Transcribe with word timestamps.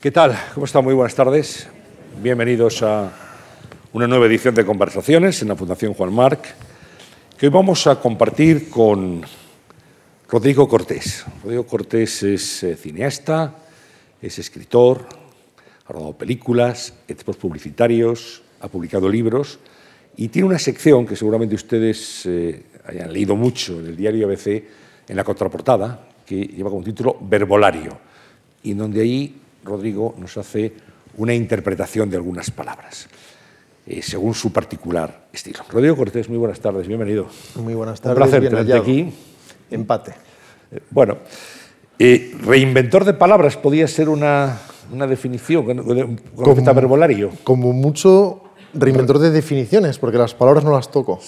¿Qué 0.00 0.12
tal? 0.12 0.38
¿Cómo 0.54 0.64
están? 0.64 0.84
Muy 0.84 0.94
buenas 0.94 1.16
tardes. 1.16 1.66
Bienvenidos 2.22 2.84
a 2.84 3.10
una 3.92 4.06
nueva 4.06 4.26
edición 4.26 4.54
de 4.54 4.64
Conversaciones 4.64 5.42
en 5.42 5.48
la 5.48 5.56
Fundación 5.56 5.92
Juan 5.92 6.12
Marc, 6.12 6.54
que 7.36 7.46
hoy 7.46 7.52
vamos 7.52 7.84
a 7.88 8.00
compartir 8.00 8.70
con 8.70 9.22
Rodrigo 10.28 10.68
Cortés. 10.68 11.26
Rodrigo 11.42 11.66
Cortés 11.66 12.22
es 12.22 12.62
eh, 12.62 12.76
cineasta, 12.76 13.56
es 14.22 14.38
escritor, 14.38 15.04
ha 15.88 15.92
rodado 15.92 16.16
películas, 16.16 16.94
expos 17.08 17.36
publicitarios, 17.36 18.44
ha 18.60 18.68
publicado 18.68 19.08
libros 19.08 19.58
y 20.16 20.28
tiene 20.28 20.46
una 20.46 20.60
sección 20.60 21.06
que 21.06 21.16
seguramente 21.16 21.56
ustedes 21.56 22.24
eh, 22.24 22.66
hayan 22.86 23.12
leído 23.12 23.34
mucho 23.34 23.80
en 23.80 23.86
el 23.86 23.96
diario 23.96 24.28
ABC, 24.28 24.46
en 25.08 25.16
la 25.16 25.24
contraportada, 25.24 26.06
que 26.24 26.36
lleva 26.36 26.70
como 26.70 26.84
título 26.84 27.16
Verbolario, 27.20 27.98
y 28.62 28.74
donde 28.74 29.00
ahí 29.00 29.34
Rodrigo 29.68 30.14
nos 30.18 30.36
hace 30.36 30.72
una 31.16 31.34
interpretación 31.34 32.08
de 32.10 32.16
algunas 32.16 32.50
palabras, 32.50 33.08
eh, 33.86 34.02
según 34.02 34.34
su 34.34 34.52
particular 34.52 35.28
estilo. 35.32 35.60
Rodrigo 35.68 35.96
Cortés, 35.96 36.28
muy 36.28 36.38
buenas 36.38 36.60
tardes, 36.60 36.86
bienvenido. 36.86 37.26
Muy 37.56 37.74
buenas 37.74 38.00
tardes. 38.00 38.16
Un 38.16 38.30
placer 38.30 38.48
tenerte 38.48 38.74
aquí. 38.74 39.12
Empate. 39.70 40.12
Eh, 40.70 40.80
bueno, 40.90 41.18
eh, 41.98 42.36
reinventor 42.44 43.04
de 43.04 43.14
palabras 43.14 43.56
podía 43.56 43.86
ser 43.88 44.08
una, 44.08 44.58
una 44.92 45.06
definición 45.06 45.66
verbolario. 45.66 47.30
Como 47.44 47.72
mucho 47.72 48.42
reinventor 48.74 49.18
de 49.18 49.30
definiciones, 49.30 49.98
porque 49.98 50.18
las 50.18 50.34
palabras 50.34 50.64
no 50.64 50.72
las 50.72 50.90
toco. 50.90 51.20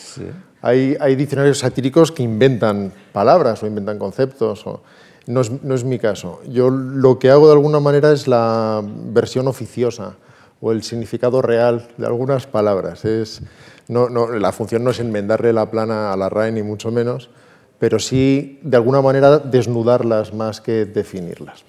Hay, 0.63 0.97
hay, 1.01 1.17
diccionarios 1.17 1.59
satíricos 1.59 2.13
que 2.13 2.23
inventan 2.23 2.93
palabras 3.13 3.63
o 3.63 3.67
inventan 3.67 3.99
conceptos. 3.99 4.67
O, 4.67 4.83
no 5.27 5.41
es, 5.41 5.85
mi 5.85 5.99
caso. 5.99 6.41
Yo 6.49 6.71
lo 6.71 7.19
que 7.19 7.31
hago 7.31 7.47
de 7.47 7.53
alguna 7.53 7.81
manera 7.81 8.13
es 8.13 8.27
la 8.27 8.83
versión 8.85 9.49
oficiosa 9.49 10.17
o 10.61 10.73
el 10.73 10.83
significado 10.83 11.43
real 11.43 11.89
de 11.97 12.07
algunas 12.07 12.47
palabras. 12.47 13.05
Es, 13.05 13.43
no, 13.89 14.09
la 14.09 14.53
función 14.53 14.85
no 14.85 14.91
es 14.91 15.01
enmendarle 15.01 15.53
la 15.53 15.71
plana 15.71 16.13
a 16.13 16.17
la 16.17 16.29
RAE, 16.29 16.53
ni 16.53 16.63
mucho 16.63 16.91
menos, 16.91 17.31
pero 17.79 17.99
sí, 17.99 18.59
de 18.63 18.77
alguna 18.77 19.01
manera, 19.01 19.39
desnudarlas 19.39 20.35
más 20.35 20.61
que 20.61 20.85
definirlas. 20.85 21.65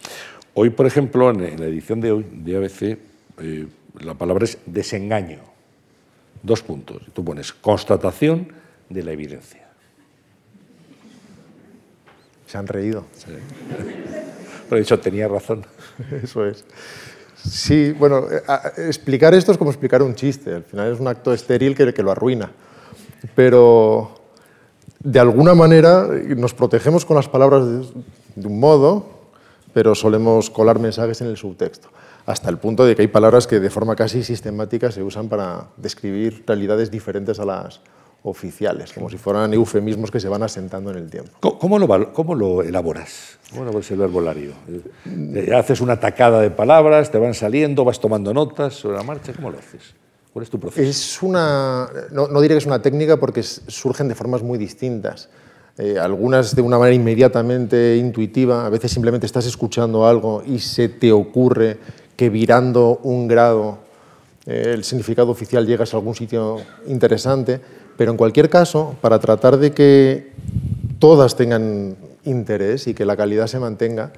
Hoy, 0.53 0.69
por 0.69 0.85
ejemplo, 0.85 1.29
en 1.29 1.59
la 1.59 1.65
edición 1.65 2.01
de 2.01 2.11
hoy 2.11 2.25
de 2.29 2.57
ABC, 2.57 2.97
eh, 3.39 3.67
la 3.99 4.13
palabra 4.15 4.43
es 4.45 4.57
desengaño. 4.65 5.39
Dos 6.43 6.61
puntos. 6.61 7.01
Tú 7.13 7.23
pones 7.23 7.53
constatación 7.53 8.49
de 8.89 9.03
la 9.03 9.11
evidencia. 9.11 9.70
Se 12.51 12.57
han 12.57 12.67
reído. 12.67 13.05
Sí. 13.13 13.31
Pero 14.69 14.79
dicho, 14.79 14.99
tenía 14.99 15.29
razón. 15.29 15.65
Eso 16.23 16.45
es. 16.45 16.65
Sí, 17.41 17.93
bueno, 17.97 18.25
eh, 18.29 18.41
explicar 18.87 19.33
esto 19.33 19.53
es 19.53 19.57
como 19.57 19.71
explicar 19.71 20.03
un 20.03 20.15
chiste. 20.15 20.53
Al 20.53 20.63
final 20.63 20.91
es 20.91 20.99
un 20.99 21.07
acto 21.07 21.33
estéril 21.33 21.75
que, 21.75 21.93
que 21.93 22.03
lo 22.03 22.11
arruina. 22.11 22.51
Pero 23.35 24.15
de 24.99 25.19
alguna 25.19 25.55
manera 25.55 26.07
nos 26.35 26.53
protegemos 26.53 27.05
con 27.05 27.15
las 27.15 27.29
palabras 27.29 27.65
de, 27.65 27.87
de, 28.35 28.47
un 28.47 28.59
modo, 28.59 29.07
pero 29.73 29.95
solemos 29.95 30.49
colar 30.49 30.77
mensajes 30.77 31.21
en 31.21 31.27
el 31.27 31.37
subtexto. 31.37 31.87
Hasta 32.25 32.49
el 32.49 32.57
punto 32.57 32.85
de 32.85 32.97
que 32.97 33.01
hay 33.01 33.07
palabras 33.07 33.47
que 33.47 33.61
de 33.61 33.69
forma 33.69 33.95
casi 33.95 34.23
sistemática 34.23 34.91
se 34.91 35.01
usan 35.01 35.29
para 35.29 35.67
describir 35.77 36.43
realidades 36.45 36.91
diferentes 36.91 37.39
a 37.39 37.45
las, 37.45 37.79
oficiales, 38.23 38.93
como 38.93 39.09
si 39.09 39.17
fueran 39.17 39.53
eufemismos 39.53 40.11
que 40.11 40.19
se 40.19 40.29
van 40.29 40.43
asentando 40.43 40.91
en 40.91 40.97
el 40.97 41.09
tiempo. 41.09 41.31
¿Cómo, 41.39 41.79
lo, 41.79 42.13
cómo 42.13 42.35
lo, 42.35 42.61
elaboras? 42.61 43.39
¿Cómo 43.49 43.63
elaboras 43.63 43.89
el 43.91 43.97
verbolario? 43.97 44.51
Eh, 45.05 45.51
¿Haces 45.55 45.81
una 45.81 45.99
tacada 45.99 46.39
de 46.39 46.51
palabras, 46.51 47.09
te 47.09 47.17
van 47.17 47.33
saliendo, 47.33 47.83
vas 47.83 47.99
tomando 47.99 48.33
notas 48.33 48.75
sobre 48.75 48.97
la 48.97 49.03
marcha? 49.03 49.33
¿Cómo 49.33 49.49
lo 49.49 49.57
haces? 49.57 49.95
¿Cuál 50.31 50.43
es 50.43 50.49
tu 50.49 50.59
proceso? 50.59 50.87
Es 50.87 51.21
una, 51.23 51.89
no, 52.11 52.27
no 52.27 52.41
diré 52.41 52.53
que 52.53 52.59
es 52.59 52.65
una 52.65 52.81
técnica 52.81 53.17
porque 53.17 53.41
surgen 53.41 54.07
de 54.07 54.15
formas 54.15 54.43
muy 54.43 54.59
distintas. 54.59 55.29
Eh, 55.77 55.97
algunas 55.97 56.55
de 56.55 56.61
una 56.61 56.77
manera 56.77 56.95
inmediatamente 56.95 57.97
intuitiva, 57.97 58.65
a 58.65 58.69
veces 58.69 58.91
simplemente 58.91 59.25
estás 59.25 59.47
escuchando 59.47 60.05
algo 60.05 60.43
y 60.45 60.59
se 60.59 60.89
te 60.89 61.11
ocurre 61.11 61.79
que 62.15 62.29
virando 62.29 62.99
un 63.03 63.27
grado 63.27 63.79
eh, 64.45 64.71
el 64.73 64.83
significado 64.83 65.29
oficial 65.29 65.65
llegas 65.67 65.93
a 65.93 65.97
algún 65.97 66.15
sitio 66.15 66.57
interesante 66.87 67.61
pero 68.01 68.09
en 68.09 68.17
cualquier 68.17 68.49
caso, 68.49 68.95
para 68.99 69.19
tratar 69.19 69.57
de 69.57 69.73
que 69.73 70.31
todas 70.97 71.35
tengan 71.35 71.95
interés 72.23 72.87
y 72.87 72.95
que 72.95 73.05
la 73.05 73.15
calidad 73.15 73.45
se 73.45 73.59
mantenga, 73.59 74.11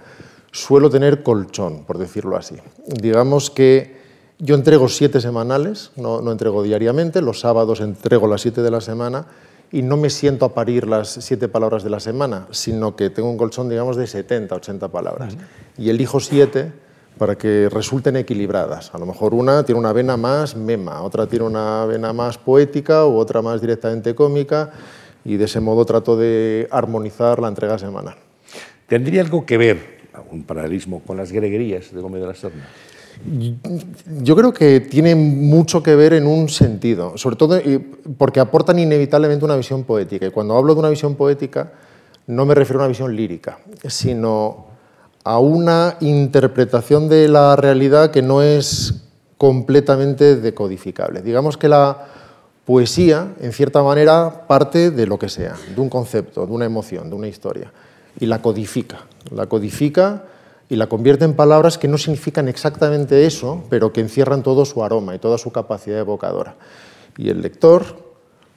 suelo 0.53 0.89
tener 0.89 1.21
colchón, 1.21 1.83
por 1.83 1.97
decirlo 1.97 2.38
así. 2.38 2.55
Digamos 2.88 3.49
que 3.49 3.97
yo 4.39 4.55
entrego 4.55 4.88
siete 4.88 5.19
semanales, 5.19 5.91
no, 5.97 6.31
entrego 6.31 6.63
diariamente, 6.63 7.21
los 7.21 7.41
sábados 7.41 7.81
entrego 7.81 8.25
las 8.25 8.39
siete 8.39 8.61
de 8.61 8.71
la 8.71 8.79
semana 8.79 9.25
y 9.69 9.81
no 9.81 9.97
me 9.97 10.09
siento 10.09 10.45
a 10.45 10.53
parir 10.53 10.88
las 10.88 11.09
siete 11.09 11.50
palabras 11.50 11.83
de 11.83 11.89
la 11.89 12.00
semana, 12.00 12.47
sino 12.51 12.95
que 12.95 13.09
tengo 13.09 13.29
un 13.29 13.38
colchón, 13.38 13.67
digamos, 13.67 13.97
de 13.97 14.07
70, 14.07 14.55
80 14.55 14.88
palabras. 14.88 15.35
Y 15.77 15.89
elijo 15.89 16.21
siete 16.21 16.71
para 17.18 17.35
que 17.38 17.69
resulten 17.69 18.16
equilibradas. 18.16 18.94
A 18.94 18.97
lo 18.97 19.06
mejor 19.06 19.34
una 19.34 19.63
tiene 19.63 19.79
una 19.79 19.94
vena 19.94 20.18
más 20.18 20.56
mema, 20.56 21.01
otra 21.01 21.28
tiene 21.28 21.46
una 21.46 21.85
vena 21.85 22.13
más 22.13 22.38
poética 22.38 23.06
u 23.06 23.18
otra 23.18 23.41
más 23.41 23.62
directamente 23.62 24.16
cómica 24.16 24.72
y 25.25 25.38
de 25.38 25.46
ese 25.46 25.59
modo 25.59 25.85
trato 25.85 26.18
de 26.18 26.68
armonizar 26.72 27.40
la 27.40 27.47
entrega 27.47 27.78
semanal. 27.78 28.16
¿Tendría 28.88 29.22
algo 29.22 29.46
que 29.46 29.57
ver, 29.57 30.00
un 30.31 30.44
paralelismo, 30.44 31.01
con 31.01 31.18
las 31.18 31.31
greguerías 31.31 31.94
de 31.94 32.01
Gómez 32.01 32.22
de 32.22 32.28
la 32.28 32.35
Serna? 32.35 32.68
Yo 34.22 34.35
creo 34.35 34.51
que 34.51 34.80
tiene 34.81 35.16
mucho 35.16 35.84
que 35.84 35.95
ver 35.95 36.13
en 36.13 36.25
un 36.25 36.50
sentido, 36.50 37.18
sobre 37.18 37.35
todo 37.35 37.62
porque 38.18 38.40
aportan 38.40 38.80
inevitablemente 38.80 39.45
una 39.45 39.56
visión 39.56 39.84
poética. 39.84 40.25
Y 40.25 40.31
cuando 40.31 40.57
hablo 40.57 40.74
de 40.74 40.80
una 40.80 40.90
visión 40.90 41.16
poética, 41.16 41.72
no 42.28 42.45
me 42.45 42.56
refiero 42.56 42.80
a 42.80 42.84
una 42.84 42.90
visión 42.90 43.16
lírica, 43.16 43.59
sino 43.88 44.72
a 45.23 45.39
una 45.39 45.97
interpretación 46.01 47.07
de 47.09 47.28
la 47.28 47.56
realidad 47.56 48.11
que 48.11 48.22
no 48.22 48.41
es 48.41 49.03
completamente 49.38 50.35
decodificable. 50.35 51.22
Digamos 51.22 51.57
que 51.57 51.69
la 51.69 52.07
poesía, 52.66 53.33
en 53.41 53.51
cierta 53.51 53.83
manera, 53.83 54.47
parte 54.47 54.91
de 54.91 55.06
lo 55.06 55.19
que 55.19 55.29
sea, 55.29 55.56
de 55.73 55.81
un 55.81 55.89
concepto, 55.89 56.45
de 56.45 56.51
una 56.51 56.66
emoción, 56.66 57.09
de 57.09 57.16
una 57.16 57.28
historia, 57.28 57.72
y 58.19 58.25
la 58.25 58.41
codifica. 58.41 59.00
La 59.31 59.47
codifica 59.47 60.23
y 60.69 60.75
la 60.75 60.88
convierte 60.88 61.25
en 61.25 61.33
palabras 61.33 61.78
que 61.78 61.88
no 61.88 61.97
significan 61.97 62.47
exactamente 62.47 63.25
eso, 63.25 63.63
pero 63.69 63.91
que 63.91 64.01
encierran 64.01 64.44
todo 64.44 64.66
su 64.66 64.83
aroma 64.83 65.16
y 65.16 65.19
toda 65.19 65.38
su 65.38 65.51
capacidad 65.51 66.00
evocadora. 66.00 66.56
Y 67.17 67.29
el 67.29 67.41
lector 67.41 67.83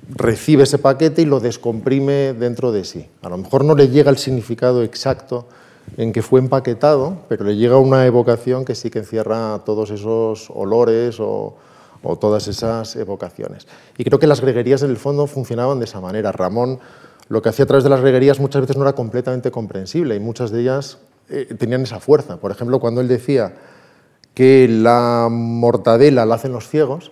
recibe 0.09 0.65
ese 0.65 0.78
paquete 0.78 1.22
y 1.22 1.25
lo 1.25 1.41
descomprime 1.41 2.32
dentro 2.32 2.71
de 2.71 2.84
sí. 2.84 3.09
A 3.22 3.28
lo 3.28 3.38
mejor 3.38 3.65
no 3.65 3.75
le 3.75 3.88
llega 3.88 4.10
el 4.10 4.19
significado 4.19 4.82
exacto 4.82 5.47
en 5.97 6.12
que 6.12 6.22
fue 6.22 6.41
empaquetado, 6.41 7.19
pero 7.28 7.44
le 7.44 7.56
llega 7.56 7.78
una 7.78 8.06
evocación 8.06 8.64
que 8.64 8.74
sí 8.74 8.91
que 8.91 9.00
encierra 9.00 9.62
todos 9.64 9.91
esos 9.91 10.50
olores 10.50 11.19
o, 11.20 11.56
todas 12.20 12.47
esas 12.47 12.94
evocaciones. 12.94 13.66
Y 13.98 14.04
creo 14.04 14.20
que 14.20 14.28
las 14.28 14.41
greguerías 14.41 14.82
en 14.84 14.91
el 14.91 14.96
fondo 14.96 15.26
funcionaban 15.26 15.80
de 15.80 15.86
esa 15.86 16.00
manera. 16.00 16.30
Ramón 16.30 16.78
lo 17.28 17.42
que 17.42 17.48
hacía 17.48 17.64
a 17.64 17.66
través 17.66 17.82
de 17.82 17.91
las 17.91 18.00
greguerías 18.00 18.38
muchas 18.38 18.60
veces 18.60 18.76
no 18.76 18.82
era 18.82 18.92
completamente 18.92 19.50
comprensible 19.50 20.14
y 20.14 20.20
muchas 20.20 20.52
de 20.52 20.60
ellas 20.60 20.98
eh, 21.28 21.56
tenían 21.58 21.82
esa 21.82 21.98
fuerza. 21.98 22.36
Por 22.36 22.52
ejemplo, 22.52 22.78
cuando 22.78 23.00
él 23.00 23.08
decía 23.08 23.56
que 24.34 24.69
la 24.69 25.26
mortadela 25.28 26.25
la 26.25 26.36
hacen 26.36 26.52
los 26.52 26.69
ciegos, 26.69 27.10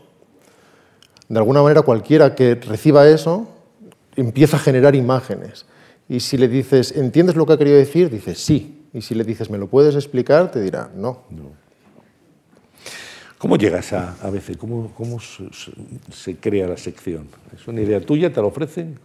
de 1.29 1.39
alguna 1.39 1.63
manera 1.63 1.83
cualquiera 1.83 2.37
que 2.37 2.55
reciba 2.55 3.09
eso 3.09 3.49
empieza 4.15 4.59
a 4.59 4.61
generar 4.61 4.95
imágenes. 4.95 5.67
Y 6.09 6.21
si 6.21 6.37
le 6.37 6.49
dices, 6.49 6.93
¿entiendes 6.93 7.37
lo 7.37 7.47
que 7.47 7.55
ha 7.55 7.59
querido 7.59 7.77
decir? 7.77 8.11
Dices, 8.11 8.39
sí. 8.39 8.89
Y 8.93 9.01
si 9.01 9.15
le 9.15 9.25
dices, 9.25 9.51
¿me 9.51 9.59
lo 9.59 9.69
puedes 9.69 9.95
explicar? 9.95 10.51
Te 10.51 10.61
dirá, 10.61 10.91
no. 10.95 11.23
¿Cómo 13.39 13.57
llegas 13.57 13.93
a 13.93 14.17
ABC? 14.23 14.57
¿Cómo, 14.57 14.93
cómo 14.97 15.19
se, 15.21 16.37
crea 16.37 16.69
la 16.69 16.77
sección? 16.77 17.29
¿Es 17.55 17.67
una 17.67 17.81
idea 17.81 18.01
tuya? 18.01 18.33
¿Te 18.33 18.41
la 18.41 18.47
ofrecen? 18.47 18.99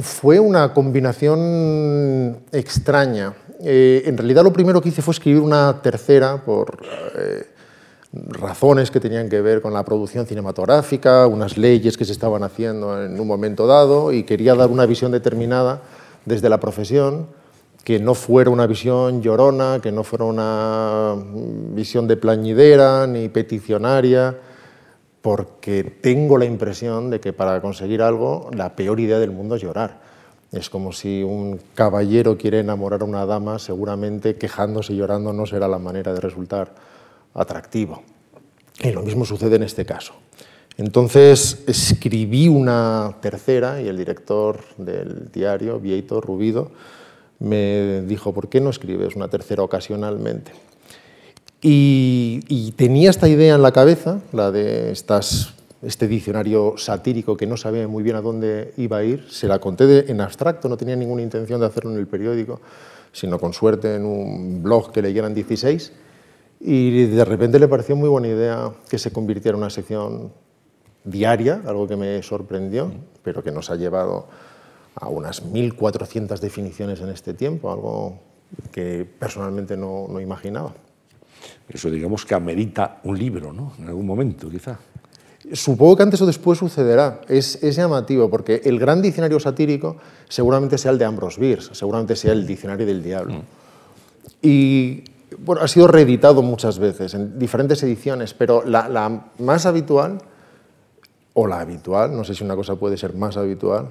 Fue 0.00 0.40
una 0.40 0.74
combinación 0.74 2.38
extraña. 2.52 3.34
Eh, 3.60 4.02
en 4.04 4.16
realidad 4.16 4.42
lo 4.42 4.52
primero 4.52 4.80
que 4.80 4.88
hice 4.88 5.00
fue 5.00 5.12
escribir 5.12 5.40
una 5.40 5.80
tercera 5.80 6.44
por 6.44 6.78
eh, 7.16 7.46
razones 8.12 8.90
que 8.90 9.00
tenían 9.00 9.28
que 9.28 9.40
ver 9.40 9.62
con 9.62 9.72
la 9.72 9.84
producción 9.84 10.26
cinematográfica, 10.26 11.26
unas 11.26 11.56
leyes 11.56 11.96
que 11.96 12.04
se 12.04 12.12
estaban 12.12 12.42
haciendo 12.42 13.02
en 13.02 13.18
un 13.18 13.26
momento 13.26 13.66
dado 13.66 14.12
y 14.12 14.24
quería 14.24 14.54
dar 14.54 14.70
una 14.70 14.86
visión 14.86 15.12
determinada 15.12 15.82
desde 16.26 16.50
la 16.50 16.60
profesión, 16.60 17.28
que 17.82 17.98
no 18.00 18.14
fuera 18.14 18.50
una 18.50 18.66
visión 18.66 19.22
llorona, 19.22 19.78
que 19.80 19.92
no 19.92 20.04
fuera 20.04 20.24
una 20.24 21.14
visión 21.70 22.08
de 22.08 22.16
plañidera 22.16 23.06
ni 23.06 23.28
peticionaria, 23.28 24.36
porque 25.22 25.84
tengo 25.84 26.36
la 26.36 26.44
impresión 26.44 27.10
de 27.10 27.20
que 27.20 27.32
para 27.32 27.60
conseguir 27.62 28.02
algo 28.02 28.50
la 28.52 28.76
peor 28.76 29.00
idea 29.00 29.18
del 29.18 29.30
mundo 29.30 29.54
es 29.54 29.62
llorar. 29.62 30.00
Es 30.52 30.70
como 30.70 30.92
si 30.92 31.22
un 31.22 31.60
caballero 31.74 32.36
quiere 32.36 32.60
enamorar 32.60 33.02
a 33.02 33.04
una 33.04 33.26
dama, 33.26 33.58
seguramente 33.58 34.36
quejándose 34.36 34.92
y 34.92 34.96
llorando 34.96 35.32
no 35.32 35.46
será 35.46 35.68
la 35.68 35.78
manera 35.78 36.12
de 36.12 36.20
resultar 36.20 36.74
atractivo. 37.34 38.02
Y 38.82 38.92
lo 38.92 39.02
mismo 39.02 39.24
sucede 39.24 39.56
en 39.56 39.62
este 39.62 39.84
caso. 39.84 40.14
Entonces 40.78 41.64
escribí 41.66 42.48
una 42.48 43.16
tercera 43.20 43.80
y 43.80 43.88
el 43.88 43.96
director 43.96 44.60
del 44.76 45.30
diario, 45.32 45.80
Vieito 45.80 46.20
Rubido, 46.20 46.70
me 47.38 48.02
dijo, 48.02 48.34
¿por 48.34 48.48
qué 48.48 48.60
no 48.60 48.70
escribes 48.70 49.16
una 49.16 49.28
tercera 49.28 49.62
ocasionalmente? 49.62 50.52
Y, 51.62 52.72
tenía 52.76 53.10
esta 53.10 53.28
idea 53.28 53.54
en 53.54 53.62
la 53.62 53.72
cabeza, 53.72 54.20
la 54.32 54.50
de 54.50 54.92
este 54.92 56.08
diccionario 56.08 56.74
satírico 56.76 57.36
que 57.36 57.46
no 57.46 57.56
sabía 57.56 57.88
muy 57.88 58.02
bien 58.02 58.16
a 58.16 58.20
dónde 58.20 58.72
iba 58.76 58.98
a 58.98 59.04
ir. 59.04 59.26
Se 59.30 59.48
la 59.48 59.58
conté 59.58 60.10
en 60.10 60.20
abstracto, 60.20 60.68
no 60.68 60.76
tenía 60.76 60.94
ninguna 60.94 61.22
intención 61.22 61.58
de 61.58 61.66
hacerlo 61.66 61.92
en 61.92 61.98
el 61.98 62.06
periódico, 62.06 62.60
sino 63.12 63.38
con 63.38 63.52
suerte 63.52 63.94
en 63.94 64.04
un 64.04 64.62
blog 64.62 64.92
que 64.92 65.02
leyeran 65.02 65.34
16. 65.34 65.92
Y 66.60 67.06
de 67.06 67.24
repente 67.24 67.58
le 67.58 67.66
pareció 67.66 67.96
muy 67.96 68.08
buena 68.08 68.28
idea 68.28 68.72
que 68.88 68.98
se 68.98 69.10
convirtiera 69.10 69.56
en 69.56 69.62
una 69.62 69.70
sección 69.70 70.32
diaria, 71.06 71.62
algo 71.64 71.86
que 71.88 71.96
me 71.96 72.22
sorprendió, 72.22 72.92
pero 73.22 73.42
que 73.42 73.50
nos 73.50 73.70
ha 73.70 73.76
llevado 73.76 74.26
a 74.96 75.08
unas 75.08 75.44
1.400 75.44 76.38
definiciones 76.38 77.00
en 77.00 77.08
este 77.08 77.34
tiempo, 77.34 77.70
algo 77.70 78.18
que 78.72 79.06
personalmente 79.18 79.76
no, 79.76 80.06
no, 80.08 80.20
imaginaba. 80.20 80.74
Eso 81.68 81.90
digamos 81.90 82.24
que 82.24 82.34
amerita 82.34 83.00
un 83.04 83.18
libro, 83.18 83.52
¿no? 83.52 83.72
En 83.78 83.88
algún 83.88 84.06
momento, 84.06 84.50
quizá. 84.50 84.78
Supongo 85.52 85.96
que 85.96 86.02
antes 86.02 86.20
o 86.20 86.26
después 86.26 86.58
sucederá. 86.58 87.20
Es, 87.28 87.62
es, 87.62 87.76
llamativo, 87.76 88.28
porque 88.28 88.62
el 88.64 88.78
gran 88.78 89.00
diccionario 89.00 89.38
satírico 89.38 89.96
seguramente 90.28 90.78
sea 90.78 90.90
el 90.90 90.98
de 90.98 91.04
Ambrose 91.04 91.40
Bierce, 91.40 91.74
seguramente 91.74 92.16
sea 92.16 92.32
el 92.32 92.46
diccionario 92.46 92.86
del 92.86 93.02
diablo. 93.02 93.34
Mm. 93.34 93.42
Y 94.42 95.04
bueno, 95.38 95.62
ha 95.62 95.68
sido 95.68 95.86
reeditado 95.86 96.42
muchas 96.42 96.78
veces, 96.78 97.14
en 97.14 97.38
diferentes 97.38 97.82
ediciones, 97.82 98.34
pero 98.34 98.64
la, 98.64 98.88
la 98.88 99.26
más 99.38 99.66
habitual 99.66 100.18
o 101.38 101.46
la 101.46 101.60
habitual, 101.60 102.16
no 102.16 102.24
sé 102.24 102.34
si 102.34 102.42
una 102.42 102.56
cosa 102.56 102.76
puede 102.76 102.96
ser 102.96 103.14
más 103.14 103.36
habitual, 103.36 103.90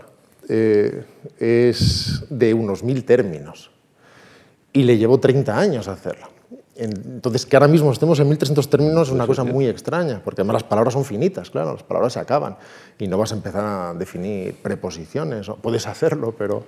eh, 0.49 1.05
es 1.39 2.23
de 2.29 2.55
unos 2.55 2.83
mil 2.83 3.05
términos. 3.05 3.69
Y 4.73 4.81
le 4.81 4.97
llevó 4.97 5.19
30 5.19 5.55
años 5.55 5.87
hacerlo. 5.87 6.27
Entonces, 6.75 7.45
que 7.45 7.55
ahora 7.55 7.67
mismo 7.67 7.91
estemos 7.91 8.19
en 8.19 8.27
1300 8.29 8.67
términos 8.67 9.07
es 9.09 9.13
una 9.13 9.27
cosa 9.27 9.43
muy 9.43 9.67
extraña, 9.67 10.21
porque 10.25 10.41
además 10.41 10.55
las 10.55 10.63
palabras 10.63 10.95
son 10.95 11.05
finitas, 11.05 11.51
claro, 11.51 11.73
las 11.73 11.83
palabras 11.83 12.13
se 12.13 12.19
acaban 12.19 12.57
y 12.97 13.07
no 13.07 13.19
vas 13.19 13.31
a 13.31 13.35
empezar 13.35 13.63
a 13.63 13.93
definir 13.93 14.55
preposiciones. 14.55 15.47
Puedes 15.61 15.85
hacerlo, 15.85 16.33
pero 16.35 16.63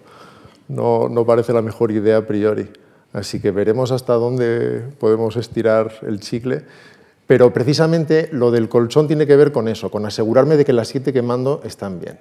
no, 0.68 1.10
no 1.10 1.26
parece 1.26 1.54
la 1.54 1.64
mejor 1.64 1.92
idea 1.92 2.18
a 2.18 2.28
priori. 2.28 2.70
Así 3.14 3.42
que 3.42 3.50
veremos 3.50 3.92
hasta 3.92 4.14
dónde 4.14 4.84
podemos 5.00 5.38
estirar 5.38 5.92
el 6.04 6.20
chicle 6.20 6.66
pero 7.28 7.52
precisamente 7.54 8.30
lo 8.32 8.52
del 8.52 8.70
colchón 8.70 9.08
tiene 9.08 9.28
que 9.28 9.36
ver 9.36 9.52
con 9.52 9.68
eso, 9.68 9.92
con 9.92 10.06
asegurarme 10.06 10.56
de 10.56 10.64
que 10.64 10.74
las 10.74 10.88
siete 10.88 11.12
que 11.12 11.22
mando 11.22 11.62
están 11.66 12.00
bien. 12.00 12.20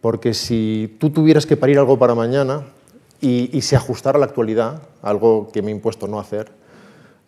Porque 0.00 0.34
si 0.34 0.96
tú 0.98 1.10
tuvieras 1.10 1.46
que 1.46 1.56
parir 1.56 1.78
algo 1.78 1.98
para 1.98 2.16
mañana 2.16 2.64
y, 3.20 3.60
se 3.62 3.76
ajustara 3.76 4.16
a 4.16 4.20
la 4.20 4.26
actualidad, 4.26 4.82
algo 5.02 5.50
que 5.52 5.62
me 5.62 5.70
he 5.70 5.74
impuesto 5.74 6.08
no 6.08 6.18
hacer, 6.18 6.50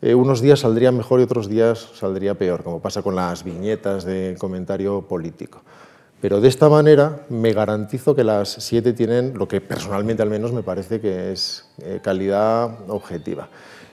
eh, 0.00 0.14
unos 0.14 0.40
días 0.40 0.60
saldría 0.60 0.90
mejor 0.90 1.20
y 1.20 1.22
otros 1.22 1.48
días 1.48 1.90
saldría 1.94 2.34
peor, 2.34 2.64
como 2.64 2.80
pasa 2.80 3.02
con 3.02 3.14
las 3.14 3.44
viñetas 3.44 4.04
de 4.04 4.34
comentario 4.38 5.02
político. 5.02 5.62
Pero 6.20 6.40
de 6.40 6.48
esta 6.48 6.68
manera 6.68 7.20
me 7.28 7.52
garantizo 7.52 8.14
que 8.14 8.24
las 8.24 8.48
siete 8.48 8.92
tienen 8.94 9.34
lo 9.36 9.46
que 9.46 9.60
personalmente 9.60 10.22
al 10.22 10.30
menos 10.30 10.52
me 10.52 10.62
parece 10.62 11.00
que 11.00 11.32
es 11.32 11.66
eh, 11.82 12.00
calidad 12.02 12.78
objetiva. 12.88 13.48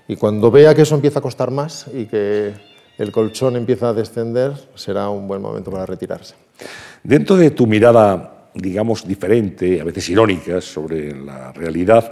Y 0.07 0.15
cuando 0.15 0.49
vea 0.49 0.73
que 0.73 0.81
eso 0.83 0.95
empieza 0.95 1.19
a 1.19 1.21
costar 1.21 1.51
más 1.51 1.85
y 1.93 2.05
que 2.05 2.53
el 2.99 3.11
colchón 3.11 3.55
empieza 3.55 3.89
a 3.89 3.93
descender, 3.93 4.53
será 4.75 5.09
un 5.09 5.27
buen 5.27 5.41
momento 5.41 5.71
para 5.71 5.85
retirarse. 5.85 6.35
Dentro 7.01 7.37
de 7.37 7.51
tu 7.51 7.65
mirada, 7.65 8.49
digamos, 8.53 9.07
diferente, 9.07 9.79
a 9.79 9.85
veces 9.85 10.09
irónica, 10.09 10.59
sobre 10.59 11.15
la 11.15 11.51
realidad, 11.53 12.11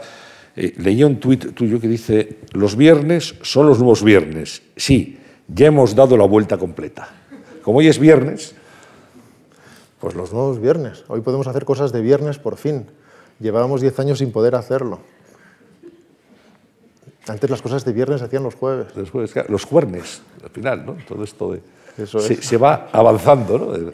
eh, 0.55 0.73
leí 0.77 1.03
un 1.03 1.19
tuit 1.19 1.53
tuyo 1.53 1.79
que 1.79 1.87
dice, 1.87 2.39
los 2.53 2.75
viernes 2.75 3.35
son 3.41 3.67
los 3.67 3.77
nuevos 3.77 4.01
viernes. 4.01 4.63
Sí, 4.75 5.19
ya 5.47 5.67
hemos 5.67 5.93
dado 5.93 6.17
la 6.17 6.25
vuelta 6.25 6.57
completa. 6.57 7.09
Como 7.61 7.79
hoy 7.79 7.87
es 7.87 7.99
viernes... 7.99 8.55
Pues 9.99 10.13
los 10.13 10.31
nuevos 10.31 10.61
viernes. 10.61 11.03
Hoy 11.07 11.21
podemos 11.21 11.47
hacer 11.47 11.65
cosas 11.65 11.91
de 11.91 12.01
viernes 12.01 12.37
por 12.37 12.57
fin. 12.57 12.85
Llevábamos 13.39 13.81
diez 13.81 13.99
años 13.99 14.19
sin 14.19 14.31
poder 14.31 14.53
hacerlo. 14.53 14.99
Antes 17.29 17.49
las 17.49 17.61
cosas 17.61 17.85
de 17.85 17.93
viernes 17.93 18.19
se 18.19 18.25
hacían 18.25 18.43
los 18.43 18.55
jueves. 18.55 18.87
Los 18.95 19.11
jueves, 19.11 19.33
los 19.49 19.65
jueves, 19.65 20.21
al 20.43 20.49
final, 20.49 20.85
¿no? 20.85 20.97
Todo 21.07 21.23
esto 21.23 21.51
de... 21.51 21.61
Eso 21.97 22.19
se, 22.19 22.41
se, 22.41 22.57
va 22.57 22.89
avanzando, 22.91 23.57
¿no? 23.57 23.91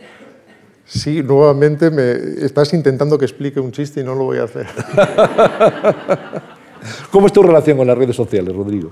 Sí, 0.86 1.24
nuevamente 1.24 1.90
me 1.90 2.12
estás 2.46 2.74
intentando 2.74 3.18
que 3.18 3.26
explique 3.26 3.60
un 3.60 3.72
chiste 3.72 4.02
y 4.02 4.04
no 4.04 4.14
lo 4.14 4.26
voy 4.26 4.40
a 4.40 4.44
hacer. 4.44 4.68
¿Cómo 7.12 7.28
es 7.28 7.34
tu 7.34 7.42
relación 7.42 7.78
con 7.78 7.88
las 7.88 7.98
redes 7.98 8.16
sociales, 8.16 8.56
Rodrigo? 8.56 8.92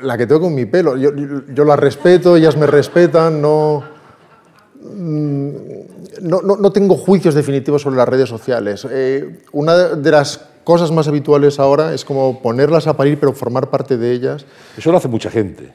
la 0.00 0.16
que 0.16 0.26
tengo 0.26 0.42
con 0.42 0.54
mi 0.54 0.66
pelo. 0.66 0.96
Yo, 0.96 1.10
yo, 1.52 1.64
la 1.64 1.74
respeto, 1.74 2.36
ellas 2.36 2.56
me 2.56 2.66
respetan, 2.66 3.42
no, 3.42 3.82
no, 6.22 6.42
no, 6.42 6.72
tengo 6.72 6.96
juicios 6.96 7.34
definitivos 7.34 7.82
sobre 7.82 7.96
las 7.96 8.08
redes 8.08 8.28
sociales. 8.28 8.86
Eh, 8.88 9.40
una 9.50 9.96
de 9.96 10.10
las 10.10 10.48
cosas 10.64 10.90
más 10.90 11.08
habituales 11.08 11.58
ahora 11.58 11.94
es 11.94 12.04
como 12.04 12.40
ponerlas 12.40 12.86
a 12.86 12.96
parir 12.96 13.18
pero 13.18 13.32
formar 13.32 13.70
parte 13.70 13.96
de 13.96 14.12
ellas. 14.12 14.44
Eso 14.76 14.90
lo 14.90 14.98
hace 14.98 15.08
mucha 15.08 15.30
gente. 15.30 15.72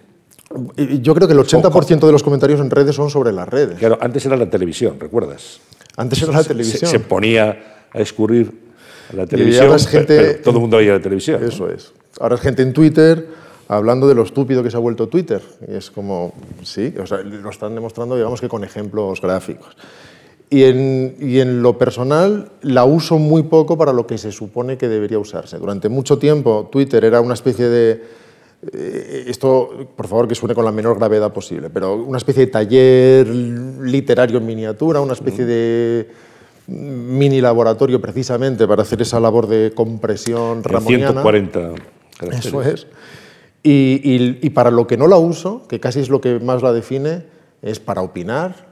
Yo 1.01 1.13
creo 1.13 1.27
que 1.27 1.33
el 1.33 1.39
80% 1.39 2.05
de 2.05 2.11
los 2.11 2.23
comentarios 2.23 2.59
en 2.61 2.69
redes 2.69 2.95
son 2.95 3.09
sobre 3.09 3.31
las 3.31 3.47
redes. 3.49 3.77
Claro, 3.79 3.97
antes 3.99 4.25
era 4.25 4.37
la 4.37 4.49
televisión, 4.49 4.97
¿recuerdas? 4.99 5.59
Antes 5.97 6.21
era 6.21 6.31
la 6.31 6.43
televisión. 6.43 6.89
Se, 6.89 6.99
ponía 6.99 7.85
a 7.91 7.99
escurrir 7.99 8.51
la 9.13 9.25
televisión, 9.25 9.77
gente, 9.79 10.35
todo 10.35 10.55
el 10.55 10.61
mundo 10.61 10.77
veía 10.77 10.93
la 10.93 11.01
televisión. 11.01 11.43
Eso 11.43 11.69
es. 11.69 11.91
Ahora 12.19 12.35
es 12.35 12.41
gente 12.41 12.61
en 12.61 12.73
Twitter 12.73 13.27
hablando 13.67 14.07
de 14.07 14.15
lo 14.15 14.23
estúpido 14.23 14.63
que 14.63 14.71
se 14.71 14.77
ha 14.77 14.79
vuelto 14.79 15.07
Twitter. 15.07 15.41
Y 15.67 15.75
es 15.75 15.91
como, 15.91 16.33
sí, 16.63 16.93
o 17.01 17.05
sea, 17.05 17.19
lo 17.19 17.49
están 17.49 17.75
demostrando, 17.75 18.15
digamos 18.15 18.39
que 18.39 18.47
con 18.47 18.63
ejemplos 18.63 19.21
gráficos. 19.21 19.75
Y 20.49 20.63
en, 20.63 21.61
lo 21.61 21.77
personal 21.77 22.51
la 22.61 22.85
uso 22.85 23.17
muy 23.17 23.43
poco 23.43 23.77
para 23.77 23.91
lo 23.91 24.07
que 24.07 24.17
se 24.17 24.31
supone 24.31 24.77
que 24.77 24.87
debería 24.87 25.19
usarse. 25.19 25.57
Durante 25.57 25.89
mucho 25.89 26.17
tiempo 26.17 26.69
Twitter 26.71 27.03
era 27.03 27.19
una 27.19 27.33
especie 27.33 27.67
de... 27.67 28.03
Eh, 28.71 29.25
esto, 29.27 29.89
por 29.95 30.07
favor, 30.07 30.27
que 30.27 30.35
suene 30.35 30.55
con 30.55 30.63
la 30.63 30.71
menor 30.71 30.97
gravedad 30.97 31.33
posible, 31.33 31.69
pero 31.69 31.95
una 31.95 32.17
especie 32.17 32.45
de 32.45 32.51
taller 32.51 33.27
literario 33.27 34.37
en 34.37 34.45
miniatura, 34.45 35.01
una 35.01 35.13
especie 35.13 35.45
de 35.45 36.07
mini 36.67 37.39
laboratorio 37.41 38.01
precisamente 38.01 38.67
para 38.67 38.81
hacer 38.83 39.01
esa 39.01 39.19
labor 39.19 39.47
de 39.47 39.73
compresión 39.75 40.63
ramoniana. 40.63 41.21
140 41.21 41.71
Eso 42.31 42.61
es. 42.61 42.87
y 43.63 44.49
para 44.51 44.71
lo 44.71 44.87
que 44.87 44.95
no 44.97 45.07
la 45.07 45.17
uso, 45.17 45.67
que 45.67 45.79
casi 45.79 45.99
es 45.99 46.09
lo 46.09 46.21
que 46.21 46.39
más 46.39 46.63
la 46.63 46.71
define, 46.71 47.25
es 47.61 47.79
para 47.79 48.01
opinar, 48.01 48.66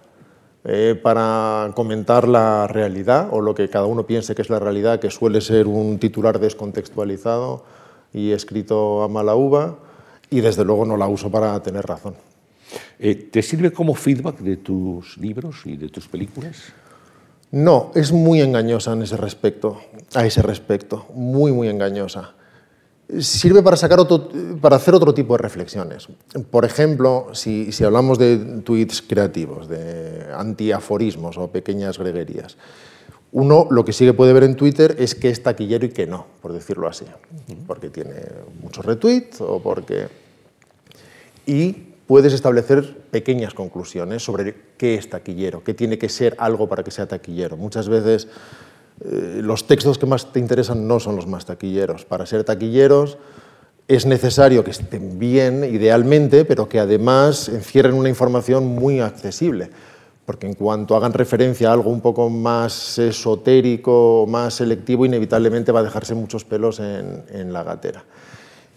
eh, 0.66 1.00
para 1.02 1.72
comentar 1.76 2.28
la 2.28 2.68
realidad 2.68 3.30
o 3.32 3.40
lo 3.42 3.54
que 3.54 3.70
cada 3.70 3.86
uno 3.86 4.08
piense 4.08 4.34
que 4.34 4.42
es 4.42 4.50
la 4.50 4.60
realidad, 4.60 5.00
que 5.00 5.12
suele 5.12 5.42
ser 5.42 5.68
un 5.68 6.00
titular 6.00 6.40
descontextualizado 6.40 7.64
y 8.12 8.32
escrito 8.32 9.04
a 9.04 9.08
mala 9.08 9.36
uva, 9.36 9.78
y 10.30 10.42
desde 10.42 10.66
luego 10.66 10.86
no 10.86 10.98
la 10.98 11.08
uso 11.08 11.30
para 11.30 11.62
tener 11.62 11.86
razón. 11.86 12.16
Eh, 12.98 13.16
¿Te 13.16 13.42
sirve 13.42 13.72
como 13.72 13.94
feedback 13.94 14.40
de 14.40 14.58
tus 14.58 15.18
libros 15.18 15.62
y 15.66 15.78
de 15.78 15.90
tus 15.90 16.08
películas? 16.08 16.74
No, 17.52 17.92
es 17.94 18.12
muy 18.12 18.42
engañosa 18.42 18.94
en 18.94 19.04
ese 19.04 19.18
respecto, 19.18 19.80
a 20.16 20.26
ese 20.26 20.42
respecto, 20.42 21.06
muy, 21.14 21.52
muy 21.52 21.70
engañosa 21.70 22.34
sirve 23.20 23.62
para, 23.62 23.78
sacar 23.78 24.00
otro, 24.00 24.30
para 24.62 24.78
hacer 24.78 24.94
otro 24.94 25.14
tipo 25.14 25.36
de 25.36 25.44
reflexiones. 25.44 26.08
Por 26.50 26.66
ejemplo, 26.66 27.28
si, 27.34 27.72
si 27.72 27.84
hablamos 27.84 28.18
de 28.18 28.38
tweets 28.64 29.02
creativos, 29.02 29.68
de 29.68 30.28
antiaforismos 30.36 31.38
o 31.38 31.48
pequeñas 31.52 31.98
greguerías, 31.98 32.58
uno 33.32 33.68
lo 33.70 33.84
que 33.84 33.92
sí 33.92 34.06
que 34.06 34.14
puede 34.14 34.34
ver 34.34 34.44
en 34.44 34.56
Twitter 34.56 34.96
es 34.98 35.14
que 35.14 35.30
es 35.30 35.44
taquillero 35.44 35.86
y 35.86 35.90
que 35.90 36.08
no, 36.08 36.26
por 36.42 36.54
decirlo 36.54 36.88
así, 36.88 37.06
porque 37.68 37.90
tiene 37.90 38.16
muchos 38.62 38.86
retweets 38.86 39.42
o 39.42 39.60
porque... 39.62 40.08
Y 41.46 41.74
puedes 42.08 42.34
establecer 42.34 42.98
pequeñas 43.12 43.54
conclusiones 43.54 44.24
sobre 44.24 44.56
qué 44.78 44.96
es 44.96 45.10
taquillero, 45.10 45.64
qué 45.64 45.74
tiene 45.74 45.98
que 45.98 46.10
ser 46.10 46.36
algo 46.40 46.70
para 46.70 46.84
que 46.84 46.92
sea 46.92 47.08
taquillero. 47.08 47.58
Muchas 47.58 47.90
veces 47.90 48.28
eh, 49.04 49.42
los 49.42 49.68
textos 49.68 49.98
que 49.98 50.06
más 50.06 50.32
te 50.32 50.40
interesan 50.40 50.88
no 50.88 51.00
son 51.00 51.16
los 51.16 51.28
más 51.28 51.46
taquilleros. 51.46 52.06
Para 52.06 52.26
ser 52.26 52.44
taquilleros 52.44 53.18
es 53.88 54.06
necesario 54.06 54.64
que 54.64 54.72
estén 54.72 55.20
bien, 55.20 55.64
idealmente, 55.64 56.46
pero 56.46 56.68
que 56.68 56.80
además 56.80 57.50
encierren 57.50 57.94
una 57.94 58.10
información 58.10 58.66
muy 58.66 59.00
accesible. 59.00 59.70
Porque 60.26 60.48
en 60.48 60.56
cuanto 60.56 60.96
hagan 60.96 61.14
referencia 61.14 61.70
a 61.70 61.74
algo 61.74 61.92
un 61.92 62.02
poco 62.02 62.30
más 62.32 62.98
esotérico, 62.98 64.26
más 64.28 64.56
selectivo, 64.56 65.06
inevitablemente 65.06 65.72
va 65.72 65.82
a 65.82 65.84
dejarse 65.84 66.16
muchos 66.16 66.44
pelos 66.44 66.80
en, 66.80 67.54
la 67.54 67.64
gatera. 67.64 68.04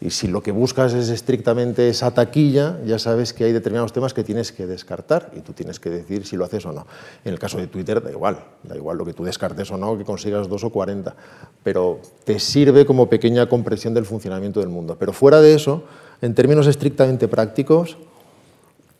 Y 0.00 0.10
si 0.10 0.28
lo 0.28 0.42
que 0.42 0.52
buscas 0.52 0.94
es 0.94 1.08
estrictamente 1.08 1.88
esa 1.88 2.12
taquilla, 2.12 2.78
ya 2.86 3.00
sabes 3.00 3.32
que 3.32 3.44
hay 3.44 3.52
determinados 3.52 3.92
temas 3.92 4.14
que 4.14 4.22
tienes 4.22 4.52
que 4.52 4.66
descartar 4.66 5.32
y 5.36 5.40
tú 5.40 5.52
tienes 5.52 5.80
que 5.80 5.90
decir 5.90 6.24
si 6.24 6.36
lo 6.36 6.44
haces 6.44 6.64
o 6.66 6.72
no. 6.72 6.86
En 7.24 7.32
el 7.32 7.38
caso 7.38 7.58
de 7.58 7.66
Twitter 7.66 8.00
da 8.00 8.10
igual, 8.10 8.38
da 8.62 8.76
igual 8.76 8.96
lo 8.96 9.04
que 9.04 9.12
tú 9.12 9.24
descartes 9.24 9.68
o 9.72 9.76
no, 9.76 9.98
que 9.98 10.04
consigas 10.04 10.48
dos 10.48 10.62
o 10.62 10.70
cuarenta, 10.70 11.16
pero 11.64 11.98
te 12.24 12.38
sirve 12.38 12.86
como 12.86 13.08
pequeña 13.08 13.48
compresión 13.48 13.92
del 13.92 14.04
funcionamiento 14.04 14.60
del 14.60 14.68
mundo. 14.68 14.96
Pero 14.96 15.12
fuera 15.12 15.40
de 15.40 15.54
eso, 15.54 15.82
en 16.22 16.32
términos 16.32 16.68
estrictamente 16.68 17.26
prácticos, 17.26 17.98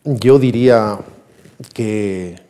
yo 0.03 0.37
diría 0.37 0.99
que 1.73 2.41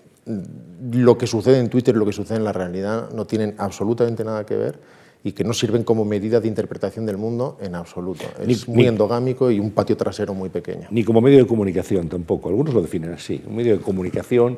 lo 0.91 1.20
que 1.20 1.27
sucede 1.27 1.60
en 1.60 1.70
Twitter 1.70 1.96
y 1.96 2.00
lo 2.00 2.06
que 2.06 2.13
sucede 2.13 2.38
en 2.38 2.46
la 2.46 2.53
realidad 2.53 3.12
no 3.12 3.25
tienen 3.25 3.53
absolutamente 3.60 4.24
nada 4.24 4.46
que 4.46 4.56
ver 4.56 4.99
y 5.24 5.34
que 5.34 5.44
no 5.44 5.54
sirven 5.54 5.84
como 5.84 6.06
medida 6.06 6.40
de 6.40 6.48
interpretación 6.48 7.06
del 7.06 7.18
mundo 7.18 7.58
en 7.62 7.76
absoluto. 7.76 8.24
Es 8.46 8.68
muy 8.68 8.88
endogámico 8.88 9.52
y 9.52 9.60
un 9.60 9.72
patio 9.72 9.98
trasero 9.98 10.34
muy 10.34 10.50
pequeño. 10.50 10.88
Ni 10.92 11.04
como 11.04 11.20
medio 11.20 11.40
de 11.40 11.48
comunicación 11.48 12.08
tampoco. 12.08 12.50
Algunos 12.50 12.74
lo 12.74 12.82
definen 12.82 13.14
así. 13.14 13.42
Un 13.46 13.58
medio 13.58 13.78
de 13.78 13.84
comunicación. 13.84 14.58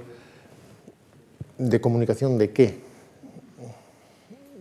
¿De 1.58 1.82
comunicación 1.82 2.38
de 2.38 2.52
qué? 2.52 2.80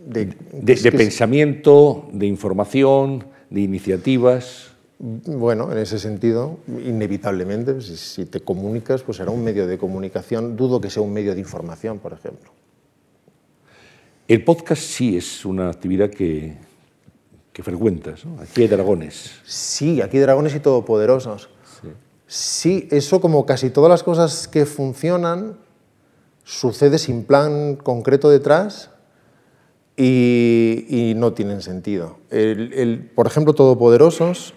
De, 0.07 0.25
de 0.53 0.91
pensamiento, 0.91 2.09
de 2.11 2.25
información, 2.25 3.25
de 3.51 3.61
iniciativas. 3.61 4.71
Bueno, 4.97 5.71
en 5.71 5.77
ese 5.77 5.99
sentido, 5.99 6.59
inevitablemente, 6.67 7.79
si, 7.81 7.95
si, 7.95 8.25
te 8.25 8.39
comunicas, 8.39 9.03
pues 9.03 9.17
será 9.17 9.29
un 9.31 9.43
medio 9.43 9.67
de 9.67 9.77
comunicación. 9.77 10.55
Dudo 10.55 10.81
que 10.81 10.89
sea 10.89 11.03
un 11.03 11.13
medio 11.13 11.33
de 11.35 11.39
información, 11.39 11.99
por 11.99 12.13
ejemplo. 12.13 12.51
El 14.31 14.45
podcast 14.45 14.81
sí 14.81 15.17
es 15.17 15.43
una 15.43 15.69
actividad 15.69 16.09
que, 16.09 16.55
que 17.51 17.63
frecuentas, 17.63 18.23
¿no? 18.23 18.41
Aquí 18.41 18.61
hay 18.61 18.69
dragones. 18.69 19.33
Sí, 19.43 20.01
aquí 20.01 20.15
hay 20.15 20.23
dragones 20.23 20.55
y 20.55 20.61
todopoderosos. 20.61 21.49
Sí. 21.81 21.89
sí, 22.27 22.87
eso 22.91 23.19
como 23.19 23.45
casi 23.45 23.71
todas 23.71 23.89
las 23.89 24.03
cosas 24.03 24.47
que 24.47 24.65
funcionan, 24.65 25.57
sucede 26.45 26.97
sin 26.97 27.25
plan 27.25 27.75
concreto 27.75 28.29
detrás 28.29 28.91
y, 29.97 30.85
y 30.87 31.13
no 31.13 31.33
tienen 31.33 31.61
sentido. 31.61 32.19
El, 32.29 32.71
el, 32.71 33.11
por 33.13 33.27
ejemplo, 33.27 33.51
Todopoderosos 33.51 34.53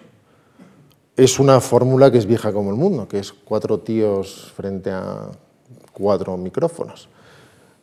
es 1.17 1.37
una 1.37 1.59
fórmula 1.59 2.13
que 2.13 2.17
es 2.17 2.27
vieja 2.27 2.53
como 2.53 2.69
el 2.69 2.77
mundo, 2.77 3.09
que 3.09 3.19
es 3.19 3.33
cuatro 3.33 3.81
tíos 3.81 4.53
frente 4.55 4.91
a 4.91 5.31
cuatro 5.91 6.37
micrófonos. 6.37 7.09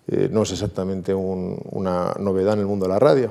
Eh, 0.08 0.28
no 0.30 0.42
es 0.42 0.52
exactamente 0.52 1.14
una 1.14 2.14
novedad 2.18 2.54
en 2.54 2.60
el 2.60 2.66
mundo 2.66 2.86
de 2.86 2.92
la 2.92 2.98
radio. 2.98 3.30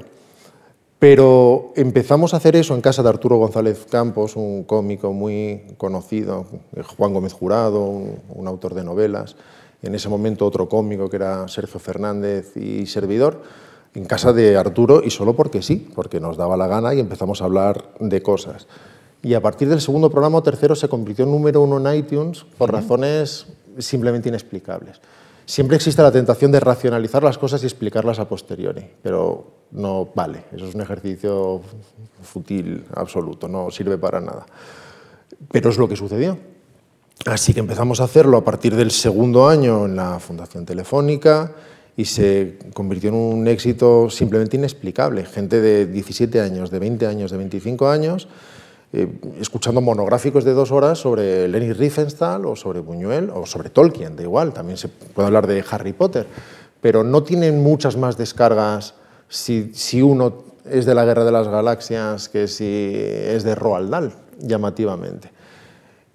Pero 1.01 1.73
empezamos 1.75 2.35
a 2.35 2.37
hacer 2.37 2.55
eso 2.55 2.75
en 2.75 2.81
casa 2.81 3.01
de 3.01 3.09
Arturo 3.09 3.37
González 3.37 3.87
Campos, 3.89 4.35
un 4.35 4.65
cómico 4.65 5.11
muy 5.11 5.63
conocido, 5.77 6.45
Juan 6.95 7.11
Gómez 7.11 7.33
Jurado, 7.33 7.83
un, 7.83 8.47
autor 8.47 8.75
de 8.75 8.83
novelas, 8.83 9.35
en 9.81 9.95
ese 9.95 10.09
momento 10.09 10.45
otro 10.45 10.69
cómico 10.69 11.09
que 11.09 11.15
era 11.15 11.47
Sergio 11.47 11.79
Fernández 11.79 12.55
y 12.55 12.85
servidor, 12.85 13.41
en 13.95 14.05
casa 14.05 14.31
de 14.31 14.55
Arturo 14.55 15.01
y 15.03 15.09
solo 15.09 15.35
porque 15.35 15.63
sí, 15.63 15.89
porque 15.95 16.19
nos 16.19 16.37
daba 16.37 16.55
la 16.55 16.67
gana 16.67 16.93
y 16.93 16.99
empezamos 16.99 17.41
a 17.41 17.45
hablar 17.45 17.83
de 17.99 18.21
cosas. 18.21 18.67
Y 19.23 19.33
a 19.33 19.41
partir 19.41 19.69
del 19.69 19.81
segundo 19.81 20.11
programa 20.11 20.37
o 20.37 20.43
tercero 20.43 20.75
se 20.75 20.87
convirtió 20.87 21.25
en 21.25 21.31
número 21.31 21.61
uno 21.61 21.79
en 21.79 21.97
iTunes 21.97 22.45
por 22.59 22.71
razones 22.71 23.47
simplemente 23.79 24.29
inexplicables. 24.29 25.01
Siempre 25.51 25.75
existe 25.75 26.01
la 26.01 26.13
tentación 26.13 26.49
de 26.49 26.61
racionalizar 26.61 27.21
las 27.23 27.37
cosas 27.37 27.61
y 27.61 27.65
explicarlas 27.65 28.19
a 28.19 28.25
posteriori, 28.29 28.87
pero 29.03 29.65
no 29.71 30.07
vale. 30.15 30.45
Eso 30.55 30.65
es 30.65 30.75
un 30.75 30.79
ejercicio 30.79 31.59
fútil 32.23 32.85
absoluto, 32.95 33.49
no 33.49 33.69
sirve 33.69 33.97
para 33.97 34.21
nada. 34.21 34.45
Pero 35.51 35.69
es 35.69 35.77
lo 35.77 35.89
que 35.89 35.97
sucedió. 35.97 36.37
Así 37.25 37.53
que 37.53 37.59
empezamos 37.59 37.99
a 37.99 38.05
hacerlo 38.05 38.37
a 38.37 38.45
partir 38.45 38.77
del 38.77 38.91
segundo 38.91 39.49
año 39.49 39.87
en 39.87 39.97
la 39.97 40.21
Fundación 40.21 40.65
Telefónica 40.65 41.51
y 41.97 42.05
se 42.05 42.57
convirtió 42.73 43.09
en 43.09 43.15
un 43.15 43.45
éxito 43.45 44.09
simplemente 44.09 44.55
inexplicable. 44.55 45.25
Gente 45.25 45.59
de 45.59 45.85
17 45.85 46.39
años, 46.39 46.71
de 46.71 46.79
20 46.79 47.07
años, 47.07 47.29
de 47.29 47.37
25 47.37 47.89
años 47.89 48.29
eh, 48.93 49.07
escuchando 49.39 49.79
monográficos 49.79 50.43
de 50.43 50.51
dos 50.51 50.69
horas 50.69 50.99
sobre 50.99 51.47
Leni 51.47 51.71
Riefenstahl 51.71 52.45
o 52.45 52.57
sobre 52.57 52.81
Buñuel 52.81 53.29
o 53.33 53.45
sobre 53.45 53.69
Tolkien, 53.69 54.17
da 54.17 54.23
igual, 54.23 54.51
también 54.51 54.75
se 54.75 54.89
puede 54.89 55.27
hablar 55.27 55.47
de 55.47 55.63
Harry 55.71 55.93
Potter, 55.93 56.27
pero 56.81 57.01
no 57.01 57.23
tienen 57.23 57.63
muchas 57.63 57.95
más 57.95 58.17
descargas 58.17 58.95
si, 59.29 60.01
uno 60.01 60.43
es 60.69 60.85
de 60.85 60.93
la 60.93 61.05
Guerra 61.05 61.23
de 61.23 61.31
las 61.31 61.47
Galaxias 61.47 62.27
que 62.27 62.49
si 62.49 62.91
es 62.93 63.43
de 63.45 63.55
Roald 63.55 63.89
Dahl, 63.89 64.13
llamativamente. 64.39 65.31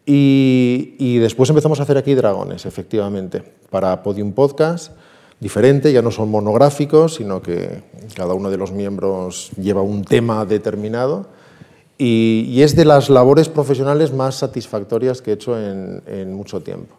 Y, 0.05 0.97
y, 0.99 1.17
después 1.17 1.49
empezamos 1.49 1.81
a 1.81 1.85
hacer 1.85 1.97
aquí 1.97 2.15
dragones, 2.15 2.67
efectivamente, 2.67 3.43
para 3.71 4.03
Podium 4.03 4.33
Podcast, 4.33 4.93
diferente, 5.41 5.95
ya 5.95 6.03
no 6.03 6.11
son 6.11 6.31
monográficos, 6.31 7.15
sino 7.15 7.41
que 7.41 7.85
cada 8.15 8.35
uno 8.35 8.51
de 8.51 8.59
los 8.59 8.71
miembros 8.71 9.51
lleva 9.57 9.81
un 9.81 10.05
tema 10.05 10.45
determinado 10.45 11.35
y, 11.99 12.61
es 12.63 12.77
de 12.77 12.85
las 12.85 13.09
labores 13.09 13.49
profesionales 13.49 14.13
más 14.13 14.37
satisfactorias 14.37 15.23
que 15.23 15.31
he 15.31 15.35
hecho 15.35 15.59
en, 15.59 16.35
mucho 16.35 16.61
tiempo, 16.61 16.95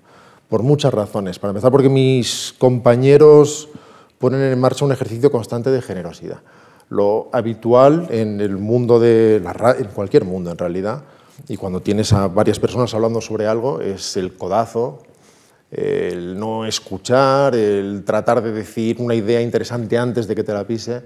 por 0.50 0.63
muchas 0.63 0.94
razones. 0.94 1.39
Para 1.39 1.51
empezar, 1.51 1.72
porque 1.72 1.89
mis 1.89 2.54
compañeros 2.58 3.70
ponen 4.18 4.42
en 4.42 4.60
marcha 4.60 4.86
un 4.86 4.92
ejercicio 4.92 5.32
constante 5.32 5.70
de 5.70 5.82
generosidad. 5.82 6.42
Lo 6.89 7.30
habitual 7.34 8.08
en 8.10 9.89
cualquier 9.94 10.25
mundo 10.25 10.51
en 10.51 10.58
realidad, 10.58 11.04
y 11.48 11.58
cuando 11.58 11.82
tienes 11.82 12.13
a 12.13 12.27
varias 12.27 12.60
personas 12.60 12.94
hablando 12.94 13.22
sobre 13.22 13.46
algo, 13.46 13.80
es 13.82 14.18
el 14.18 14.34
codazo, 14.36 15.04
el 15.72 16.39
no 16.39 16.66
escuchar, 16.66 17.54
el 17.56 18.04
tratar 18.06 18.42
de 18.42 18.51
decir 18.51 18.98
una 19.00 19.13
idea 19.13 19.42
interesante 19.42 19.98
antes 19.98 20.27
de 20.27 20.36
que 20.36 20.44
te 20.44 20.54
la 20.54 20.66
pise 20.66 21.04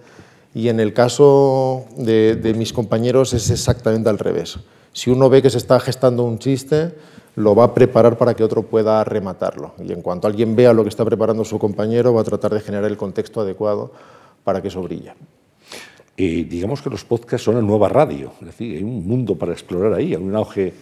y 0.54 0.68
en 0.68 0.80
el 0.80 0.94
caso 0.94 1.86
de, 1.98 2.54
mis 2.58 2.74
compañeros 2.74 3.34
es 3.34 3.50
exactamente 3.50 4.10
al 4.10 4.20
revés. 4.20 4.60
Si 4.94 5.10
uno 5.10 5.30
ve 5.30 5.42
que 5.42 5.50
se 5.50 5.58
está 5.58 5.80
gestando 5.80 6.24
un 6.24 6.40
chiste, 6.40 6.94
lo 7.36 7.56
va 7.56 7.66
a 7.66 7.74
preparar 7.74 8.18
para 8.18 8.34
que 8.34 8.44
otro 8.44 8.64
pueda 8.64 9.04
rematarlo. 9.04 9.74
Y 9.84 9.94
en 9.94 10.02
cuanto 10.02 10.28
alguien 10.28 10.56
vea 10.56 10.74
lo 10.74 10.84
que 10.84 10.90
está 10.90 11.06
preparando 11.06 11.46
su 11.46 11.58
compañero, 11.58 12.14
va 12.14 12.22
a 12.22 12.26
tratar 12.26 12.54
de 12.54 12.60
generar 12.60 12.90
el 12.92 12.98
contexto 12.98 13.40
adecuado 13.40 13.94
para 14.44 14.62
que 14.62 14.68
eso 14.68 14.82
brille. 14.82 15.14
Digamos 16.18 16.82
que 16.82 16.90
los 16.90 17.04
podcasts 17.06 17.46
son 17.46 17.56
la 17.56 17.62
nueva 17.62 17.90
radio, 17.90 18.34
es 18.42 18.48
decir, 18.48 18.78
hay 18.78 18.84
un 18.84 19.08
mundo 19.08 19.36
para 19.36 19.54
explorar 19.54 19.94
ahí, 19.94 20.14
hay 20.14 20.22
un 20.22 20.36
auge 20.36 20.74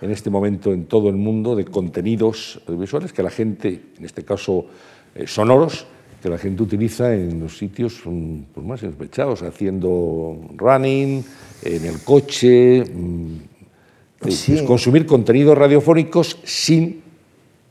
en 0.00 0.10
este 0.10 0.30
momento 0.30 0.72
en 0.72 0.86
todo 0.86 1.08
el 1.08 1.16
mundo 1.16 1.54
de 1.54 1.66
contenidos 1.66 2.62
audiovisuales 2.66 3.12
que 3.12 3.22
la 3.22 3.30
gente, 3.30 3.82
en 3.98 4.04
este 4.04 4.24
caso 4.24 4.66
eh, 5.14 5.26
sonoros, 5.26 5.86
que 6.22 6.28
la 6.28 6.38
gente 6.38 6.62
utiliza 6.62 7.14
en 7.14 7.40
los 7.40 7.56
sitios 7.56 8.00
pues, 8.04 8.66
más 8.66 8.82
insospechados, 8.82 9.42
haciendo 9.42 10.38
running, 10.56 11.24
en 11.62 11.84
el 11.84 12.02
coche, 12.02 12.84
mm, 12.84 14.28
sí. 14.28 14.64
consumir 14.64 15.06
contenidos 15.06 15.56
radiofónicos 15.56 16.38
sin 16.44 17.02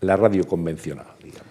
la 0.01 0.15
radio 0.15 0.47
convencional, 0.47 1.07
digamos, 1.23 1.45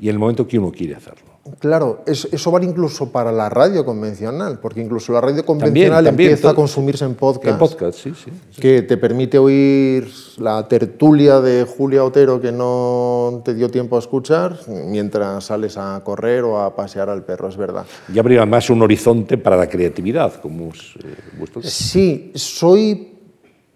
y 0.00 0.08
en 0.08 0.14
el 0.14 0.18
momento 0.18 0.46
que 0.46 0.58
uno 0.58 0.70
quiere 0.70 0.94
hacerlo. 0.94 1.25
Claro, 1.58 2.02
eso, 2.06 2.50
vale 2.50 2.66
incluso 2.66 3.10
para 3.10 3.32
la 3.32 3.48
radio 3.48 3.84
convencional, 3.84 4.58
porque 4.58 4.80
incluso 4.80 5.12
la 5.12 5.20
radio 5.20 5.44
convencional 5.44 6.06
empieza 6.06 6.50
a 6.50 6.54
consumirse 6.54 7.04
en 7.04 7.14
podcast. 7.14 7.46
En 7.46 7.58
podcast, 7.58 7.98
sí, 7.98 8.12
sí, 8.14 8.60
Que 8.60 8.82
te 8.82 8.96
permite 8.96 9.38
oír 9.38 10.08
la 10.38 10.66
tertulia 10.68 11.40
de 11.40 11.64
Julia 11.64 12.04
Otero 12.04 12.40
que 12.40 12.52
no 12.52 13.42
te 13.44 13.54
dio 13.54 13.70
tiempo 13.70 13.96
a 13.96 14.00
escuchar 14.00 14.58
mientras 14.68 15.44
sales 15.44 15.76
a 15.76 16.02
correr 16.04 16.44
o 16.44 16.60
a 16.60 16.74
pasear 16.74 17.08
al 17.08 17.24
perro, 17.24 17.48
es 17.48 17.56
verdad. 17.56 17.86
Y 18.12 18.18
habría 18.18 18.44
más 18.46 18.68
un 18.70 18.82
horizonte 18.82 19.38
para 19.38 19.56
la 19.56 19.68
creatividad, 19.68 20.34
como 20.40 20.70
es 20.70 20.96
eh, 21.04 21.14
vuestro 21.38 21.62
caso. 21.62 21.72
Sí, 21.72 22.32
soy 22.34 23.12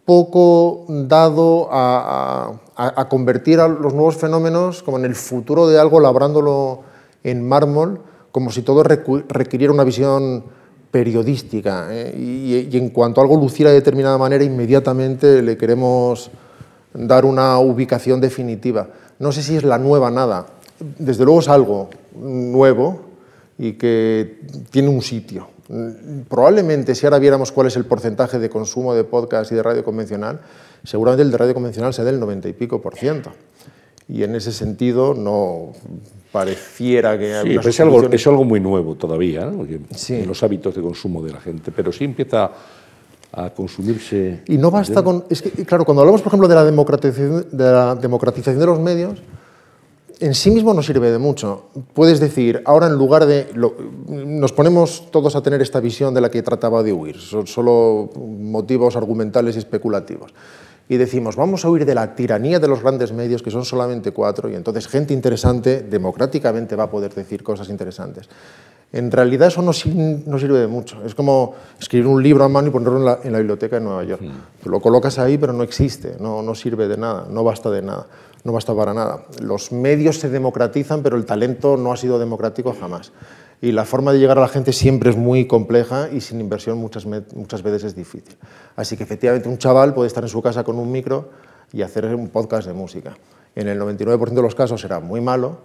poco 0.05 0.87
dado 0.89 1.69
a, 1.71 2.59
a, 2.77 3.01
a 3.01 3.09
convertir 3.09 3.61
a 3.61 3.69
los 3.69 3.95
nuevos 3.95 4.17
fenómenos 4.17 4.83
como 4.83 4.99
en 4.99 5.05
el 5.05 5.15
futuro 5.15 5.69
de 5.69 5.79
algo, 5.79 6.01
labrándolo 6.01 6.90
en 7.25 7.47
mármol, 7.47 8.01
como 8.33 8.51
si 8.51 8.63
todo 8.63 8.83
requiriera 8.83 9.73
una 9.73 9.85
visión 9.85 10.45
periodística. 10.91 11.89
¿eh? 11.91 12.15
Y, 12.17 12.77
en 12.77 12.91
cuanto 12.91 13.21
algo 13.21 13.37
luciera 13.37 13.71
de 13.71 13.77
determinada 13.77 14.19
manera, 14.19 14.45
inmediatamente 14.45 15.43
le 15.43 15.57
queremos 15.57 16.31
dar 16.93 17.25
una 17.25 17.59
ubicación 17.59 18.21
definitiva. 18.21 18.89
No 19.19 19.33
sé 19.33 19.43
si 19.43 19.57
es 19.57 19.65
la 19.65 19.79
nueva 19.79 20.11
nada. 20.11 20.47
Desde 20.99 21.25
luego 21.25 21.41
es 21.41 21.49
algo 21.49 21.91
nuevo 22.15 23.03
y 23.59 23.75
que 23.75 24.41
tiene 24.71 24.89
un 24.89 25.03
sitio. 25.03 25.49
Probablemente 26.29 26.95
si 26.95 27.07
ahora 27.07 27.19
viéramos 27.19 27.53
cuál 27.53 27.69
es 27.69 27.77
el 27.77 27.85
porcentaje 27.85 28.39
de 28.39 28.51
consumo 28.51 28.95
de 28.95 29.05
podcast 29.05 29.53
y 29.53 29.55
de 29.55 29.63
radio 29.63 29.85
convencional, 29.85 30.41
seguramente 30.83 31.23
el 31.23 31.31
de 31.31 31.37
radio 31.37 31.55
convencional 31.55 31.95
sea 31.95 32.05
del 32.05 32.19
90 32.19 32.49
y 32.49 32.53
pico 32.55 32.81
por 32.81 32.97
ciento. 32.97 33.31
Y 34.09 34.25
en 34.25 34.35
ese 34.35 34.51
sentido 34.51 35.15
no 35.15 35.73
pareciera 36.31 37.19
que... 37.19 37.43
Sí, 37.43 37.69
es, 37.69 37.81
algo, 37.81 38.09
es 38.11 38.27
algo 38.27 38.45
muy 38.45 38.61
nuevo 38.61 38.95
todavía, 38.95 39.47
¿no? 39.47 39.67
sí. 39.95 40.15
en 40.15 40.27
los 40.27 40.43
hábitos 40.43 40.75
de 40.75 40.83
consumo 40.83 41.23
de 41.23 41.33
la 41.33 41.41
gente, 41.41 41.73
pero 41.75 41.93
sí 41.93 42.05
empieza 42.05 42.51
a 43.33 43.51
consumirse. 43.51 44.43
Y 44.47 44.59
no 44.59 44.71
basta 44.71 45.03
con. 45.03 45.25
Es 45.31 45.43
que, 45.43 45.51
claro, 45.65 45.85
cuando 45.85 46.01
hablamos, 46.01 46.21
por 46.21 46.31
ejemplo, 46.31 46.49
de 46.49 46.55
la 46.55 46.65
democratización 46.65 47.47
de, 47.51 47.65
la 47.65 47.95
democratización 47.95 48.59
de 48.59 48.67
los 48.67 48.81
medios, 48.81 49.21
en 50.19 50.35
sí 50.35 50.51
mismo 50.51 50.75
no 50.75 50.83
sirve 50.83 51.11
de 51.11 51.19
mucho. 51.19 51.67
Puedes 51.95 52.21
decir, 52.21 52.63
ahora 52.65 52.87
en 52.87 52.95
lugar 52.95 53.27
de... 53.27 53.47
nos 54.07 54.53
ponemos 54.53 55.11
todos 55.11 55.35
a 55.37 55.43
tener 55.43 55.63
esta 55.63 55.81
visión 55.81 56.13
de 56.13 56.21
la 56.21 56.31
que 56.31 56.43
trataba 56.43 56.83
de 56.83 56.93
huir, 56.93 57.19
son 57.19 57.47
solo 57.47 58.11
motivos 58.17 58.97
argumentales 58.97 59.57
y 59.57 59.61
especulativos. 59.61 60.35
Y 60.91 60.97
decimos, 60.97 61.37
vamos 61.37 61.65
a 61.65 61.71
huir 61.71 61.87
de 61.87 61.95
la 61.95 62.17
tiranía 62.17 62.59
de 62.59 62.67
los 62.67 62.83
grandes 62.83 63.13
medios, 63.13 63.43
que 63.43 63.53
son 63.53 63.65
solamente 63.65 64.11
cuatro, 64.11 64.51
y 64.51 64.57
entonces 64.57 64.89
gente 64.89 65.15
interesante 65.15 65.83
democráticamente 65.83 66.75
va 66.75 66.85
a 66.85 66.91
poder 66.91 67.15
decir 67.15 67.45
cosas 67.45 67.69
interesantes. 67.69 68.29
En 68.93 69.13
realidad 69.13 69.47
eso 69.47 69.63
no, 69.63 69.73
sirve 69.73 70.59
de 70.59 70.67
mucho. 70.67 71.01
Es 71.07 71.15
como 71.15 71.55
escribir 71.79 72.09
un 72.09 72.21
libro 72.21 72.43
a 72.43 72.49
mano 72.49 72.67
y 72.67 72.71
ponerlo 72.73 72.99
en 73.23 73.33
la, 73.33 73.39
biblioteca 73.39 73.77
de 73.77 73.83
Nueva 73.83 74.03
York. 74.03 74.21
Mm. 74.21 74.69
lo 74.69 74.81
colocas 74.81 75.21
ahí, 75.21 75.39
pero 75.39 75.53
no 75.53 75.63
existe, 75.63 76.17
no, 76.19 76.43
no 76.43 76.57
sirve 76.57 76.89
de 76.89 76.97
nada, 76.97 77.25
no 77.31 77.45
basta 77.45 77.71
de 77.71 77.83
nada 77.83 78.07
no 78.45 78.53
basta 78.53 78.75
para 78.75 78.95
nada. 78.95 79.25
Los 79.41 79.73
medios 79.73 80.19
se 80.19 80.29
democratizan, 80.29 81.03
pero 81.03 81.17
el 81.17 81.27
talento 81.27 81.77
no 81.77 81.93
ha 81.93 81.97
sido 81.97 82.19
democrático 82.19 82.75
jamás. 82.79 83.13
Y 83.63 83.73
la 83.73 83.85
forma 83.85 84.13
de 84.13 84.19
llegar 84.19 84.39
a 84.39 84.41
la 84.41 84.49
gente 84.49 84.73
siempre 84.73 85.11
es 85.11 85.17
muy 85.17 85.47
compleja 85.47 86.09
y 86.11 86.21
sin 86.21 86.41
inversión 86.41 86.79
muchas, 86.79 87.05
muchas 87.05 87.63
veces 87.63 87.85
es 87.85 87.95
difícil. 87.95 88.37
Así 88.75 88.97
que 88.97 89.03
efectivamente 89.03 89.49
un 89.49 89.59
chaval 89.59 89.93
puede 89.93 90.07
estar 90.07 90.23
en 90.23 90.31
su 90.31 90.41
casa 90.41 90.65
con 90.65 90.79
un 90.79 90.91
micro 90.91 91.31
y 91.73 91.83
hacer 91.83 92.07
un 92.07 92.29
podcast 92.29 92.67
de 92.67 92.73
música. 92.73 93.17
En 93.55 93.69
el 93.69 93.79
99% 93.79 94.31
de 94.31 94.43
los 94.43 94.55
casos 94.55 94.81
será 94.81 95.01
muy 95.01 95.21
malo 95.21 95.59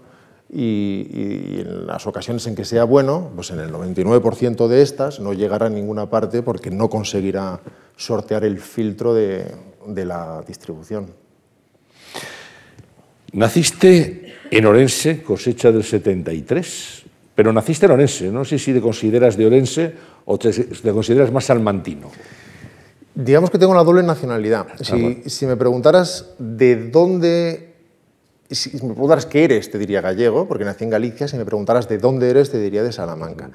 y, 0.51 1.61
en 1.61 1.87
las 1.87 2.05
ocasiones 2.05 2.45
en 2.47 2.55
que 2.55 2.65
sea 2.65 2.83
bueno, 2.83 3.31
pues 3.33 3.51
en 3.51 3.59
el 3.59 3.71
99% 3.71 4.67
de 4.67 4.81
estas 4.81 5.19
no 5.19 5.33
llegará 5.33 5.67
a 5.67 5.69
ninguna 5.69 6.09
parte 6.09 6.41
porque 6.41 6.71
no 6.71 6.89
conseguirá 6.89 7.61
sortear 7.95 8.43
el 8.43 8.59
filtro 8.59 9.13
de, 9.13 9.45
de 9.87 10.05
la 10.05 10.43
distribución. 10.45 11.13
Naciste 13.31 14.33
en 14.51 14.65
Orense, 14.65 15.23
cosecha 15.23 15.71
del 15.71 15.83
73, 15.83 17.05
pero 17.35 17.51
naciste 17.51 17.85
en 17.85 17.91
Orense. 17.91 18.31
No 18.31 18.45
sé 18.45 18.57
si 18.57 18.73
te 18.73 18.81
consideras 18.81 19.35
de 19.35 19.45
Orense 19.45 19.93
o 20.25 20.39
te, 20.39 20.51
consideras 20.93 21.31
más 21.31 21.45
salmantino. 21.45 22.09
Digamos 23.13 23.49
que 23.49 23.59
tengo 23.59 23.73
una 23.73 23.83
doble 23.83 24.03
nacionalidad. 24.03 24.67
Si, 24.81 25.23
si, 25.29 25.45
me 25.45 25.55
preguntaras 25.55 26.33
de 26.39 26.89
dónde, 26.89 27.75
si 28.49 28.71
me 28.73 28.93
preguntaras 28.93 29.25
qué 29.25 29.43
eres, 29.43 29.69
te 29.69 29.77
diría 29.77 30.01
gallego, 30.01 30.47
porque 30.47 30.65
nací 30.65 30.85
en 30.85 30.89
Galicia. 30.89 31.27
Si 31.27 31.37
me 31.37 31.45
preguntaras 31.45 31.87
de 31.87 31.97
dónde 31.97 32.29
eres, 32.29 32.51
te 32.51 32.59
diría 32.59 32.83
de 32.83 32.91
Salamanca. 32.91 33.51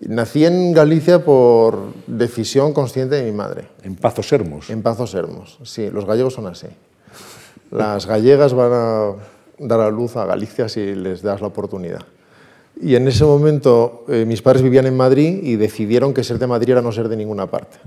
Nací 0.00 0.44
en 0.44 0.72
Galicia 0.74 1.24
por 1.24 1.94
decisión 2.06 2.74
consciente 2.74 3.16
de 3.16 3.24
mi 3.24 3.32
madre. 3.32 3.68
En 3.82 3.96
Pazos 3.96 4.30
Hermos. 4.30 4.68
En 4.68 4.82
Pazos 4.82 5.14
Hermos, 5.14 5.58
sí. 5.64 5.90
Los 5.90 6.04
gallegos 6.04 6.34
son 6.34 6.46
así. 6.46 6.68
Las 7.70 8.06
gallegas 8.06 8.52
van 8.52 8.72
a 8.72 9.12
dar 9.58 9.80
a 9.80 9.90
luz 9.90 10.16
a 10.16 10.26
Galicia 10.26 10.68
si 10.68 10.94
les 10.94 11.22
das 11.22 11.40
la 11.40 11.46
oportunidad. 11.46 12.02
Y 12.80 12.94
en 12.94 13.08
ese 13.08 13.24
momento 13.24 14.04
eh, 14.08 14.24
mis 14.26 14.42
padres 14.42 14.62
vivían 14.62 14.86
en 14.86 14.96
Madrid 14.96 15.40
y 15.42 15.56
decidieron 15.56 16.12
que 16.12 16.22
ser 16.22 16.38
de 16.38 16.46
Madrid 16.46 16.72
era 16.72 16.82
no 16.82 16.92
ser 16.92 17.08
de 17.08 17.16
ninguna 17.16 17.46
parte. 17.46 17.78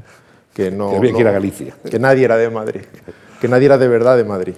Que, 0.54 0.72
no, 0.72 0.90
que 0.90 0.98
había 0.98 1.14
que 1.14 1.22
ir 1.22 1.28
a 1.28 1.32
Galicia. 1.32 1.76
Que 1.90 2.00
nadie 2.00 2.26
era 2.26 2.38
de 2.38 2.50
Madrid. 2.50 2.82
Que 3.40 3.48
nadie 3.48 3.68
era 3.68 3.78
de 3.78 3.88
verdad 3.88 4.18
de 4.18 4.24
Madrid. 4.24 4.56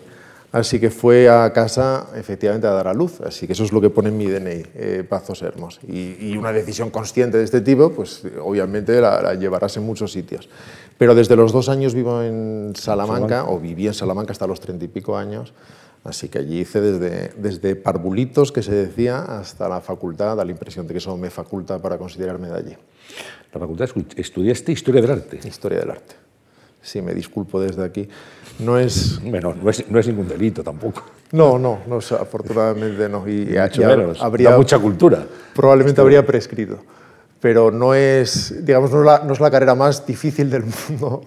Así 0.51 0.79
que 0.79 0.89
fue 0.89 1.29
a 1.29 1.53
casa 1.53 2.07
efectivamente 2.15 2.67
a 2.67 2.71
dar 2.71 2.87
a 2.87 2.93
luz. 2.93 3.21
Así 3.21 3.47
que 3.47 3.53
eso 3.53 3.63
es 3.63 3.71
lo 3.71 3.79
que 3.79 3.89
pone 3.89 4.09
en 4.09 4.17
mi 4.17 4.27
DNI, 4.27 4.63
eh, 4.75 5.05
Pazos 5.07 5.41
Hermos. 5.41 5.79
Y, 5.87 6.35
una 6.35 6.51
decisión 6.51 6.89
consciente 6.89 7.37
de 7.37 7.45
este 7.45 7.61
tipo, 7.61 7.91
pues 7.91 8.23
obviamente 8.41 8.99
la, 8.99 9.21
la 9.21 9.33
llevarás 9.35 9.77
en 9.77 9.83
muchos 9.83 10.11
sitios. 10.11 10.49
Pero 10.97 11.15
desde 11.15 11.35
los 11.35 11.53
dos 11.53 11.69
años 11.69 11.93
vivo 11.93 12.21
en 12.21 12.73
Salamanca, 12.75 13.45
o 13.45 13.59
viví 13.59 13.87
en 13.87 13.93
Salamanca 13.93 14.33
hasta 14.33 14.45
los 14.45 14.59
treinta 14.59 14.85
y 14.85 14.87
pico 14.87 15.17
años, 15.17 15.53
así 16.03 16.29
que 16.29 16.39
allí 16.39 16.59
hice 16.61 16.81
desde, 16.81 17.31
desde 17.37 17.75
parvulitos, 17.75 18.51
que 18.51 18.63
se 18.63 18.73
decía, 18.73 19.19
hasta 19.21 19.69
la 19.69 19.81
facultad, 19.81 20.35
da 20.35 20.45
la 20.45 20.51
impresión 20.51 20.87
de 20.87 20.93
que 20.93 20.97
eso 20.99 21.15
me 21.17 21.29
faculta 21.29 21.79
para 21.79 21.97
considerarme 21.97 22.47
de 22.49 22.55
allí. 22.55 22.77
¿La 23.53 23.59
facultad 23.59 23.89
estudiaste 24.15 24.71
Historia 24.71 25.01
del 25.01 25.11
Arte? 25.11 25.39
Historia 25.43 25.79
del 25.79 25.91
Arte. 25.91 26.15
Sí, 26.81 27.01
me 27.01 27.13
disculpo 27.13 27.61
desde 27.61 27.83
aquí. 27.83 28.09
No 28.59 28.79
es... 28.79 29.19
Bueno, 29.23 29.53
no 29.53 29.69
es, 29.69 29.89
no 29.89 29.99
es 29.99 30.07
ningún 30.07 30.27
delito 30.27 30.63
tampoco. 30.63 31.03
No, 31.31 31.59
no, 31.59 31.79
no 31.87 31.97
afortunadamente 31.97 33.07
no. 33.07 33.27
Y, 33.27 33.55
habría 34.19 34.57
mucha 34.57 34.79
cultura. 34.79 35.25
Probablemente 35.53 36.01
habría 36.01 36.25
prescrito 36.25 36.79
pero 37.41 37.71
no 37.71 37.93
es, 37.95 38.63
digamos, 38.63 38.91
no 38.91 39.33
es, 39.33 39.39
la, 39.39 39.51
carrera 39.51 39.75
más 39.75 40.05
difícil 40.05 40.49
del 40.49 40.63
mundo, 40.89 41.23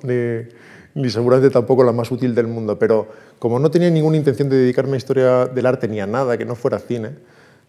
ni, 0.94 1.10
seguramente 1.10 1.50
tampoco 1.50 1.82
la 1.82 1.92
más 1.92 2.10
útil 2.10 2.34
del 2.34 2.46
mundo, 2.46 2.78
pero 2.78 3.08
como 3.44 3.58
no 3.58 3.70
tenía 3.70 3.90
ninguna 3.90 4.16
intención 4.16 4.48
de 4.48 4.56
dedicarme 4.56 4.94
a 4.94 4.96
historia 4.96 5.44
del 5.44 5.66
arte 5.66 5.86
ni 5.86 6.00
a 6.00 6.06
nada 6.06 6.38
que 6.38 6.46
no 6.46 6.54
fuera 6.54 6.78
cine, 6.78 7.10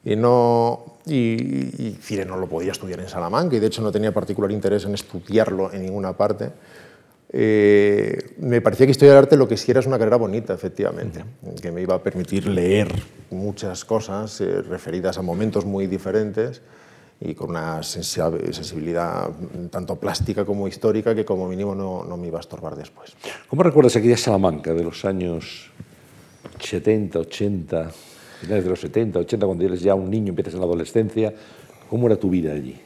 y, 0.06 0.16
no, 0.16 1.00
y, 1.06 1.98
cine 2.00 2.24
no 2.24 2.38
lo 2.38 2.48
podía 2.48 2.72
estudiar 2.72 3.02
en 3.02 3.10
Salamanca, 3.10 3.58
y 3.58 3.60
de 3.60 3.68
hecho 3.68 3.82
no 3.82 3.92
tenía 3.92 4.14
particular 4.14 4.50
interés 4.54 4.86
en 4.86 4.94
estudiarlo 4.94 5.74
en 5.74 5.82
ninguna 5.82 6.16
parte, 6.16 6.52
eh, 7.28 8.36
me 8.38 8.62
parecía 8.62 8.86
que 8.86 8.92
historia 8.92 9.16
del 9.16 9.24
arte 9.24 9.36
lo 9.36 9.50
que 9.50 9.58
sí 9.58 9.70
era 9.70 9.82
es 9.82 9.86
una 9.86 9.98
carrera 10.00 10.16
bonita, 10.16 10.54
efectivamente, 10.54 11.26
que 11.62 11.74
me 11.74 11.82
iba 11.82 11.96
a 11.96 12.02
permitir 12.02 12.48
leer 12.48 12.88
muchas 13.30 13.84
cosas 13.84 14.40
eh, 14.40 14.62
referidas 14.62 15.18
a 15.18 15.24
momentos 15.24 15.66
muy 15.66 15.88
diferentes, 15.88 16.62
y 17.20 17.34
con 17.34 17.52
una 17.52 17.82
sensibilidad 17.82 19.30
tanto 19.70 19.96
plástica 19.96 20.44
como 20.44 20.68
histórica 20.68 21.16
que 21.16 21.24
como 21.24 21.48
mínimo 21.48 21.74
no, 21.74 22.04
no, 22.04 22.18
me 22.18 22.28
iba 22.28 22.40
a 22.40 22.42
estorbar 22.42 22.76
después. 22.76 23.16
¿Cómo 23.48 23.64
recuerdas 23.64 23.96
aquella 23.96 24.18
Salamanca 24.18 24.74
de 24.74 24.84
los 24.84 25.06
años 25.06 25.72
70, 26.60 27.20
80, 27.20 27.92
finales 28.42 28.64
de 28.64 28.70
los 28.70 28.80
70, 28.82 29.20
80, 29.20 29.46
cuando 29.46 29.66
eres 29.66 29.82
ya 29.82 29.96
un 29.96 30.10
niño, 30.10 30.30
empiezas 30.30 30.56
en 30.56 30.60
la 30.60 30.66
adolescencia? 30.66 31.34
¿Cómo 31.90 32.08
era 32.08 32.18
tu 32.18 32.30
vida 32.30 32.52
allí? 32.52 32.80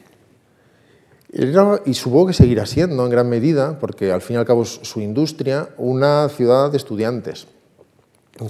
Era, 1.32 1.82
y 1.86 1.94
supongo 1.94 2.28
que 2.28 2.34
seguirá 2.34 2.66
siendo 2.66 3.04
en 3.06 3.12
gran 3.12 3.30
medida, 3.30 3.80
porque 3.80 4.12
al 4.12 4.22
fin 4.22 4.36
y 4.36 4.40
al 4.40 4.46
cabo 4.46 4.64
es 4.64 4.80
su 4.84 5.02
industria, 5.02 5.70
una 5.78 6.28
ciudad 6.30 6.72
de 6.72 6.78
estudiantes, 6.78 7.48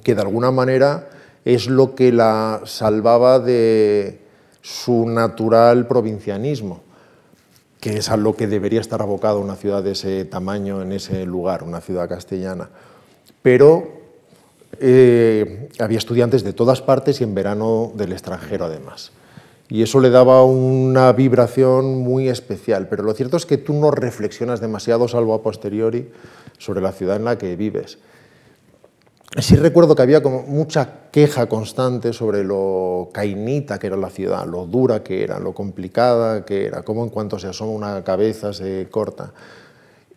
que 0.03 0.15
de 0.15 0.21
alguna 0.21 0.51
manera 0.51 1.09
es 1.45 1.67
lo 1.67 1.95
que 1.95 2.11
la 2.11 2.61
salvaba 2.65 3.39
de 3.39 4.28
su 4.61 5.07
natural 5.07 5.87
provincianismo, 5.87 6.81
que 7.79 7.97
es 7.97 8.09
a 8.09 8.17
lo 8.17 8.35
que 8.35 8.47
debería 8.47 8.81
estar 8.81 9.01
abocado 9.01 9.39
una 9.39 9.55
ciudad 9.55 9.83
de 9.83 9.91
ese 9.91 10.25
tamaño 10.25 10.81
en 10.81 10.91
ese 10.91 11.25
lugar, 11.25 11.63
una 11.63 11.81
ciudad 11.81 12.09
castellana. 12.09 12.69
Pero 13.41 13.99
eh, 14.79 15.69
había 15.79 15.97
estudiantes 15.97 16.43
de 16.43 16.53
todas 16.53 16.81
partes 16.81 17.21
y 17.21 17.23
en 17.23 17.33
verano 17.33 17.91
del 17.95 18.11
extranjero 18.11 18.65
además. 18.65 19.11
Y 19.69 19.83
eso 19.83 19.99
le 19.99 20.09
daba 20.09 20.43
una 20.43 21.13
vibración 21.13 21.99
muy 21.99 22.27
especial. 22.27 22.87
Pero 22.89 23.03
lo 23.03 23.13
cierto 23.13 23.37
es 23.37 23.45
que 23.45 23.57
tú 23.57 23.73
no 23.73 23.91
reflexionas 23.91 24.61
demasiado, 24.61 25.07
salvo 25.07 25.35
a 25.35 25.43
posteriori, 25.43 26.09
sobre 26.57 26.81
la 26.81 26.91
ciudad 26.91 27.17
en 27.17 27.25
la 27.25 27.37
que 27.37 27.55
vives. 27.55 27.99
Sí 29.37 29.55
recuerdo 29.55 29.95
que 29.95 30.01
había 30.01 30.23
como 30.23 30.41
mucha 30.41 31.11
queja 31.11 31.47
constante 31.47 32.13
sobre 32.13 32.43
lo 32.43 33.09
cainita 33.13 33.77
que 33.77 33.85
era 33.85 33.95
la 33.95 34.09
ciudad, 34.09 34.47
lo 34.47 34.65
dura 34.65 35.03
que 35.03 35.23
era, 35.23 35.39
lo 35.39 35.53
complicada 35.53 36.43
que 36.45 36.65
era, 36.65 36.81
cómo 36.81 37.03
en 37.03 37.09
cuanto 37.09 37.37
se 37.37 37.47
asoma 37.47 37.71
una 37.71 38.03
cabeza 38.03 38.53
se 38.53 38.87
corta. 38.89 39.31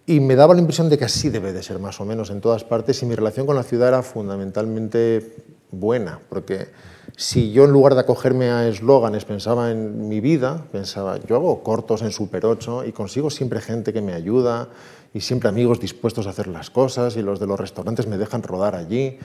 Y 0.06 0.20
me 0.20 0.34
daba 0.34 0.54
la 0.54 0.60
impresión 0.60 0.88
de 0.88 0.96
que 0.96 1.04
así 1.04 1.28
debe 1.28 1.52
de 1.52 1.62
ser 1.62 1.78
más 1.78 2.00
o 2.00 2.06
menos 2.06 2.30
en 2.30 2.40
todas 2.40 2.64
partes 2.64 3.02
y 3.02 3.06
mi 3.06 3.14
relación 3.14 3.44
con 3.44 3.54
la 3.54 3.62
ciudad 3.64 3.88
era 3.88 4.02
fundamentalmente 4.02 5.36
buena, 5.70 6.18
porque 6.30 6.68
si 7.16 7.52
yo 7.52 7.64
en 7.64 7.70
lugar 7.70 7.94
de 7.94 8.00
acogerme 8.00 8.50
a 8.50 8.66
eslóganes 8.66 9.26
pensaba 9.26 9.70
en 9.70 10.08
mi 10.08 10.20
vida, 10.20 10.64
pensaba, 10.72 11.18
yo 11.18 11.36
hago 11.36 11.62
cortos 11.62 12.00
en 12.00 12.12
Super 12.12 12.46
8 12.46 12.86
y 12.86 12.92
consigo 12.92 13.28
siempre 13.28 13.60
gente 13.60 13.92
que 13.92 14.00
me 14.00 14.14
ayuda, 14.14 14.68
y 15.14 15.20
siempre 15.20 15.48
amigos 15.48 15.80
dispuestos 15.80 16.26
a 16.26 16.30
hacer 16.30 16.48
las 16.48 16.70
cosas 16.70 17.16
y 17.16 17.22
los 17.22 17.38
de 17.38 17.46
los 17.46 17.58
restaurantes 17.58 18.06
me 18.06 18.18
dejan 18.18 18.42
rodar 18.42 18.74
allí 18.74 19.18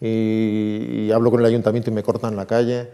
y, 0.00 1.10
hablo 1.12 1.30
con 1.30 1.40
el 1.40 1.46
ayuntamiento 1.46 1.90
y 1.90 1.94
me 1.94 2.02
cortan 2.02 2.36
la 2.36 2.46
calle. 2.46 2.88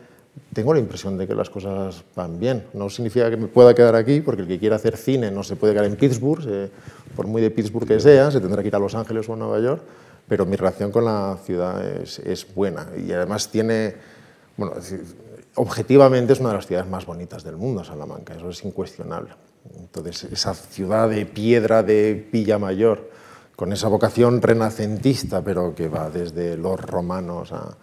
Tengo 0.52 0.74
la 0.74 0.80
impresión 0.80 1.18
de 1.18 1.26
que 1.26 1.34
las 1.34 1.50
cosas 1.50 2.04
van 2.14 2.38
bien. 2.38 2.64
No 2.72 2.88
significa 2.88 3.28
que 3.30 3.36
me 3.36 3.48
pueda 3.48 3.74
quedar 3.74 3.96
aquí, 3.96 4.20
porque 4.20 4.42
el 4.42 4.48
que 4.48 4.58
quiera 4.58 4.76
hacer 4.76 4.96
cine 4.96 5.30
no 5.30 5.42
se 5.42 5.56
puede 5.56 5.72
quedar 5.72 5.86
en 5.86 5.96
Pittsburgh, 5.96 6.70
por 7.16 7.26
muy 7.26 7.42
de 7.42 7.50
Pittsburgh 7.50 7.86
que 7.86 7.98
sea, 7.98 8.30
se 8.30 8.40
tendrá 8.40 8.62
que 8.62 8.68
ir 8.68 8.76
a 8.76 8.78
Los 8.78 8.94
Ángeles 8.94 9.28
o 9.28 9.32
a 9.32 9.36
Nueva 9.36 9.58
York, 9.58 9.82
pero 10.28 10.46
mi 10.46 10.56
relación 10.56 10.92
con 10.92 11.04
la 11.04 11.36
ciudad 11.44 11.84
es, 11.84 12.20
es 12.20 12.46
buena 12.54 12.86
y 12.96 13.10
además 13.12 13.48
tiene, 13.48 13.96
bueno, 14.56 14.74
objetivamente 15.56 16.32
es 16.32 16.40
una 16.40 16.50
de 16.50 16.54
las 16.56 16.66
ciudades 16.66 16.88
más 16.88 17.04
bonitas 17.04 17.42
del 17.42 17.56
mundo, 17.56 17.82
Salamanca, 17.82 18.34
eso 18.34 18.50
es 18.50 18.64
incuestionable. 18.64 19.30
Entonces, 19.78 20.24
esa 20.24 20.54
ciudad 20.54 21.08
de 21.08 21.26
piedra 21.26 21.82
de 21.82 22.28
Villa 22.32 22.58
Mayor, 22.58 23.10
con 23.56 23.72
esa 23.72 23.88
vocación 23.88 24.40
renacentista, 24.40 25.42
pero 25.42 25.74
que 25.74 25.88
va 25.88 26.10
desde 26.10 26.56
los 26.56 26.80
romanos 26.80 27.52
a, 27.52 27.76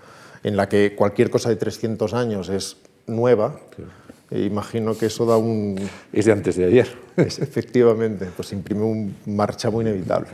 en 0.43 0.57
la 0.57 0.67
que 0.67 0.95
cualquier 0.95 1.29
cosa 1.29 1.49
de 1.49 1.55
300 1.55 2.13
años 2.13 2.49
es 2.49 2.77
nueva, 3.05 3.59
E 4.29 4.43
imagino 4.43 4.97
que 4.97 5.07
eso 5.07 5.25
da 5.25 5.37
un... 5.37 5.79
Es 6.11 6.25
de 6.25 6.31
antes 6.31 6.55
de 6.57 6.65
ayer. 6.65 6.87
Es, 7.17 7.39
efectivamente, 7.39 8.27
pues 8.35 8.51
imprime 8.51 8.83
un 8.83 9.15
marcha 9.25 9.71
muy 9.71 9.83
inevitable. 9.83 10.27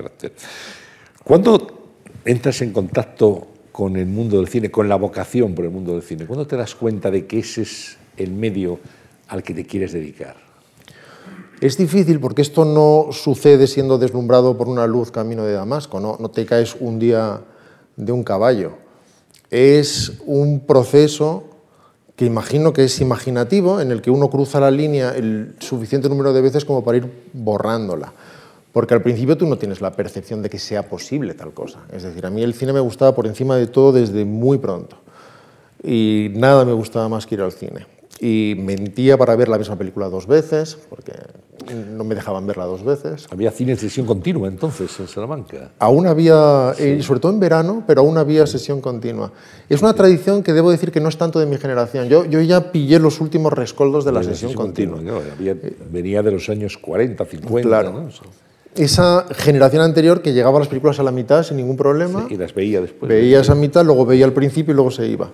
¿Cuándo 1.23 1.93
entras 2.25 2.61
en 2.61 2.73
contacto 2.73 3.47
con 3.71 3.95
el 3.95 4.07
mundo 4.07 4.37
del 4.37 4.49
cine, 4.49 4.69
con 4.69 4.89
la 4.89 4.97
vocación 4.97 5.55
por 5.55 5.63
el 5.63 5.71
mundo 5.71 5.93
del 5.93 6.01
cine? 6.01 6.25
¿Cuándo 6.25 6.45
te 6.45 6.57
das 6.57 6.75
cuenta 6.75 7.09
de 7.09 7.25
que 7.25 7.39
ese 7.39 7.61
es 7.61 7.97
el 8.17 8.31
medio 8.31 8.79
al 9.29 9.43
que 9.43 9.53
te 9.53 9.65
quieres 9.65 9.93
dedicar? 9.93 10.42
Es 11.63 11.77
difícil 11.77 12.19
porque 12.19 12.41
esto 12.41 12.65
no 12.65 13.13
sucede 13.13 13.67
siendo 13.67 13.97
deslumbrado 13.97 14.57
por 14.57 14.67
una 14.67 14.85
luz 14.85 15.11
camino 15.11 15.45
de 15.45 15.53
Damasco, 15.53 16.01
no, 16.01 16.17
no 16.19 16.29
te 16.29 16.45
caes 16.45 16.75
un 16.77 16.99
día 16.99 17.39
de 17.95 18.11
un 18.11 18.21
caballo. 18.21 18.73
Es 19.49 20.11
un 20.25 20.59
proceso 20.59 21.45
que 22.17 22.25
imagino 22.25 22.73
que 22.73 22.83
es 22.83 22.99
imaginativo, 22.99 23.79
en 23.79 23.93
el 23.93 24.01
que 24.01 24.11
uno 24.11 24.29
cruza 24.29 24.59
la 24.59 24.71
línea 24.71 25.15
el 25.15 25.55
suficiente 25.59 26.09
número 26.09 26.33
de 26.33 26.41
veces 26.41 26.65
como 26.65 26.83
para 26.83 26.97
ir 26.97 27.09
borrándola. 27.31 28.11
Porque 28.73 28.95
al 28.95 29.01
principio 29.01 29.37
tú 29.37 29.47
no 29.47 29.57
tienes 29.57 29.79
la 29.79 29.93
percepción 29.93 30.41
de 30.41 30.49
que 30.49 30.59
sea 30.59 30.89
posible 30.89 31.33
tal 31.33 31.53
cosa. 31.53 31.79
Es 31.93 32.03
decir, 32.03 32.25
a 32.25 32.29
mí 32.29 32.43
el 32.43 32.55
cine 32.55 32.73
me 32.73 32.81
gustaba 32.81 33.15
por 33.15 33.25
encima 33.25 33.55
de 33.55 33.67
todo 33.67 33.93
desde 33.93 34.25
muy 34.25 34.57
pronto. 34.57 34.97
Y 35.81 36.27
nada 36.35 36.65
me 36.65 36.73
gustaba 36.73 37.07
más 37.07 37.25
que 37.25 37.35
ir 37.35 37.41
al 37.41 37.53
cine 37.53 38.02
y 38.19 38.55
mentía 38.57 39.17
para 39.17 39.35
ver 39.35 39.49
la 39.49 39.57
misma 39.57 39.75
película 39.75 40.09
dos 40.09 40.27
veces, 40.27 40.77
porque 40.89 41.13
no 41.73 42.03
me 42.03 42.15
dejaban 42.15 42.45
verla 42.45 42.65
dos 42.65 42.83
veces. 42.83 43.27
Había 43.31 43.51
cine 43.51 43.75
sesión 43.75 44.05
continua 44.05 44.47
entonces 44.47 44.97
en 44.99 45.07
Salamanca. 45.07 45.71
Aún 45.79 46.07
había, 46.07 46.73
eh, 46.77 47.01
sobre 47.01 47.19
todo 47.19 47.31
en 47.31 47.39
verano, 47.39 47.83
pero 47.87 48.01
aún 48.01 48.17
había 48.17 48.45
sesión 48.47 48.81
continua. 48.81 49.31
Es 49.69 49.81
una 49.81 49.93
tradición 49.93 50.43
que 50.43 50.53
debo 50.53 50.71
decir 50.71 50.91
que 50.91 50.99
no 50.99 51.09
es 51.09 51.17
tanto 51.17 51.39
de 51.39 51.45
mi 51.45 51.57
generación. 51.57 52.07
Yo, 52.07 52.25
yo 52.25 52.41
ya 52.41 52.71
pillé 52.71 52.99
los 52.99 53.21
últimos 53.21 53.53
rescoldos 53.53 54.05
de 54.05 54.11
la, 54.11 54.23
sesión, 54.23 54.53
continua. 54.53 54.99
venía 55.91 56.21
de 56.21 56.31
los 56.31 56.49
años 56.49 56.77
40, 56.77 57.25
50. 57.25 57.67
Claro. 57.67 58.09
Esa 58.75 59.27
generación 59.35 59.83
anterior 59.83 60.21
que 60.21 60.33
llegaba 60.33 60.57
a 60.57 60.59
las 60.59 60.67
películas 60.67 60.99
a 60.99 61.03
la 61.03 61.11
mitad 61.11 61.43
sin 61.43 61.57
ningún 61.57 61.77
problema. 61.77 62.25
y 62.29 62.37
las 62.37 62.53
veía 62.55 62.81
después. 62.81 63.07
Veía 63.07 63.41
esa 63.41 63.53
mitad, 63.53 63.85
luego 63.85 64.05
veía 64.05 64.25
al 64.25 64.33
principio 64.33 64.73
y 64.73 64.75
luego 64.75 64.89
se 64.89 65.07
iba 65.07 65.29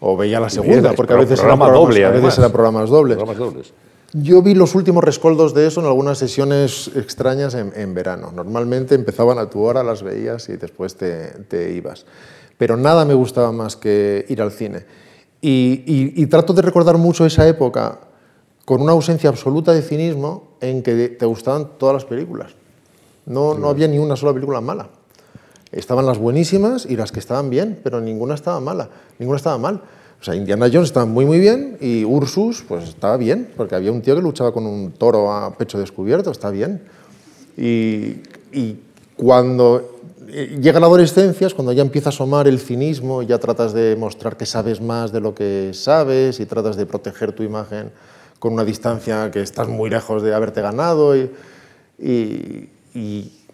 o 0.00 0.16
veía 0.16 0.40
la 0.40 0.50
segunda, 0.50 0.92
porque 0.92 1.12
a 1.12 1.16
veces, 1.16 1.40
eran 1.40 1.58
programas, 1.58 1.80
doble, 1.80 2.04
a 2.04 2.10
veces 2.10 2.38
eran 2.38 2.52
programas 2.52 2.90
dobles. 2.90 3.16
programas 3.16 3.38
dobles. 3.38 3.72
Yo 4.14 4.40
vi 4.40 4.54
los 4.54 4.74
últimos 4.74 5.04
rescoldos 5.04 5.52
de 5.52 5.66
eso 5.66 5.80
en 5.80 5.86
algunas 5.86 6.16
sesiones 6.16 6.90
extrañas 6.96 7.54
en, 7.54 7.94
verano. 7.94 8.32
Normalmente 8.34 8.94
empezaban 8.94 9.38
a 9.38 9.50
tu 9.50 9.62
hora, 9.62 9.82
las 9.82 10.02
veías 10.02 10.48
y 10.48 10.56
después 10.56 10.94
te, 10.94 11.28
te 11.48 11.72
ibas. 11.74 12.06
Pero 12.56 12.76
nada 12.78 13.04
me 13.04 13.12
gustaba 13.12 13.52
más 13.52 13.76
que 13.76 14.24
ir 14.28 14.40
al 14.40 14.50
cine. 14.50 14.86
Y, 15.42 15.84
y, 15.86 16.26
trato 16.26 16.52
de 16.52 16.62
recordar 16.62 16.96
mucho 16.96 17.24
esa 17.26 17.46
época 17.46 18.00
con 18.64 18.80
una 18.80 18.92
ausencia 18.92 19.30
absoluta 19.30 19.72
de 19.72 19.82
cinismo 19.82 20.56
en 20.60 20.82
que 20.82 21.10
te 21.10 21.26
gustaban 21.26 21.78
todas 21.78 21.94
las 21.94 22.04
películas. 22.04 22.52
No, 23.26 23.54
no 23.54 23.68
había 23.68 23.86
ni 23.86 23.98
una 23.98 24.16
sola 24.16 24.32
película 24.32 24.60
mala. 24.60 24.88
Estaban 25.72 26.06
las 26.06 26.18
buenísimas 26.18 26.86
y 26.86 26.96
las 26.96 27.12
que 27.12 27.20
estaban 27.20 27.50
bien, 27.50 27.78
pero 27.82 28.00
ninguna 28.00 28.34
estaba 28.34 28.60
mala, 28.60 28.88
ninguna 29.18 29.36
estaba 29.36 29.58
mal. 29.58 29.82
O 30.20 30.24
sea, 30.24 30.34
Indiana 30.34 30.66
Jones 30.72 30.88
estaba 30.88 31.06
muy 31.06 31.24
muy 31.24 31.38
bien 31.38 31.76
y 31.80 32.04
Ursus 32.04 32.64
pues 32.66 32.88
estaba 32.88 33.16
bien, 33.16 33.50
porque 33.56 33.74
había 33.74 33.92
un 33.92 34.02
tío 34.02 34.16
que 34.16 34.22
luchaba 34.22 34.52
con 34.52 34.66
un 34.66 34.92
toro 34.92 35.32
a 35.32 35.54
pecho 35.56 35.78
descubierto, 35.78 36.30
está 36.30 36.50
bien. 36.50 36.82
Y, 37.56 38.16
cuando 39.16 39.98
eh, 40.28 40.58
llega 40.60 40.78
la 40.78 40.86
adolescencia 40.86 41.48
es 41.48 41.54
cuando 41.54 41.72
ya 41.72 41.82
empieza 41.82 42.10
a 42.10 42.10
asomar 42.10 42.46
el 42.46 42.60
cinismo, 42.60 43.22
ya 43.22 43.38
tratas 43.38 43.72
de 43.72 43.96
mostrar 43.96 44.36
que 44.36 44.46
sabes 44.46 44.80
más 44.80 45.10
de 45.10 45.20
lo 45.20 45.34
que 45.34 45.72
sabes 45.74 46.38
y 46.38 46.46
tratas 46.46 46.76
de 46.76 46.86
proteger 46.86 47.32
tu 47.32 47.42
imagen 47.42 47.90
con 48.38 48.52
una 48.52 48.64
distancia 48.64 49.32
que 49.32 49.40
estás 49.40 49.66
muy 49.66 49.90
lejos 49.90 50.22
de 50.22 50.34
haberte 50.34 50.62
ganado 50.62 51.14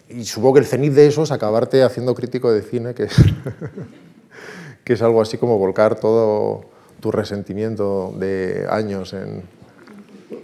y 0.09 0.23
supongo 0.25 0.55
que 0.55 0.59
el 0.59 0.65
cenit 0.65 0.93
de 0.93 1.07
eso 1.07 1.23
es 1.23 1.31
acabarte 1.31 1.83
haciendo 1.83 2.13
crítico 2.13 2.51
de 2.51 2.61
cine, 2.61 2.93
que 2.93 3.03
es, 3.03 3.15
que 4.83 4.93
es 4.93 5.01
algo 5.01 5.21
así 5.21 5.37
como 5.37 5.57
volcar 5.57 5.99
todo 5.99 6.65
tu 6.99 7.11
resentimiento 7.11 8.13
de 8.17 8.65
años 8.69 9.13
en, 9.13 9.43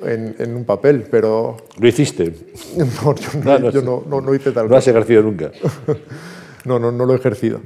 en, 0.03 0.55
un 0.55 0.65
papel, 0.65 1.07
pero... 1.09 1.57
¿Lo 1.79 1.87
hiciste? 1.87 2.33
No, 2.75 3.15
yo, 3.69 3.81
no, 3.81 4.03
no, 4.07 4.21
no, 4.21 4.35
hice 4.35 4.51
tal 4.51 4.69
No 4.69 4.75
has 4.75 4.87
ejercido 4.87 5.21
nunca. 5.23 5.51
no, 6.65 6.79
no, 6.79 6.91
no 6.91 7.05
lo 7.05 7.13
he 7.13 7.17
ejercido. 7.17 7.61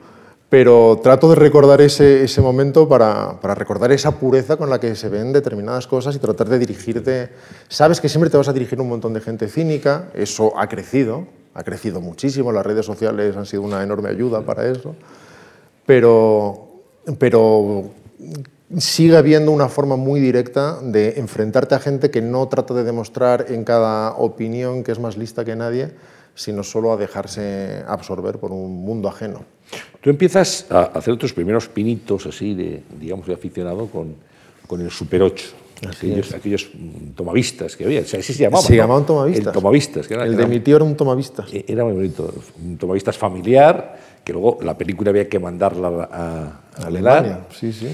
Pero 0.49 0.99
trato 1.01 1.29
de 1.29 1.35
recordar 1.35 1.81
ese, 1.81 2.23
ese 2.23 2.39
momento 2.39 2.87
para, 2.87 3.39
para, 3.41 3.55
recordar 3.55 3.91
esa 3.91 4.11
pureza 4.19 4.57
con 4.57 4.69
la 4.69 4.79
que 4.79 4.95
se 4.95 5.09
ven 5.09 5.33
determinadas 5.33 5.87
cosas 5.87 6.15
y 6.15 6.19
tratar 6.19 6.47
de 6.47 6.59
dirigirte. 6.59 7.29
Sabes 7.67 7.99
que 7.99 8.09
siempre 8.09 8.29
te 8.29 8.37
vas 8.37 8.47
a 8.47 8.53
dirigir 8.53 8.77
a 8.79 8.83
un 8.83 8.89
montón 8.89 9.13
de 9.13 9.21
gente 9.21 9.47
cínica, 9.47 10.09
eso 10.13 10.57
ha 10.57 10.69
crecido, 10.69 11.25
ha 11.55 11.63
crecido 11.63 12.01
muchísimo, 12.01 12.51
las 12.51 12.65
redes 12.65 12.85
sociales 12.85 13.35
han 13.35 13.45
sido 13.45 13.63
una 13.63 13.81
enorme 13.81 14.09
ayuda 14.09 14.41
para 14.41 14.69
eso, 14.69 14.93
pero, 15.85 16.83
pero 17.17 17.91
sigue 18.77 19.15
habiendo 19.15 19.51
una 19.51 19.69
forma 19.69 19.95
muy 19.95 20.19
directa 20.19 20.79
de 20.81 21.13
enfrentarte 21.17 21.73
a 21.73 21.79
gente 21.79 22.11
que 22.11 22.21
no 22.21 22.45
trata 22.49 22.73
de 22.73 22.83
demostrar 22.83 23.45
en 23.49 23.63
cada 23.63 24.15
opinión 24.15 24.83
que 24.83 24.91
es 24.91 24.99
más 24.99 25.15
lista 25.15 25.45
que 25.45 25.55
nadie, 25.55 25.91
sino 26.35 26.61
solo 26.61 26.91
a 26.91 26.97
dejarse 26.97 27.83
absorber 27.87 28.37
por 28.37 28.51
un 28.51 28.83
mundo 28.83 29.07
ajeno. 29.07 29.45
Tú 30.01 30.09
empiezas 30.09 30.65
a 30.69 30.83
hacer 30.83 31.15
tus 31.17 31.33
primeros 31.33 31.69
pinitos 31.69 32.25
así 32.25 32.53
de, 32.53 32.83
digamos, 32.99 33.27
de 33.27 33.33
aficionado 33.33 33.87
con, 33.87 34.15
con 34.67 34.81
el 34.81 34.91
Super 34.91 35.21
8 35.21 35.64
aquellos, 35.87 36.33
aquellos, 36.33 36.69
tomavistas 37.15 37.75
que 37.75 37.85
había, 37.85 38.01
así 38.01 38.21
se 38.21 38.33
llamaban. 38.33 38.65
Se 38.65 38.75
llamaban 38.75 39.05
tomavistas. 39.05 39.47
El 39.47 39.53
tomavistas. 39.53 40.07
Que 40.07 40.13
era, 40.13 40.25
el 40.25 40.35
de 40.35 40.47
mi 40.47 40.59
tío 40.59 40.75
era 40.77 40.85
un 40.85 40.95
tomavista. 40.95 41.45
E, 41.51 41.65
era 41.67 41.83
muy 41.83 41.93
bonito, 41.93 42.33
un 42.63 42.77
tomavistas 42.77 43.17
familiar, 43.17 43.97
que 44.23 44.33
luego 44.33 44.59
la 44.61 44.77
película 44.77 45.09
había 45.09 45.27
que 45.27 45.39
mandarla 45.39 46.09
a, 46.11 46.81
a 46.81 46.87
Alemania. 46.87 47.45
Sí, 47.51 47.71
sí. 47.71 47.87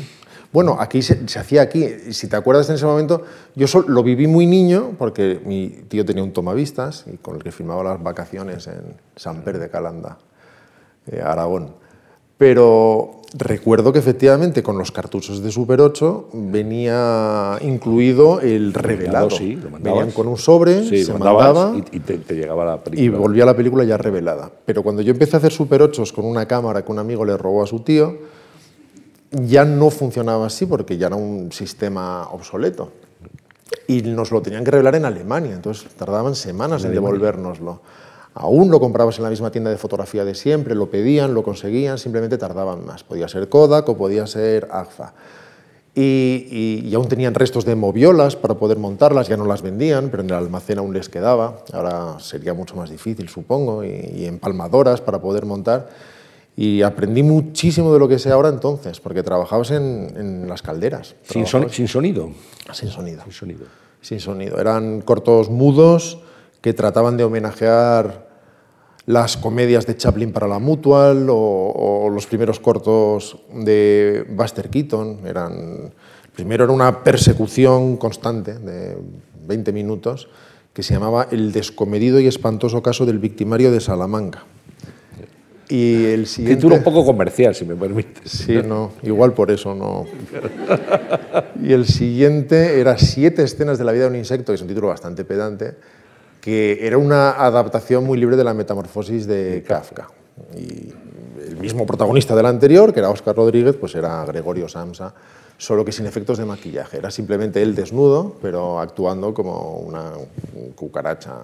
Bueno, 0.52 0.76
aquí 0.80 1.02
se, 1.02 1.24
hacía 1.40 1.62
aquí, 1.62 1.88
si 2.12 2.28
te 2.28 2.36
acuerdas 2.36 2.68
en 2.68 2.76
ese 2.76 2.86
momento, 2.86 3.24
yo 3.56 3.68
lo 3.88 4.04
viví 4.04 4.28
muy 4.28 4.46
niño 4.46 4.96
porque 4.98 5.40
mi 5.46 5.70
tío 5.88 6.04
tenía 6.04 6.24
un 6.24 6.34
tomavistas 6.34 7.06
y 7.12 7.18
con 7.18 7.38
el 7.38 7.44
que 7.44 7.54
filmaba 7.54 7.84
las 7.84 8.04
vacaciones 8.04 8.68
en 8.68 8.98
San 9.16 9.44
Pedro 9.44 9.60
de 9.60 9.70
Calanda, 9.70 10.18
eh, 11.08 11.22
Aragón. 11.24 11.76
Pero 12.42 13.22
recuerdo 13.36 13.94
que 13.94 14.00
efectivamente 14.00 14.64
con 14.64 14.76
los 14.76 14.92
cartuchos 14.92 15.44
de 15.44 15.52
Super 15.52 15.80
8 15.80 16.30
venía 16.34 17.60
incluido 17.62 18.42
el 18.42 18.74
revelado. 18.74 19.30
Sí, 19.30 19.58
lo 19.58 19.70
Venían 19.70 20.10
con 20.10 20.28
un 20.28 20.40
sobre, 20.40 20.84
se 21.04 21.14
mandaba 21.14 21.76
y, 21.92 22.00
te, 22.00 22.18
llegaba 22.34 22.66
la 22.66 22.84
película. 22.84 23.06
Y 23.06 23.10
volvía 23.10 23.46
la 23.46 23.56
película 23.56 23.84
ya 23.84 23.96
revelada. 23.96 24.50
Pero 24.66 24.82
cuando 24.82 25.04
yo 25.04 25.12
empecé 25.12 25.36
a 25.36 25.38
hacer 25.38 25.52
Super 25.52 25.84
8 25.84 26.04
con 26.16 26.26
una 26.26 26.48
cámara 26.48 26.84
que 26.84 26.92
un 26.92 26.98
amigo 26.98 27.24
le 27.26 27.38
robó 27.38 27.62
a 27.62 27.68
su 27.68 27.82
tío, 27.82 28.18
ya 29.30 29.64
no 29.64 29.92
funcionaba 29.92 30.48
así 30.48 30.66
porque 30.66 30.98
ya 30.98 31.06
era 31.06 31.16
un 31.16 31.52
sistema 31.52 32.28
obsoleto. 32.32 32.92
Y 33.88 34.02
nos 34.02 34.32
lo 34.32 34.42
tenían 34.42 34.64
que 34.64 34.72
revelar 34.72 34.96
en 34.96 35.06
Alemania, 35.06 35.54
entonces 35.54 35.94
tardaban 35.94 36.34
semanas 36.34 36.84
en 36.86 36.92
devolvernoslo. 36.92 37.82
Aún 38.34 38.72
lo 38.72 38.80
comprabas 38.80 39.18
en 39.18 39.24
la 39.24 39.30
misma 39.30 39.52
tienda 39.52 39.70
de 39.70 39.78
fotografía 39.78 40.24
de 40.24 40.36
siempre, 40.36 40.74
lo 40.74 40.90
pedían, 40.90 41.34
lo 41.34 41.44
conseguían, 41.44 41.98
simplemente 41.98 42.38
tardaban 42.38 42.86
más. 42.86 43.04
Podía 43.04 43.28
ser 43.28 43.50
Kodak 43.50 43.90
o 43.90 43.98
podía 43.98 44.26
ser 44.26 44.70
Agfa. 44.72 45.14
Y, 45.94 46.90
aún 46.96 47.10
tenían 47.10 47.34
restos 47.34 47.66
de 47.66 47.76
moviolas 47.76 48.38
para 48.38 48.56
poder 48.56 48.78
montarlas, 48.78 49.28
ya 49.28 49.36
no 49.36 49.46
las 49.46 49.62
vendían, 49.62 50.10
pero 50.10 50.24
en 50.24 50.30
el 50.30 50.36
almacén 50.36 50.80
aún 50.80 50.94
les 50.94 51.10
quedaba. 51.10 51.66
Ahora 51.74 52.18
sería 52.20 52.54
mucho 52.54 52.78
más 52.78 52.90
difícil, 52.90 53.28
supongo, 53.28 53.84
y, 53.84 54.26
empalmadoras 54.26 55.02
para 55.02 55.20
poder 55.20 55.46
montar. 55.46 55.90
Y 56.56 56.82
aprendí 56.82 57.24
muchísimo 57.24 57.92
de 57.92 58.00
lo 58.00 58.08
que 58.08 58.20
sé 58.20 58.32
ahora 58.32 58.48
entonces, 58.48 59.02
porque 59.02 59.24
trabajabas 59.24 59.72
en, 59.72 60.48
las 60.48 60.62
calderas. 60.62 61.16
Sin, 61.24 61.46
sin, 61.46 61.88
sonido. 61.88 62.32
Sin 62.72 62.90
sonido. 62.90 63.24
Sin 63.24 63.34
sonido. 63.34 63.66
Sin 64.00 64.20
sonido. 64.22 64.60
Eran 64.60 65.02
cortos 65.02 65.50
mudos 65.50 66.20
que 66.62 66.74
trataban 66.74 67.18
de 67.18 67.24
homenajear 67.24 68.30
las 69.08 69.36
comedias 69.36 69.86
de 69.88 69.98
Chaplin 69.98 70.32
para 70.32 70.48
la 70.48 70.60
Mutual 70.60 71.28
o, 71.30 72.10
los 72.14 72.28
primeros 72.28 72.60
cortos 72.60 73.38
de 73.54 74.26
Buster 74.30 74.70
Keaton. 74.70 75.26
Eran, 75.26 75.92
primero 76.36 76.64
era 76.66 76.74
una 76.74 77.04
persecución 77.04 77.98
constante 77.98 78.60
de 78.60 78.98
20 79.48 79.74
minutos 79.74 80.30
que 80.74 80.84
se 80.84 80.94
llamaba 80.94 81.28
El 81.32 81.52
descomedido 81.52 82.20
y 82.20 82.28
espantoso 82.28 82.82
caso 82.82 83.06
del 83.06 83.20
victimario 83.20 83.72
de 83.72 83.82
Salamanca. 83.82 84.46
Y 85.68 86.06
el 86.06 86.28
siguiente... 86.28 86.58
Título 86.58 86.76
un 86.76 86.84
poco 86.84 87.06
comercial, 87.06 87.56
si 87.56 87.64
me 87.64 87.76
permite. 87.76 88.22
Sí, 88.26 88.60
no, 88.66 88.92
igual 89.04 89.34
por 89.34 89.52
eso 89.52 89.74
no. 89.74 90.06
Y 91.64 91.72
el 91.72 91.86
siguiente 91.86 92.80
era 92.82 92.98
Siete 92.98 93.44
escenas 93.44 93.78
de 93.78 93.86
la 93.86 93.94
vida 93.94 94.04
de 94.04 94.10
un 94.10 94.16
insecto, 94.18 94.52
que 94.52 94.56
es 94.56 94.62
un 94.62 94.68
título 94.68 94.88
bastante 94.88 95.24
pedante, 95.24 95.76
que 96.42 96.86
era 96.86 96.98
una 96.98 97.32
adaptación 97.32 98.04
muy 98.04 98.18
libre 98.18 98.36
de 98.36 98.44
la 98.44 98.54
metamorfosis 98.54 99.28
de 99.28 99.64
Kafka. 99.66 100.10
Y 100.58 100.92
el 101.48 101.58
mismo 101.58 101.86
protagonista 101.86 102.36
del 102.36 102.48
anterior, 102.48 102.94
que 102.94 103.00
era 103.00 103.10
Oscar 103.10 103.36
Rodríguez, 103.36 103.78
pues 103.80 103.96
era 103.96 104.26
Gregorio 104.26 104.68
Samsa, 104.68 105.14
solo 105.58 105.86
que 105.86 105.92
sin 105.92 106.08
efectos 106.08 106.40
de 106.40 106.46
maquillaje. 106.46 106.98
Era 106.98 107.12
simplemente 107.12 107.62
él 107.62 107.76
desnudo, 107.76 108.36
pero 108.42 108.80
actuando 108.80 109.34
como 109.34 109.78
una 109.78 110.14
cucaracha 110.76 111.38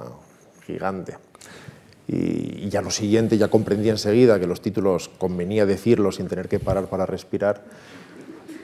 gigante. 0.66 1.18
Y, 2.08 2.70
ya 2.70 2.82
lo 2.82 2.90
siguiente, 2.90 3.38
ya 3.38 3.50
comprendí 3.50 3.90
enseguida 3.90 4.40
que 4.40 4.48
los 4.48 4.62
títulos 4.62 5.10
convenía 5.18 5.66
decirlos 5.66 6.16
sin 6.16 6.28
tener 6.28 6.48
que 6.48 6.60
parar 6.60 6.88
para 6.88 7.06
respirar. 7.06 7.64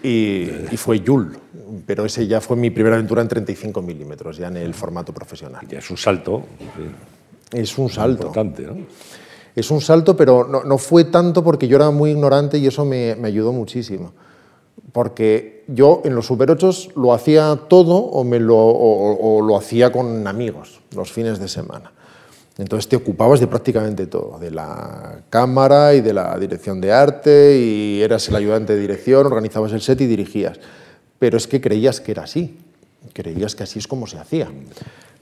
Y, 0.03 0.75
fue 0.75 0.99
Yul, 0.99 1.37
pero 1.85 2.03
ese 2.03 2.27
ya 2.27 2.41
fue 2.41 2.57
mi 2.57 2.69
primera 2.69 2.95
aventura 2.95 3.21
en 3.21 3.29
35 3.29 3.81
milímetros, 3.81 4.37
ya 4.37 4.47
en 4.47 4.57
el 4.57 4.73
formato 4.73 5.13
profesional. 5.13 5.65
Ya 5.69 5.79
es 5.79 5.89
un 5.89 5.97
salto. 5.97 6.43
Es 7.51 7.77
un 7.77 7.89
salto. 7.89 8.27
Importante, 8.27 8.63
¿no? 8.63 8.77
Es 9.55 9.71
un 9.71 9.79
salto, 9.81 10.17
pero 10.17 10.63
no, 10.65 10.77
fue 10.77 11.05
tanto 11.05 11.43
porque 11.43 11.67
yo 11.67 11.77
era 11.77 11.91
muy 11.91 12.11
ignorante 12.11 12.57
y 12.57 12.67
eso 12.67 12.83
me, 12.85 13.11
ayudó 13.23 13.53
muchísimo. 13.53 14.11
Porque 14.91 15.63
yo 15.67 16.01
en 16.03 16.15
los 16.15 16.25
Super 16.25 16.51
8 16.51 16.71
lo 16.95 17.13
hacía 17.13 17.57
todo 17.69 17.95
o, 17.95 18.23
me 18.23 18.39
lo, 18.39 18.57
o 18.57 19.41
lo 19.41 19.55
hacía 19.55 19.91
con 19.91 20.27
amigos 20.27 20.81
los 20.95 21.11
fines 21.11 21.39
de 21.39 21.47
semana. 21.47 21.91
Entonces 22.57 22.87
te 22.87 22.95
ocupabas 22.95 23.39
de 23.39 23.47
prácticamente 23.47 24.05
todo, 24.05 24.37
de 24.39 24.51
la 24.51 25.21
cámara 25.29 25.95
y 25.95 26.01
de 26.01 26.13
la 26.13 26.37
dirección 26.37 26.79
de 26.79 26.91
arte, 26.91 27.57
y 27.57 28.01
eras 28.01 28.27
el 28.29 28.35
ayudante 28.35 28.73
de 28.73 28.79
dirección, 28.79 29.25
organizabas 29.25 29.71
el 29.71 29.81
set 29.81 30.01
y 30.01 30.05
dirigías. 30.05 30.59
Pero 31.17 31.37
es 31.37 31.47
que 31.47 31.59
creías 31.59 31.99
que 31.99 32.11
era 32.11 32.23
así, 32.23 32.59
creías 33.13 33.55
que 33.55 33.63
así 33.63 33.79
es 33.79 33.87
como 33.87 34.05
se 34.05 34.19
hacía. 34.19 34.51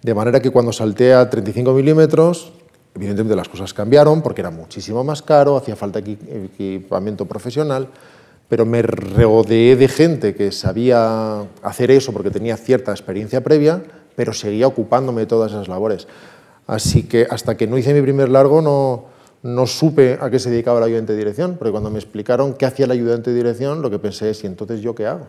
De 0.01 0.13
manera 0.13 0.41
que 0.41 0.49
cuando 0.49 0.73
salté 0.73 1.13
a 1.13 1.29
35 1.29 1.73
milímetros, 1.73 2.51
evidentemente 2.95 3.35
las 3.35 3.47
cosas 3.47 3.73
cambiaron 3.73 4.21
porque 4.21 4.41
era 4.41 4.49
muchísimo 4.49 5.03
más 5.03 5.21
caro, 5.21 5.55
hacía 5.55 5.75
falta 5.75 5.99
equipamiento 5.99 7.25
profesional, 7.25 7.87
pero 8.49 8.65
me 8.65 8.81
rodeé 8.81 9.77
de 9.77 9.87
gente 9.87 10.35
que 10.35 10.51
sabía 10.51 11.45
hacer 11.61 11.91
eso 11.91 12.11
porque 12.11 12.31
tenía 12.31 12.57
cierta 12.57 12.91
experiencia 12.91 13.41
previa, 13.41 13.81
pero 14.15 14.33
seguía 14.33 14.67
ocupándome 14.67 15.21
de 15.21 15.27
todas 15.27 15.53
esas 15.53 15.69
labores. 15.69 16.07
Así 16.71 17.03
que 17.03 17.27
hasta 17.29 17.57
que 17.57 17.67
no 17.67 17.77
hice 17.77 17.93
mi 17.93 18.01
primer 18.01 18.29
largo 18.29 18.61
no, 18.61 19.03
no 19.43 19.67
supe 19.67 20.17
a 20.21 20.29
qué 20.29 20.39
se 20.39 20.49
dedicaba 20.49 20.77
el 20.77 20.85
ayudante 20.85 21.11
de 21.11 21.17
dirección, 21.17 21.57
porque 21.59 21.69
cuando 21.69 21.89
me 21.89 21.99
explicaron 21.99 22.53
qué 22.53 22.65
hacía 22.65 22.85
el 22.85 22.91
ayudante 22.91 23.31
de 23.31 23.35
dirección, 23.35 23.81
lo 23.81 23.89
que 23.89 23.99
pensé 23.99 24.29
es, 24.29 24.41
¿y 24.45 24.47
entonces 24.47 24.79
yo 24.79 24.95
qué 24.95 25.05
hago? 25.05 25.27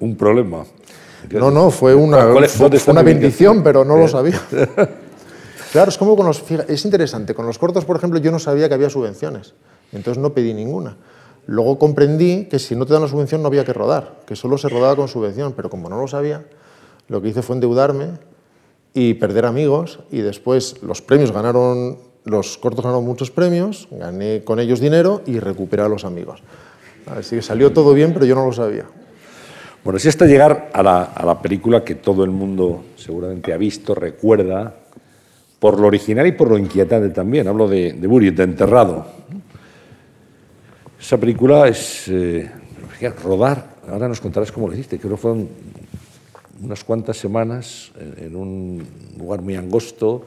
Un 0.00 0.16
problema. 0.16 0.66
No, 1.30 1.52
no, 1.52 1.70
fue 1.70 1.94
una, 1.94 2.26
una 2.26 3.02
bendición, 3.04 3.62
pero 3.62 3.84
no 3.84 3.96
lo 3.96 4.08
sabía. 4.08 4.40
Claro, 5.72 5.90
es 5.90 5.98
como 5.98 6.16
con 6.16 6.24
los... 6.24 6.42
Es 6.68 6.84
interesante, 6.86 7.34
con 7.34 7.44
los 7.44 7.58
cortos, 7.58 7.84
por 7.84 7.96
ejemplo, 7.96 8.18
yo 8.18 8.30
no 8.30 8.38
sabía 8.38 8.66
que 8.68 8.74
había 8.74 8.88
subvenciones, 8.88 9.52
entonces 9.92 10.22
no 10.22 10.32
pedí 10.32 10.54
ninguna. 10.54 10.96
Luego 11.46 11.78
comprendí 11.78 12.46
que 12.46 12.58
si 12.58 12.74
no 12.74 12.86
te 12.86 12.94
dan 12.94 13.02
la 13.02 13.08
subvención 13.08 13.42
no 13.42 13.48
había 13.48 13.64
que 13.64 13.74
rodar, 13.74 14.20
que 14.26 14.36
solo 14.36 14.56
se 14.56 14.70
rodaba 14.70 14.96
con 14.96 15.06
subvención, 15.06 15.52
pero 15.54 15.68
como 15.68 15.90
no 15.90 16.00
lo 16.00 16.08
sabía, 16.08 16.46
lo 17.08 17.20
que 17.20 17.28
hice 17.28 17.42
fue 17.42 17.56
endeudarme 17.56 18.12
y 18.96 19.12
perder 19.12 19.44
amigos 19.44 20.00
y 20.10 20.22
después 20.22 20.82
los 20.82 21.02
premios 21.02 21.30
ganaron, 21.30 21.98
los 22.24 22.56
cortos 22.56 22.82
ganaron 22.82 23.04
muchos 23.04 23.30
premios, 23.30 23.88
gané 23.90 24.42
con 24.42 24.58
ellos 24.58 24.80
dinero 24.80 25.20
y 25.26 25.38
recuperé 25.38 25.82
a 25.82 25.88
los 25.88 26.06
amigos. 26.06 26.42
Así 27.04 27.36
que 27.36 27.42
salió 27.42 27.74
todo 27.74 27.92
bien, 27.92 28.14
pero 28.14 28.24
yo 28.24 28.34
no 28.34 28.46
lo 28.46 28.54
sabía. 28.54 28.86
Bueno, 29.84 29.98
si 29.98 30.08
hasta 30.08 30.24
llegar 30.24 30.70
a 30.72 30.82
la, 30.82 31.02
a 31.02 31.26
la 31.26 31.42
película 31.42 31.84
que 31.84 31.96
todo 31.96 32.24
el 32.24 32.30
mundo 32.30 32.84
seguramente 32.96 33.52
ha 33.52 33.58
visto, 33.58 33.94
recuerda, 33.94 34.74
por 35.58 35.78
lo 35.78 35.88
original 35.88 36.26
y 36.26 36.32
por 36.32 36.48
lo 36.48 36.56
inquietante 36.56 37.10
también. 37.10 37.48
Hablo 37.48 37.68
de, 37.68 37.92
de 37.92 38.06
Buried, 38.06 38.32
de 38.32 38.44
Enterrado. 38.44 39.06
Esa 40.98 41.18
película 41.18 41.68
es 41.68 42.08
eh, 42.08 42.50
rodar. 43.22 43.76
Ahora 43.90 44.08
nos 44.08 44.22
contarás 44.22 44.50
cómo 44.50 44.68
lo 44.68 44.72
hiciste. 44.72 44.98
Creo 44.98 45.12
que 45.12 45.16
fueron 45.18 45.48
unas 46.62 46.84
cuantas 46.84 47.16
semanas 47.16 47.92
en, 48.18 48.36
un 48.36 48.86
lugar 49.18 49.42
muy 49.42 49.56
angosto, 49.56 50.24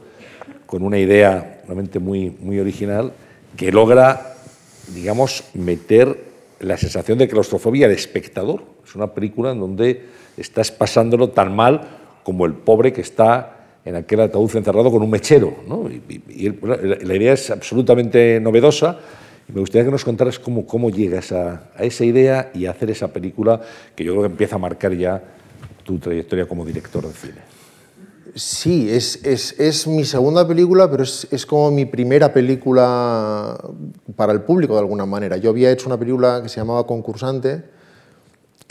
con 0.66 0.82
una 0.82 0.98
idea 0.98 1.62
realmente 1.66 1.98
muy, 1.98 2.30
muy 2.40 2.58
original, 2.58 3.12
que 3.56 3.72
logra, 3.72 4.34
digamos, 4.94 5.44
meter 5.54 6.30
la 6.60 6.76
sensación 6.76 7.18
de 7.18 7.28
claustrofobia 7.28 7.86
al 7.86 7.92
espectador. 7.92 8.62
Es 8.86 8.94
una 8.94 9.08
película 9.08 9.52
en 9.52 9.60
donde 9.60 10.06
estás 10.36 10.70
pasándolo 10.70 11.30
tan 11.30 11.54
mal 11.54 11.80
como 12.22 12.46
el 12.46 12.54
pobre 12.54 12.92
que 12.92 13.00
está 13.00 13.56
en 13.84 13.96
aquel 13.96 14.20
ataúd 14.20 14.54
encerrado 14.56 14.90
con 14.90 15.02
un 15.02 15.10
mechero. 15.10 15.54
Y, 16.28 16.48
la 16.50 17.14
idea 17.14 17.32
es 17.32 17.50
absolutamente 17.50 18.38
novedosa. 18.40 18.98
Me 19.48 19.60
gustaría 19.60 19.86
que 19.86 19.90
nos 19.90 20.04
contaras 20.04 20.38
cómo, 20.38 20.64
cómo 20.64 20.90
llegas 20.90 21.32
a, 21.32 21.70
a, 21.76 21.82
esa 21.82 22.04
idea 22.04 22.52
y 22.54 22.66
a 22.66 22.70
hacer 22.70 22.90
esa 22.90 23.08
película 23.08 23.60
que 23.96 24.04
yo 24.04 24.12
creo 24.12 24.22
que 24.22 24.30
empieza 24.30 24.56
a 24.56 24.58
marcar 24.58 24.94
ya 24.94 25.20
tu 25.82 25.98
trayectoria 25.98 26.46
como 26.46 26.64
director 26.64 27.06
de 27.06 27.12
cine. 27.12 27.40
Sí, 28.34 28.88
es, 28.90 29.24
es, 29.24 29.58
es 29.58 29.86
mi 29.86 30.04
segunda 30.04 30.46
película, 30.46 30.90
pero 30.90 31.02
es, 31.02 31.26
es, 31.30 31.44
como 31.44 31.70
mi 31.70 31.84
primera 31.84 32.32
película 32.32 33.58
para 34.14 34.32
el 34.32 34.42
público 34.42 34.74
de 34.74 34.80
alguna 34.80 35.04
manera. 35.04 35.36
Yo 35.36 35.50
había 35.50 35.70
hecho 35.70 35.86
una 35.86 35.98
película 35.98 36.40
que 36.42 36.48
se 36.48 36.60
llamaba 36.60 36.86
Concursante 36.86 37.64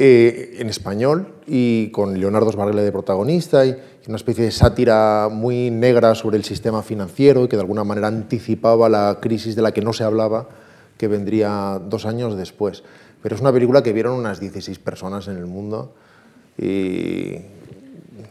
eh, 0.02 0.56
en 0.60 0.69
español 0.69 1.34
y 1.45 1.91
con 1.91 2.17
Leonardo 2.17 2.50
Sbargele 2.50 2.84
de 2.84 2.91
protagonista 2.93 3.65
y 3.65 3.76
una 4.08 4.15
especie 4.15 4.45
de 4.45 4.52
sátira 4.52 5.28
muy 5.30 5.72
negra 5.72 6.15
sobre 6.15 6.38
el 6.38 6.45
sistema 6.45 6.82
financiero 6.84 7.43
y 7.43 7.48
que 7.50 7.58
de 7.58 7.63
alguna 7.63 7.84
manera 7.84 8.08
anticipaba 8.08 8.88
la 8.88 9.19
crisis 9.22 9.58
de 9.58 9.62
la 9.62 9.74
que 9.74 9.82
no 9.82 9.91
se 9.91 10.06
hablaba 10.06 10.48
que 10.98 11.10
vendría 11.10 11.82
dos 11.84 12.06
años 12.06 12.38
después. 12.38 12.84
Pero 13.22 13.36
es 13.36 13.41
una 13.41 13.52
película 13.52 13.84
que 13.84 13.91
vieron 13.91 14.17
unas 14.17 14.39
16 14.39 14.80
personas 14.80 15.28
en 15.28 15.36
el 15.36 15.48
mundo 15.48 15.93
y 16.62 17.41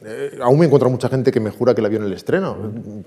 eh, 0.04 0.38
aún 0.42 0.58
me 0.58 0.66
encuentro 0.66 0.88
mucha 0.90 1.08
gente 1.08 1.32
que 1.32 1.40
me 1.40 1.50
jura 1.50 1.74
que 1.74 1.82
la 1.82 1.88
vio 1.88 1.98
en 1.98 2.04
el 2.04 2.12
estreno, 2.12 2.56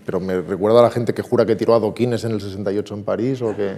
pero 0.05 0.19
me 0.19 0.41
recuerda 0.41 0.79
a 0.79 0.83
la 0.83 0.89
gente 0.89 1.13
que 1.13 1.21
jura 1.21 1.45
que 1.45 1.55
tiró 1.55 1.73
adoquines 1.73 2.23
en 2.23 2.31
el 2.33 2.41
68 2.41 2.93
en 2.93 3.03
París 3.03 3.41
o 3.41 3.55
que 3.55 3.73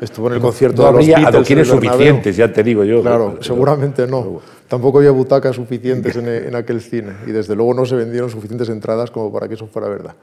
estuvo 0.00 0.28
en 0.28 0.34
el 0.34 0.40
concierto 0.40 0.84
de 0.84 0.92
los 0.92 1.06
Beatles. 1.06 1.26
adoquines 1.28 1.68
suficientes, 1.68 2.36
ya 2.36 2.52
te 2.52 2.62
digo 2.62 2.84
yo. 2.84 3.00
Claro, 3.00 3.38
seguramente 3.40 4.06
no. 4.06 4.40
Tampoco 4.68 4.98
había 4.98 5.12
butacas 5.12 5.56
suficientes 5.56 6.16
en, 6.16 6.28
en 6.28 6.54
aquel 6.56 6.80
cine 6.80 7.12
y 7.26 7.30
desde 7.30 7.54
luego 7.54 7.74
no 7.74 7.86
se 7.86 7.94
vendieron 7.94 8.28
suficientes 8.28 8.68
entradas 8.68 9.10
como 9.10 9.32
para 9.32 9.48
que 9.48 9.54
eso 9.54 9.66
fuera 9.66 9.88
verdad. 9.88 10.14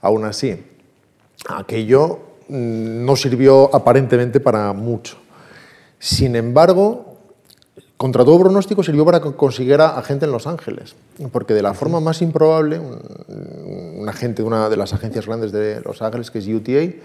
Aún 0.00 0.24
así, 0.24 0.62
aquello 1.48 2.18
mm, 2.48 3.04
no 3.04 3.16
sirvió 3.16 3.74
aparentemente 3.74 4.40
para 4.40 4.72
mucho. 4.72 5.16
Sin 5.98 6.36
embargo, 6.36 7.09
contra 8.00 8.24
todo 8.24 8.40
pronóstico 8.40 8.82
sirvió 8.82 9.04
para 9.04 9.20
que 9.20 9.34
consiguiera 9.34 9.98
agente 9.98 10.24
en 10.24 10.32
Los 10.32 10.46
Ángeles, 10.46 10.96
porque 11.32 11.52
de 11.52 11.60
la 11.60 11.74
forma 11.74 12.00
más 12.00 12.22
improbable, 12.22 12.80
un, 12.80 14.08
agente 14.08 14.40
de 14.40 14.48
una 14.48 14.70
de 14.70 14.78
las 14.78 14.94
agencias 14.94 15.26
grandes 15.26 15.52
de 15.52 15.82
Los 15.82 16.00
Ángeles, 16.00 16.30
que 16.30 16.38
es 16.38 16.48
UTA, 16.48 16.96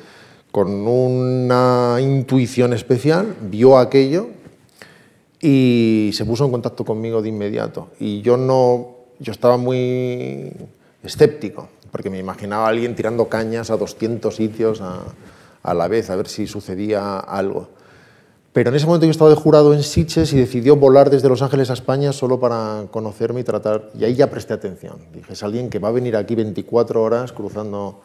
con 0.53 0.69
una 0.87 1.97
intuición 1.99 2.71
especial, 2.71 3.35
vio 3.41 3.77
aquello 3.77 4.29
y 5.41 6.11
se 6.13 6.23
puso 6.23 6.45
en 6.45 6.51
contacto 6.51 6.85
conmigo 6.85 7.21
de 7.21 7.27
inmediato. 7.27 7.89
Y 7.99 8.21
yo 8.21 8.37
no, 8.37 8.95
yo 9.19 9.33
estaba 9.33 9.57
muy 9.57 10.49
escéptico, 11.03 11.67
porque 11.91 12.09
me 12.09 12.19
imaginaba 12.19 12.67
a 12.67 12.69
alguien 12.69 12.95
tirando 12.95 13.27
cañas 13.27 13.69
a 13.69 13.75
200 13.75 14.33
sitios 14.33 14.79
a, 14.79 15.01
a 15.61 15.73
la 15.73 15.89
vez, 15.89 16.09
a 16.09 16.15
ver 16.15 16.29
si 16.29 16.47
sucedía 16.47 17.19
algo. 17.19 17.67
Pero 18.55 18.69
en 18.69 18.77
ese 18.77 18.85
momento 18.85 19.05
yo 19.05 19.11
estaba 19.11 19.29
de 19.29 19.35
jurado 19.35 19.73
en 19.73 19.83
Sitges 19.83 20.31
y 20.31 20.37
decidió 20.37 20.77
volar 20.77 21.09
desde 21.09 21.27
Los 21.27 21.41
Ángeles 21.41 21.69
a 21.71 21.73
España 21.73 22.13
solo 22.13 22.39
para 22.39 22.85
conocerme 22.89 23.41
y 23.41 23.43
tratar. 23.43 23.89
Y 23.99 24.05
ahí 24.05 24.15
ya 24.15 24.29
presté 24.29 24.53
atención. 24.53 24.95
Dije, 25.13 25.33
es 25.33 25.43
alguien 25.43 25.69
que 25.69 25.77
va 25.77 25.89
a 25.89 25.91
venir 25.91 26.15
aquí 26.15 26.35
24 26.35 27.03
horas 27.03 27.33
cruzando 27.33 27.99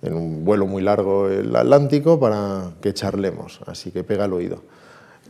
en 0.00 0.14
un 0.14 0.46
vuelo 0.46 0.66
muy 0.66 0.80
largo 0.80 1.28
el 1.28 1.54
Atlántico 1.54 2.18
para 2.18 2.70
que 2.80 2.94
charlemos. 2.94 3.60
Así 3.66 3.90
que 3.90 4.02
pega 4.02 4.24
el 4.24 4.32
oído. 4.32 4.62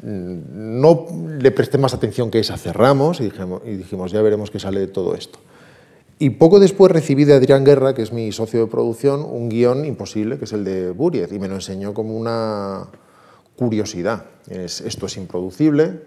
Mm, 0.05 0.81
no 0.81 1.07
le 1.41 1.51
presté 1.51 1.77
más 1.77 1.93
atención 1.93 2.31
que 2.31 2.39
esa, 2.39 2.57
cerramos 2.57 3.21
y 3.21 3.25
dijimos, 3.25 3.63
y 3.65 3.71
dijimos 3.75 4.13
ya 4.13 4.23
veremos 4.23 4.53
qué 4.53 4.61
sale 4.61 4.79
de 4.79 4.87
todo 4.87 5.17
esto. 5.17 5.41
Y 6.21 6.31
poco 6.31 6.61
después 6.61 6.93
recibí 6.93 7.25
de 7.25 7.35
Adrián 7.35 7.65
Guerra, 7.65 7.95
que 7.95 8.03
es 8.03 8.13
mi 8.13 8.31
socio 8.31 8.61
de 8.61 8.67
producción, 8.69 9.25
un 9.25 9.49
guion 9.49 9.85
imposible, 9.85 10.39
que 10.39 10.45
es 10.45 10.53
el 10.53 10.63
de 10.63 10.93
Buriez, 10.93 11.33
y 11.33 11.41
me 11.41 11.49
lo 11.49 11.57
enseñó 11.57 11.93
como 11.93 12.17
una 12.17 12.87
curiosidad. 13.57 14.27
esto 14.49 15.07
es 15.07 15.16
improducible, 15.16 16.03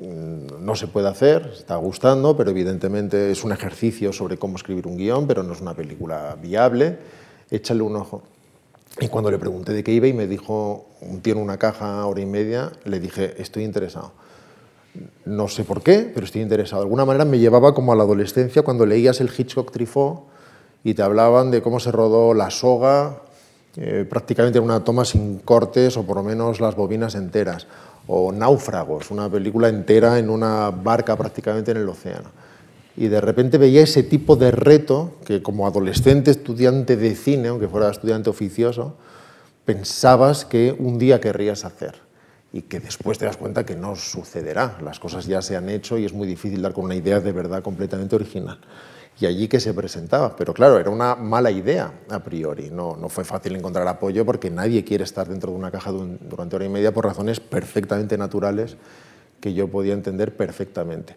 mm, 0.00 0.64
no 0.64 0.74
se 0.74 0.86
puede 0.86 1.08
hacer, 1.08 1.52
está 1.54 1.76
gustando, 1.76 2.36
pero 2.36 2.50
evidentemente 2.50 3.30
es 3.30 3.44
un 3.44 3.52
ejercicio 3.52 4.12
sobre 4.12 4.38
cómo 4.38 4.56
escribir 4.56 4.86
un 4.86 4.96
guion, 4.96 5.26
pero 5.26 5.42
no 5.42 5.52
es 5.52 5.60
una 5.60 5.74
película 5.74 6.36
viable. 6.40 6.98
Échale 7.50 7.82
un 7.82 7.96
ojo. 7.96 8.22
Y 9.00 9.08
cuando 9.08 9.30
le 9.30 9.38
pregunté 9.38 9.72
de 9.72 9.84
qué 9.84 9.92
iba 9.92 10.06
y 10.06 10.12
me 10.12 10.26
dijo, 10.26 10.86
tiene 11.22 11.40
una 11.40 11.58
caja 11.58 12.04
hora 12.06 12.20
y 12.20 12.26
media, 12.26 12.72
le 12.84 12.98
dije, 13.00 13.40
estoy 13.40 13.64
interesado. 13.64 14.12
No 15.24 15.46
sé 15.46 15.64
por 15.64 15.82
qué, 15.82 16.10
pero 16.12 16.26
estoy 16.26 16.42
interesado. 16.42 16.82
De 16.82 16.86
alguna 16.86 17.04
manera 17.04 17.24
me 17.24 17.38
llevaba 17.38 17.74
como 17.74 17.92
a 17.92 17.96
la 17.96 18.02
adolescencia 18.02 18.62
cuando 18.62 18.86
leías 18.86 19.20
el 19.20 19.30
Hitchcock 19.36 19.70
Trifó 19.70 20.26
y 20.82 20.94
te 20.94 21.02
hablaban 21.02 21.50
de 21.50 21.62
cómo 21.62 21.78
se 21.80 21.92
rodó 21.92 22.34
La 22.34 22.50
Soga 22.50 23.22
prácticamente 24.08 24.58
en 24.58 24.64
una 24.64 24.82
toma 24.82 25.04
sin 25.04 25.38
cortes 25.38 25.96
o 25.96 26.04
por 26.04 26.16
lo 26.16 26.22
menos 26.22 26.60
las 26.60 26.74
bobinas 26.74 27.14
enteras. 27.14 27.66
O 28.06 28.32
Náufragos, 28.32 29.10
una 29.10 29.30
película 29.30 29.68
entera 29.68 30.18
en 30.18 30.30
una 30.30 30.70
barca 30.70 31.14
prácticamente 31.16 31.72
en 31.72 31.76
el 31.76 31.88
océano. 31.88 32.30
Y 32.96 33.08
de 33.08 33.20
repente 33.20 33.58
veía 33.58 33.82
ese 33.82 34.02
tipo 34.02 34.34
de 34.34 34.50
reto 34.50 35.18
que 35.24 35.42
como 35.42 35.66
adolescente 35.66 36.30
estudiante 36.30 36.96
de 36.96 37.14
cine, 37.14 37.48
aunque 37.48 37.68
fuera 37.68 37.90
estudiante 37.90 38.30
oficioso, 38.30 38.96
pensabas 39.64 40.44
que 40.44 40.74
un 40.76 40.98
día 40.98 41.20
querrías 41.20 41.64
hacer 41.64 41.96
y 42.52 42.62
que 42.62 42.80
después 42.80 43.18
te 43.18 43.26
das 43.26 43.36
cuenta 43.36 43.66
que 43.66 43.76
no 43.76 43.94
sucederá. 43.94 44.78
Las 44.82 44.98
cosas 44.98 45.26
ya 45.26 45.42
se 45.42 45.56
han 45.56 45.68
hecho 45.68 45.98
y 45.98 46.06
es 46.06 46.12
muy 46.12 46.26
difícil 46.26 46.62
dar 46.62 46.72
con 46.72 46.86
una 46.86 46.94
idea 46.94 47.20
de 47.20 47.32
verdad 47.32 47.62
completamente 47.62 48.16
original 48.16 48.58
y 49.20 49.26
allí 49.26 49.48
que 49.48 49.60
se 49.60 49.74
presentaba. 49.74 50.36
Pero 50.36 50.54
claro, 50.54 50.78
era 50.78 50.90
una 50.90 51.14
mala 51.14 51.50
idea 51.50 51.92
a 52.08 52.20
priori. 52.20 52.70
No, 52.70 52.96
no 52.96 53.08
fue 53.08 53.24
fácil 53.24 53.56
encontrar 53.56 53.86
apoyo 53.88 54.24
porque 54.24 54.50
nadie 54.50 54.84
quiere 54.84 55.04
estar 55.04 55.28
dentro 55.28 55.52
de 55.52 55.58
una 55.58 55.70
caja 55.70 55.90
durante 55.92 56.56
hora 56.56 56.64
y 56.64 56.68
media 56.68 56.92
por 56.92 57.04
razones 57.04 57.40
perfectamente 57.40 58.16
naturales 58.16 58.76
que 59.40 59.54
yo 59.54 59.68
podía 59.68 59.94
entender 59.94 60.36
perfectamente. 60.36 61.16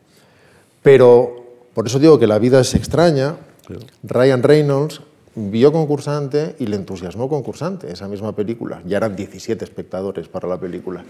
Pero 0.82 1.46
por 1.74 1.88
eso 1.88 2.00
digo 2.00 2.18
que 2.18 2.28
la 2.28 2.40
vida 2.40 2.60
es 2.60 2.74
extraña. 2.74 3.36
Ryan 4.04 4.44
Reynolds 4.44 5.02
vio 5.36 5.72
concursante 5.72 6.56
y 6.60 6.66
le 6.66 6.76
entusiasmó 6.76 7.30
concursante 7.30 7.92
esa 7.92 8.08
misma 8.08 8.36
película. 8.36 8.82
Ya 8.86 8.98
eran 8.98 9.16
17 9.16 9.64
espectadores 9.64 10.28
para 10.28 10.48
la 10.48 10.60
película. 10.60 11.04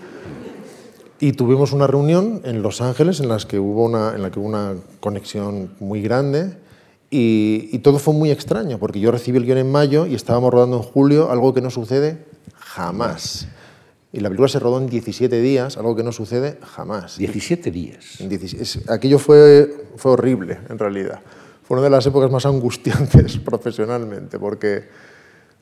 Y 1.20 1.34
tuvimos 1.34 1.72
una 1.72 1.88
reunión 1.88 2.42
en 2.44 2.62
Los 2.62 2.82
Ángeles 2.82 3.20
en, 3.20 3.30
las 3.30 3.46
que 3.46 3.60
hubo 3.60 3.86
una, 3.86 4.16
en 4.16 4.24
la 4.24 4.32
que 4.32 4.40
hubo 4.40 4.48
una 4.48 4.76
conexión 5.00 5.72
muy 5.80 6.02
grande 6.02 6.58
y, 7.14 7.78
todo 7.80 8.00
fue 8.00 8.14
muy 8.14 8.32
extraño, 8.32 8.80
porque 8.80 9.02
yo 9.02 9.12
recibí 9.12 9.38
el 9.38 9.46
guion 9.46 9.58
en 9.58 9.70
mayo 9.70 10.06
y 10.06 10.16
estábamos 10.16 10.54
rodando 10.54 10.78
en 10.78 10.84
julio, 10.84 11.30
algo 11.30 11.54
que 11.54 11.60
no 11.60 11.70
sucede 11.70 12.26
jamás. 12.58 13.48
Y 14.14 14.22
la 14.22 14.30
película 14.30 14.48
se 14.48 14.60
rodó 14.60 14.80
en 14.80 14.88
17 14.88 15.42
días, 15.42 15.76
algo 15.76 15.94
que 15.94 16.04
no 16.04 16.14
sucede 16.14 16.58
jamás. 16.62 17.18
17 17.18 17.70
días. 17.70 18.18
aquello 18.88 19.20
fue, 19.20 19.88
fue 19.98 20.12
horrible, 20.12 20.60
en 20.70 20.80
realidad. 20.80 21.20
Fue 21.64 21.76
una 21.76 21.84
de 21.84 21.90
las 21.90 22.06
épocas 22.06 22.32
más 22.32 22.46
angustiantes 22.46 23.38
profesionalmente, 23.46 24.40
porque 24.40 24.88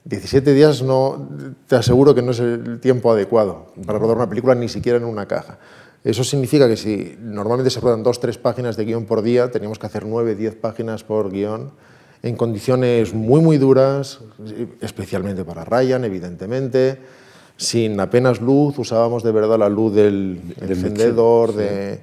17 0.06 0.54
días 0.54 0.84
no, 0.84 1.30
te 1.66 1.78
aseguro 1.78 2.14
que 2.14 2.22
no 2.22 2.32
es 2.32 2.40
el 2.40 2.80
tiempo 2.80 3.12
adecuado 3.12 3.74
para 3.88 3.98
rodar 3.98 4.18
una 4.18 4.30
película, 4.30 4.54
ni 4.54 4.70
siquiera 4.70 5.00
en 5.00 5.06
una 5.06 5.28
caja. 5.28 5.58
Eso 6.04 6.24
significa 6.24 6.68
que 6.68 6.78
si 6.78 7.16
normalmente 7.20 7.70
se 7.70 7.80
ruedan 7.80 8.04
dos, 8.04 8.20
tres 8.20 8.38
páginas 8.38 8.78
de 8.78 8.86
guion 8.86 9.06
por 9.06 9.22
día, 9.22 9.52
teníamos 9.52 9.80
que 9.80 9.86
hacer 9.86 10.06
nueve, 10.06 10.36
diez 10.36 10.56
páginas 10.56 11.04
por 11.04 11.32
guion, 11.32 11.72
en 12.24 12.36
condiciones 12.36 13.14
muy, 13.14 13.42
muy 13.42 13.58
duras, 13.58 14.20
especialmente 14.82 15.44
para 15.44 15.66
Ryan, 15.66 16.06
evidentemente, 16.06 17.00
sin 17.58 18.00
apenas 18.00 18.40
luz, 18.40 18.80
usábamos 18.80 19.24
de 19.24 19.32
verdad 19.32 19.60
la 19.60 19.68
luz 19.68 19.94
del, 19.94 20.40
encendedor, 20.62 21.54
de, 21.54 22.00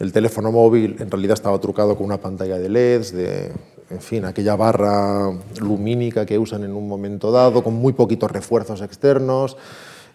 el 0.00 0.12
teléfono 0.12 0.50
móvil, 0.50 0.96
en 0.98 1.10
realidad 1.10 1.34
estaba 1.34 1.60
trucado 1.60 1.96
con 1.96 2.06
una 2.06 2.20
pantalla 2.20 2.58
de 2.58 2.68
LEDs, 2.68 3.12
de, 3.12 3.52
en 3.90 4.00
fin, 4.00 4.24
aquella 4.24 4.56
barra 4.56 5.30
lumínica 5.60 6.26
que 6.26 6.38
usan 6.38 6.64
en 6.64 6.72
un 6.72 6.88
momento 6.88 7.30
dado, 7.30 7.62
con 7.62 7.74
muy 7.74 7.92
poquitos 7.92 8.30
refuerzos 8.30 8.82
externos 8.82 9.56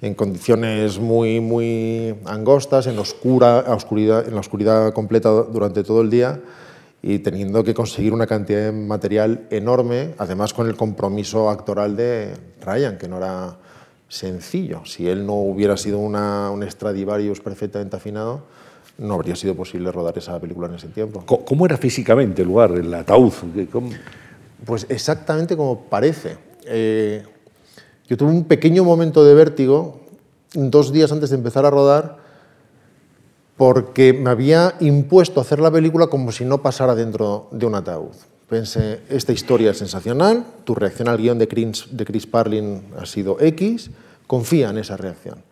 en 0.02 0.16
condiciones 0.16 1.00
muy, 1.00 1.40
muy 1.40 2.16
angostas, 2.26 2.88
en, 2.88 2.98
oscura, 2.98 3.60
oscuridad, 3.68 4.28
en 4.28 4.34
la 4.34 4.40
oscuridad 4.40 4.94
completa 4.94 5.30
durante 5.30 5.84
todo 5.84 6.02
el 6.02 6.10
día 6.10 6.42
y 7.04 7.20
teniendo 7.20 7.64
que 7.64 7.74
conseguir 7.74 8.14
una 8.14 8.28
cantidad 8.28 8.66
de 8.66 8.72
material 8.72 9.48
enorme, 9.52 10.14
además 10.18 10.54
con 10.54 10.68
el 10.68 10.76
compromiso 10.76 11.50
actoral 11.50 11.96
de 11.96 12.34
Ryan, 12.62 12.98
que 12.98 13.08
no 13.08 13.18
era 13.18 13.58
sencillo. 14.08 14.86
Si 14.86 15.08
él 15.08 15.26
no 15.26 15.36
hubiera 15.36 15.78
sido 15.78 16.00
una, 16.00 16.52
un 16.52 16.70
Stradivarius 16.70 17.40
perfectamente 17.40 17.96
afinado, 17.96 18.44
no 18.98 19.16
habría 19.16 19.36
sido 19.36 19.56
posible 19.56 19.92
rodar 19.92 20.18
esa 20.18 20.40
película 20.40 20.68
en 20.68 20.76
ese 20.76 20.88
tiempo. 20.88 21.24
¿Cómo 21.26 21.66
era 21.66 21.78
físicamente 21.78 22.42
el 22.42 22.48
lugar, 22.48 22.72
el 22.72 22.94
ataúd? 22.94 23.34
Pues 24.66 24.86
exactamente 24.90 25.56
como 25.56 25.86
parece. 25.86 26.38
Eh, 26.66 27.24
yo 28.08 28.18
tuve 28.18 28.32
un 28.32 28.46
pequeño 28.46 28.84
momento 28.84 29.24
de 29.24 29.34
vértigo 29.34 30.00
dos 30.54 30.92
días 30.92 31.12
antes 31.12 31.30
de 31.30 31.38
empezar 31.38 31.66
a 31.66 31.70
rodar 31.70 32.18
porque 33.58 34.14
me 34.14 34.30
había 34.30 34.76
impuesto 34.80 35.40
hacer 35.40 35.60
la 35.60 35.72
película 35.72 36.08
como 36.08 36.32
si 36.32 36.46
no 36.46 36.62
pasara 36.62 36.96
dentro 36.96 37.48
de 37.52 37.66
un 37.66 37.76
ataúd. 37.76 38.16
Pensé, 38.50 39.02
esta 39.08 39.32
historia 39.32 39.72
es 39.72 39.78
sensacional, 39.78 40.46
tu 40.64 40.76
reacción 40.76 41.08
al 41.08 41.18
guion 41.18 41.38
de 41.38 41.48
Chris, 41.48 41.86
de 41.92 42.04
Chris 42.04 42.28
Parlin 42.28 42.82
ha 43.00 43.06
sido 43.06 43.38
X, 43.40 43.92
confía 44.28 44.72
en 44.72 44.80
esa 44.80 44.98
reacción. 44.98 45.44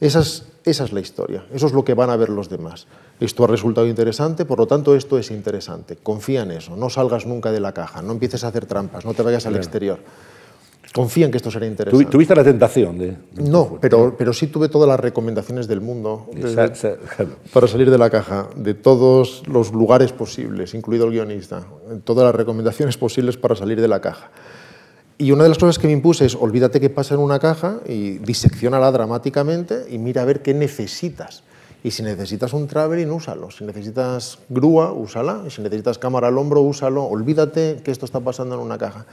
Esa 0.00 0.20
es, 0.20 0.44
esa 0.64 0.84
es 0.84 0.92
la 0.92 1.00
historia, 1.00 1.46
eso 1.50 1.66
es 1.66 1.72
lo 1.72 1.82
que 1.82 1.94
van 1.94 2.10
a 2.10 2.16
ver 2.16 2.28
los 2.28 2.50
demás. 2.50 2.86
Esto 3.18 3.44
ha 3.44 3.46
resultado 3.46 3.86
interesante, 3.86 4.44
por 4.44 4.58
lo 4.58 4.66
tanto 4.66 4.94
esto 4.94 5.18
es 5.18 5.30
interesante. 5.30 5.96
Confía 5.96 6.42
en 6.42 6.50
eso, 6.50 6.76
no 6.76 6.90
salgas 6.90 7.24
nunca 7.24 7.50
de 7.50 7.60
la 7.60 7.72
caja, 7.72 8.02
no 8.02 8.12
empieces 8.12 8.44
a 8.44 8.48
hacer 8.48 8.66
trampas, 8.66 9.06
no 9.06 9.14
te 9.14 9.22
vayas 9.22 9.46
al 9.46 9.56
exterior 9.56 10.00
confía 10.92 11.26
en 11.26 11.30
que 11.30 11.36
esto 11.36 11.50
será 11.50 11.66
interesante. 11.66 12.10
¿Tuviste 12.10 12.34
la 12.34 12.44
tentación 12.44 12.98
de...? 12.98 13.16
No, 13.34 13.78
pero, 13.80 14.14
pero 14.16 14.32
sí 14.32 14.46
tuve 14.46 14.68
todas 14.68 14.88
las 14.88 14.98
recomendaciones 14.98 15.68
del 15.68 15.80
mundo 15.80 16.28
para 17.52 17.68
salir 17.68 17.90
de 17.90 17.98
la 17.98 18.10
caja, 18.10 18.48
de 18.56 18.74
todos 18.74 19.42
los 19.46 19.72
lugares 19.72 20.12
posibles, 20.12 20.74
incluido 20.74 21.06
el 21.06 21.12
guionista, 21.12 21.66
todas 22.04 22.24
las 22.24 22.34
recomendaciones 22.34 22.96
posibles 22.96 23.36
para 23.36 23.56
salir 23.56 23.80
de 23.80 23.88
la 23.88 24.00
caja. 24.00 24.30
Y 25.18 25.32
una 25.32 25.44
de 25.44 25.48
las 25.48 25.58
cosas 25.58 25.78
que 25.78 25.86
me 25.86 25.94
impuse 25.94 26.26
es, 26.26 26.34
olvídate 26.34 26.78
que 26.78 26.90
pasa 26.90 27.14
en 27.14 27.20
una 27.20 27.38
caja 27.38 27.80
y 27.86 28.18
diseccionala 28.18 28.90
dramáticamente 28.92 29.86
y 29.88 29.98
mira 29.98 30.22
a 30.22 30.24
ver 30.26 30.42
qué 30.42 30.52
necesitas. 30.52 31.42
Y 31.82 31.92
si 31.92 32.02
necesitas 32.02 32.52
un 32.52 32.66
traveling, 32.66 33.10
úsalo. 33.10 33.50
Si 33.50 33.64
necesitas 33.64 34.38
grúa, 34.48 34.92
úsala. 34.92 35.42
Y 35.46 35.50
si 35.50 35.62
necesitas 35.62 35.98
cámara 35.98 36.28
al 36.28 36.36
hombro, 36.36 36.60
úsalo. 36.60 37.04
Olvídate 37.04 37.80
que 37.84 37.92
esto 37.92 38.04
está 38.04 38.20
pasando 38.20 38.56
en 38.56 38.60
una 38.60 38.76
caja. 38.76 39.06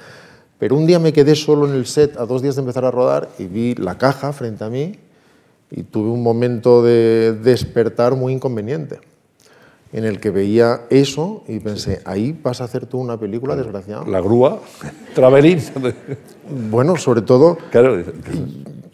Pero 0.59 0.75
un 0.75 0.85
día 0.85 0.99
me 0.99 1.13
quedé 1.13 1.35
solo 1.35 1.67
en 1.67 1.75
el 1.75 1.85
set 1.85 2.17
a 2.17 2.25
dos 2.25 2.41
días 2.41 2.55
de 2.55 2.61
empezar 2.61 2.85
a 2.85 2.91
rodar 2.91 3.29
y 3.37 3.45
vi 3.45 3.75
la 3.75 3.97
caja 3.97 4.33
frente 4.33 4.63
a 4.63 4.69
mí 4.69 4.93
y 5.71 5.83
tuve 5.83 6.09
un 6.09 6.23
momento 6.23 6.83
de 6.83 7.33
despertar 7.33 8.15
muy 8.15 8.33
inconveniente 8.33 8.99
en 9.93 10.05
el 10.05 10.19
que 10.19 10.31
veía 10.31 10.81
eso 10.89 11.43
y 11.47 11.59
pensé, 11.59 12.01
ahí 12.05 12.37
vas 12.43 12.61
a 12.61 12.63
hacer 12.63 12.87
tú 12.87 12.99
una 12.99 13.19
película, 13.19 13.55
desgraciado. 13.55 14.05
La 14.05 14.19
grúa, 14.21 14.59
Traveling. 15.15 15.59
bueno, 16.71 16.97
sobre 16.97 17.21
todo, 17.21 17.57
claro. 17.69 18.03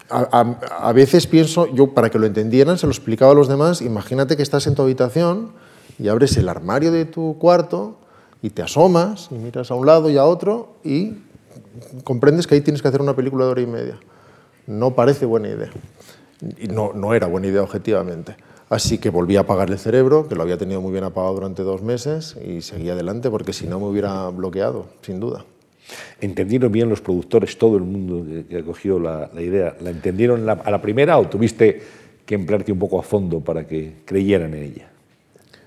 a, 0.10 0.58
a, 0.82 0.94
veces 0.94 1.26
pienso, 1.26 1.74
yo 1.74 1.94
para 1.94 2.10
que 2.10 2.20
lo 2.20 2.26
entendieran, 2.26 2.78
se 2.78 2.86
lo 2.86 2.92
explicaba 2.92 3.32
a 3.32 3.36
los 3.36 3.48
demás, 3.48 3.82
imagínate 3.82 4.36
que 4.36 4.44
estás 4.44 4.68
en 4.68 4.76
tu 4.76 4.82
habitación 4.82 5.52
y 5.98 6.10
abres 6.10 6.36
el 6.36 6.50
armario 6.50 6.92
de 6.92 7.06
tu 7.06 7.38
cuarto 7.40 7.96
y 8.42 8.50
te 8.50 8.62
asomas 8.62 9.30
y 9.32 9.36
miras 9.36 9.72
a 9.72 9.76
un 9.76 9.86
lado 9.86 10.10
y 10.10 10.18
a 10.18 10.26
otro 10.26 10.76
y 10.84 11.14
comprendes 12.04 12.48
que 12.48 12.56
ahí 12.56 12.62
tienes 12.62 12.82
que 12.82 12.88
hacer 12.88 13.02
una 13.02 13.16
película 13.16 13.46
de 13.46 13.52
hora 13.52 13.62
y 13.62 13.68
media. 13.68 14.00
No 14.68 14.96
parece 14.96 15.26
buena 15.26 15.50
idea. 15.50 15.70
Y 16.58 16.68
no, 16.68 16.94
no 16.94 17.14
era 17.14 17.28
buena 17.28 17.48
idea 17.48 17.62
objetivamente. 17.62 18.36
Así 18.70 19.00
que 19.00 19.10
volví 19.10 19.36
a 19.36 19.42
apagar 19.42 19.70
el 19.72 19.80
cerebro, 19.80 20.28
que 20.28 20.36
lo 20.36 20.44
había 20.44 20.58
tenido 20.58 20.80
muy 20.80 20.92
bien 20.92 21.04
apagado 21.04 21.34
durante 21.34 21.64
dos 21.64 21.82
meses, 21.82 22.38
y 22.46 22.62
seguí 22.62 22.90
adelante 22.90 23.30
porque 23.30 23.52
si 23.52 23.66
no 23.66 23.80
me 23.80 23.88
hubiera 23.88 24.30
bloqueado, 24.30 24.86
sin 25.02 25.20
duda. 25.20 25.44
¿Entendieron 26.22 26.72
bien 26.72 26.88
los 26.88 27.02
productores, 27.02 27.58
todo 27.58 27.78
el 27.78 27.84
mundo 27.84 28.24
que 28.48 28.58
acogió 28.58 29.00
la, 29.00 29.30
idea? 29.42 29.76
¿La 29.82 29.90
entendieron 29.90 30.48
a 30.48 30.70
la 30.70 30.82
primera 30.82 31.18
o 31.18 31.28
tuviste 31.28 31.82
que 32.28 32.36
emplearte 32.36 32.72
un 32.72 32.78
poco 32.78 33.00
a 33.00 33.02
fondo 33.02 33.40
para 33.40 33.66
que 33.66 34.04
creyeran 34.06 34.54
en 34.54 34.64
ella? 34.64 34.92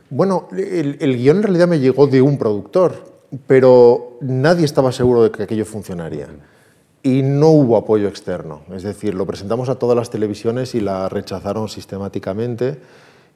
Bueno, 0.09 0.47
el, 0.53 0.97
el 1.01 1.17
guion 1.17 1.39
en 1.39 1.43
realidad 1.43 1.67
me 1.67 1.81
llegó 1.81 2.07
de 2.07 2.23
un 2.23 2.39
productor, 2.39 3.12
pero 3.47 4.19
nadie 4.21 4.65
estaba 4.65 4.93
seguro 4.93 5.23
de 5.23 5.31
que 5.31 5.43
aquello 5.45 5.65
funcionaría. 5.65 6.29
Y 7.03 7.23
no 7.23 7.49
hubo 7.49 7.77
apoyo 7.77 8.09
externo. 8.09 8.63
Es 8.73 8.83
decir, 8.83 9.15
lo 9.15 9.27
presentamos 9.27 9.69
a 9.69 9.75
todas 9.77 9.97
las 9.97 10.11
televisiones 10.11 10.75
y 10.75 10.81
la 10.81 11.09
rechazaron 11.09 11.69
sistemáticamente 11.69 12.79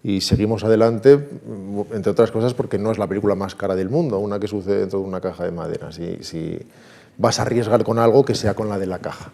y 0.06 0.20
seguimos 0.20 0.62
adelante, 0.62 1.28
entre 1.92 2.12
otras 2.12 2.30
cosas, 2.30 2.54
porque 2.54 2.78
no 2.78 2.92
es 2.92 2.98
la 2.98 3.08
película 3.08 3.34
más 3.34 3.56
cara 3.56 3.74
del 3.74 3.90
mundo, 3.90 4.20
una 4.20 4.38
que 4.38 4.46
sucede 4.46 4.78
dentro 4.78 5.00
de 5.00 5.04
una 5.04 5.20
caja 5.20 5.44
de 5.44 5.50
madera. 5.50 5.90
Si, 5.90 6.58
vas 7.18 7.38
a 7.38 7.42
arriesgar 7.42 7.82
con 7.82 7.98
algo, 7.98 8.24
que 8.24 8.36
sea 8.36 8.54
con 8.54 8.68
la 8.68 8.78
de 8.78 8.86
la 8.86 9.00
caja. 9.00 9.32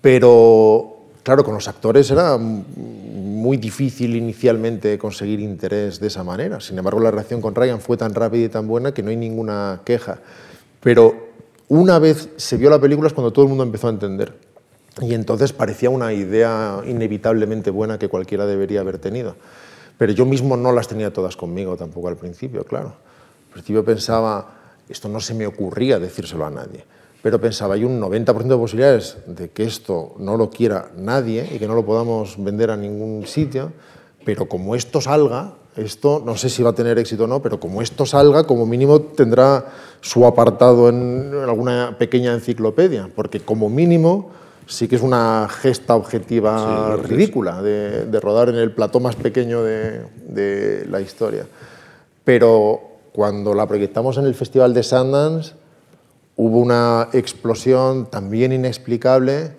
Pero, 0.00 0.96
claro, 1.22 1.44
con 1.44 1.54
los 1.54 1.68
actores 1.68 2.10
era 2.10 2.36
muy 3.46 3.58
difícil 3.58 4.16
inicialmente 4.16 4.98
conseguir 4.98 5.38
interés 5.38 6.00
de 6.00 6.08
esa 6.08 6.24
manera. 6.24 6.60
Sin 6.60 6.76
embargo, 6.76 6.98
la 6.98 7.12
reacción 7.12 7.40
con 7.40 7.54
Ryan 7.54 7.80
fue 7.80 7.96
tan 7.96 8.12
rápida 8.12 8.44
y 8.44 8.48
tan 8.48 8.66
buena 8.66 8.92
que 8.92 9.04
no 9.04 9.10
hay 9.10 9.16
ninguna 9.16 9.82
queja. 9.84 10.18
Pero 10.80 11.28
una 11.68 12.00
vez 12.00 12.28
se 12.36 12.56
vio 12.56 12.70
la 12.70 12.80
película 12.80 13.06
es 13.06 13.14
cuando 13.14 13.32
todo 13.32 13.44
el 13.44 13.48
mundo 13.50 13.62
empezó 13.62 13.86
a 13.86 13.90
entender. 13.90 14.34
Y 15.00 15.14
entonces 15.14 15.52
parecía 15.52 15.90
una 15.90 16.12
idea 16.12 16.80
inevitablemente 16.86 17.70
buena 17.70 18.00
que 18.00 18.08
cualquiera 18.08 18.46
debería 18.46 18.80
haber 18.80 18.98
tenido. 18.98 19.36
Pero 19.96 20.12
yo 20.12 20.26
mismo 20.26 20.56
no 20.56 20.72
las 20.72 20.88
tenía 20.88 21.12
todas 21.12 21.36
conmigo 21.36 21.76
tampoco 21.76 22.08
al 22.08 22.16
principio, 22.16 22.64
claro. 22.64 22.96
Al 23.46 23.52
principio 23.52 23.84
pensaba, 23.84 24.54
esto 24.88 25.08
no 25.08 25.20
se 25.20 25.34
me 25.34 25.46
ocurría 25.46 26.00
decírselo 26.00 26.46
a 26.46 26.50
nadie. 26.50 26.84
Pero 27.26 27.40
pensaba, 27.40 27.74
hay 27.74 27.82
un 27.82 28.00
90% 28.00 28.44
de 28.44 28.56
posibilidades 28.56 29.16
de 29.26 29.50
que 29.50 29.64
esto 29.64 30.14
no 30.16 30.36
lo 30.36 30.48
quiera 30.48 30.92
nadie 30.96 31.44
y 31.52 31.58
que 31.58 31.66
no 31.66 31.74
lo 31.74 31.84
podamos 31.84 32.36
vender 32.38 32.70
a 32.70 32.76
ningún 32.76 33.26
sitio, 33.26 33.72
pero 34.24 34.46
como 34.46 34.76
esto 34.76 35.00
salga, 35.00 35.54
esto 35.74 36.22
no 36.24 36.36
sé 36.36 36.48
si 36.48 36.62
va 36.62 36.70
a 36.70 36.72
tener 36.72 37.00
éxito 37.00 37.24
o 37.24 37.26
no, 37.26 37.42
pero 37.42 37.58
como 37.58 37.82
esto 37.82 38.06
salga, 38.06 38.44
como 38.44 38.64
mínimo 38.64 39.00
tendrá 39.00 39.66
su 40.00 40.24
apartado 40.24 40.88
en 40.88 41.32
alguna 41.48 41.96
pequeña 41.98 42.32
enciclopedia, 42.32 43.10
porque 43.12 43.40
como 43.40 43.68
mínimo 43.68 44.30
sí 44.66 44.86
que 44.86 44.94
es 44.94 45.02
una 45.02 45.48
gesta 45.50 45.96
objetiva 45.96 46.94
ridícula 46.94 47.60
de, 47.60 48.20
rodar 48.20 48.50
en 48.50 48.54
el 48.54 48.70
plató 48.70 49.00
más 49.00 49.16
pequeño 49.16 49.64
de, 49.64 50.02
de, 50.28 50.86
la 50.88 51.00
historia. 51.00 51.44
Pero 52.22 52.82
cuando 53.10 53.52
la 53.52 53.66
proyectamos 53.66 54.16
en 54.16 54.26
el 54.26 54.36
Festival 54.36 54.72
de 54.72 54.84
Sundance, 54.84 55.65
hubo 56.36 56.58
una 56.58 57.08
explosión 57.12 58.06
también 58.06 58.52
inexplicable 58.52 59.52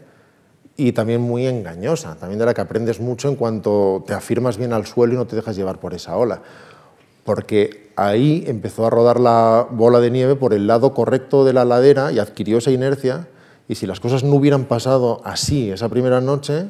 y 0.75 0.91
también 0.91 1.21
muy 1.21 1.47
engañosa, 1.47 2.15
también 2.15 2.39
de 2.39 2.45
la 2.45 2.53
que 2.53 2.61
aprendes 2.61 2.99
mucho 2.99 3.29
en 3.29 3.35
cuanto 3.35 4.03
te 4.05 4.13
afirmas 4.13 4.57
bien 4.57 4.73
al 4.73 4.85
suelo 4.85 5.13
y 5.13 5.17
no 5.17 5.25
te 5.25 5.35
dejas 5.35 5.55
llevar 5.55 5.79
por 5.79 5.95
esa 5.95 6.15
ola. 6.15 6.41
Porque 7.23 7.91
ahí 7.95 8.43
empezó 8.47 8.85
a 8.85 8.89
rodar 8.89 9.19
la 9.19 9.67
bola 9.69 9.99
de 9.99 10.11
nieve 10.11 10.35
por 10.35 10.53
el 10.53 10.67
lado 10.67 10.93
correcto 10.93 11.43
de 11.43 11.53
la 11.53 11.65
ladera 11.65 12.11
y 12.11 12.19
adquirió 12.19 12.59
esa 12.59 12.71
inercia 12.71 13.27
y 13.67 13.75
si 13.75 13.87
las 13.87 13.99
cosas 13.99 14.23
no 14.23 14.35
hubieran 14.35 14.65
pasado 14.65 15.19
así 15.25 15.71
esa 15.71 15.89
primera 15.89 16.21
noche, 16.21 16.67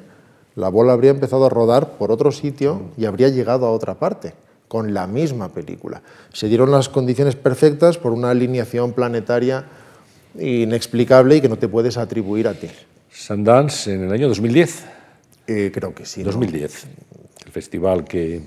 la 0.55 0.69
bola 0.69 0.93
habría 0.93 1.11
empezado 1.11 1.45
a 1.45 1.49
rodar 1.49 1.97
por 1.97 2.11
otro 2.11 2.31
sitio 2.31 2.81
y 2.97 3.05
habría 3.05 3.29
llegado 3.29 3.67
a 3.67 3.71
otra 3.71 3.95
parte, 3.95 4.33
con 4.67 4.93
la 4.93 5.05
misma 5.05 5.49
película. 5.49 6.01
Se 6.33 6.47
dieron 6.47 6.71
las 6.71 6.89
condiciones 6.89 7.35
perfectas 7.35 7.97
por 7.97 8.13
una 8.13 8.31
alineación 8.31 8.93
planetaria 8.93 9.65
inexplicable 10.39 11.37
y 11.37 11.41
que 11.41 11.49
no 11.49 11.57
te 11.57 11.67
puedes 11.67 11.97
atribuir 11.97 12.47
a 12.47 12.53
ti. 12.53 12.67
Sundance 13.11 13.93
en 13.93 14.03
el 14.03 14.11
año 14.11 14.27
2010. 14.27 14.85
Eh, 15.47 15.71
creo 15.73 15.93
que 15.93 16.05
sí. 16.05 16.23
2010. 16.23 16.87
El 17.45 17.51
festival 17.51 18.03
que 18.03 18.41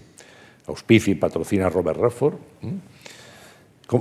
auspicia 0.66 1.12
y 1.12 1.14
patrocina 1.14 1.68
Robert 1.68 1.98
Redford. 1.98 2.34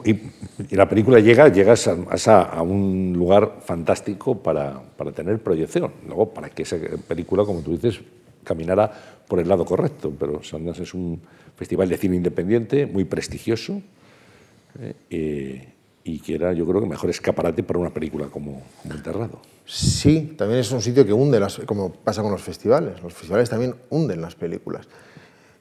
Y, 0.06 0.76
la 0.76 0.88
película 0.88 1.20
llega, 1.20 1.48
llegas 1.48 1.88
a, 1.88 2.62
un 2.62 3.14
lugar 3.16 3.62
fantástico 3.66 4.38
para, 4.38 4.80
para, 4.96 5.12
tener 5.12 5.40
proyección. 5.40 5.92
Luego, 6.06 6.32
para 6.32 6.50
que 6.50 6.62
esa 6.62 6.78
película, 7.08 7.44
como 7.44 7.62
tú 7.62 7.72
dices, 7.72 8.00
caminara 8.44 8.92
por 9.28 9.40
el 9.40 9.48
lado 9.48 9.66
correcto. 9.66 10.14
Pero 10.20 10.44
Sundance 10.44 10.84
es 10.84 10.94
un 10.94 11.20
festival 11.56 11.90
de 11.90 11.98
cine 11.98 12.18
independiente, 12.18 12.86
muy 12.86 13.04
prestigioso, 13.04 13.82
eh, 15.10 15.74
y 16.04 16.20
que 16.20 16.36
era, 16.36 16.54
yo 16.54 16.66
creo, 16.66 16.82
que 16.82 16.88
mejor 16.88 17.10
escaparate 17.10 17.64
para 17.64 17.80
una 17.80 17.90
película 17.92 18.28
como, 18.28 18.62
como 18.82 18.94
Enterrado. 18.94 19.40
Sí, 19.66 20.34
también 20.38 20.62
es 20.62 20.72
un 20.72 20.82
sitio 20.82 21.06
que 21.06 21.14
hunde, 21.14 21.40
las, 21.40 21.60
como 21.60 21.92
pasa 21.92 22.22
con 22.22 22.32
los 22.32 22.42
festivales. 22.42 23.02
Los 23.04 23.14
festivales 23.14 23.50
también 23.50 23.76
hunden 23.90 24.22
las 24.22 24.36
películas. 24.36 24.88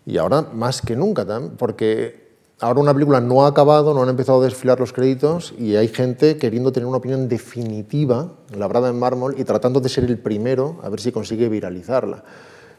Y 0.07 0.17
ahora 0.17 0.43
más 0.43 0.81
que 0.81 0.97
nunca, 0.97 1.27
porque 1.59 2.29
ahora 2.61 2.81
una 2.81 2.95
película 2.95 3.21
no 3.21 3.45
ha 3.45 3.49
acabado, 3.49 3.93
no 3.93 4.03
han 4.03 4.09
empezado 4.09 4.41
a 4.41 4.45
desfilar 4.45 4.81
los 4.81 4.93
créditos 4.93 5.55
y 5.59 5.77
hay 5.77 5.89
gente 5.89 6.39
queriendo 6.39 6.73
tener 6.73 6.87
una 6.87 6.97
opinión 6.97 7.29
definitiva, 7.29 8.33
labrada 8.57 8.89
en 8.89 8.99
mármol, 8.99 9.35
y 9.39 9.45
tratando 9.45 9.81
de 9.81 9.91
ser 9.91 10.05
el 10.05 10.19
primero 10.19 10.81
a 10.83 10.89
ver 10.89 11.01
si 11.01 11.13
consigue 11.13 11.49
viralizarla. 11.49 12.25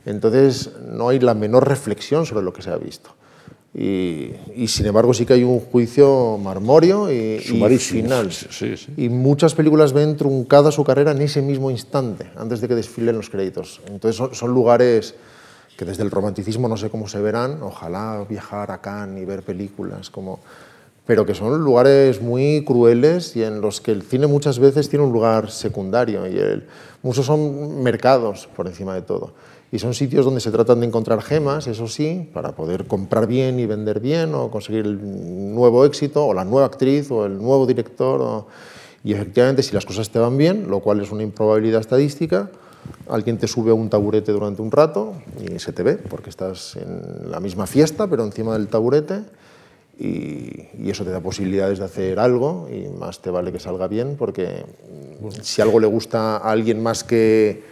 Entonces 0.06 0.72
no 0.88 1.10
hay 1.10 1.20
la 1.20 1.36
menor 1.36 1.68
reflexión 1.68 2.26
sobre 2.26 2.44
lo 2.44 2.54
que 2.54 2.62
se 2.62 2.72
ha 2.72 2.78
visto. 2.78 3.12
Y, 3.74 4.32
sin 4.68 4.88
embargo 4.88 5.14
sí 5.14 5.26
que 5.26 5.34
hay 5.34 5.44
un 5.44 5.60
juicio 5.60 6.38
marmorio 6.38 7.12
y, 7.12 7.36
y 7.38 7.78
final. 7.78 8.32
Y 8.98 9.10
muchas 9.10 9.54
películas 9.54 9.94
ven 9.94 10.18
truncada 10.18 10.72
su 10.72 10.84
carrera 10.84 11.12
en 11.12 11.22
ese 11.22 11.42
mismo 11.42 11.70
instante, 11.70 12.32
antes 12.36 12.62
de 12.62 12.68
que 12.68 12.76
desfilen 12.76 13.18
los 13.18 13.30
créditos. 13.30 13.82
Entonces 13.88 14.38
son 14.38 14.54
lugares 14.54 15.16
que 15.78 15.86
desde 15.86 16.04
el 16.04 16.12
romanticismo 16.12 16.68
no 16.68 16.76
sé 16.76 16.90
cómo 16.90 17.08
se 17.08 17.22
verán, 17.22 17.64
ojalá 17.64 18.26
viajar 18.28 18.70
a 18.70 18.82
Cannes 18.82 19.24
y 19.24 19.26
ver 19.26 19.44
películas, 19.44 20.10
como, 20.10 20.42
pero 21.06 21.26
que 21.26 21.34
son 21.34 21.64
lugares 21.64 22.22
muy 22.22 22.66
crueles 22.66 23.34
y 23.38 23.44
en 23.44 23.62
los 23.62 23.80
que 23.80 23.92
el 23.92 24.02
cine 24.02 24.28
muchas 24.28 24.60
veces 24.60 24.90
tiene 24.90 25.06
un 25.06 25.14
lugar 25.14 25.50
secundario 25.50 26.28
y 26.28 26.38
el, 26.38 26.68
muchos 27.02 27.26
son 27.26 27.82
mercados 27.82 28.50
por 28.58 28.68
encima 28.68 28.94
de 28.94 29.04
todo. 29.04 29.32
Y 29.72 29.78
son 29.80 29.94
sitios 29.94 30.26
donde 30.26 30.42
se 30.42 30.52
tratan 30.52 30.80
de 30.80 30.88
encontrar 30.88 31.22
gemas, 31.22 31.68
eso 31.68 31.88
sí, 31.88 32.28
para 32.34 32.54
poder 32.54 32.86
comprar 32.88 33.28
bien 33.28 33.60
y 33.60 33.68
vender 33.68 34.00
bien 34.00 34.34
o 34.34 34.50
conseguir 34.50 34.86
el 34.86 35.54
nuevo 35.54 35.86
éxito 35.86 36.26
o 36.26 36.34
la 36.34 36.44
nueva 36.44 36.66
actriz 36.66 37.12
o 37.12 37.26
el 37.26 37.38
nuevo 37.38 37.68
director. 37.68 38.46
Y 39.04 39.14
efectivamente, 39.14 39.62
si 39.62 39.74
las 39.74 39.86
cosas 39.86 40.10
te 40.10 40.18
van 40.18 40.38
bien, 40.38 40.70
lo 40.70 40.80
cual 40.80 41.02
es 41.02 41.12
una 41.12 41.22
improbabilidad 41.22 41.82
estadística, 41.82 42.50
alguien 43.08 43.38
te 43.38 43.48
sube 43.48 43.72
a 43.72 43.74
un 43.74 43.90
taburete 43.90 44.32
durante 44.32 44.62
un 44.62 44.72
rato 44.72 45.14
y 45.40 45.60
se 45.60 45.72
te 45.72 45.84
ve, 45.84 45.96
porque 45.96 46.30
estás 46.30 46.76
en 46.76 47.30
la 47.30 47.40
misma 47.40 47.68
fiesta, 47.68 48.08
pero 48.08 48.24
encima 48.24 48.54
del 48.54 48.68
taburete, 48.68 49.22
y, 50.00 50.90
eso 50.90 51.04
te 51.04 51.12
da 51.12 51.20
posibilidades 51.20 51.80
de 51.80 51.86
hacer 51.86 52.20
algo, 52.20 52.68
y 52.72 52.88
más 52.98 53.22
te 53.22 53.30
vale 53.30 53.52
que 53.52 53.60
salga 53.60 53.88
bien, 53.88 54.16
porque 54.18 54.66
si 55.42 55.62
algo 55.62 55.80
le 55.80 55.88
gusta 55.88 56.38
a 56.38 56.52
alguien 56.52 56.82
más 56.82 57.04
que 57.04 57.64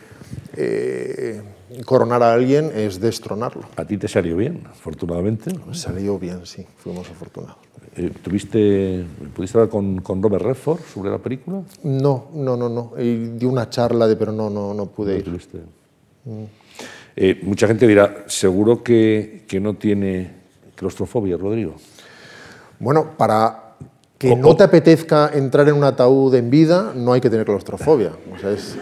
eh, 0.56 1.41
coronar 1.86 2.24
a 2.24 2.34
alguien, 2.34 2.72
es 2.74 2.99
destronarlo. 2.99 3.63
¿A 3.76 3.86
ti 3.86 3.97
te 3.97 4.07
salió 4.07 4.38
bien, 4.38 4.63
afortunadamente? 4.70 5.51
Salió 5.74 6.18
bien, 6.18 6.45
sí, 6.45 6.65
fuimos 6.78 7.09
afortunados. 7.09 7.57
Eh, 7.95 8.11
¿Tuviste, 8.22 9.05
¿Pudiste 9.36 9.57
hablar 9.57 9.70
con, 9.70 10.01
con, 10.01 10.22
Robert 10.22 10.43
Redford 10.43 10.80
sobre 10.82 11.09
la 11.09 11.18
película? 11.18 11.63
No, 11.84 12.28
no, 12.34 12.55
no, 12.55 12.70
no. 12.70 12.93
di 12.95 13.45
una 13.45 13.70
charla, 13.70 14.07
de, 14.07 14.15
pero 14.15 14.32
no, 14.32 14.49
no, 14.49 14.74
no 14.74 14.86
pude 14.86 15.18
ir. 15.18 15.28
Mm. 16.26 16.43
Eh, 17.15 17.39
mucha 17.41 17.68
gente 17.68 17.88
dirá, 17.88 18.26
seguro 18.28 18.84
que, 18.84 19.45
que, 19.47 19.59
no 19.59 19.74
tiene 19.74 20.32
claustrofobia, 20.76 21.38
Rodrigo. 21.38 21.76
Bueno, 22.80 23.18
para 23.18 23.76
que 24.20 24.36
no 24.36 24.55
te 24.55 24.63
apetezca 24.63 25.32
entrar 25.34 25.68
en 25.68 25.76
un 25.76 25.84
ataúd 25.84 26.34
en 26.36 26.51
vida, 26.51 26.93
no 26.95 27.13
hay 27.13 27.22
que 27.22 27.30
tener 27.30 27.45
claustrofobia. 27.45 28.11
O 28.36 28.38
sea, 28.39 28.51
es, 28.51 28.78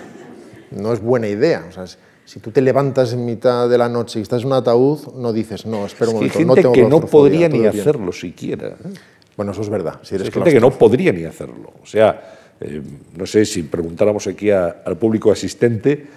no 0.71 0.91
es 0.91 1.01
buena 1.01 1.27
idea. 1.27 1.65
O 1.69 1.71
sea, 1.71 1.86
si 2.26 2.39
tú 2.39 2.51
te 2.51 2.61
levantas 2.61 3.13
en 3.13 3.23
mitad 3.23 3.69
de 3.69 3.78
la 3.78 3.88
noche 3.88 4.19
y 4.19 4.23
estás 4.23 4.41
en 4.41 4.47
un 4.47 4.53
ataúd, 4.53 5.13
no 5.15 5.32
dices, 5.32 5.65
no, 5.65 5.86
espera 5.86 6.09
un 6.09 6.17
momento, 6.17 6.38
hay 6.39 6.45
gente 6.45 6.71
que 6.71 6.84
no 6.84 7.01
podría 7.01 7.47
ni 7.47 7.65
hacerlo 7.65 8.11
siquiera. 8.11 8.69
¿eh? 8.69 8.93
Bueno, 9.38 9.51
eso 9.51 9.61
es 9.61 9.69
verdad. 9.69 9.99
Si 10.01 10.15
eres 10.15 10.28
hay 10.28 10.34
gente 10.34 10.51
que 10.51 10.59
no 10.59 10.71
podría 10.71 11.11
ni 11.11 11.23
hacerlo. 11.23 11.73
O 11.82 11.86
sea, 11.86 12.38
eh, 12.59 12.82
no 13.15 13.26
sé 13.26 13.45
si 13.45 13.63
preguntáramos 13.63 14.26
aquí 14.28 14.49
al 14.49 14.97
público 14.97 15.32
asistente 15.32 16.07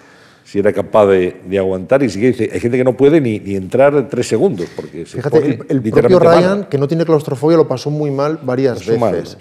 si 0.49 0.57
era 0.57 0.73
capaz 0.73 1.05
de, 1.05 1.59
aguantar 1.59 2.01
y 2.01 2.09
si 2.09 2.19
dice, 2.19 2.49
hay 2.51 2.59
gente 2.59 2.75
que 2.75 2.83
no 2.83 2.97
puede 2.97 3.21
ni, 3.21 3.39
ni 3.39 3.55
entrar 3.55 4.09
tres 4.09 4.27
segundos 4.27 4.67
porque 4.75 5.05
Fíjate, 5.05 5.59
el, 5.69 5.81
propio 5.83 6.17
Ryan, 6.17 6.63
que 6.63 6.79
no 6.79 6.87
tiene 6.87 7.05
claustrofobia, 7.05 7.55
lo 7.55 7.67
pasó 7.67 7.91
muy 7.91 8.09
mal 8.09 8.39
varias 8.41 8.83
veces. 8.83 9.37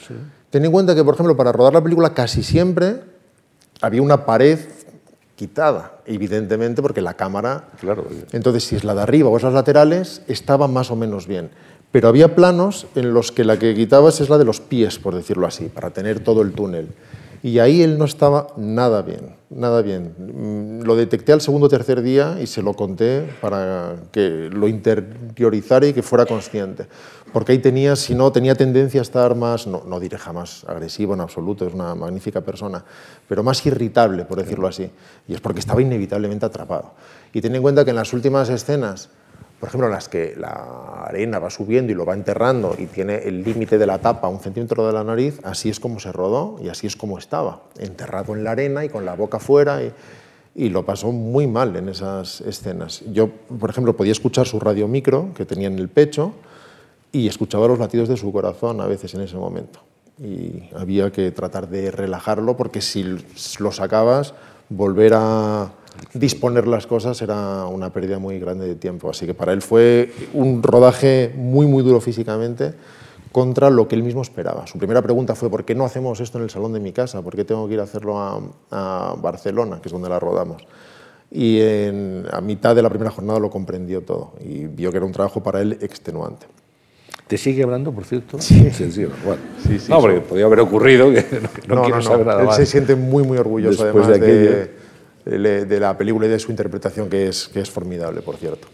Ten 0.50 0.66
en 0.66 0.70
cuenta 0.70 0.94
que, 0.94 1.02
por 1.02 1.14
ejemplo, 1.14 1.34
para 1.34 1.50
rodar 1.50 1.72
la 1.72 1.82
película 1.82 2.12
casi 2.12 2.42
siempre 2.42 2.96
había 3.80 4.02
una 4.02 4.26
pared 4.26 4.58
quitada, 5.38 5.92
evidentemente, 6.04 6.82
porque 6.82 7.00
la 7.00 7.14
cámara... 7.14 7.68
Claro. 7.80 8.04
Entonces, 8.32 8.64
si 8.64 8.74
es 8.74 8.82
la 8.82 8.96
de 8.96 9.02
arriba 9.02 9.28
o 9.28 9.36
es 9.36 9.44
las 9.44 9.52
laterales, 9.52 10.20
estaba 10.26 10.66
más 10.66 10.90
o 10.90 10.96
menos 10.96 11.28
bien. 11.28 11.50
Pero 11.92 12.08
había 12.08 12.34
planos 12.34 12.88
en 12.96 13.14
los 13.14 13.30
que 13.30 13.44
la 13.44 13.56
que 13.56 13.72
quitabas 13.72 14.20
es 14.20 14.28
la 14.28 14.36
de 14.36 14.44
los 14.44 14.60
pies, 14.60 14.98
por 14.98 15.14
decirlo 15.14 15.46
así, 15.46 15.66
para 15.66 15.90
tener 15.90 16.18
todo 16.18 16.42
el 16.42 16.52
túnel. 16.52 16.88
Y 17.40 17.60
ahí 17.60 17.82
él 17.82 17.98
no 17.98 18.04
estaba 18.04 18.48
nada 18.56 19.02
bien, 19.02 19.36
nada 19.48 19.80
bien. 19.80 20.12
Mm, 20.18 20.82
lo 20.84 20.96
detecté 20.96 21.32
al 21.32 21.40
segundo 21.40 21.66
o 21.66 21.70
tercer 21.70 22.02
día 22.02 22.38
y 22.42 22.48
se 22.48 22.62
lo 22.62 22.74
conté 22.74 23.28
para 23.40 23.94
que 24.10 24.50
lo 24.52 24.66
interiorizara 24.66 25.86
y 25.86 25.92
que 25.92 26.02
fuera 26.02 26.26
consciente. 26.26 26.88
Porque 27.32 27.52
ahí 27.52 27.58
tenía, 27.58 27.94
si 27.96 28.14
no, 28.14 28.32
tenía 28.32 28.54
tendencia 28.54 29.00
a 29.00 29.02
estar 29.02 29.34
más, 29.34 29.66
no, 29.66 29.82
no 29.86 30.00
diré 30.00 30.18
jamás 30.18 30.64
agresivo 30.66 31.14
en 31.14 31.20
absoluto, 31.20 31.66
es 31.66 31.74
una 31.74 31.94
magnífica 31.94 32.40
persona, 32.40 32.84
pero 33.28 33.42
más 33.42 33.64
irritable, 33.66 34.24
por 34.24 34.38
decirlo 34.38 34.66
así. 34.66 34.90
Y 35.26 35.34
es 35.34 35.40
porque 35.40 35.60
estaba 35.60 35.82
inevitablemente 35.82 36.46
atrapado. 36.46 36.92
Y 37.32 37.40
ten 37.40 37.54
en 37.54 37.62
cuenta 37.62 37.84
que 37.84 37.90
en 37.90 37.96
las 37.96 38.12
últimas 38.12 38.48
escenas 38.48 39.10
por 39.58 39.68
ejemplo, 39.68 39.88
las 39.88 40.08
que 40.08 40.34
la 40.36 41.04
arena 41.06 41.40
va 41.40 41.50
subiendo 41.50 41.90
y 41.90 41.94
lo 41.94 42.06
va 42.06 42.14
enterrando 42.14 42.76
y 42.78 42.86
tiene 42.86 43.16
el 43.24 43.42
límite 43.42 43.76
de 43.76 43.86
la 43.86 43.98
tapa 43.98 44.28
un 44.28 44.38
centímetro 44.38 44.86
de 44.86 44.92
la 44.92 45.02
nariz, 45.02 45.40
así 45.42 45.68
es 45.68 45.80
como 45.80 45.98
se 45.98 46.12
rodó 46.12 46.58
y 46.62 46.68
así 46.68 46.86
es 46.86 46.94
como 46.94 47.18
estaba, 47.18 47.62
enterrado 47.78 48.36
en 48.36 48.44
la 48.44 48.52
arena 48.52 48.84
y 48.84 48.88
con 48.88 49.04
la 49.04 49.14
boca 49.14 49.40
fuera 49.40 49.82
y, 49.82 49.92
lo 50.70 50.84
pasó 50.84 51.12
muy 51.12 51.46
mal 51.46 51.76
en 51.76 51.88
esas 51.88 52.40
escenas. 52.40 53.04
Yo, 53.12 53.30
por 53.30 53.70
ejemplo, 53.70 53.96
podía 53.96 54.10
escuchar 54.10 54.44
su 54.44 54.58
radiomicro 54.58 55.32
que 55.36 55.44
tenía 55.44 55.68
en 55.68 55.78
el 55.78 55.88
pecho 55.88 56.32
y 57.12 57.26
escuchaba 57.26 57.68
los 57.68 57.78
latidos 57.78 58.08
de 58.08 58.16
su 58.16 58.32
corazón 58.32 58.80
a 58.80 58.86
veces 58.86 59.14
en 59.14 59.22
ese 59.22 59.36
momento. 59.36 59.80
Y 60.18 60.68
había 60.74 61.10
que 61.12 61.30
tratar 61.30 61.68
de 61.68 61.90
relajarlo 61.90 62.56
porque 62.56 62.80
si 62.80 63.04
lo 63.58 63.72
sacabas, 63.72 64.34
volver 64.68 65.14
a 65.14 65.72
disponer 66.14 66.66
las 66.66 66.86
cosas 66.86 67.20
era 67.22 67.66
una 67.66 67.92
pérdida 67.92 68.18
muy 68.18 68.38
grande 68.38 68.66
de 68.66 68.74
tiempo. 68.74 69.10
Así 69.10 69.26
que 69.26 69.34
para 69.34 69.52
él 69.52 69.62
fue 69.62 70.12
un 70.34 70.62
rodaje 70.62 71.32
muy, 71.36 71.66
muy 71.66 71.82
duro 71.82 72.00
físicamente, 72.00 72.74
contra 73.32 73.70
lo 73.70 73.86
que 73.88 73.94
él 73.94 74.02
mismo 74.02 74.22
esperaba. 74.22 74.66
Su 74.66 74.78
primera 74.78 75.02
pregunta 75.02 75.34
fue, 75.34 75.50
¿por 75.50 75.64
qué 75.64 75.74
no 75.74 75.84
hacemos 75.84 76.18
esto 76.20 76.38
en 76.38 76.44
el 76.44 76.50
salón 76.50 76.72
de 76.72 76.80
mi 76.80 76.92
casa? 76.92 77.22
¿Por 77.22 77.36
qué 77.36 77.44
tengo 77.44 77.68
que 77.68 77.74
ir 77.74 77.80
a 77.80 77.84
hacerlo 77.84 78.18
a, 78.18 78.40
a 78.70 79.14
Barcelona, 79.20 79.80
que 79.80 79.88
es 79.88 79.92
donde 79.92 80.08
la 80.08 80.18
rodamos? 80.18 80.66
Y 81.30 81.60
en, 81.60 82.26
a 82.32 82.40
mitad 82.40 82.74
de 82.74 82.82
la 82.82 82.88
primera 82.88 83.10
jornada 83.10 83.38
lo 83.38 83.50
comprendió 83.50 84.02
todo 84.02 84.32
y 84.40 84.66
vio 84.66 84.90
que 84.90 84.96
era 84.96 85.06
un 85.06 85.12
trabajo 85.12 85.42
para 85.42 85.60
él 85.60 85.78
extenuante. 85.82 86.46
¿Te 87.28 87.36
sigue 87.38 87.62
hablando, 87.62 87.92
por 87.92 88.04
cierto? 88.04 88.40
Sí. 88.40 88.70
sí, 88.72 88.90
sí, 88.90 89.04
bueno. 89.24 89.40
Sí, 89.66 89.78
sí, 89.78 89.90
no, 89.92 90.00
porque 90.00 90.20
podía 90.20 90.46
haber 90.46 90.60
ocurrido, 90.60 91.10
que 91.12 91.24
no, 91.68 91.74
no 91.76 91.82
quiero 91.84 92.02
saber 92.02 92.26
nada 92.26 92.40
Él 92.40 92.46
más. 92.46 92.56
se 92.56 92.66
siente 92.66 92.94
muy, 92.96 93.22
muy 93.22 93.38
orgulloso 93.38 93.84
Después 93.84 94.06
además 94.06 94.26
de 94.28 94.70
de, 95.24 95.38
de- 95.38 95.64
de 95.66 95.80
la 95.80 95.96
película 95.96 96.26
y 96.26 96.30
de 96.30 96.38
su 96.38 96.50
interpretación, 96.50 97.10
que 97.10 97.28
es, 97.28 97.48
que 97.48 97.60
es 97.60 97.70
formidable, 97.70 98.22
por 98.22 98.36
cierto. 98.36 98.66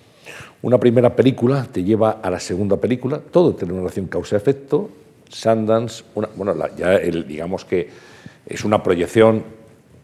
Una 0.63 0.79
primera 0.79 1.15
película 1.15 1.67
te 1.71 1.83
lleva 1.83 2.13
a 2.23 2.31
la 2.31 2.39
segunda 2.39 2.77
película, 2.77 3.19
todo 3.19 3.55
tiene 3.55 3.73
una 3.75 3.83
relación 3.83 4.07
causa-efecto. 4.07 4.89
Sundance, 5.29 6.05
una- 6.15 6.29
bueno, 6.37 6.55
la- 6.55 6.75
ya 6.77 6.95
el- 6.95 7.27
digamos 7.27 7.65
que 7.65 7.89
es 8.47 8.65
una 8.65 8.81
proyección 8.83 9.43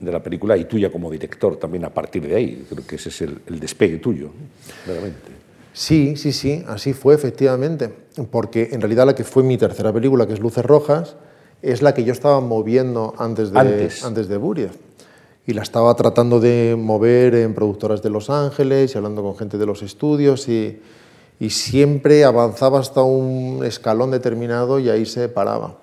de 0.01 0.11
la 0.11 0.20
película 0.22 0.57
y 0.57 0.64
tuya 0.64 0.90
como 0.90 1.09
director 1.11 1.57
también 1.57 1.84
a 1.84 1.90
partir 1.90 2.26
de 2.26 2.34
ahí. 2.34 2.66
Creo 2.68 2.84
que 2.84 2.96
ese 2.96 3.11
es 3.11 3.20
el, 3.22 3.38
el 3.46 3.61
despegue 3.61 3.98
tuyo, 3.98 4.30
¿no? 4.86 4.92
Sí, 5.73 6.16
sí, 6.16 6.33
sí, 6.33 6.64
así 6.66 6.93
fue 6.93 7.14
efectivamente, 7.14 7.93
porque 8.31 8.71
en 8.73 8.81
realidad 8.81 9.07
la 9.07 9.14
que 9.14 9.25
fue 9.25 9.43
mi 9.43 9.57
tercera 9.57 9.93
película, 9.93 10.27
que 10.27 10.33
es 10.33 10.41
Luces 10.41 10.64
Rojas, 10.64 11.16
es 11.62 11.83
la 11.83 11.95
que 11.95 12.05
yo 12.05 12.12
estaba 12.12 12.41
moviendo 12.41 13.14
antes 13.18 13.53
de, 13.53 13.59
Antes. 13.59 14.29
de. 14.29 14.71
Y 15.47 15.53
la 15.53 15.62
estaba 15.62 15.95
tratando 15.95 16.41
de 16.41 16.77
mover 16.79 17.35
en 17.35 17.55
productoras 17.55 18.03
de 18.03 18.11
Los 18.11 18.31
Ángeles 18.31 18.95
y 18.95 18.99
hablando 18.99 19.23
con 19.23 19.37
gente 19.37 19.59
de 19.59 19.66
los 19.66 19.83
estudios 19.83 20.49
y, 20.49 20.81
y 21.39 21.51
siempre 21.51 22.25
avanzaba 22.25 22.79
hasta 22.79 23.03
un 23.03 23.64
escalón 23.64 24.11
determinado 24.11 24.79
y 24.79 24.91
ahí 24.91 25.07
se 25.07 25.29
paraba. 25.29 25.79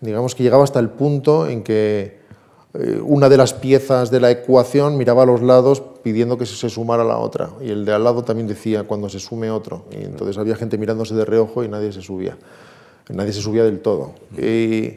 Digamos 0.00 0.34
que 0.34 0.42
llegaba 0.42 0.64
hasta 0.64 0.80
el 0.80 0.90
punto 0.90 1.46
en 1.46 1.62
que 1.62 2.19
una 3.02 3.28
de 3.28 3.36
las 3.36 3.52
piezas 3.52 4.10
de 4.10 4.20
la 4.20 4.30
ecuación 4.30 4.96
miraba 4.96 5.24
a 5.24 5.26
los 5.26 5.42
lados 5.42 5.82
pidiendo 6.04 6.38
que 6.38 6.46
se 6.46 6.70
sumara 6.70 7.02
la 7.04 7.18
otra. 7.18 7.50
Y 7.60 7.70
el 7.70 7.84
de 7.84 7.92
al 7.92 8.04
lado 8.04 8.22
también 8.22 8.46
decía 8.46 8.84
cuando 8.84 9.08
se 9.08 9.18
sume 9.18 9.50
otro 9.50 9.86
y 9.90 10.04
entonces 10.04 10.38
había 10.38 10.54
gente 10.56 10.78
mirándose 10.78 11.14
de 11.14 11.24
reojo 11.24 11.64
y 11.64 11.68
nadie 11.68 11.92
se 11.92 12.00
subía. 12.00 12.36
Nadie 13.08 13.32
se 13.32 13.40
subía 13.42 13.64
del 13.64 13.80
todo. 13.80 14.12
Y, 14.38 14.94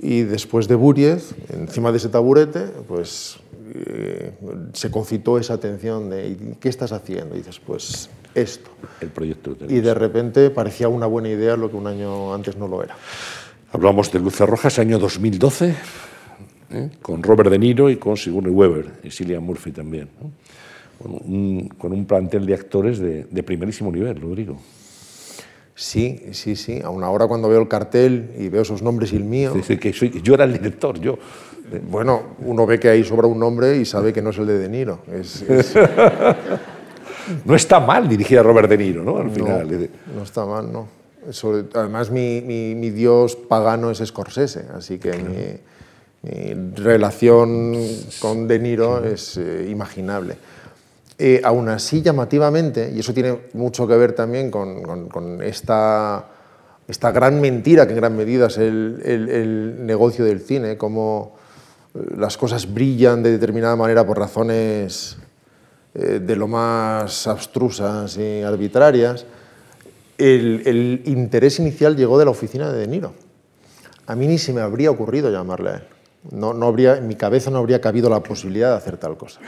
y 0.00 0.22
después 0.22 0.68
de 0.68 0.76
Buriez 0.76 1.34
encima 1.52 1.90
de 1.90 1.98
ese 1.98 2.08
taburete 2.08 2.66
pues 2.86 3.36
eh, 3.74 4.32
se 4.72 4.90
concitó 4.90 5.38
esa 5.38 5.54
atención 5.54 6.08
de 6.08 6.28
"¿Y 6.28 6.56
¿qué 6.60 6.68
estás 6.68 6.92
haciendo? 6.92 7.34
y 7.34 7.38
dices 7.38 7.58
pues 7.66 8.08
esto 8.34 8.70
El 9.00 9.08
proyecto. 9.08 9.54
de 9.54 9.74
y 9.74 9.80
de 9.80 9.92
repente 9.94 10.50
parecía 10.50 10.88
una 10.88 11.06
buena 11.06 11.28
idea 11.30 11.56
lo 11.56 11.68
que 11.68 11.76
un 11.76 11.86
año 11.88 12.32
antes 12.32 12.56
no 12.56 12.68
lo 12.68 12.82
era. 12.82 12.96
Hablamos 13.72 14.12
de 14.12 14.20
Luces 14.20 14.48
Rojas, 14.48 14.78
año 14.78 14.98
2012, 14.98 15.74
¿eh? 16.72 16.90
con 17.02 17.22
Robert 17.22 17.50
De 17.50 17.58
Niro 17.58 17.90
y 17.90 17.96
con 17.96 18.16
Sigourney 18.16 18.52
Weaver 18.52 18.86
y 19.04 19.10
Cillian 19.10 19.42
Murphy 19.42 19.70
también. 19.72 20.08
¿no? 20.20 20.30
Con, 21.02 21.12
un, 21.14 21.68
con 21.78 21.92
un 21.92 22.04
plantel 22.06 22.46
de 22.46 22.54
actores 22.54 22.98
de, 22.98 23.24
de 23.30 23.42
primerísimo 23.42 23.90
nivel, 23.90 24.20
Rodrigo. 24.20 24.56
Sí, 25.74 26.22
sí, 26.32 26.54
sí. 26.54 26.80
Aún 26.84 27.02
ahora 27.02 27.26
cuando 27.26 27.48
veo 27.48 27.60
el 27.60 27.66
cartel 27.68 28.30
y 28.38 28.48
veo 28.48 28.62
esos 28.62 28.82
nombres 28.82 29.12
y 29.12 29.16
el 29.16 29.24
mío, 29.24 29.52
Dice 29.54 29.78
que 29.78 29.92
soy, 29.92 30.20
yo 30.22 30.34
era 30.34 30.44
el 30.44 30.52
director, 30.52 31.00
yo. 31.00 31.18
bueno, 31.90 32.22
uno 32.40 32.66
ve 32.66 32.78
que 32.78 32.88
ahí 32.88 33.02
sobra 33.04 33.26
un 33.26 33.38
nombre 33.40 33.76
y 33.78 33.84
sabe 33.84 34.12
que 34.12 34.20
no 34.22 34.30
es 34.30 34.38
el 34.38 34.46
de 34.46 34.58
De 34.58 34.68
Niro. 34.68 35.00
Es- 35.12 35.42
es- 35.42 35.74
No 37.44 37.54
está 37.54 37.78
mal 37.78 38.08
dirigir 38.08 38.38
a 38.40 38.42
Robert 38.42 38.68
De 38.68 38.76
Niro, 38.76 39.04
¿no? 39.04 39.16
Al 39.18 39.30
final. 39.30 39.72
eh, 39.72 39.90
no 40.14 40.22
está 40.24 40.44
mal, 40.44 40.72
¿no? 40.72 40.88
Sobre- 41.30 41.64
además, 41.72 42.10
mi, 42.10 42.40
mi- 42.44 42.74
mi 42.74 42.90
dios 42.90 43.36
pagano 43.36 43.90
es 43.92 43.98
Scorsese, 44.04 44.66
así 44.74 44.98
que 44.98 45.12
mi, 45.12 45.36
mi 46.22 46.54
relación 46.76 47.74
con 48.20 48.46
De 48.46 48.58
Niro 48.58 49.04
es 49.04 49.36
eh, 49.36 49.68
imaginable. 49.70 50.36
Eh, 51.24 51.40
aún 51.44 51.68
así, 51.68 52.02
llamativamente, 52.02 52.90
y 52.92 52.98
eso 52.98 53.14
tiene 53.14 53.42
mucho 53.52 53.86
que 53.86 53.96
ver 53.96 54.12
también 54.12 54.50
con, 54.50 55.40
esta, 55.40 56.26
esta 56.88 57.12
gran 57.12 57.40
mentira 57.40 57.86
que 57.86 57.92
en 57.92 57.98
gran 57.98 58.16
medida 58.16 58.46
es 58.46 58.58
el, 58.58 59.76
negocio 59.86 60.24
del 60.24 60.40
cine, 60.40 60.76
cómo 60.76 61.36
eh, 61.94 61.98
las 62.16 62.36
cosas 62.36 62.74
brillan 62.74 63.22
de 63.22 63.30
determinada 63.30 63.76
manera 63.76 64.04
por 64.04 64.18
razones 64.18 65.16
eh, 65.94 66.20
de 66.20 66.34
lo 66.34 66.48
más 66.48 67.28
abstrusas 67.28 68.16
y 68.16 68.42
arbitrarias, 68.42 69.24
el, 70.18 70.62
el 70.66 71.02
interés 71.04 71.60
inicial 71.60 71.94
llegó 71.94 72.18
de 72.18 72.24
la 72.24 72.32
oficina 72.32 72.72
de 72.72 72.80
De 72.80 72.88
Niro. 72.88 73.12
A 74.06 74.16
mí 74.16 74.26
ni 74.26 74.38
se 74.38 74.52
me 74.52 74.60
habría 74.60 74.90
ocurrido 74.90 75.30
llamarle 75.30 75.70
a 75.70 75.74
él. 75.74 75.82
No, 76.30 76.54
no 76.54 76.66
habría, 76.66 76.96
en 76.96 77.08
mi 77.08 77.16
cabeza 77.16 77.50
no 77.50 77.58
habría 77.58 77.80
cabido 77.80 78.08
la 78.08 78.20
posibilidad 78.20 78.70
de 78.70 78.76
hacer 78.76 78.96
tal 78.96 79.16
cosa. 79.16 79.40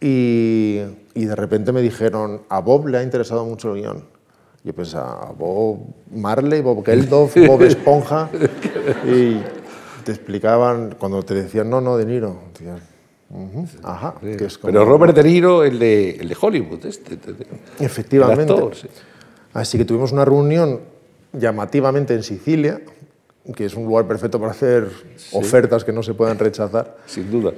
Y, 0.00 0.80
y 1.14 1.24
de 1.24 1.34
repente 1.34 1.72
me 1.72 1.82
dijeron, 1.82 2.42
a 2.48 2.60
Bob 2.60 2.86
le 2.86 2.98
ha 2.98 3.02
interesado 3.02 3.44
mucho 3.44 3.74
el 3.74 3.80
guion. 3.82 4.04
Yo 4.64 4.72
pensaba, 4.74 5.28
a 5.28 5.32
Bob 5.32 5.78
Marley, 6.14 6.60
Bob 6.62 6.84
Geldof, 6.84 7.34
Bob 7.46 7.62
Esponja. 7.62 8.28
Y 9.06 9.40
te 10.04 10.12
explicaban, 10.12 10.94
cuando 10.98 11.22
te 11.24 11.34
decían, 11.34 11.68
no, 11.68 11.80
no, 11.80 11.96
De 11.96 12.04
Niro. 12.06 12.38
decías, 12.52 12.80
"Ujú, 13.30 13.66
ajá. 13.82 14.14
que 14.20 14.44
es 14.44 14.56
como- 14.58 14.72
Pero 14.72 14.84
Robert 14.84 15.14
De 15.16 15.24
Niro, 15.24 15.64
el 15.64 15.78
de, 15.78 16.10
el 16.16 16.28
de 16.28 16.36
Hollywood, 16.40 16.86
este. 16.86 17.14
este, 17.14 17.30
este. 17.32 17.46
Efectivamente. 17.84 18.44
El 18.44 18.50
actor, 18.58 18.74
sí. 18.76 18.88
Así 19.52 19.78
que 19.78 19.84
tuvimos 19.84 20.12
una 20.12 20.24
reunión 20.24 20.80
llamativamente 21.32 22.14
en 22.14 22.22
Sicilia, 22.22 22.80
que 23.54 23.64
es 23.64 23.74
un 23.74 23.84
lugar 23.86 24.06
perfecto 24.06 24.38
para 24.38 24.52
hacer 24.52 24.88
ofertas 25.32 25.84
que 25.84 25.92
no 25.92 26.02
se 26.02 26.14
puedan 26.14 26.38
rechazar. 26.38 26.96
Sin 27.06 27.30
duda. 27.30 27.52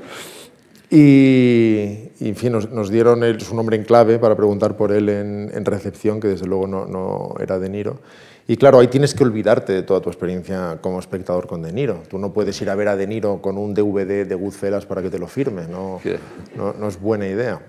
Y, 0.93 2.11
y, 2.19 2.29
en 2.29 2.37
fin, 2.37 2.53
nos, 2.53 2.71
nos 2.71 2.91
dieron 2.91 3.23
el- 3.23 3.41
su 3.41 3.55
nombre 3.55 3.77
en 3.77 3.85
clave 3.85 4.19
para 4.19 4.35
preguntar 4.37 4.77
por 4.77 4.91
él 4.93 5.09
en, 5.09 5.51
en 5.55 5.65
recepción, 5.65 6.21
que 6.21 6.29
desde 6.29 6.47
luego 6.47 6.67
no, 6.67 6.87
no 6.87 7.35
era 7.41 7.59
De 7.59 7.69
Niro. 7.69 7.99
Y 8.49 8.57
claro, 8.57 8.81
ahí 8.81 8.89
tienes 8.89 9.15
que 9.15 9.23
olvidarte 9.23 9.73
de 9.73 9.83
toda 9.85 10.01
tu 10.01 10.09
experiencia 10.11 10.79
como 10.81 10.99
espectador 10.99 11.47
con 11.47 11.63
De 11.63 11.73
Niro. 11.73 12.03
Tú 12.09 12.19
no 12.19 12.33
puedes 12.33 12.61
ir 12.61 12.71
a 12.71 12.75
ver 12.75 12.89
a 12.89 12.97
De 12.97 13.07
Niro 13.07 13.41
con 13.41 13.57
un 13.57 13.73
DVD 13.75 14.27
de 14.27 14.35
Goodfellas 14.35 14.87
para 14.87 15.01
que 15.03 15.11
te 15.11 15.21
lo 15.21 15.29
firme, 15.29 15.63
no, 15.69 16.01
no 16.57 16.89
es 16.89 17.01
buena 17.01 17.29
idea. 17.29 17.61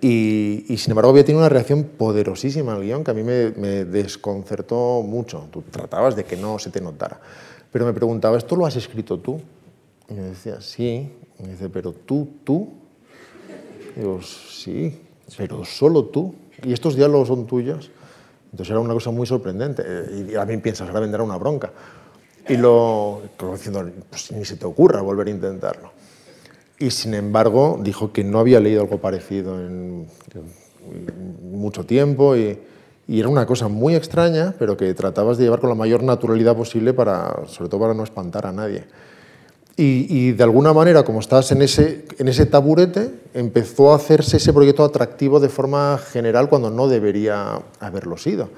Y, 0.00 0.66
y, 0.68 0.76
sin 0.76 0.92
embargo 0.92 1.10
había 1.10 1.24
tenido 1.24 1.40
una 1.40 1.48
reacción 1.48 1.84
poderosísima 1.84 2.74
al 2.74 2.82
guion 2.82 3.02
que 3.02 3.10
a 3.10 3.14
mí 3.14 3.22
me, 3.22 3.50
me 3.52 3.84
desconcertó 3.84 5.02
mucho. 5.02 5.48
Tú 5.50 5.62
tratabas 5.62 6.14
de 6.14 6.24
que 6.24 6.36
no 6.36 6.58
se 6.58 6.70
te 6.70 6.80
notara. 6.80 7.20
Pero 7.72 7.86
me 7.86 7.92
preguntaba, 7.92 8.36
¿esto 8.36 8.56
lo 8.56 8.66
has 8.66 8.76
escrito 8.76 9.18
tú? 9.18 9.40
Y 10.08 10.14
yo 10.14 10.22
decía, 10.24 10.60
sí. 10.60 11.10
Y 11.38 11.42
me 11.42 11.50
dice, 11.52 11.68
¿pero 11.70 11.92
tú, 11.92 12.28
tú? 12.44 12.68
Y 13.96 14.00
digo, 14.00 14.20
sí, 14.22 15.00
pero 15.36 15.64
solo 15.64 16.04
tú. 16.04 16.34
¿Y 16.62 16.72
estos 16.72 16.94
diálogos 16.94 17.28
son 17.28 17.46
tuyos? 17.46 17.90
Entonces 18.52 18.70
era 18.70 18.80
una 18.80 18.94
cosa 18.94 19.10
muy 19.10 19.26
sorprendente. 19.26 19.82
Eh, 19.86 20.30
Y 20.32 20.34
a 20.36 20.44
mí 20.44 20.56
piensas, 20.58 20.88
ahora 20.88 21.00
vendrá 21.00 21.22
una 21.22 21.36
bronca. 21.36 21.72
Y 22.48 22.56
lo, 22.56 23.22
como 23.36 23.52
diciendo, 23.52 23.88
pues 24.08 24.32
ni 24.32 24.44
se 24.44 24.56
te 24.56 24.66
ocurra 24.66 25.00
volver 25.00 25.28
a 25.28 25.30
intentarlo. 25.30 25.92
Y 26.80 26.90
sin 26.90 27.12
embargo, 27.12 27.78
dijo 27.82 28.10
que 28.10 28.24
no 28.24 28.38
había 28.38 28.58
leído 28.58 28.80
algo 28.80 28.98
parecido 29.02 29.60
en 29.60 30.06
mucho 31.42 31.84
tiempo 31.84 32.34
y, 32.34 32.58
y 33.06 33.20
era 33.20 33.28
una 33.28 33.44
cosa 33.44 33.68
muy 33.68 33.94
extraña, 33.94 34.54
pero 34.58 34.78
que 34.78 34.94
tratabas 34.94 35.36
de 35.36 35.44
llevar 35.44 35.60
con 35.60 35.68
la 35.68 35.74
mayor 35.74 36.02
naturalidad 36.02 36.56
posible, 36.56 36.94
para, 36.94 37.46
sobre 37.48 37.68
todo 37.68 37.82
para 37.82 37.92
no 37.92 38.02
espantar 38.02 38.46
a 38.46 38.52
nadie. 38.52 38.84
Y, 39.76 40.06
y 40.08 40.32
de 40.32 40.42
alguna 40.42 40.72
manera, 40.72 41.02
como 41.02 41.20
estás 41.20 41.52
en 41.52 41.60
ese, 41.60 42.06
en 42.18 42.28
ese 42.28 42.46
taburete, 42.46 43.10
empezó 43.34 43.92
a 43.92 43.96
hacerse 43.96 44.38
ese 44.38 44.54
proyecto 44.54 44.82
atractivo 44.82 45.38
de 45.38 45.50
forma 45.50 45.98
general 45.98 46.48
cuando 46.48 46.70
no 46.70 46.88
debería 46.88 47.60
haberlo 47.78 48.16
sido. 48.16 48.48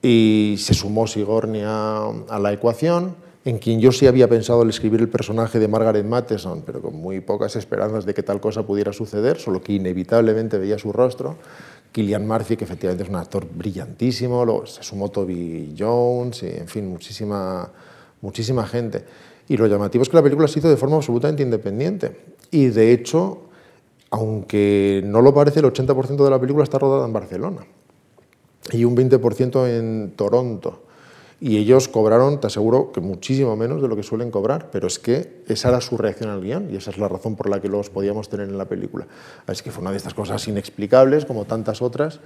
Y 0.00 0.56
se 0.58 0.72
sumó 0.72 1.06
Sigourney 1.06 1.64
a, 1.66 2.06
a 2.30 2.38
la 2.38 2.50
ecuación, 2.50 3.14
en 3.44 3.58
quien 3.58 3.80
yo 3.80 3.90
sí 3.90 4.06
había 4.06 4.28
pensado 4.28 4.62
el 4.62 4.70
escribir 4.70 5.00
el 5.00 5.08
personaje 5.08 5.58
de 5.58 5.66
Margaret 5.66 6.06
Matheson, 6.06 6.62
pero 6.64 6.80
con 6.80 6.94
muy 6.94 7.20
pocas 7.20 7.56
esperanzas 7.56 8.04
de 8.06 8.14
que 8.14 8.22
tal 8.22 8.40
cosa 8.40 8.64
pudiera 8.64 8.92
suceder, 8.92 9.38
solo 9.38 9.60
que 9.60 9.72
inevitablemente 9.72 10.58
veía 10.58 10.78
su 10.78 10.92
rostro. 10.92 11.36
Killian 11.90 12.26
Murphy, 12.26 12.56
que 12.56 12.64
efectivamente 12.64 13.02
es 13.04 13.10
un 13.10 13.16
actor 13.16 13.46
brillantísimo, 13.52 14.44
luego 14.44 14.66
se 14.66 14.82
sumó 14.82 15.10
Toby 15.10 15.74
Jones, 15.76 16.42
y, 16.44 16.46
en 16.46 16.68
fin, 16.68 16.88
muchísima, 16.88 17.68
muchísima 18.20 18.66
gente. 18.66 19.04
Y 19.48 19.56
lo 19.56 19.66
llamativo 19.66 20.02
es 20.02 20.08
que 20.08 20.16
la 20.16 20.22
película 20.22 20.48
se 20.48 20.60
hizo 20.60 20.70
de 20.70 20.76
forma 20.76 20.96
absolutamente 20.96 21.42
independiente. 21.42 22.16
Y 22.50 22.66
de 22.66 22.92
hecho, 22.92 23.42
aunque 24.10 25.02
no 25.04 25.20
lo 25.20 25.34
parece, 25.34 25.60
el 25.60 25.66
80% 25.66 26.24
de 26.24 26.30
la 26.30 26.40
película 26.40 26.64
está 26.64 26.78
rodada 26.78 27.06
en 27.06 27.12
Barcelona 27.12 27.66
y 28.70 28.84
un 28.84 28.96
20% 28.96 29.66
en 29.66 30.12
Toronto. 30.14 30.82
Y 31.44 31.56
ellos 31.56 31.88
cobraron, 31.88 32.38
te 32.38 32.46
aseguro, 32.46 32.92
que 32.92 33.00
muchísimo 33.00 33.56
menos 33.56 33.82
de 33.82 33.88
lo 33.88 33.96
que 33.96 34.04
suelen 34.04 34.30
cobrar, 34.30 34.70
pero 34.70 34.86
es 34.86 35.00
que 35.00 35.42
esa 35.48 35.70
era 35.70 35.80
su 35.80 35.96
reacción 35.96 36.30
al 36.30 36.40
guion 36.40 36.68
y 36.72 36.76
esa 36.76 36.92
es 36.92 36.98
la 36.98 37.08
razón 37.08 37.34
por 37.34 37.50
la 37.50 37.60
que 37.60 37.68
los 37.68 37.90
podíamos 37.90 38.28
tener 38.28 38.48
en 38.48 38.56
la 38.56 38.66
película. 38.66 39.08
Así 39.48 39.64
que 39.64 39.72
fue 39.72 39.82
una 39.82 39.90
de 39.90 39.96
estas 39.96 40.14
cosas 40.14 40.46
inexplicables, 40.46 41.24
como 41.24 41.44
tantas 41.44 41.82
otras, 41.82 42.20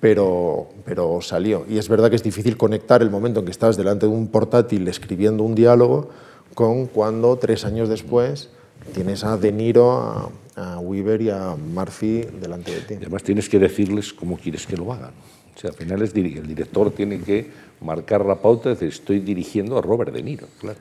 pero, 0.00 0.70
pero 0.86 1.20
salió. 1.20 1.66
Y 1.68 1.76
es 1.76 1.90
verdad 1.90 2.08
que 2.08 2.16
es 2.16 2.22
difícil 2.22 2.56
conectar 2.56 3.02
el 3.02 3.10
momento 3.10 3.40
en 3.40 3.44
que 3.44 3.52
estás 3.52 3.76
delante 3.76 4.06
de 4.06 4.12
un 4.12 4.28
portátil 4.28 4.88
escribiendo 4.88 5.42
un 5.42 5.54
diálogo 5.54 6.08
con 6.54 6.86
cuando 6.86 7.36
tres 7.36 7.66
años 7.66 7.90
después 7.90 8.48
tienes 8.94 9.24
a 9.24 9.36
De 9.36 9.52
Niro, 9.52 10.32
a, 10.56 10.78
Weaver 10.78 11.20
y 11.20 11.28
a 11.28 11.54
Murphy 11.54 12.22
delante 12.40 12.74
de 12.74 12.80
ti. 12.80 12.94
además 12.94 13.22
tienes 13.22 13.46
que 13.46 13.58
decirles 13.58 14.14
cómo 14.14 14.38
quieres 14.38 14.66
que 14.66 14.78
lo 14.78 14.90
hagan. 14.90 15.12
O 15.58 15.60
sea, 15.60 15.70
al 15.70 15.76
final 15.76 16.00
es, 16.02 16.14
el 16.14 16.46
director 16.46 16.92
tiene 16.92 17.18
que 17.18 17.50
marcar 17.80 18.24
la 18.24 18.36
pauta 18.36 18.68
y 18.68 18.72
decir, 18.74 18.90
estoy 18.90 19.18
dirigiendo 19.18 19.76
a 19.76 19.82
Robert 19.82 20.12
De 20.12 20.22
Niro, 20.22 20.46
claro, 20.60 20.78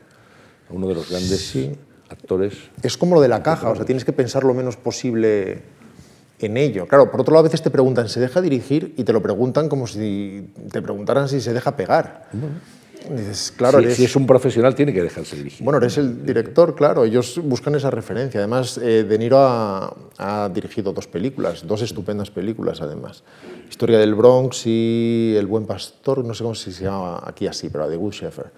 uno 0.69 0.87
de 0.87 0.93
los 0.93 1.09
grandes 1.09 1.57
actores. 2.09 2.53
Es 2.83 2.95
como 2.95 3.15
lo 3.15 3.21
de 3.21 3.27
la 3.27 3.41
caja, 3.41 3.71
o 3.71 3.75
sea, 3.75 3.85
tienes 3.85 4.05
que 4.05 4.13
pensar 4.13 4.43
lo 4.43 4.53
menos 4.53 4.77
posible 4.77 5.63
en 6.37 6.57
ello. 6.57 6.85
Claro, 6.85 7.09
por 7.09 7.21
otro 7.21 7.33
lado, 7.33 7.39
a 7.39 7.49
veces 7.49 7.63
te 7.63 7.71
preguntan, 7.71 8.07
¿se 8.07 8.19
deja 8.19 8.39
dirigir? 8.39 8.93
Y 8.97 9.03
te 9.03 9.13
lo 9.13 9.23
preguntan 9.23 9.67
como 9.67 9.87
si 9.87 10.53
te 10.71 10.79
preguntaran 10.83 11.27
si 11.27 11.41
se 11.41 11.53
deja 11.53 11.75
pegar. 11.75 12.29
Claro, 13.55 13.81
si, 13.91 14.05
es 14.05 14.15
un 14.15 14.25
profesional, 14.27 14.75
tiene 14.75 14.93
que 14.93 15.01
dejarse 15.01 15.35
dirigir. 15.35 15.63
Bueno, 15.63 15.77
eres 15.77 15.97
el 15.97 16.25
director, 16.25 16.75
claro, 16.75 17.03
ellos 17.03 17.39
buscan 17.43 17.75
esa 17.75 17.89
referencia. 17.89 18.39
Además, 18.39 18.77
eh, 18.77 19.03
De 19.03 19.17
Niro 19.17 19.37
ha, 19.39 20.49
dirigido 20.53 20.93
dos 20.93 21.07
películas, 21.07 21.65
dos 21.65 21.81
estupendas 21.81 22.31
películas, 22.31 22.81
además. 22.81 23.23
Historia 23.69 23.97
del 23.99 24.15
Bronx 24.15 24.65
y 24.65 25.35
El 25.37 25.45
Buen 25.47 25.65
Pastor, 25.65 26.23
no 26.23 26.33
sé 26.33 26.43
cómo 26.43 26.55
se 26.55 26.71
llama 26.71 27.21
aquí 27.25 27.47
así, 27.47 27.69
pero 27.69 27.89
de 27.89 27.95
Good 27.95 28.13
Shepherd 28.13 28.51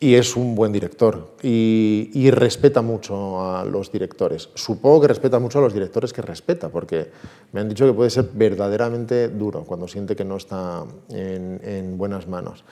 y 0.00 0.16
es 0.16 0.36
un 0.36 0.54
buen 0.54 0.72
director 0.72 1.34
y, 1.42 2.30
respeta 2.30 2.82
mucho 2.82 3.42
a 3.42 3.64
los 3.64 3.92
directores. 3.92 4.50
Supongo 4.54 5.02
que 5.02 5.08
respeta 5.08 5.38
mucho 5.38 5.60
a 5.60 5.62
los 5.62 5.72
directores 5.72 6.12
que 6.12 6.20
respeta, 6.20 6.68
porque 6.68 7.10
me 7.52 7.60
han 7.60 7.68
dicho 7.68 7.86
que 7.86 7.92
puede 7.92 8.10
ser 8.10 8.28
verdaderamente 8.34 9.28
duro 9.28 9.64
cuando 9.64 9.86
siente 9.86 10.16
que 10.16 10.24
no 10.24 10.36
está 10.36 10.84
en, 11.08 11.96
buenas 11.96 12.26
manos. 12.26 12.64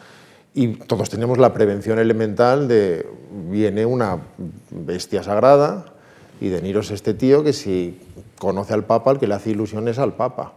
Y 0.54 0.68
todos 0.68 1.08
tenemos 1.08 1.38
la 1.38 1.52
prevención 1.52 1.98
elemental 1.98 2.68
de 2.68 3.06
viene 3.50 3.86
una 3.86 4.18
bestia 4.70 5.22
sagrada 5.22 5.86
y 6.40 6.48
De 6.48 6.60
Niro 6.60 6.80
es 6.80 6.90
este 6.90 7.14
tío 7.14 7.42
que 7.42 7.52
si 7.52 7.98
conoce 8.38 8.74
al 8.74 8.84
Papa, 8.84 9.12
el 9.12 9.18
que 9.18 9.26
le 9.26 9.34
hace 9.34 9.50
ilusiones 9.50 9.98
al 9.98 10.14
Papa. 10.14 10.52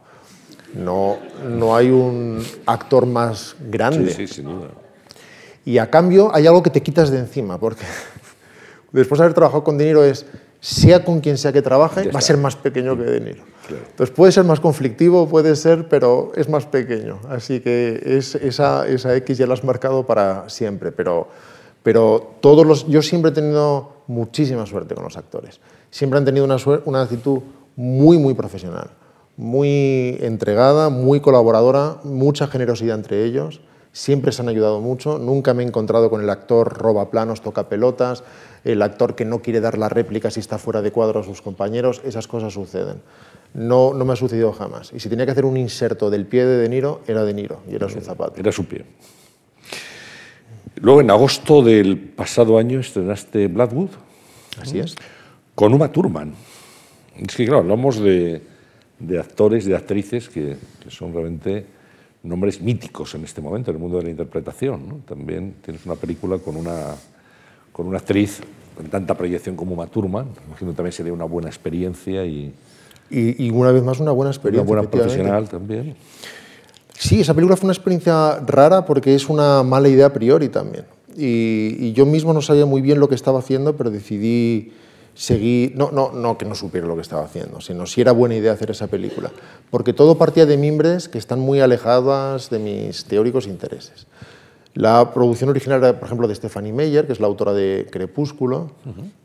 No, 0.73 1.17
no 1.49 1.75
hay 1.75 1.89
un 1.89 2.43
actor 2.65 3.05
más 3.05 3.55
grande. 3.69 4.11
Sí, 4.11 4.27
sí, 4.27 4.33
sin 4.35 4.45
duda 4.45 4.67
y 5.65 5.79
a 5.79 5.89
cambio 5.89 6.33
hay 6.33 6.45
algo 6.45 6.61
que 6.61 6.69
te 6.69 6.81
quitas 6.81 7.09
de 7.09 7.17
encima, 7.17 7.59
porque 7.59 7.83
después 8.91 9.17
de 9.17 9.25
haber 9.25 9.33
trabajado 9.33 9.63
con 9.63 9.77
dinero 9.77 10.03
es, 10.03 10.25
sea 10.61 11.03
con 11.03 11.19
quien 11.19 11.37
sea 11.37 11.51
que 11.51 11.61
trabaje, 11.61 12.09
va 12.11 12.19
a 12.19 12.21
ser 12.21 12.37
más 12.37 12.55
pequeño 12.55 12.95
que 12.95 13.03
dinero. 13.67 13.85
Entonces 13.89 14.15
puede 14.15 14.31
ser 14.31 14.43
más 14.43 14.59
conflictivo, 14.59 15.27
puede 15.27 15.55
ser, 15.55 15.87
pero 15.87 16.31
es 16.35 16.49
más 16.49 16.65
pequeño. 16.65 17.19
Así 17.29 17.59
que 17.59 18.01
es, 18.05 18.35
esa, 18.35 18.87
X 18.87 19.37
ya 19.37 19.47
la 19.47 19.53
has 19.53 19.63
marcado 19.63 20.05
para 20.05 20.49
siempre. 20.49 20.91
Pero, 20.91 21.27
todos 22.41 22.65
los, 22.65 22.87
yo 22.87 23.01
siempre 23.01 23.31
he 23.31 23.33
tenido 23.33 23.91
muchísima 24.07 24.65
suerte 24.65 24.95
con 24.95 25.03
los 25.03 25.17
actores. 25.17 25.59
Siempre 25.91 26.17
han 26.17 26.25
tenido 26.25 26.45
una, 26.45 26.57
una 26.85 27.01
actitud 27.01 27.41
muy, 27.75 28.17
muy 28.17 28.33
profesional, 28.33 28.89
muy 29.37 30.17
entregada, 30.21 30.89
muy 30.89 31.19
colaboradora, 31.19 31.97
mucha 32.03 32.47
generosidad 32.47 32.97
entre 32.97 33.23
ellos 33.23 33.61
siempre 33.95 34.33
se 34.33 34.41
han 34.41 34.49
ayudado 34.49 34.81
mucho. 34.81 35.17
Nunca 35.17 35.53
me 35.53 35.63
he 35.63 35.65
encontrado 35.65 36.09
con 36.09 36.21
el 36.21 36.29
actor 36.29 36.77
roba 36.77 37.09
planos, 37.09 37.41
toca 37.41 37.69
pelotas, 37.69 38.23
el 38.65 38.81
actor 38.81 39.15
que 39.15 39.23
no 39.23 39.41
quiere 39.41 39.61
dar 39.61 39.77
la 39.77 39.87
réplica 39.87 40.29
si 40.29 40.41
está 40.41 40.57
fuera 40.57 40.81
de 40.81 40.91
cuadro 40.91 41.21
a 41.21 41.23
sus 41.23 41.41
compañeros. 41.41 42.01
Esas 42.03 42.27
cosas 42.27 42.53
suceden. 42.53 43.01
No, 43.55 43.93
no 43.93 44.03
me 44.03 44.13
ha 44.13 44.15
sucedido 44.17 44.51
jamás. 44.51 44.91
Y 44.93 44.99
si 44.99 45.07
tenía 45.07 45.25
que 45.25 45.31
hacer 45.31 45.45
un 45.45 45.55
inserto 45.55 46.09
del 46.09 46.25
pie 46.25 46.45
de 46.45 46.57
De 46.57 46.69
Niro, 46.69 47.01
era 47.07 47.23
De 47.23 47.33
Niro 47.33 47.61
y 47.71 47.75
era 47.75 47.87
su 47.87 48.01
zapato. 48.01 48.33
Era 48.37 48.51
su 48.51 48.65
pie. 48.65 48.83
Luego, 50.75 50.99
en 50.99 51.09
agosto 51.09 51.63
del 51.63 51.97
pasado 51.97 52.57
año, 52.57 52.81
estrenaste 52.81 53.47
Bloodwood. 53.47 53.91
Así 54.61 54.79
es. 54.79 54.95
Con 55.55 55.73
Uma 55.73 55.89
Thurman. 55.89 56.33
Es 57.17 57.33
que, 57.33 57.45
claro, 57.45 57.61
hablamos 57.61 57.97
de, 57.97 58.41
de 58.99 59.19
actores, 59.19 59.63
de 59.63 59.73
actrices 59.73 60.27
que, 60.27 60.57
que 60.83 60.91
son 60.91 61.13
realmente 61.13 61.65
nombres 62.23 62.61
míticos 62.61 63.15
en 63.15 63.23
este 63.23 63.39
momento 63.39 63.71
en 63.71 63.77
el 63.77 63.81
mundo 63.81 63.99
de 63.99 64.03
la 64.03 64.09
interpretación. 64.09 65.03
También 65.07 65.55
tienes 65.63 65.85
una 65.85 65.95
película 65.95 66.39
con 66.39 66.57
una, 66.57 66.93
con 67.71 67.87
una 67.87 67.99
actriz 67.99 68.41
con 68.75 68.87
tanta 68.87 69.15
proyección 69.15 69.55
como 69.55 69.73
Uma 69.73 69.87
Thurman, 69.87 70.27
imagino 70.47 70.73
también 70.73 70.91
sería 70.91 71.13
una 71.13 71.23
buena 71.23 71.47
experiencia 71.47 72.25
y, 72.25 72.53
y, 73.09 73.49
una 73.51 73.71
vez 73.71 73.83
más 73.83 73.99
una 73.99 74.11
buena 74.11 74.31
experiencia. 74.31 74.63
Una 74.63 74.81
buena 74.81 74.91
profesional 74.91 75.47
también. 75.47 75.95
Sí, 76.97 77.21
esa 77.21 77.33
película 77.33 77.57
fue 77.57 77.67
una 77.67 77.73
experiencia 77.73 78.39
rara 78.45 78.85
porque 78.85 79.15
es 79.15 79.29
una 79.29 79.63
mala 79.63 79.89
idea 79.89 80.07
a 80.07 80.13
priori 80.13 80.49
también. 80.49 80.85
Y, 81.15 81.75
y 81.79 81.93
yo 81.93 82.05
mismo 82.05 82.33
no 82.33 82.41
sabía 82.41 82.65
muy 82.65 82.81
bien 82.81 82.99
lo 82.99 83.07
que 83.07 83.15
estaba 83.15 83.39
haciendo, 83.39 83.75
pero 83.75 83.89
decidí 83.89 84.71
seguí, 85.15 85.71
no, 85.75 85.91
no, 85.91 86.11
no 86.11 86.37
que 86.37 86.45
no 86.45 86.53
supiera 86.53 86.85
lo 86.85 86.95
que 86.95 87.01
estaba 87.01 87.23
haciendo, 87.23 87.61
sino 87.61 87.85
si 87.87 88.01
era 88.01 88.11
buena 88.11 88.35
idea 88.35 88.51
hacer 88.51 88.71
esa 88.71 88.87
película, 88.87 89.31
porque 89.71 89.93
todo 89.93 90.17
partía 90.17 90.45
de 90.45 90.57
mimbres 90.57 91.07
que 91.07 91.17
están 91.17 91.39
muy 91.39 91.61
alejadas 91.61 92.49
de 92.49 92.59
mis 92.59 93.05
teóricos 93.05 93.47
intereses. 93.47 94.05
La 94.75 95.13
producción 95.13 95.49
original 95.49 95.81
era, 95.81 95.97
por 95.97 96.05
ejemplo, 96.05 96.27
de 96.27 96.35
Stephanie 96.35 96.73
Meyer, 96.73 97.07
que 97.07 97.13
es 97.13 97.21
la 97.21 97.27
autora 97.27 97.53
de 97.53 97.87
Crepúsculo, 97.89 98.71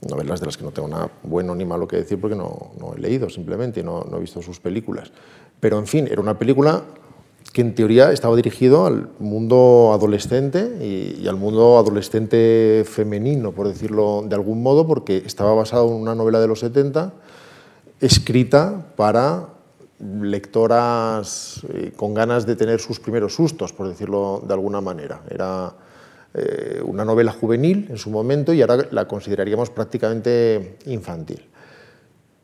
novelas 0.09 0.39
de 0.39 0.47
las 0.47 0.57
que 0.57 0.63
no 0.63 0.71
tengo 0.71 0.89
nada 0.89 1.11
bueno 1.25 1.55
ni 1.57 1.65
malo 1.65 1.89
que 1.89 1.97
decir 1.97 2.21
porque 2.21 2.37
no, 2.37 2.71
no 2.79 2.95
he 2.95 3.01
leído 3.01 3.29
simplemente 3.29 3.81
y 3.81 3.83
no, 3.83 4.07
no 4.09 4.17
he 4.17 4.21
visto 4.21 4.41
sus 4.43 4.61
películas. 4.61 5.11
Pero, 5.59 5.79
en 5.79 5.89
fin, 5.89 6.07
era 6.09 6.21
una 6.21 6.39
película 6.39 6.85
que 7.53 7.63
en 7.63 7.75
teoría 7.75 8.13
estaba 8.13 8.37
dirigido 8.37 8.87
al 8.87 9.09
mundo 9.19 9.91
adolescente 9.93 10.79
y, 10.81 11.27
al 11.27 11.37
mundo 11.37 11.79
adolescente 11.79 12.85
femenino, 12.87 13.51
por 13.51 13.67
decirlo 13.67 14.25
de 14.29 14.37
algún 14.37 14.63
modo, 14.63 14.87
porque 14.87 15.17
estaba 15.27 15.53
basado 15.55 15.89
en 15.89 15.95
una 15.95 16.15
novela 16.15 16.41
de 16.41 16.47
los 16.47 16.61
70 16.61 17.13
escrita 18.01 18.87
para 18.97 19.49
lectoras 20.01 21.61
eh, 21.73 21.93
con 21.95 22.15
ganas 22.15 22.47
de 22.47 22.57
tener 22.57 22.81
sus 22.81 23.01
primeros 23.01 23.35
sustos, 23.35 23.73
por 23.73 23.89
decirlo 23.89 24.43
de 24.47 24.55
alguna 24.55 24.81
manera. 24.81 25.23
Era 25.31 25.73
eh, 26.35 26.81
una 26.85 27.05
novela 27.05 27.33
juvenil 27.33 27.87
en 27.91 27.99
su 27.99 28.11
momento 28.11 28.53
y 28.53 28.63
ahora 28.63 28.87
la 28.91 29.07
consideraríamos 29.07 29.71
prácticamente 29.71 30.79
infantil. 30.87 31.47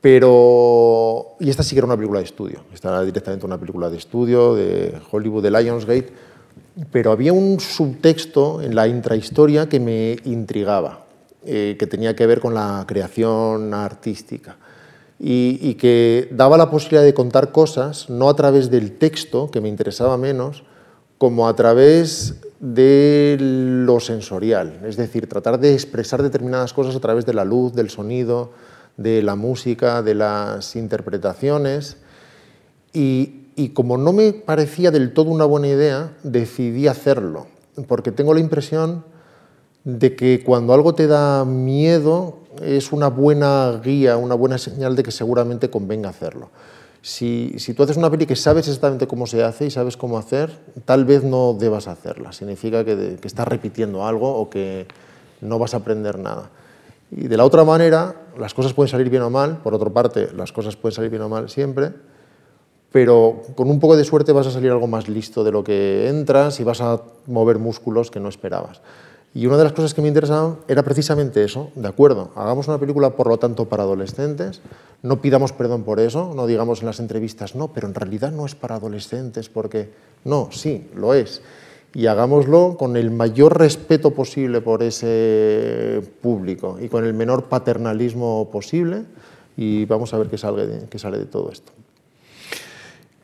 Pero, 0.00 1.36
y 1.40 1.50
esta 1.50 1.62
sí 1.62 1.74
que 1.74 1.78
era 1.78 1.86
una 1.86 1.96
película 1.96 2.20
de 2.20 2.26
estudio, 2.26 2.60
esta 2.72 2.90
era 2.90 3.02
directamente 3.02 3.46
una 3.46 3.58
película 3.58 3.90
de 3.90 3.96
estudio 3.96 4.54
de 4.54 4.94
Hollywood, 5.10 5.42
de 5.42 5.50
Lionsgate, 5.50 6.12
pero 6.92 7.10
había 7.10 7.32
un 7.32 7.58
subtexto 7.58 8.60
en 8.60 8.74
la 8.74 8.86
intrahistoria 8.86 9.68
que 9.68 9.80
me 9.80 10.18
intrigaba, 10.24 11.06
eh, 11.44 11.76
que 11.78 11.86
tenía 11.86 12.14
que 12.14 12.26
ver 12.26 12.40
con 12.40 12.54
la 12.54 12.84
creación 12.86 13.72
artística 13.72 14.56
y, 15.18 15.74
que 15.74 16.28
daba 16.32 16.58
la 16.58 16.70
posibilidad 16.70 17.02
de 17.02 17.14
contar 17.14 17.52
cosas 17.52 18.10
no 18.10 18.28
a 18.28 18.36
través 18.36 18.70
del 18.70 18.92
texto, 18.92 19.50
que 19.50 19.60
me 19.60 19.68
interesaba 19.68 20.16
menos, 20.16 20.64
como 21.18 21.48
a 21.48 21.56
través 21.56 22.36
de 22.60 23.36
lo 23.40 24.00
sensorial, 24.00 24.80
es 24.84 24.96
decir, 24.96 25.28
tratar 25.28 25.58
de 25.58 25.72
expresar 25.72 26.22
determinadas 26.22 26.72
cosas 26.72 26.96
a 26.96 27.00
través 27.00 27.24
de 27.26 27.34
la 27.34 27.44
luz, 27.44 27.72
del 27.74 27.90
sonido, 27.90 28.52
de 28.96 29.22
la 29.22 29.36
música, 29.36 30.02
de 30.02 30.14
las 30.14 30.76
interpretaciones. 30.76 31.98
Y, 32.92 33.42
como 33.72 33.96
no 33.96 34.12
me 34.12 34.32
parecía 34.32 34.90
del 34.90 35.14
todo 35.14 35.30
una 35.30 35.46
buena 35.46 35.68
idea, 35.68 36.16
decidí 36.22 36.88
hacerlo, 36.88 37.46
porque 37.88 38.12
tengo 38.12 38.34
la 38.34 38.40
impresión 38.40 39.04
de 39.86 40.16
que 40.16 40.42
cuando 40.42 40.74
algo 40.74 40.96
te 40.96 41.06
da 41.06 41.44
miedo 41.44 42.38
es 42.60 42.90
una 42.90 43.06
buena 43.06 43.80
guía, 43.84 44.16
una 44.16 44.34
buena 44.34 44.58
señal 44.58 44.96
de 44.96 45.04
que 45.04 45.12
seguramente 45.12 45.70
convenga 45.70 46.08
hacerlo. 46.08 46.50
Si, 47.02 47.54
tú 47.76 47.84
haces 47.84 47.96
una 47.96 48.10
peli 48.10 48.26
que 48.26 48.34
sabes 48.34 48.66
exactamente 48.66 49.06
cómo 49.06 49.28
se 49.28 49.44
hace 49.44 49.66
y 49.66 49.70
sabes 49.70 49.96
cómo 49.96 50.18
hacer, 50.18 50.50
tal 50.84 51.04
vez 51.04 51.22
no 51.22 51.54
debas 51.54 51.86
hacerla. 51.86 52.32
Significa 52.32 52.84
que, 52.84 53.16
que 53.20 53.28
estás 53.28 53.46
repitiendo 53.46 54.04
algo 54.04 54.34
o 54.34 54.50
que 54.50 54.88
no 55.40 55.60
vas 55.60 55.74
a 55.74 55.76
aprender 55.76 56.18
nada. 56.18 56.50
Y 57.12 57.28
de 57.28 57.36
la 57.36 57.44
otra 57.44 57.62
manera, 57.62 58.22
las 58.36 58.54
cosas 58.54 58.74
pueden 58.74 58.90
salir 58.90 59.08
bien 59.08 59.22
o 59.22 59.30
mal, 59.30 59.58
por 59.58 59.72
otra 59.72 59.90
parte, 59.90 60.30
las 60.34 60.50
cosas 60.50 60.74
pueden 60.74 60.96
salir 60.96 61.10
bien 61.10 61.22
o 61.22 61.28
mal 61.28 61.48
siempre, 61.48 61.92
pero 62.90 63.42
con 63.54 63.70
un 63.70 63.78
poco 63.78 63.96
de 63.96 64.02
suerte 64.02 64.32
vas 64.32 64.48
a 64.48 64.50
salir 64.50 64.72
algo 64.72 64.88
más 64.88 65.08
listo 65.08 65.44
de 65.44 65.52
lo 65.52 65.62
que 65.62 66.08
entras 66.08 66.58
y 66.58 66.64
vas 66.64 66.80
a 66.80 67.02
mover 67.26 67.60
músculos 67.60 68.10
que 68.10 68.18
no 68.18 68.28
esperabas. 68.28 68.80
Y 69.36 69.46
una 69.46 69.58
de 69.58 69.64
las 69.64 69.74
cosas 69.74 69.92
que 69.92 70.00
me 70.00 70.08
interesaban 70.08 70.60
era 70.66 70.82
precisamente 70.82 71.44
eso, 71.44 71.70
de 71.74 71.86
acuerdo, 71.86 72.30
hagamos 72.36 72.68
una 72.68 72.78
película 72.78 73.10
por 73.10 73.26
lo 73.26 73.36
tanto 73.36 73.66
para 73.66 73.82
adolescentes, 73.82 74.62
no 75.02 75.20
pidamos 75.20 75.52
perdón 75.52 75.82
por 75.82 76.00
eso, 76.00 76.32
no 76.34 76.46
digamos 76.46 76.80
en 76.80 76.86
las 76.86 77.00
entrevistas, 77.00 77.54
no, 77.54 77.68
pero 77.68 77.86
en 77.86 77.92
realidad 77.92 78.32
no 78.32 78.46
es 78.46 78.54
para 78.54 78.76
adolescentes, 78.76 79.50
porque 79.50 79.90
no, 80.24 80.48
sí, 80.52 80.88
lo 80.94 81.12
es 81.12 81.42
y 81.92 82.06
hagámoslo 82.06 82.78
con 82.78 82.96
el 82.96 83.10
mayor 83.10 83.58
respeto 83.58 84.12
posible 84.12 84.62
por 84.62 84.82
ese 84.82 86.00
público 86.22 86.78
y 86.80 86.88
con 86.88 87.04
el 87.04 87.12
menor 87.12 87.44
paternalismo 87.44 88.48
posible 88.50 89.02
y 89.54 89.84
vamos 89.84 90.14
a 90.14 90.18
ver 90.18 90.28
qué 90.28 90.38
sale 90.38 90.66
de, 90.66 91.26
todo 91.26 91.52
esto. 91.52 91.72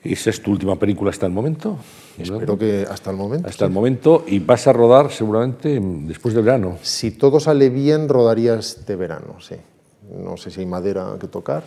¿Esa 0.04 0.28
es 0.28 0.42
tu 0.42 0.50
última 0.50 0.78
película 0.78 1.10
hasta 1.10 1.24
el 1.24 1.32
momento? 1.32 1.78
Espero 2.18 2.58
que 2.58 2.86
hasta 2.88 3.10
el 3.10 3.16
momento. 3.16 3.48
Hasta 3.48 3.64
el 3.64 3.70
momento, 3.70 4.24
y 4.26 4.38
vas 4.38 4.66
a 4.66 4.72
rodar 4.72 5.10
seguramente 5.10 5.80
después 5.80 6.34
del 6.34 6.44
verano. 6.44 6.78
Si 6.82 7.12
todo 7.12 7.40
sale 7.40 7.70
bien, 7.70 8.08
rodaría 8.08 8.54
este 8.54 8.96
verano, 8.96 9.36
sí. 9.40 9.54
No 10.22 10.36
sé 10.36 10.50
si 10.50 10.60
hay 10.60 10.66
madera 10.66 11.16
que 11.20 11.28
tocar. 11.28 11.62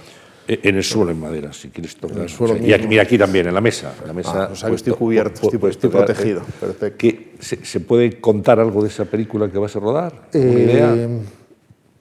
E, 0.47 0.59
en 0.61 0.75
el 0.75 0.83
suelo, 0.83 1.09
en 1.09 1.19
madera, 1.19 1.51
si 1.51 1.69
quieres 1.69 1.95
tocar. 1.95 2.17
En 2.17 2.23
el 2.23 2.29
suelo 2.29 2.55
y 2.57 2.71
aquí, 2.71 2.85
mira, 2.87 3.01
aquí 3.01 3.17
también, 3.17 3.47
en 3.47 3.53
la 3.55 3.61
mesa. 3.61 3.93
En 4.01 4.07
la 4.07 4.13
mesa 4.13 4.43
Ah, 4.45 4.49
o 4.51 4.55
sea 4.55 4.69
que 4.69 4.75
estoy 4.75 4.93
cubierto, 4.93 5.49
estoy- 5.49 5.89
protegido, 5.89 6.41
perfecto. 6.59 6.97
¿qué- 6.99 7.33
se, 7.39 7.65
se 7.65 7.79
puede 7.79 8.21
contar 8.21 8.59
algo 8.59 8.83
de 8.83 8.89
esa 8.89 9.05
película 9.05 9.49
que 9.51 9.57
vas 9.57 9.75
a 9.75 9.79
rodar? 9.79 10.13
¿Una 10.33 10.43
Eh, 10.43 10.63
idea? 10.63 11.07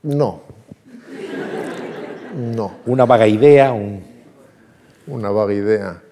No. 0.02 0.42
No, 2.54 2.72
¿Una 2.86 3.04
vaga 3.06 3.26
idea? 3.28 3.72
Un... 3.72 4.02
una 5.06 5.30
vaga 5.30 5.54
idea. 5.54 6.02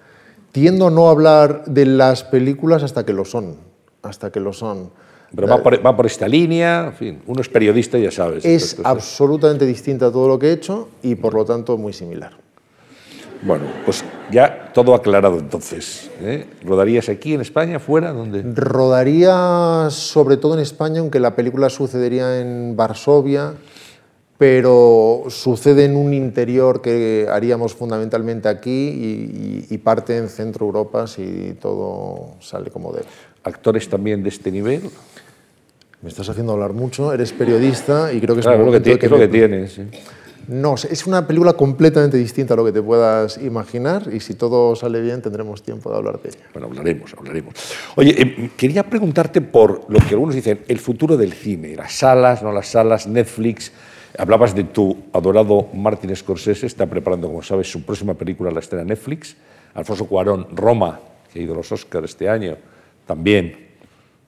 Tiendo 0.53 0.87
a 0.87 0.91
no 0.91 1.09
hablar 1.09 1.65
de 1.65 1.87
las 1.87 2.23
películas 2.23 2.83
hasta 2.83 3.03
que 3.03 3.11
lo 3.11 3.25
son. 3.25 3.57
Hasta 4.03 4.31
que 4.31 4.39
lo 4.39 4.53
son. 4.53 4.91
Pero 5.35 5.47
va 5.47 5.63
por, 5.63 5.83
va 5.83 5.97
por 5.97 6.05
esta 6.05 6.27
línea, 6.27 6.85
en 6.85 6.93
fin, 6.93 7.21
uno 7.25 7.41
es 7.41 7.49
periodista, 7.49 7.97
ya 7.97 8.11
sabes. 8.11 8.45
Es 8.45 8.77
absolutamente 8.83 9.65
distinta 9.65 10.05
a 10.05 10.11
todo 10.11 10.27
lo 10.27 10.37
que 10.37 10.49
he 10.49 10.51
hecho 10.51 10.89
y 11.01 11.15
por 11.15 11.33
lo 11.33 11.43
tanto 11.43 11.75
muy 11.75 11.91
similar. 11.91 12.33
Bueno, 13.41 13.65
pues 13.83 14.05
ya 14.31 14.71
todo 14.73 14.93
aclarado 14.93 15.39
entonces. 15.39 16.11
¿eh? 16.21 16.45
¿Rodarías 16.63 17.09
aquí 17.09 17.33
en 17.33 17.41
España, 17.41 17.79
fuera? 17.79 18.13
¿Dónde? 18.13 18.43
Rodaría 18.53 19.87
sobre 19.89 20.37
todo 20.37 20.53
en 20.53 20.59
España, 20.59 20.99
aunque 20.99 21.19
la 21.19 21.35
película 21.35 21.71
sucedería 21.71 22.39
en 22.39 22.75
Varsovia, 22.77 23.55
pero 24.47 25.23
sucede 25.29 25.85
en 25.85 25.95
un 25.95 26.13
interior 26.13 26.81
que 26.81 27.27
haríamos 27.31 27.73
fundamentalmente 27.73 28.49
aquí 28.49 28.69
y, 28.89 29.67
y- 29.71 29.73
y 29.73 29.77
parte 29.77 30.17
en 30.17 30.27
Centro 30.27 30.65
Europa 30.65 31.07
si 31.07 31.55
todo 31.61 32.31
sale 32.41 32.69
como 32.69 32.91
debe. 32.91 33.05
¿Actores 33.45 33.87
también 33.87 34.21
de 34.21 34.27
este 34.27 34.51
nivel? 34.51 34.81
Me 36.01 36.09
estás 36.09 36.27
haciendo 36.27 36.51
hablar 36.51 36.73
mucho, 36.73 37.13
eres 37.13 37.31
periodista 37.31 38.11
y 38.11 38.19
creo 38.19 38.35
que 38.35 38.41
es 38.41 38.45
Claro, 38.45 38.65
lo 38.65 38.71
que, 38.73 39.07
lo 39.07 39.17
me- 39.17 39.23
que 39.23 39.27
tienes. 39.29 39.79
No, 40.49 40.75
es 40.75 41.07
una 41.07 41.25
película 41.25 41.53
completamente 41.53 42.17
distinta 42.17 42.53
a 42.53 42.57
lo 42.57 42.65
que 42.65 42.73
te 42.73 42.81
puedas 42.81 43.37
imaginar 43.37 44.09
y 44.13 44.19
si 44.19 44.33
todo 44.33 44.75
sale 44.75 44.99
bien 44.99 45.21
tendremos 45.21 45.63
tiempo 45.63 45.89
de 45.89 45.95
hablar 45.95 46.21
de 46.21 46.27
ella. 46.31 46.39
Bueno, 46.51 46.67
hablaremos, 46.67 47.15
hablaremos. 47.17 47.53
Oye, 47.95 48.13
eh, 48.21 48.49
quería 48.57 48.83
preguntarte 48.83 49.39
por 49.39 49.85
lo 49.87 49.99
que 49.99 50.09
algunos 50.15 50.35
dicen, 50.35 50.59
el 50.67 50.79
futuro 50.79 51.15
del 51.15 51.31
cine, 51.31 51.77
las 51.77 51.93
salas, 51.93 52.43
no 52.43 52.51
las 52.51 52.67
salas, 52.67 53.07
Netflix. 53.07 53.71
Hablabas 54.17 54.53
de 54.53 54.63
tu 54.65 54.95
adorado 55.11 55.67
Martin 55.73 56.15
Scorsese, 56.15 56.67
está 56.67 56.85
preparando, 56.85 57.27
como 57.27 57.41
sabes, 57.41 57.71
su 57.71 57.83
próxima 57.83 58.13
película, 58.13 58.51
la 58.51 58.59
estrena 58.59 58.83
en 58.83 58.89
Netflix. 58.89 59.35
Alfonso 59.73 60.05
Cuarón, 60.05 60.47
Roma, 60.53 60.99
que 61.31 61.39
ha 61.39 61.41
ido 61.41 61.53
a 61.53 61.57
los 61.57 61.71
Oscars 61.71 62.11
este 62.11 62.29
año, 62.29 62.55
también 63.07 63.69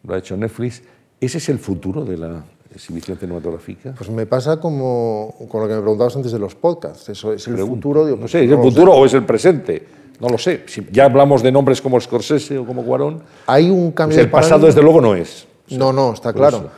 lo 0.03 0.15
ha 0.15 0.17
hecho 0.17 0.35
Netflix. 0.35 0.81
¿Ese 1.21 1.37
es 1.37 1.49
el 1.49 1.59
futuro 1.59 2.03
de 2.03 2.17
la 2.17 2.43
exhibición 2.73 3.17
cinematográfica? 3.19 3.93
Pues 3.95 4.09
me 4.09 4.25
pasa 4.25 4.59
como 4.59 5.35
con 5.49 5.61
lo 5.61 5.67
que 5.67 5.75
me 5.75 5.81
preguntabas 5.81 6.15
antes 6.15 6.31
de 6.31 6.39
los 6.39 6.55
podcasts. 6.55 7.07
Eso 7.09 7.31
es 7.33 7.47
el 7.47 7.53
Pregunto. 7.53 7.75
futuro. 7.75 8.05
digo, 8.05 8.15
No 8.17 8.21
pues 8.21 8.31
sé, 8.31 8.43
¿es 8.43 8.49
no 8.49 8.55
el 8.57 8.61
futuro 8.63 8.93
o 8.93 9.05
es 9.05 9.13
el 9.13 9.23
presente? 9.23 9.85
No 10.19 10.29
lo 10.29 10.37
sé. 10.39 10.63
Si 10.65 10.85
ya 10.91 11.05
hablamos 11.05 11.43
de 11.43 11.51
nombres 11.51 11.79
como 11.81 11.99
Scorsese 12.01 12.57
o 12.57 12.65
como 12.65 12.83
Cuarón, 12.83 13.21
Hay 13.45 13.69
un 13.69 13.91
pues 13.91 13.95
cambio 13.95 14.17
el 14.19 14.25
de 14.25 14.31
pasado 14.31 14.49
paradigma. 14.61 14.67
desde 14.67 14.81
luego 14.81 15.01
no 15.01 15.13
es. 15.15 15.47
No, 15.69 15.93
no, 15.93 16.13
está 16.13 16.33
claro. 16.33 16.57
eso. 16.57 16.69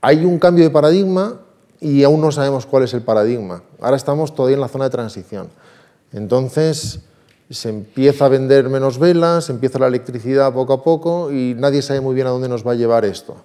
Hay 0.00 0.24
un 0.24 0.38
cambio 0.38 0.64
de 0.64 0.70
paradigma 0.70 1.40
y 1.82 2.04
aún 2.04 2.20
no 2.20 2.30
sabemos 2.30 2.64
cuál 2.64 2.84
es 2.84 2.94
el 2.94 3.02
paradigma. 3.02 3.64
Ahora 3.80 3.96
estamos 3.96 4.34
todavía 4.34 4.54
en 4.54 4.60
la 4.60 4.68
zona 4.68 4.84
de 4.84 4.90
transición. 4.90 5.48
Entonces 6.12 7.00
se 7.50 7.68
empieza 7.68 8.26
a 8.26 8.28
vender 8.28 8.68
menos 8.68 9.00
velas, 9.00 9.50
empieza 9.50 9.80
la 9.80 9.88
electricidad 9.88 10.52
poco 10.52 10.72
a 10.74 10.84
poco 10.84 11.32
y 11.32 11.54
nadie 11.58 11.82
sabe 11.82 12.00
muy 12.00 12.14
bien 12.14 12.28
a 12.28 12.30
dónde 12.30 12.48
nos 12.48 12.64
va 12.64 12.72
a 12.72 12.74
llevar 12.76 13.04
esto. 13.04 13.36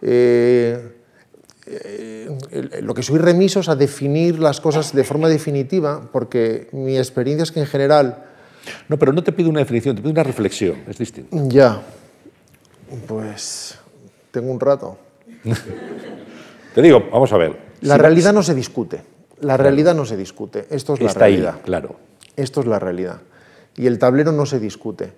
Eh, 0.00 0.96
eh, 1.66 2.80
lo 2.80 2.94
que 2.94 3.02
soy 3.02 3.18
remiso 3.18 3.60
es 3.60 3.68
a 3.68 3.76
definir 3.76 4.38
las 4.38 4.62
cosas 4.62 4.94
de 4.94 5.04
forma 5.04 5.28
definitiva, 5.28 6.08
porque 6.10 6.68
mi 6.72 6.96
experiencia 6.96 7.42
es 7.42 7.52
que 7.52 7.60
en 7.60 7.66
general 7.66 8.24
No, 8.88 8.98
pero 8.98 9.12
no 9.12 9.22
te 9.22 9.32
pido 9.32 9.50
una 9.50 9.60
definición, 9.60 9.94
te 9.94 10.00
pido 10.00 10.12
una 10.12 10.22
reflexión, 10.22 10.84
es 10.88 10.96
distinto. 10.96 11.36
ya, 11.48 11.82
pues 13.06 13.78
tengo 14.30 14.50
un 14.50 14.58
rato. 14.58 14.96
Te 16.78 16.82
digo, 16.82 17.08
vamos 17.10 17.32
a 17.32 17.36
ver. 17.38 17.56
La 17.80 17.96
Si- 17.96 18.00
realidad 18.00 18.32
no 18.32 18.40
se 18.44 18.54
discute. 18.54 19.00
La 19.40 19.56
realidad 19.56 19.96
no 19.96 20.04
se 20.04 20.16
discute. 20.16 20.66
Esto 20.70 20.94
es 20.94 21.00
la 21.00 21.06
está 21.08 21.24
ahí, 21.24 21.32
realidad. 21.32 21.60
claro. 21.64 21.96
Esto 22.36 22.60
es 22.60 22.68
la 22.68 22.78
realidad. 22.78 23.16
Y 23.74 23.88
el 23.88 23.98
tablero 23.98 24.30
no 24.30 24.46
se 24.46 24.60
discute. 24.60 25.12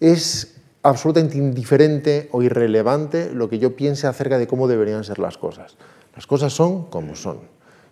Es 0.00 0.56
absolutamente 0.82 1.38
indiferente 1.38 2.28
o 2.32 2.42
irrelevante 2.42 3.30
lo 3.32 3.48
que 3.48 3.60
yo 3.60 3.76
piense 3.76 4.08
acerca 4.08 4.36
de 4.36 4.48
cómo 4.48 4.66
deberían 4.66 5.04
ser 5.04 5.20
las 5.20 5.38
cosas. 5.38 5.76
Las 6.16 6.26
cosas 6.26 6.52
son 6.52 6.86
como 6.86 7.14
son. 7.14 7.38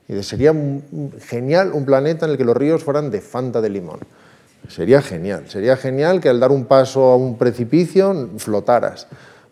Y 0.09 0.21
sería 0.25 0.53
genial 1.21 1.71
un 1.73 1.85
planeta 1.85 2.27
en 2.27 2.33
el 2.33 2.37
que 2.37 2.45
los 2.45 2.57
ríos 2.57 2.83
fueran 2.83 3.13
de 3.13 3.21
Fanta 3.21 3.61
de 3.61 3.71
limón. 3.71 4.01
Sería 4.67 5.01
genial. 5.01 5.45
Sería 5.49 5.77
genial 5.77 6.21
que 6.21 6.31
al 6.31 6.41
dar 6.41 6.51
un 6.51 6.65
paso 6.65 7.05
a 7.13 7.17
un 7.17 7.39
precipicio 7.39 8.31
flotaras. 8.39 9.07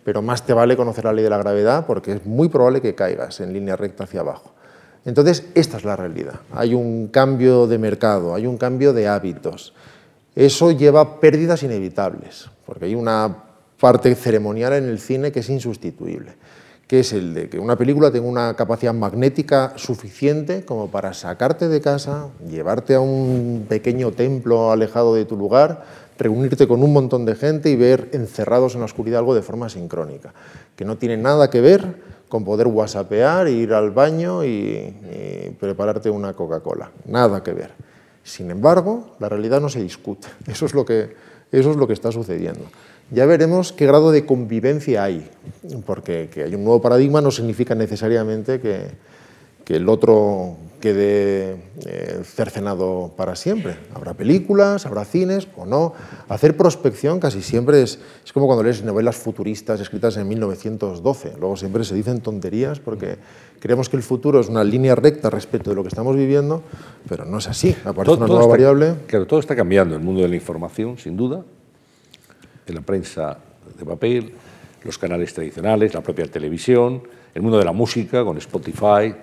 Pero 0.04 0.22
más 0.22 0.44
te 0.44 0.52
vale 0.52 0.76
conocer 0.76 1.04
la 1.04 1.12
ley 1.12 1.24
de 1.24 1.30
la 1.30 1.38
gravedad 1.38 1.86
porque 1.86 2.12
es 2.12 2.26
muy 2.26 2.48
probable 2.48 2.80
que 2.80 2.94
caigas 2.94 3.40
en 3.40 3.52
línea 3.52 3.76
recta 3.76 4.04
hacia 4.04 4.20
abajo. 4.20 4.52
Entonces, 5.04 5.44
esta 5.54 5.76
es 5.76 5.84
la 5.84 5.96
realidad. 5.96 6.40
Hay 6.52 6.74
un 6.74 7.08
cambio 7.08 7.66
de 7.66 7.78
mercado, 7.78 8.34
hay 8.34 8.46
un 8.46 8.56
cambio 8.56 8.92
de 8.92 9.08
hábitos. 9.08 9.74
Eso 10.34 10.70
lleva 10.70 11.20
pérdidas 11.20 11.62
inevitables, 11.62 12.48
porque 12.64 12.86
hay 12.86 12.94
una 12.94 13.36
parte 13.78 14.14
ceremonial 14.14 14.74
en 14.74 14.84
el 14.84 15.00
cine 15.00 15.32
que 15.32 15.40
es 15.40 15.50
insustituible, 15.50 16.36
que 16.86 17.00
es 17.00 17.12
el 17.12 17.34
de 17.34 17.48
que 17.48 17.58
una 17.58 17.76
película 17.76 18.12
tenga 18.12 18.28
una 18.28 18.54
capacidad 18.54 18.94
magnética 18.94 19.72
suficiente 19.76 20.64
como 20.64 20.88
para 20.88 21.12
sacarte 21.14 21.68
de 21.68 21.80
casa, 21.80 22.28
llevarte 22.48 22.94
a 22.94 23.00
un 23.00 23.66
pequeño 23.68 24.12
templo 24.12 24.70
alejado 24.70 25.16
de 25.16 25.24
tu 25.24 25.36
lugar, 25.36 25.84
reunirte 26.22 26.66
con 26.66 26.82
un 26.82 26.92
montón 26.92 27.24
de 27.24 27.34
gente 27.34 27.70
y 27.70 27.76
ver 27.76 28.08
encerrados 28.12 28.74
en 28.74 28.80
la 28.80 28.86
oscuridad 28.86 29.18
algo 29.18 29.34
de 29.34 29.42
forma 29.42 29.68
sincrónica, 29.68 30.32
que 30.76 30.84
no 30.84 30.96
tiene 30.96 31.16
nada 31.16 31.50
que 31.50 31.60
ver 31.60 31.96
con 32.28 32.44
poder 32.44 32.66
whatsappear, 32.66 33.48
ir 33.48 33.74
al 33.74 33.90
baño 33.90 34.44
y, 34.44 35.54
prepararte 35.60 36.08
una 36.08 36.32
Coca-Cola. 36.32 36.90
Nada 37.06 37.42
que 37.42 37.52
ver. 37.52 37.72
Sin 38.24 38.50
embargo, 38.50 39.16
la 39.18 39.28
realidad 39.28 39.60
no 39.60 39.68
se 39.68 39.82
discute. 39.82 40.28
Eso 40.46 40.66
es 40.66 40.74
lo 40.74 40.84
que, 40.84 41.14
eso 41.50 41.70
es 41.70 41.76
lo 41.76 41.86
que 41.86 41.92
está 41.92 42.10
sucediendo. 42.10 42.64
Ya 43.10 43.26
veremos 43.26 43.72
qué 43.72 43.86
grado 43.86 44.10
de 44.10 44.24
convivencia 44.24 45.04
hay, 45.04 45.28
porque 45.84 46.30
que 46.32 46.44
hay 46.44 46.54
un 46.54 46.64
nuevo 46.64 46.80
paradigma 46.80 47.20
no 47.20 47.30
significa 47.30 47.74
necesariamente 47.74 48.58
que, 48.58 48.86
que 49.72 49.76
el 49.76 49.88
otro 49.88 50.58
quede 50.82 51.56
eh, 51.86 52.20
cercenado 52.24 53.10
para 53.16 53.34
siempre. 53.36 53.78
Habrá 53.94 54.12
películas, 54.12 54.84
habrá 54.84 55.06
cines 55.06 55.48
o 55.56 55.64
no. 55.64 55.94
Hacer 56.28 56.58
prospección 56.58 57.18
casi 57.18 57.40
siempre 57.40 57.80
es, 57.80 57.98
es 58.22 58.32
como 58.34 58.44
cuando 58.44 58.64
lees 58.64 58.84
novelas 58.84 59.16
futuristas 59.16 59.80
escritas 59.80 60.18
en 60.18 60.28
1912. 60.28 61.36
Luego 61.40 61.56
siempre 61.56 61.84
se 61.84 61.94
dicen 61.94 62.20
tonterías 62.20 62.80
porque 62.80 63.16
creemos 63.60 63.88
que 63.88 63.96
el 63.96 64.02
futuro 64.02 64.40
es 64.40 64.50
una 64.50 64.62
línea 64.62 64.94
recta 64.94 65.30
respecto 65.30 65.70
de 65.70 65.76
lo 65.76 65.82
que 65.82 65.88
estamos 65.88 66.16
viviendo, 66.16 66.62
pero 67.08 67.24
no 67.24 67.38
es 67.38 67.48
así. 67.48 67.74
Aparece 67.86 68.18
una 68.18 68.26
nueva 68.26 68.42
está, 68.42 68.50
variable. 68.50 68.94
Claro, 69.06 69.26
todo 69.26 69.40
está 69.40 69.56
cambiando. 69.56 69.94
El 69.94 70.02
mundo 70.02 70.20
de 70.20 70.28
la 70.28 70.36
información, 70.36 70.98
sin 70.98 71.16
duda, 71.16 71.42
en 72.66 72.74
la 72.74 72.82
prensa 72.82 73.38
de 73.78 73.86
papel, 73.86 74.34
los 74.84 74.98
canales 74.98 75.32
tradicionales, 75.32 75.94
la 75.94 76.02
propia 76.02 76.26
televisión, 76.26 77.04
el 77.34 77.42
mundo 77.42 77.58
de 77.58 77.64
la 77.64 77.72
música 77.72 78.24
con 78.24 78.36
Spotify. 78.38 79.14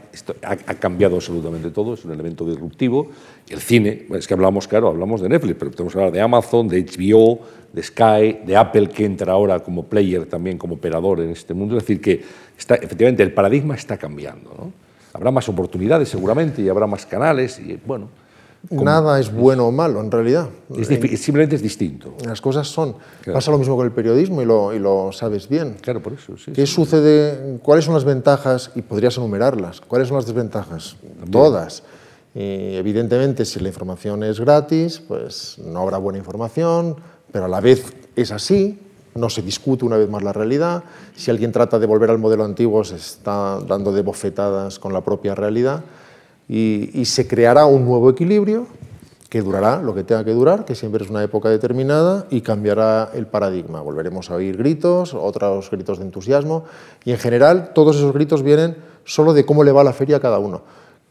Ha 0.43 0.76
cambiado 0.76 1.16
absolutamente 1.16 1.70
todo, 1.70 1.93
es 1.93 2.03
un 2.05 2.12
elemento 2.12 2.45
disruptivo. 2.45 3.10
El 3.47 3.60
cine, 3.60 4.05
es 4.14 4.28
que 4.28 4.34
hablamos, 4.34 4.68
claro, 4.68 4.89
hablamos 4.89 5.22
de 5.22 5.30
Netflix, 5.30 5.55
pero 5.60 5.72
podemos 5.72 5.95
hablar 5.95 6.12
de 6.12 6.22
Amazon, 6.22 6.68
de 6.68 6.84
HBO, 6.84 7.39
de 7.72 7.84
Sky, 7.84 8.39
de 8.45 8.55
Apple, 8.55 8.89
que 8.89 9.05
entra 9.05 9.34
ahora 9.34 9.60
como 9.60 9.86
player 9.86 10.26
también, 10.26 10.57
como 10.57 10.76
operador 10.76 11.20
en 11.20 11.30
este 11.30 11.53
mundo. 11.53 11.78
Es 11.78 11.84
decir, 11.84 12.01
que 12.01 12.22
está, 12.57 12.76
efectivamente 12.76 13.22
el 13.24 13.34
paradigma 13.34 13.76
está 13.76 13.97
cambiando. 13.97 14.53
¿no? 14.57 14.74
Habrá 15.14 15.32
más 15.32 15.47
oportunidades 15.49 16.10
seguramente 16.10 16.62
y 16.62 16.70
habrá 16.70 16.88
más 16.88 17.05
canales 17.05 17.60
y 17.60 17.80
bueno. 17.86 18.10
Nada 18.70 19.20
es 19.20 19.32
bueno 19.32 19.68
o 19.68 19.72
malo, 19.72 20.01
en 20.01 20.12
realidad. 20.12 20.49
Es 20.78 20.88
simplemente 21.22 21.55
es 21.55 21.62
distinto. 21.62 22.14
Las 22.26 22.41
cosas 22.41 22.68
son. 22.68 22.95
Claro. 23.22 23.38
Pasa 23.38 23.51
lo 23.51 23.57
mismo 23.57 23.76
con 23.76 23.86
el 23.86 23.91
periodismo 23.91 24.41
y 24.41 24.45
lo, 24.45 24.74
y 24.74 24.80
lo 24.80 25.12
sabes 25.14 25.47
bien. 25.47 25.78
Claro, 25.82 26.01
por 26.01 26.14
eso, 26.14 26.38
sí. 26.38 26.51
¿Qué 26.51 26.66
sucede? 26.66 27.60
¿Cuáles 27.64 27.86
son 27.86 27.93
las 27.93 28.03
ventajas? 28.03 28.72
Y 28.76 28.82
podrías 28.82 29.18
enumerarlas. 29.18 29.82
¿Cuáles 29.82 30.10
son 30.10 30.18
las 30.18 30.26
desventajas? 30.26 30.97
Todas. 31.32 31.84
Y 32.36 32.76
evidentemente, 32.76 33.45
si 33.45 33.60
la 33.60 33.70
información 33.70 34.24
es 34.24 34.39
gratis, 34.39 35.01
pues 35.07 35.57
no 35.66 35.80
habrá 35.80 35.97
buena 35.97 36.20
información, 36.20 36.97
pero 37.32 37.45
a 37.45 37.47
la 37.47 37.62
vez 37.62 37.93
es 38.16 38.32
así, 38.32 38.78
no 39.16 39.30
se 39.30 39.41
discute 39.41 39.86
una 39.86 39.97
vez 39.97 40.10
más 40.10 40.22
la 40.22 40.34
realidad. 40.34 40.84
Si 41.16 41.32
alguien 41.32 41.51
trata 41.51 41.80
de 41.80 41.88
volver 41.88 42.12
al 42.12 42.20
modelo 42.20 42.43
antiguo, 42.43 42.84
se 42.84 42.97
está 42.97 43.60
dando 43.62 43.91
de 43.91 44.03
bofetadas 44.03 44.80
con 44.80 44.93
la 44.93 45.01
propia 45.01 45.34
realidad 45.34 45.84
y, 46.50 47.06
se 47.06 47.28
creará 47.28 47.66
un 47.68 47.86
nuevo 47.86 48.10
equilibrio 48.10 48.66
que 49.30 49.41
durará 49.41 49.80
lo 49.80 49.93
que 49.93 50.04
tenga 50.04 50.26
que 50.26 50.34
durar, 50.34 50.66
que 50.66 50.74
siempre 50.74 51.04
es 51.04 51.10
una 51.12 51.24
época 51.24 51.50
determinada 51.50 52.26
y 52.32 52.41
cambiará 52.41 53.12
el 53.14 53.28
paradigma. 53.28 53.82
Volveremos 53.82 54.32
a 54.32 54.36
oír 54.36 54.58
gritos, 54.58 55.14
otros 55.14 55.70
gritos 55.70 56.00
de 56.00 56.06
entusiasmo 56.06 56.64
y 57.06 57.12
en 57.12 57.20
general 57.20 57.72
todos 57.76 57.97
esos 57.97 58.12
gritos 58.12 58.41
vienen 58.41 58.76
solo 59.06 59.34
de 59.34 59.45
cómo 59.45 59.64
le 59.64 59.72
va 59.72 59.84
la 59.84 59.93
feria 59.93 60.18
a 60.18 60.20
cada 60.20 60.39
uno, 60.39 60.64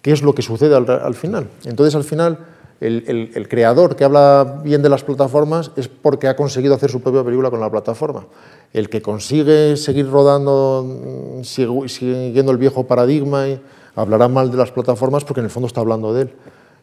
qué 0.03 0.11
es 0.11 0.23
lo 0.23 0.35
que 0.35 0.43
sucede 0.43 0.75
al, 0.75 1.15
final. 1.15 1.47
Entonces 1.65 1.95
al 1.95 2.03
final 2.03 2.39
el, 2.81 3.31
el, 3.33 3.49
creador 3.49 3.95
que 3.95 4.03
habla 4.03 4.61
bien 4.65 4.83
de 4.83 4.89
las 4.89 5.05
plataformas 5.05 5.71
es 5.77 5.87
porque 5.87 6.27
ha 6.27 6.35
conseguido 6.35 6.75
hacer 6.75 6.91
su 6.91 7.01
propia 7.01 7.23
película 7.23 7.51
con 7.51 7.61
la 7.61 7.71
plataforma. 7.71 8.27
El 8.73 8.89
que 8.91 9.01
consigue 9.01 9.77
seguir 9.77 10.11
rodando, 10.11 10.85
mm, 10.85 11.45
siguiendo 11.45 12.51
el 12.51 12.59
viejo 12.59 12.89
paradigma, 12.89 13.47
y 13.47 13.61
hablará 13.99 14.29
mal 14.29 14.51
de 14.51 14.57
las 14.57 14.71
plataformas 14.71 15.25
porque 15.25 15.41
en 15.41 15.47
el 15.47 15.51
fondo 15.51 15.67
está 15.67 15.81
hablando 15.81 16.15
de 16.15 16.23
él. 16.23 16.31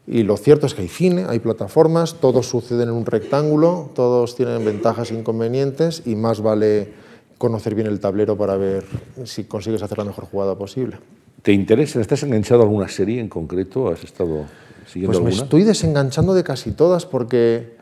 Y 0.07 0.23
lo 0.23 0.37
cierto 0.37 0.67
es 0.67 0.75
que 0.75 0.83
hay 0.83 0.87
cine, 0.87 1.25
hay 1.27 1.39
plataformas, 1.39 2.15
todos 2.15 2.47
suceden 2.47 2.89
en 2.89 2.95
un 2.95 3.05
rectángulo, 3.05 3.89
todos 3.95 4.35
tienen 4.35 4.63
ventajas 4.63 5.11
e 5.11 5.15
inconvenientes 5.15 6.03
y 6.05 6.15
más 6.15 6.41
vale 6.41 6.93
conocer 7.37 7.73
bien 7.73 7.87
el 7.87 7.99
tablero 7.99 8.37
para 8.37 8.55
ver 8.55 8.85
si 9.23 9.45
consigues 9.45 9.81
hacer 9.81 9.97
la 9.97 10.03
mejor 10.03 10.25
jugada 10.25 10.55
posible. 10.55 10.97
¿Te 11.41 11.53
interesa? 11.53 12.01
¿Estás 12.01 12.21
enganchado 12.23 12.61
a 12.61 12.63
alguna 12.65 12.87
serie 12.87 13.19
en 13.19 13.29
concreto? 13.29 13.89
¿Has 13.89 14.03
estado 14.03 14.45
siguiendo 14.85 15.19
pues 15.19 15.37
me 15.37 15.43
estoy 15.43 15.63
desenganchando 15.63 16.33
de 16.33 16.43
casi 16.43 16.71
todas 16.71 17.05
porque 17.05 17.75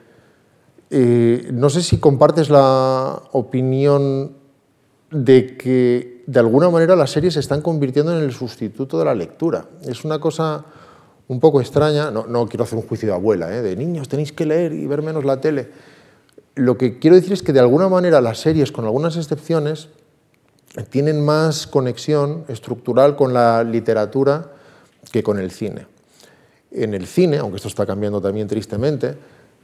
eh, 0.90 1.50
no 1.52 1.70
sé 1.70 1.82
si 1.82 1.98
compartes 1.98 2.50
la 2.50 3.22
opinión 3.32 4.34
de 5.12 5.58
que 5.58 6.13
de 6.26 6.40
alguna 6.40 6.70
manera 6.70 6.96
las 6.96 7.12
series 7.12 7.34
se 7.34 7.40
están 7.40 7.62
convirtiendo 7.62 8.18
en 8.18 8.24
el 8.24 8.32
sustituto 8.32 8.98
de 9.00 9.06
la 9.06 9.16
lectura. 9.16 9.66
Es 9.86 10.06
una 10.06 10.20
cosa 10.20 10.66
un 11.28 11.40
poco 11.40 11.62
extraña, 11.62 12.12
no, 12.12 12.48
quiero 12.48 12.64
hacer 12.64 12.78
un 12.78 12.86
juicio 12.86 13.08
de 13.08 13.16
abuela, 13.16 13.56
¿eh? 13.56 13.62
de 13.62 13.76
niños 13.76 14.10
tenéis 14.10 14.32
que 14.32 14.46
leer 14.46 14.74
y 14.74 14.86
ver 14.88 15.02
menos 15.02 15.26
la 15.26 15.40
tele. 15.40 15.70
Lo 16.56 16.78
que 16.78 17.00
quiero 17.00 17.16
decir 17.16 17.34
es 17.34 17.42
que 17.42 17.54
de 17.54 17.60
alguna 17.60 17.90
manera 17.90 18.22
las 18.22 18.40
series, 18.40 18.72
con 18.72 18.86
algunas 18.86 19.18
excepciones, 19.18 19.90
tienen 20.90 21.24
más 21.24 21.68
conexión 21.68 22.46
estructural 22.48 23.16
con 23.16 23.34
la 23.34 23.64
literatura 23.64 24.52
que 25.12 25.24
con 25.24 25.40
el 25.40 25.52
cine. 25.52 25.88
En 26.72 26.94
el 26.94 27.06
cine, 27.06 27.38
aunque 27.38 27.58
esto 27.58 27.68
está 27.68 27.86
cambiando 27.86 28.22
también 28.22 28.48
tristemente, 28.48 29.16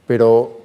pero 0.06 0.60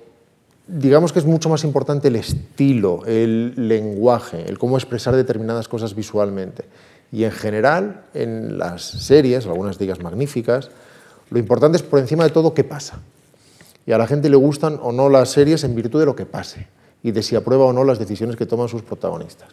digamos 0.68 1.14
que 1.14 1.20
es 1.20 1.26
mucho 1.26 1.50
más 1.50 1.64
importante 1.64 2.08
el 2.08 2.16
estilo, 2.16 3.06
el 3.06 3.68
lenguaje, 3.68 4.48
el 4.48 4.58
cómo 4.58 4.78
expresar 4.78 5.16
determinadas 5.16 5.68
cosas 5.68 5.96
visualmente. 5.96 6.66
Y 7.12 7.24
en 7.24 7.32
general, 7.32 8.04
en 8.14 8.58
las 8.58 8.84
series, 8.84 9.46
algunas 9.46 9.78
de 9.78 9.86
ellas 9.86 10.02
magníficas, 10.02 10.70
lo 11.30 11.40
importante 11.40 11.78
es 11.78 11.84
por 11.84 12.00
encima 12.00 12.24
de 12.24 12.30
todo 12.30 12.54
qué 12.54 12.64
pasa. 12.64 13.00
Y 13.86 13.92
a 13.92 13.98
la 13.98 14.08
gente 14.08 14.30
le 14.30 14.36
gustan 14.36 14.80
o 14.82 14.92
no 14.92 15.10
las 15.10 15.30
series 15.30 15.64
en 15.64 15.76
virtud 15.76 16.00
de 16.00 16.06
lo 16.06 16.16
que 16.16 16.26
pase 16.26 16.68
y 17.04 17.12
de 17.12 17.22
si 17.22 17.36
aprueba 17.36 17.66
o 17.66 17.74
no 17.74 17.84
las 17.84 18.00
decisiones 18.00 18.36
que 18.36 18.48
toman 18.48 18.68
sus 18.68 18.82
protagonistas. 18.82 19.50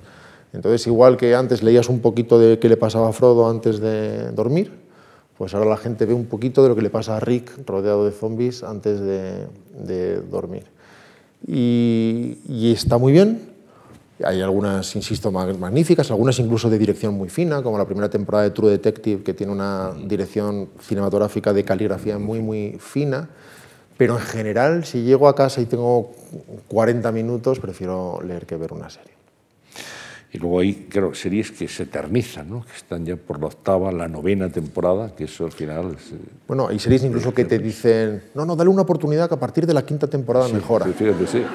Entonces, 0.52 0.86
igual 0.86 1.16
que 1.16 1.34
antes 1.34 1.62
leías 1.62 1.88
un 1.88 2.00
poquito 2.00 2.38
de 2.38 2.58
qué 2.58 2.68
le 2.68 2.76
pasaba 2.76 3.08
a 3.08 3.12
Frodo 3.12 3.48
antes 3.48 3.78
de 3.80 4.32
dormir, 4.32 4.72
pues 5.36 5.54
ahora 5.54 5.68
la 5.68 5.76
gente 5.76 6.06
ve 6.06 6.14
un 6.14 6.26
poquito 6.26 6.62
de 6.62 6.68
lo 6.68 6.76
que 6.76 6.82
le 6.82 6.90
pasa 6.90 7.16
a 7.16 7.20
Rick 7.20 7.66
rodeado 7.66 8.04
de 8.04 8.12
zombies 8.12 8.62
antes 8.62 9.00
de, 9.00 10.22
dormir. 10.30 10.64
Y, 11.46 12.38
y, 12.48 12.72
está 12.72 12.98
muy 12.98 13.12
bien, 13.12 13.40
hay 14.24 14.40
algunas, 14.40 14.94
insisto, 14.94 15.30
magníficas, 15.30 16.10
algunas 16.10 16.38
incluso 16.38 16.70
de 16.70 16.78
dirección 16.78 17.14
muy 17.14 17.28
fina, 17.28 17.62
como 17.62 17.78
la 17.78 17.84
primera 17.84 18.08
temporada 18.08 18.44
de 18.44 18.50
True 18.50 18.70
Detective, 18.70 19.22
que 19.22 19.34
tiene 19.34 19.52
una 19.52 19.92
dirección 20.06 20.68
cinematográfica 20.80 21.52
de 21.52 21.64
caligrafía 21.64 22.18
muy, 22.18 22.40
muy 22.40 22.78
fina. 22.78 23.28
Pero 23.96 24.18
en 24.18 24.22
general, 24.22 24.84
si 24.84 25.02
llego 25.02 25.28
a 25.28 25.34
casa 25.34 25.60
y 25.60 25.66
tengo 25.66 26.12
40 26.68 27.12
minutos, 27.12 27.60
prefiero 27.60 28.20
leer 28.22 28.46
que 28.46 28.56
ver 28.56 28.72
una 28.72 28.90
serie. 28.90 29.11
Y 30.32 30.38
luego 30.38 30.60
hay, 30.60 30.86
creo, 30.88 31.14
series 31.14 31.50
que 31.50 31.68
se 31.68 31.82
eternizan, 31.82 32.48
¿no? 32.48 32.64
que 32.64 32.72
están 32.74 33.04
ya 33.04 33.16
por 33.16 33.38
la 33.38 33.46
octava, 33.46 33.92
la 33.92 34.08
novena 34.08 34.48
temporada, 34.48 35.14
que 35.14 35.24
eso 35.24 35.44
al 35.44 35.52
final... 35.52 35.94
Es, 35.98 36.12
eh, 36.12 36.16
bueno, 36.48 36.68
hay 36.68 36.78
series 36.78 37.04
incluso 37.04 37.34
que 37.34 37.44
te 37.44 37.58
dicen, 37.58 38.22
no, 38.34 38.46
no, 38.46 38.56
dale 38.56 38.70
una 38.70 38.82
oportunidad 38.82 39.28
que 39.28 39.34
a 39.34 39.40
partir 39.40 39.66
de 39.66 39.74
la 39.74 39.84
quinta 39.84 40.06
temporada 40.06 40.48
mejora. 40.48 40.86
Sí, 40.86 40.92
fíjate, 40.92 41.26
sí. 41.26 41.42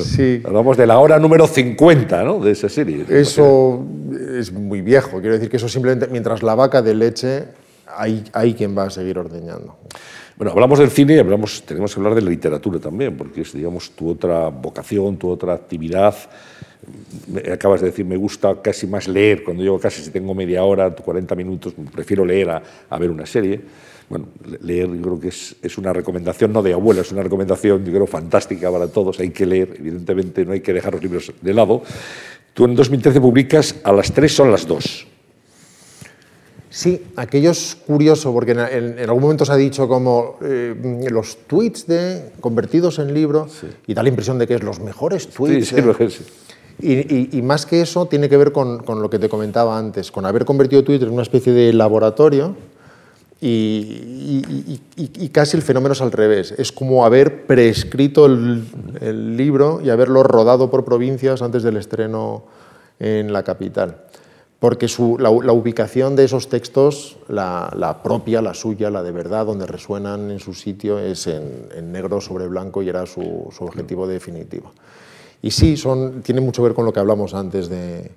Sí. 0.00 0.42
Hablamos 0.44 0.76
de 0.76 0.86
la 0.86 0.98
hora 0.98 1.18
número 1.20 1.46
50 1.46 2.24
¿no? 2.24 2.40
de 2.40 2.50
esa 2.50 2.68
serie. 2.68 3.06
Eso 3.08 3.84
es 4.36 4.52
muy 4.52 4.82
viejo. 4.82 5.20
Quiero 5.20 5.34
decir 5.34 5.48
que 5.48 5.56
eso 5.56 5.68
simplemente, 5.68 6.08
mientras 6.08 6.42
la 6.42 6.56
vaca 6.56 6.82
de 6.82 6.94
leche, 6.94 7.44
hay, 7.86 8.24
hay 8.32 8.54
quien 8.54 8.76
va 8.76 8.84
a 8.84 8.90
seguir 8.90 9.18
ordeñando. 9.18 9.76
Bueno, 10.36 10.52
hablamos 10.52 10.78
del 10.78 10.90
cine 10.90 11.14
y 11.14 11.18
hablamos, 11.18 11.62
tenemos 11.64 11.94
que 11.94 12.00
hablar 12.00 12.14
de 12.14 12.22
la 12.22 12.30
literatura 12.30 12.78
también, 12.78 13.16
porque 13.16 13.40
es, 13.40 13.52
digamos, 13.52 13.90
tu 13.90 14.10
otra 14.10 14.48
vocación, 14.48 15.16
tu 15.16 15.28
otra 15.28 15.54
actividad. 15.54 16.14
Acabas 17.52 17.80
de 17.80 17.88
decir, 17.88 18.04
me 18.04 18.16
gusta 18.16 18.60
casi 18.62 18.86
más 18.86 19.08
leer. 19.08 19.44
Cuando 19.44 19.62
llego 19.62 19.78
casi, 19.78 20.02
si 20.02 20.10
tengo 20.10 20.34
media 20.34 20.64
hora, 20.64 20.90
40 20.90 21.34
minutos, 21.34 21.74
prefiero 21.92 22.24
leer 22.24 22.50
a, 22.50 22.62
a 22.88 22.98
ver 22.98 23.10
una 23.10 23.26
serie 23.26 23.60
bueno, 24.08 24.28
leer 24.62 24.88
yo 24.88 25.02
creo 25.02 25.20
que 25.20 25.28
es, 25.28 25.56
es, 25.62 25.76
una 25.76 25.92
recomendación 25.92 26.52
no 26.52 26.62
de 26.62 26.72
abuela, 26.72 27.02
es 27.02 27.12
una 27.12 27.22
recomendación 27.22 27.84
yo 27.84 27.92
creo 27.92 28.06
fantástica 28.06 28.70
para 28.70 28.88
todos, 28.88 29.20
hay 29.20 29.30
que 29.30 29.44
leer, 29.44 29.76
evidentemente 29.78 30.44
no 30.46 30.52
hay 30.52 30.60
que 30.60 30.72
dejar 30.72 30.94
los 30.94 31.02
libros 31.02 31.32
de 31.40 31.54
lado. 31.54 31.82
Tú 32.54 32.64
en 32.64 32.74
2013 32.74 33.20
publicas 33.20 33.76
A 33.84 33.92
las 33.92 34.12
tres 34.12 34.34
son 34.34 34.50
las 34.50 34.66
dos. 34.66 35.06
Sí, 36.70 37.02
aquello 37.16 37.50
es 37.50 37.76
curioso 37.86 38.32
porque 38.32 38.52
en, 38.52 38.98
algún 38.98 39.22
momento 39.22 39.44
se 39.44 39.52
ha 39.52 39.56
dicho 39.56 39.88
como 39.88 40.38
eh, 40.42 40.74
los 41.10 41.38
tweets 41.46 41.86
de 41.86 42.30
convertidos 42.40 42.98
en 42.98 43.14
libro 43.14 43.48
y 43.86 43.94
da 43.94 44.02
la 44.02 44.10
impresión 44.10 44.38
de 44.38 44.46
que 44.46 44.54
es 44.54 44.62
los 44.62 44.78
mejores 44.80 45.28
tweets. 45.28 45.68
Sí, 45.68 45.76
y, 46.80 47.42
más 47.42 47.66
que 47.66 47.80
eso 47.80 48.06
tiene 48.06 48.28
que 48.28 48.36
ver 48.36 48.52
con, 48.52 48.82
lo 48.86 49.10
que 49.10 49.18
te 49.18 49.28
comentaba 49.28 49.78
antes, 49.78 50.12
con 50.12 50.24
haber 50.26 50.44
convertido 50.44 50.84
Twitter 50.84 51.08
en 51.08 51.14
una 51.14 51.22
especie 51.22 51.52
de 51.52 51.72
laboratorio 51.72 52.54
y, 53.40 54.80
casi 55.32 55.56
el 55.56 55.62
fenómeno 55.62 55.92
es 55.92 56.02
al 56.02 56.12
revés. 56.12 56.52
Es 56.52 56.70
como 56.70 57.04
haber 57.04 57.46
prescrito 57.46 58.26
el, 58.26 59.36
libro 59.36 59.80
y 59.82 59.90
haberlo 59.90 60.22
rodado 60.22 60.70
por 60.70 60.84
provincias 60.84 61.42
antes 61.42 61.62
del 61.62 61.76
estreno 61.76 62.44
en 63.00 63.32
la 63.32 63.42
capital. 63.42 64.04
Porque 64.60 64.86
la, 65.18 65.30
ubicación 65.30 66.14
de 66.14 66.24
esos 66.24 66.48
textos, 66.48 67.16
la, 67.28 68.00
propia, 68.04 68.40
la 68.40 68.54
suya, 68.54 68.90
la 68.90 69.02
de 69.02 69.12
verdad, 69.12 69.46
donde 69.46 69.66
resuenan 69.66 70.30
en 70.30 70.38
su 70.38 70.54
sitio, 70.54 70.98
es 71.00 71.26
en, 71.26 71.92
negro 71.92 72.20
sobre 72.20 72.46
blanco 72.46 72.82
y 72.82 72.88
era 72.88 73.04
su 73.06 73.50
objetivo 73.58 74.06
definitivo. 74.06 74.72
Y 75.42 75.50
sí, 75.50 75.76
son, 75.76 76.22
tiene 76.22 76.40
mucho 76.40 76.62
que 76.62 76.68
ver 76.68 76.74
con 76.74 76.84
lo 76.84 76.92
que 76.92 77.00
hablamos 77.00 77.34
antes 77.34 77.68
de, 77.68 78.10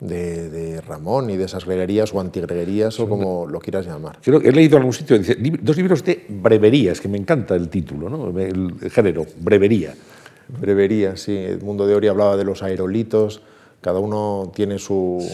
de, 0.00 0.80
Ramón 0.86 1.30
y 1.30 1.36
de 1.36 1.44
esas 1.44 1.64
greguerías 1.64 2.12
o 2.12 2.20
antigreguerías 2.20 2.98
o 3.00 3.08
como 3.08 3.46
lo 3.46 3.60
quieras 3.60 3.86
llamar. 3.86 4.18
He 4.24 4.52
leído 4.52 4.76
en 4.76 4.82
algún 4.82 4.92
sitio 4.92 5.18
dice, 5.18 5.36
dos 5.60 5.76
libros 5.76 6.04
de 6.04 6.24
breverías, 6.28 7.00
que 7.00 7.08
me 7.08 7.18
encanta 7.18 7.54
el 7.54 7.68
título, 7.68 8.08
¿no? 8.08 8.38
el, 8.38 8.90
género, 8.90 9.26
brevería. 9.40 9.94
Brevería, 10.60 11.16
sí. 11.16 11.36
El 11.36 11.62
mundo 11.62 11.86
de 11.86 11.94
Ori 11.94 12.08
hablaba 12.08 12.36
de 12.36 12.44
los 12.44 12.62
aerolitos, 12.62 13.42
cada 13.80 13.98
uno 13.98 14.52
tiene 14.54 14.78
su, 14.78 15.24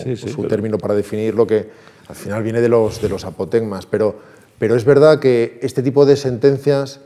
término 0.49 0.79
para 0.79 0.95
definirlo, 0.95 1.47
que 1.47 1.69
al 2.09 2.15
final 2.15 2.43
viene 2.43 2.61
de 2.61 2.69
los, 2.69 3.01
de 3.01 3.09
los 3.09 3.25
apotegmas, 3.25 3.87
pero, 3.87 4.17
pero 4.59 4.75
es 4.75 4.85
verdad 4.85 5.19
que 5.19 5.59
este 5.63 5.83
tipo 5.83 6.07
de 6.07 6.17
sentencias 6.17 7.01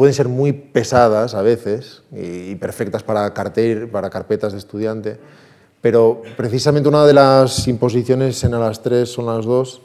pueden 0.00 0.14
ser 0.14 0.28
muy 0.28 0.54
pesadas 0.54 1.34
a 1.34 1.42
veces 1.42 2.04
y, 2.10 2.54
perfectas 2.54 3.02
para, 3.02 3.34
para 3.92 4.08
carpetas 4.08 4.52
de 4.52 4.58
estudiante 4.58 5.18
pero 5.82 6.22
precisamente 6.38 6.88
una 6.88 7.04
de 7.04 7.12
las 7.12 7.68
imposiciones 7.68 8.42
en 8.44 8.54
a 8.54 8.58
las 8.58 8.82
tres 8.82 9.12
son 9.12 9.26
las 9.26 9.44
dos 9.44 9.82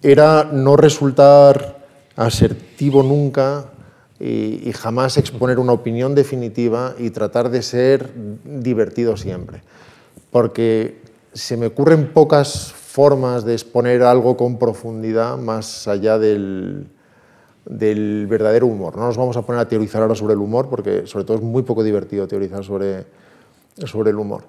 era 0.00 0.44
no 0.44 0.76
resultar 0.76 1.84
asertivo 2.14 3.02
nunca 3.02 3.66
y, 4.20 4.72
jamás 4.74 5.16
exponer 5.16 5.58
una 5.58 5.72
opinión 5.72 6.14
definitiva 6.14 6.94
y 6.96 7.10
tratar 7.10 7.50
de 7.50 7.62
ser 7.62 8.12
divertido 8.44 9.16
siempre. 9.16 9.64
Porque 10.30 11.02
se 11.32 11.56
me 11.56 11.66
ocurren 11.66 12.12
pocas 12.12 12.72
formas 12.72 13.44
de 13.44 13.54
exponer 13.54 14.04
algo 14.04 14.36
con 14.36 14.60
profundidad 14.60 15.36
más 15.38 15.88
allá 15.88 16.20
del, 16.20 16.86
del 17.64 18.26
verdadero 18.26 18.66
humor. 18.66 18.96
No 18.96 19.04
nos 19.04 19.16
vamos 19.16 19.36
a 19.36 19.42
poner 19.42 19.60
a 19.60 19.68
teorizar 19.68 20.02
ahora 20.02 20.14
sobre 20.14 20.34
el 20.34 20.40
humor, 20.40 20.68
porque 20.68 21.06
sobre 21.06 21.24
todo 21.24 21.36
es 21.36 21.42
muy 21.42 21.62
poco 21.62 21.82
divertido 21.82 22.26
teorizar 22.26 22.64
sobre, 22.64 23.04
sobre 23.84 24.10
el 24.10 24.16
humor 24.16 24.42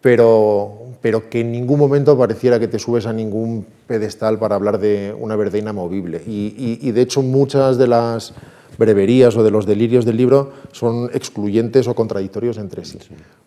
pero, 0.00 0.74
pero 1.00 1.30
que 1.30 1.40
en 1.40 1.52
ningún 1.52 1.78
momento 1.78 2.16
pareciera 2.16 2.58
que 2.60 2.68
te 2.68 2.78
subes 2.78 3.06
a 3.06 3.12
ningún 3.12 3.66
pedestal 3.86 4.38
para 4.38 4.54
hablar 4.54 4.78
de 4.78 5.14
una 5.18 5.36
verdad 5.36 5.58
inamovible. 5.58 6.22
Y, 6.26 6.78
y, 6.80 6.90
de 6.90 7.00
hecho 7.00 7.22
muchas 7.22 7.78
de 7.78 7.86
las 7.86 8.34
breverías 8.78 9.36
o 9.36 9.42
de 9.42 9.50
los 9.50 9.66
delirios 9.66 10.04
del 10.04 10.16
libro 10.16 10.52
son 10.72 11.10
excluyentes 11.12 11.88
o 11.88 11.94
contradictorios 11.94 12.58
entre 12.58 12.84
sí. 12.84 12.98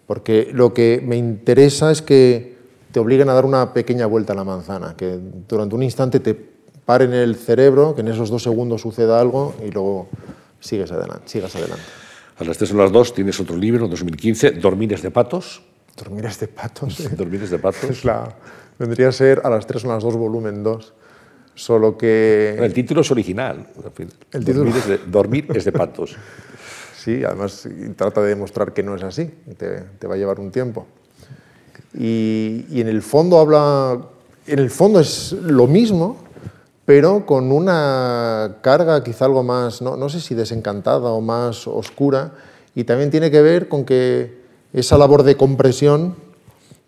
Porque 0.08 0.50
lo 0.52 0.74
que 0.74 1.02
me 1.06 1.18
interesa 1.18 1.92
es 1.92 2.02
que 2.02 2.54
te 2.92 3.00
obliguen 3.00 3.30
a 3.30 3.34
dar 3.34 3.46
una 3.46 3.74
pequeña 3.74 4.06
vuelta 4.06 4.34
a 4.34 4.36
la 4.36 4.44
manzana, 4.44 4.96
que 4.96 5.20
durante 5.48 5.76
un 5.76 5.84
instante 5.84 6.20
te 6.20 6.53
pare 6.86 7.06
en 7.06 7.14
el 7.14 7.36
cerebro, 7.36 7.96
que 7.96 8.02
en 8.02 8.10
esos 8.10 8.30
dos 8.30 8.44
segundos 8.44 8.82
suceda 8.82 9.20
algo 9.20 9.56
y 9.66 9.72
luego 9.72 10.08
sigues 10.60 10.92
adelante, 10.92 11.24
sigas 11.28 11.56
adelante. 11.56 11.84
A 12.38 12.44
las 12.44 12.58
3 12.58 12.74
o 12.74 12.78
las 12.78 12.92
2 12.92 13.14
tienes 13.14 13.40
otro 13.40 13.56
libro, 13.56 13.88
2015, 13.88 14.52
Dormires 14.52 15.02
de 15.02 15.12
patos. 15.12 15.62
Dormires 15.96 16.40
de 16.40 16.48
patos. 16.48 17.00
¿eh? 17.02 17.10
Dormires 17.18 17.52
de 17.52 17.60
patos. 17.60 17.90
Es 17.90 18.06
la, 18.06 18.36
vendría 18.80 19.10
a 19.10 19.12
ser 19.12 19.42
a 19.44 19.50
las 19.50 19.68
3 19.68 19.86
o 19.86 19.88
las 19.90 20.04
2 20.04 20.16
volumen 20.16 20.64
2. 20.64 20.94
Solo 21.56 21.96
que... 21.96 22.58
El 22.60 22.74
título 22.74 23.02
es 23.02 23.12
original. 23.12 23.68
El 24.32 24.44
título... 24.44 24.66
Dormir, 24.66 24.76
es 24.78 24.88
de, 24.88 24.98
dormir 25.06 25.48
es 25.54 25.66
de 25.66 25.72
patos. 25.72 26.16
Sí, 27.04 27.22
además 27.22 27.68
trata 27.98 28.22
de 28.22 28.30
demostrar 28.30 28.72
que 28.72 28.82
no 28.82 28.96
es 28.96 29.04
así, 29.04 29.30
te, 29.58 29.82
te 30.00 30.08
va 30.08 30.14
a 30.16 30.18
llevar 30.18 30.40
un 30.40 30.52
tiempo. 30.52 30.88
Y, 31.94 32.66
y, 32.70 32.80
en 32.80 32.88
el 32.88 33.02
fondo 33.02 33.40
habla, 33.40 34.00
en 34.48 34.60
el 34.60 34.70
fondo 34.70 35.02
es 35.02 35.34
lo 35.34 35.68
mismo, 35.68 36.24
pero 36.86 37.26
con 37.26 37.52
una 37.52 38.58
carga 38.62 39.04
quizá 39.04 39.26
algo 39.26 39.44
más, 39.44 39.82
no, 39.82 39.96
no 39.96 40.10
sé 40.10 40.20
si 40.20 40.36
desencantada 40.36 41.10
o 41.12 41.22
más 41.22 41.68
oscura, 41.68 42.32
y 42.76 42.84
también 42.84 43.12
tiene 43.12 43.32
que 43.32 43.42
ver 43.42 43.70
con 43.70 43.86
que 43.86 44.42
esa 44.74 44.98
labor 44.98 45.24
de 45.24 45.38
compresión 45.38 46.16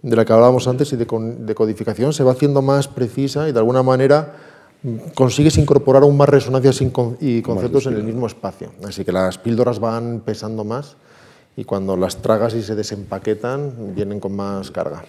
de 0.01 0.15
la 0.15 0.25
que 0.25 0.33
hablábamos 0.33 0.67
antes 0.67 0.91
y 0.93 0.97
de, 0.97 1.05
de 1.05 1.55
codificación 1.55 2.13
se 2.13 2.23
va 2.23 2.33
haciendo 2.33 2.61
más 2.61 2.87
precisa 2.87 3.47
y 3.49 3.51
de 3.51 3.59
alguna 3.59 3.83
manera 3.83 4.35
consigues 5.15 5.57
incorporar 5.57 6.03
aún 6.03 6.17
más 6.17 6.29
resonancias 6.29 6.81
y 7.19 7.41
conceptos 7.41 7.87
en 7.87 7.95
el 7.95 8.03
mismo 8.03 8.27
espacio. 8.27 8.71
Así 8.87 9.03
que 9.03 9.11
las 9.11 9.37
píldoras 9.37 9.79
van 9.79 10.21
pesando 10.23 10.63
más 10.63 10.95
y 11.57 11.63
cuando 11.63 11.97
las 11.97 12.17
tragas 12.17 12.53
y 12.53 12.61
se 12.61 12.75
desempaquetan 12.75 13.95
vienen 13.95 14.19
con 14.19 14.35
más 14.35 14.69
carga. 14.71 15.03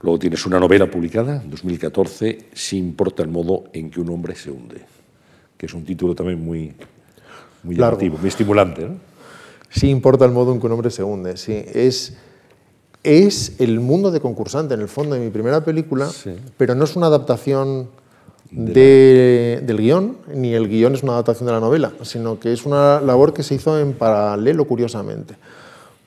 Luego 0.00 0.18
tienes 0.18 0.46
una 0.46 0.60
novela 0.60 0.90
publicada, 0.90 1.42
en 1.42 1.50
2014, 1.50 2.38
Si 2.52 2.78
importa 2.78 3.22
el 3.22 3.28
modo 3.28 3.64
en 3.72 3.90
que 3.90 4.00
un 4.00 4.10
hombre 4.10 4.34
se 4.36 4.50
hunde, 4.50 4.84
que 5.56 5.66
es 5.66 5.74
un 5.74 5.84
título 5.84 6.14
también 6.14 6.42
muy, 6.42 6.72
muy 7.64 7.76
llamativo, 7.76 8.16
muy 8.18 8.28
estimulante. 8.28 8.82
¿no? 8.82 8.96
Sí 9.70 9.88
importa 9.88 10.24
el 10.24 10.30
modo 10.30 10.52
en 10.52 10.60
que 10.60 10.66
un 10.66 10.72
hombre 10.72 10.90
se 10.90 11.02
hunde, 11.02 11.36
sí. 11.36 11.64
Es, 11.74 12.16
es 13.02 13.56
el 13.58 13.80
mundo 13.80 14.10
de 14.10 14.20
concursante, 14.20 14.74
en 14.74 14.80
el 14.80 14.88
fondo, 14.88 15.16
de 15.16 15.20
mi 15.20 15.30
primera 15.30 15.64
película, 15.64 16.06
sí. 16.06 16.30
pero 16.56 16.76
no 16.76 16.84
es 16.84 16.94
una 16.94 17.06
adaptación 17.06 17.88
de, 18.50 19.60
del 19.64 19.78
guion, 19.78 20.18
ni 20.32 20.54
el 20.54 20.68
guion 20.68 20.94
es 20.94 21.02
una 21.02 21.12
adaptación 21.12 21.46
de 21.46 21.52
la 21.52 21.60
novela, 21.60 21.92
sino 22.02 22.38
que 22.38 22.52
es 22.52 22.64
una 22.64 23.00
labor 23.00 23.34
que 23.34 23.42
se 23.42 23.56
hizo 23.56 23.78
en 23.78 23.92
paralelo, 23.92 24.64
curiosamente. 24.64 25.34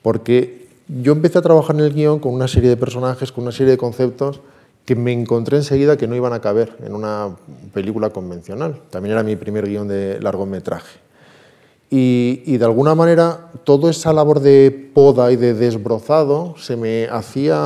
Porque 0.02 0.61
yo 0.88 1.12
empecé 1.12 1.38
a 1.38 1.42
trabajar 1.42 1.76
en 1.76 1.82
el 1.82 1.92
guion 1.92 2.18
con 2.18 2.34
una 2.34 2.48
serie 2.48 2.68
de 2.68 2.76
personajes, 2.76 3.32
con 3.32 3.44
una 3.44 3.52
serie 3.52 3.72
de 3.72 3.78
conceptos 3.78 4.40
que 4.84 4.96
me 4.96 5.12
encontré 5.12 5.56
enseguida 5.58 5.96
que 5.96 6.08
no 6.08 6.16
iban 6.16 6.32
a 6.32 6.40
caber 6.40 6.76
en 6.84 6.94
una 6.94 7.36
película 7.72 8.10
convencional. 8.10 8.80
También 8.90 9.12
era 9.12 9.22
mi 9.22 9.36
primer 9.36 9.68
guion 9.68 9.86
de 9.86 10.20
largometraje. 10.20 10.98
Y, 11.94 12.56
de 12.56 12.64
alguna 12.64 12.94
manera 12.94 13.50
toda 13.64 13.90
esa 13.90 14.14
labor 14.14 14.40
de 14.40 14.90
poda 14.94 15.30
y 15.30 15.36
de 15.36 15.52
desbrozado 15.52 16.54
se 16.56 16.74
me 16.74 17.06
hacía 17.10 17.60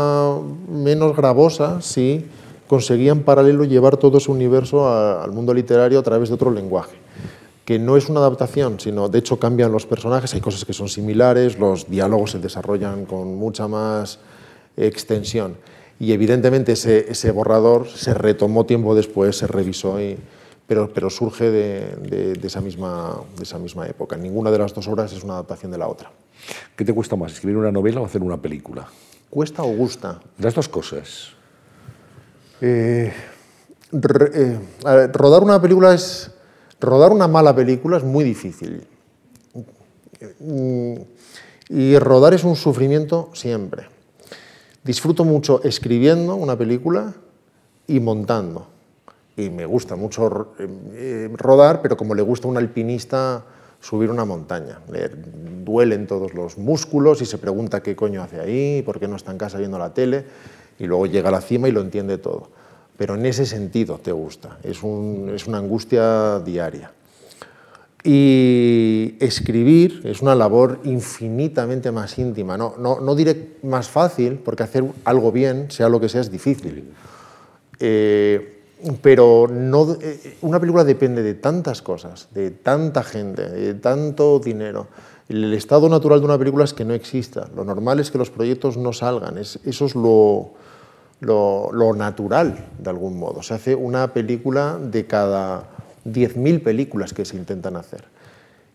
menos 0.68 1.16
gravosa 1.16 1.80
si 1.80 2.26
conseguía 2.66 3.12
en 3.12 3.22
paralelo 3.22 3.62
llevar 3.62 3.96
todo 3.96 4.18
ese 4.18 4.32
universo 4.32 4.88
al 4.88 5.30
mundo 5.30 5.54
literario 5.54 6.00
a 6.00 6.02
través 6.02 6.28
de 6.28 6.34
otro 6.34 6.50
lenguaje 6.50 6.96
que 7.66 7.80
no 7.80 7.96
es 7.96 8.08
una 8.08 8.20
adaptación, 8.20 8.78
sino 8.78 9.08
de 9.08 9.18
hecho 9.18 9.40
cambian 9.40 9.72
los 9.72 9.86
personajes, 9.86 10.32
hay 10.32 10.40
cosas 10.40 10.64
que 10.64 10.72
son 10.72 10.88
similares, 10.88 11.58
los 11.58 11.90
diálogos 11.90 12.30
se 12.30 12.38
desarrollan 12.38 13.06
con 13.06 13.34
mucha 13.34 13.66
más 13.66 14.20
extensión. 14.76 15.56
Y 15.98 16.12
evidentemente 16.12 16.72
ese, 16.72 17.10
ese 17.10 17.32
borrador 17.32 17.88
se 17.88 18.14
retomó 18.14 18.66
tiempo 18.66 18.94
después, 18.94 19.36
se 19.36 19.48
revisó, 19.48 20.00
y, 20.00 20.16
pero, 20.68 20.92
pero 20.94 21.10
surge 21.10 21.50
de, 21.50 21.96
de, 22.02 22.32
de, 22.34 22.46
esa 22.46 22.60
misma, 22.60 23.20
de 23.36 23.42
esa 23.42 23.58
misma 23.58 23.88
época. 23.88 24.16
Ninguna 24.16 24.52
de 24.52 24.58
las 24.58 24.72
dos 24.72 24.86
obras 24.86 25.12
es 25.12 25.24
una 25.24 25.32
adaptación 25.34 25.72
de 25.72 25.78
la 25.78 25.88
otra. 25.88 26.12
¿Qué 26.76 26.84
te 26.84 26.92
cuesta 26.92 27.16
más, 27.16 27.32
escribir 27.32 27.56
una 27.56 27.72
novela 27.72 28.00
o 28.00 28.06
hacer 28.06 28.22
una 28.22 28.36
película? 28.36 28.86
¿Cuesta 29.28 29.64
o 29.64 29.74
gusta? 29.74 30.20
Las 30.38 30.54
dos 30.54 30.68
cosas. 30.68 31.32
Eh, 32.60 33.12
re, 33.90 34.30
eh, 34.34 34.58
ver, 34.84 35.12
rodar 35.12 35.42
una 35.42 35.60
película 35.60 35.92
es 35.92 36.30
Rodar 36.81 37.12
una 37.12 37.27
mala 37.27 37.55
película 37.55 37.97
es 37.97 38.05
muy 38.05 38.24
difícil. 38.24 38.87
Y 41.68 41.99
rodar 41.99 42.35
es 42.35 42.45
un 42.45 42.57
sufrimiento 42.57 43.31
siempre. 43.33 43.89
Disfruto 44.85 45.24
mucho 45.24 45.62
escribiendo 45.64 46.35
una 46.35 46.57
película 46.57 47.14
y 47.87 48.01
montando. 48.01 48.68
Y 49.37 49.51
me 49.51 49.66
gusta 49.66 49.97
mucho 49.97 50.55
eh, 50.93 51.31
rodar, 51.35 51.83
pero 51.83 51.97
como 51.97 52.14
le 52.14 52.22
gusta 52.22 52.47
a 52.47 52.51
un 52.51 52.57
alpinista 52.57 53.45
subir 53.81 54.11
una 54.11 54.24
montaña. 54.24 54.81
Le 54.91 55.11
duelen 55.64 56.07
todos 56.07 56.35
los 56.35 56.57
músculos 56.57 57.20
y 57.20 57.27
se 57.27 57.39
pregunta 57.39 57.83
qué 57.83 57.97
coño 57.97 58.22
hace 58.22 58.41
ahí, 58.41 58.83
por 58.83 58.99
qué 58.99 59.09
no 59.09 59.16
está 59.16 59.33
en 59.33 59.39
casa 59.39 59.59
viendo 59.59 59.79
la 59.79 59.93
tele, 59.93 60.24
y 60.79 60.87
luego 60.87 61.07
llega 61.07 61.29
a 61.29 61.33
la 61.33 61.41
cima 61.41 61.68
y 61.68 61.72
lo 61.72 61.81
entiende 61.81 62.18
todo 62.18 62.49
pero 62.97 63.14
en 63.14 63.26
ese 63.26 63.47
sentido 63.47 63.99
te 64.03 64.12
gusta, 64.12 64.59
es, 64.62 64.82
un, 64.82 65.30
es 65.34 65.47
una 65.47 65.59
angustia 65.59 66.40
diaria. 66.40 66.92
Y 68.03 69.16
escribir 69.18 70.03
es 70.05 70.22
una 70.22 70.36
labor 70.36 70.78
infinitamente 70.84 71.90
más 71.90 72.18
íntima, 72.18 72.57
no, 72.57 72.74
no, 72.78 73.01
no 73.01 73.14
diré 73.14 73.57
más 73.64 73.88
fácil, 73.88 74.34
porque 74.34 74.62
hacer 74.62 74.84
algo 75.05 75.32
bien, 75.32 75.70
sea 75.70 75.88
lo 75.88 76.01
que 76.01 76.09
sea, 76.09 76.20
es 76.20 76.30
difícil. 76.30 76.84
Eh, 77.80 78.62
pero 79.03 79.49
no, 79.51 79.97
eh, 80.01 80.36
una 80.42 80.61
película 80.61 80.84
depende 80.84 81.22
de 81.22 81.34
tantas 81.34 81.82
cosas, 81.82 82.28
de 82.32 82.51
tanta 82.51 83.03
gente, 83.03 83.49
de 83.49 83.74
tanto 83.74 84.38
dinero. 84.38 84.86
El 85.28 85.53
estado 85.55 85.88
natural 85.88 86.20
de 86.20 86.26
una 86.26 86.38
película 86.38 86.64
es 86.64 86.72
que 86.72 86.84
no 86.84 86.94
exista. 86.94 87.49
Lo 87.57 87.64
normal 87.64 87.99
es 87.99 88.11
que 88.11 88.18
los 88.18 88.30
proyectos 88.30 88.76
no 88.76 88.92
salgan. 88.92 89.38
Es, 89.38 89.59
eso 89.64 89.86
es 89.86 89.97
lo, 89.97 90.53
lo, 91.20 91.94
natural, 91.94 92.66
de 92.78 92.90
algún 92.90 93.18
modo. 93.18 93.42
Se 93.42 93.54
hace 93.54 93.74
una 93.74 94.12
película 94.12 94.78
de 94.80 95.06
cada 95.06 95.64
10.000 96.04 96.62
películas 96.62 97.12
que 97.12 97.24
se 97.24 97.36
intentan 97.36 97.76
hacer. 97.76 98.04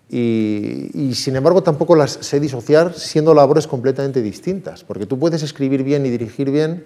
Y, 0.09 0.91
y, 0.93 1.15
sin 1.15 1.35
embargo, 1.37 1.63
tampoco 1.63 1.95
las 1.95 2.11
sé 2.11 2.39
disociar 2.39 2.93
siendo 2.93 3.33
labores 3.33 3.67
completamente 3.67 4.21
distintas, 4.21 4.83
porque 4.83 5.05
tú 5.05 5.17
puedes 5.17 5.41
escribir 5.41 5.83
bien 5.83 6.05
y 6.05 6.09
dirigir 6.09 6.51
bien, 6.51 6.83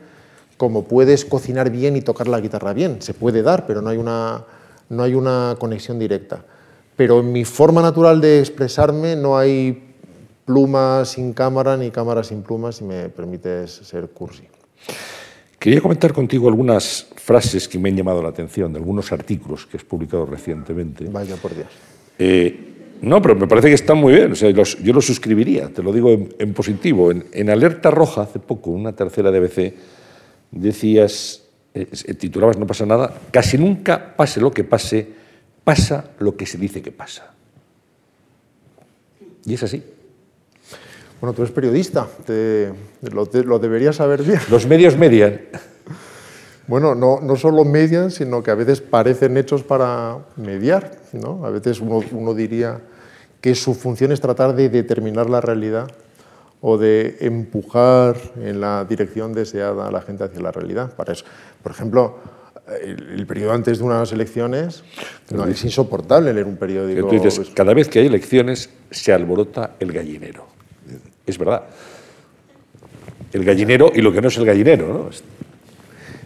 como 0.58 0.84
puedes 0.84 1.26
cocinar 1.26 1.70
bien 1.70 1.96
y 1.96 2.02
tocar 2.02 2.28
la 2.28 2.40
guitarra 2.40 2.74
bien. 2.74 3.02
Se 3.02 3.14
puede 3.14 3.42
dar, 3.42 3.66
pero 3.66 3.82
no 3.82 3.90
hay 3.90 3.98
una, 3.98 4.46
no 4.90 5.04
hay 5.04 5.16
una 5.16 5.56
conexión 5.60 5.98
directa. 6.00 6.46
Pero 6.96 7.20
en 7.20 7.32
mi 7.32 7.44
forma 7.44 7.82
natural 7.82 8.22
de 8.22 8.40
expresarme 8.40 9.16
no 9.16 9.38
hay 9.38 9.96
pluma 10.46 11.04
sin 11.06 11.34
cámara 11.34 11.76
ni 11.76 11.92
cámara 11.92 12.24
sin 12.24 12.44
pluma, 12.44 12.72
si 12.72 12.84
me 12.84 13.10
permites 13.10 13.72
ser 13.72 14.08
cursi. 14.10 14.48
Quería 15.66 15.82
comentar 15.82 16.14
contigo 16.14 16.48
algunas 16.48 17.08
frases 17.16 17.68
que 17.68 17.80
me 17.80 17.90
han 17.90 17.98
llamado 17.98 18.22
la 18.22 18.30
atención 18.30 18.72
de 18.72 18.78
algunos 18.78 19.12
artículos 19.12 19.66
que 19.66 19.78
has 19.78 19.84
publicado 19.84 20.24
recientemente. 20.24 21.06
Vaya 21.06 21.38
por 21.38 21.56
Dios. 21.56 21.66
Eh, 22.20 22.98
no, 23.02 23.20
pero 23.20 23.34
me 23.34 23.48
parece 23.48 23.70
que 23.70 23.74
están 23.74 23.98
muy 23.98 24.14
bien. 24.14 24.32
O 24.32 24.36
sea, 24.36 24.52
los, 24.52 24.78
yo 24.84 24.94
los 24.94 25.08
suscribiría, 25.08 25.70
te 25.70 25.82
lo 25.82 25.92
digo 25.92 26.12
en, 26.12 26.30
en 26.38 26.54
positivo. 26.54 27.10
En, 27.10 27.26
en, 27.32 27.50
Alerta 27.50 27.90
Roja, 27.90 28.22
hace 28.22 28.38
poco, 28.38 28.70
una 28.70 28.96
tercera 28.96 29.32
de 29.32 29.40
ABC, 29.40 29.74
decías, 30.52 31.48
eh, 31.74 31.88
titulabas 32.14 32.60
No 32.60 32.68
pasa 32.68 32.86
nada, 32.86 33.20
casi 33.32 33.58
nunca 33.58 34.16
pase 34.16 34.40
lo 34.42 34.52
que 34.52 34.66
pase, 34.66 35.08
pasa 35.64 36.12
lo 36.20 36.38
que 36.38 36.46
se 36.46 36.60
dice 36.60 36.84
que 36.84 36.92
pasa. 36.92 37.34
Y 39.44 39.56
es 39.56 39.64
así. 39.64 39.82
Bueno, 41.22 41.34
tú 41.34 41.42
eres 41.42 41.54
periodista, 41.54 42.08
te, 42.26 42.72
lo, 43.02 43.26
te, 43.26 43.44
lo, 43.44 43.58
deberías 43.60 43.96
saber 43.96 44.24
bien. 44.24 44.40
Los 44.50 44.68
medios 44.68 44.98
median. 44.98 45.42
Bueno, 46.68 46.96
no, 46.96 47.20
no 47.22 47.36
solo 47.36 47.64
median, 47.64 48.12
sino 48.12 48.42
que 48.42 48.52
a 48.52 48.56
veces 48.56 48.82
parecen 48.82 49.38
hechos 49.38 49.64
para 49.64 50.18
mediar. 50.36 50.92
¿no? 51.14 51.46
A 51.46 51.50
veces 51.52 51.80
uno, 51.80 52.02
uno 52.12 52.34
diría 52.34 52.82
que 53.40 53.56
su 53.56 53.76
función 53.76 54.12
es 54.12 54.20
tratar 54.20 54.56
de 54.56 54.70
determinar 54.70 55.30
la 55.30 55.42
realidad 55.42 55.88
o 56.62 56.78
de 56.78 57.18
empujar 57.20 58.18
en 58.42 58.60
la 58.60 58.86
dirección 58.86 59.34
deseada 59.34 59.88
a 59.88 59.92
la 59.92 60.02
gente 60.02 60.24
hacia 60.24 60.42
la 60.42 60.52
realidad. 60.52 60.96
Para 60.96 61.14
eso, 61.14 61.26
por 61.62 61.72
ejemplo, 61.72 62.18
el, 62.82 63.20
el 63.20 63.28
periodo 63.28 63.54
antes 63.54 63.78
de 63.78 63.84
unas 63.84 64.12
elecciones 64.12 64.84
no, 65.30 65.46
es 65.46 65.64
insoportable 65.64 66.34
leer 66.34 66.48
un 66.48 66.58
periódico. 66.58 67.10
Dices, 67.10 67.52
cada 67.54 67.74
vez 67.74 67.88
que 67.88 68.00
hay 68.00 68.08
elecciones 68.08 68.72
se 68.90 69.14
alborota 69.14 69.76
el 69.80 69.92
gallinero. 69.92 70.55
Es 71.26 71.38
verdad. 71.38 71.64
El 73.34 73.44
gallinero 73.44 73.92
y 73.94 74.02
lo 74.02 74.12
que 74.12 74.22
no 74.22 74.28
es 74.28 74.38
el 74.38 74.46
gallinero, 74.46 74.88
¿no? 74.88 75.10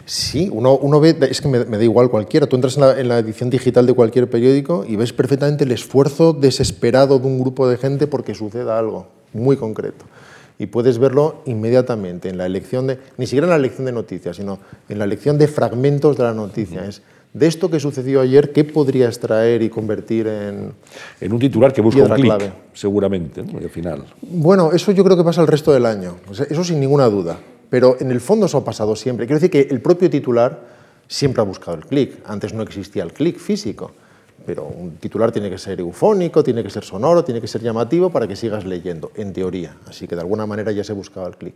Sí, 0.06 0.48
uno, 0.52 0.76
uno 0.76 0.98
ve, 0.98 1.16
es 1.30 1.40
que 1.40 1.46
me, 1.46 1.64
me, 1.66 1.76
da 1.76 1.84
igual 1.84 2.10
cualquiera, 2.10 2.48
tú 2.48 2.56
entras 2.56 2.74
en 2.74 2.80
la, 2.80 2.98
en 2.98 3.08
la, 3.08 3.18
edición 3.20 3.48
digital 3.48 3.86
de 3.86 3.92
cualquier 3.92 4.28
periódico 4.28 4.84
y 4.84 4.96
ves 4.96 5.12
perfectamente 5.12 5.62
el 5.62 5.70
esfuerzo 5.70 6.32
desesperado 6.32 7.20
de 7.20 7.26
un 7.28 7.38
grupo 7.38 7.68
de 7.68 7.76
gente 7.76 8.08
porque 8.08 8.34
suceda 8.34 8.76
algo 8.76 9.06
muy 9.32 9.56
concreto. 9.56 10.04
Y 10.58 10.66
puedes 10.66 10.98
verlo 10.98 11.42
inmediatamente 11.46 12.28
en 12.28 12.38
la 12.38 12.46
elección 12.46 12.88
de, 12.88 12.98
ni 13.18 13.26
siquiera 13.26 13.46
en 13.46 13.50
la 13.50 13.56
elección 13.56 13.86
de 13.86 13.92
noticias, 13.92 14.36
sino 14.36 14.58
en 14.88 14.98
la 14.98 15.04
elección 15.04 15.38
de 15.38 15.46
fragmentos 15.46 16.16
de 16.16 16.24
la 16.24 16.34
noticia. 16.34 16.84
Es 16.84 17.02
de 17.32 17.46
esto 17.46 17.70
que 17.70 17.78
sucedió 17.78 18.20
ayer, 18.20 18.52
¿qué 18.52 18.64
podría 18.64 19.06
extraer 19.06 19.62
y 19.62 19.70
convertir 19.70 20.26
en... 20.26 20.72
En 21.20 21.32
un 21.32 21.38
titular 21.38 21.72
que 21.72 21.80
busca 21.80 22.02
un 22.02 22.10
clic, 22.10 22.52
seguramente, 22.74 23.42
¿no? 23.42 23.58
al 23.58 23.70
final. 23.70 24.04
Bueno, 24.20 24.72
eso 24.72 24.90
yo 24.92 25.04
creo 25.04 25.16
que 25.16 25.24
pasa 25.24 25.40
el 25.40 25.46
resto 25.46 25.72
del 25.72 25.86
año, 25.86 26.16
eso 26.30 26.64
sin 26.64 26.80
ninguna 26.80 27.06
duda. 27.06 27.38
Pero 27.70 27.96
en 28.00 28.10
el 28.10 28.20
fondo 28.20 28.46
eso 28.46 28.58
ha 28.58 28.64
pasado 28.64 28.96
siempre. 28.96 29.26
Quiero 29.26 29.40
decir 29.40 29.50
que 29.50 29.72
el 29.72 29.80
propio 29.80 30.10
titular 30.10 30.60
siempre 31.06 31.40
ha 31.40 31.44
buscado 31.44 31.76
el 31.76 31.86
clic. 31.86 32.18
Antes 32.24 32.52
no 32.52 32.62
existía 32.62 33.04
el 33.04 33.12
clic 33.12 33.38
físico, 33.38 33.92
pero 34.44 34.64
un 34.64 34.96
titular 34.96 35.30
tiene 35.30 35.48
que 35.48 35.58
ser 35.58 35.78
eufónico, 35.78 36.42
tiene 36.42 36.64
que 36.64 36.70
ser 36.70 36.82
sonoro, 36.82 37.22
tiene 37.22 37.40
que 37.40 37.46
ser 37.46 37.62
llamativo 37.62 38.10
para 38.10 38.26
que 38.26 38.34
sigas 38.34 38.64
leyendo, 38.64 39.12
en 39.14 39.32
teoría. 39.32 39.76
Así 39.86 40.08
que 40.08 40.16
de 40.16 40.22
alguna 40.22 40.46
manera 40.46 40.72
ya 40.72 40.82
se 40.82 40.92
buscaba 40.92 41.28
el 41.28 41.36
clic. 41.36 41.54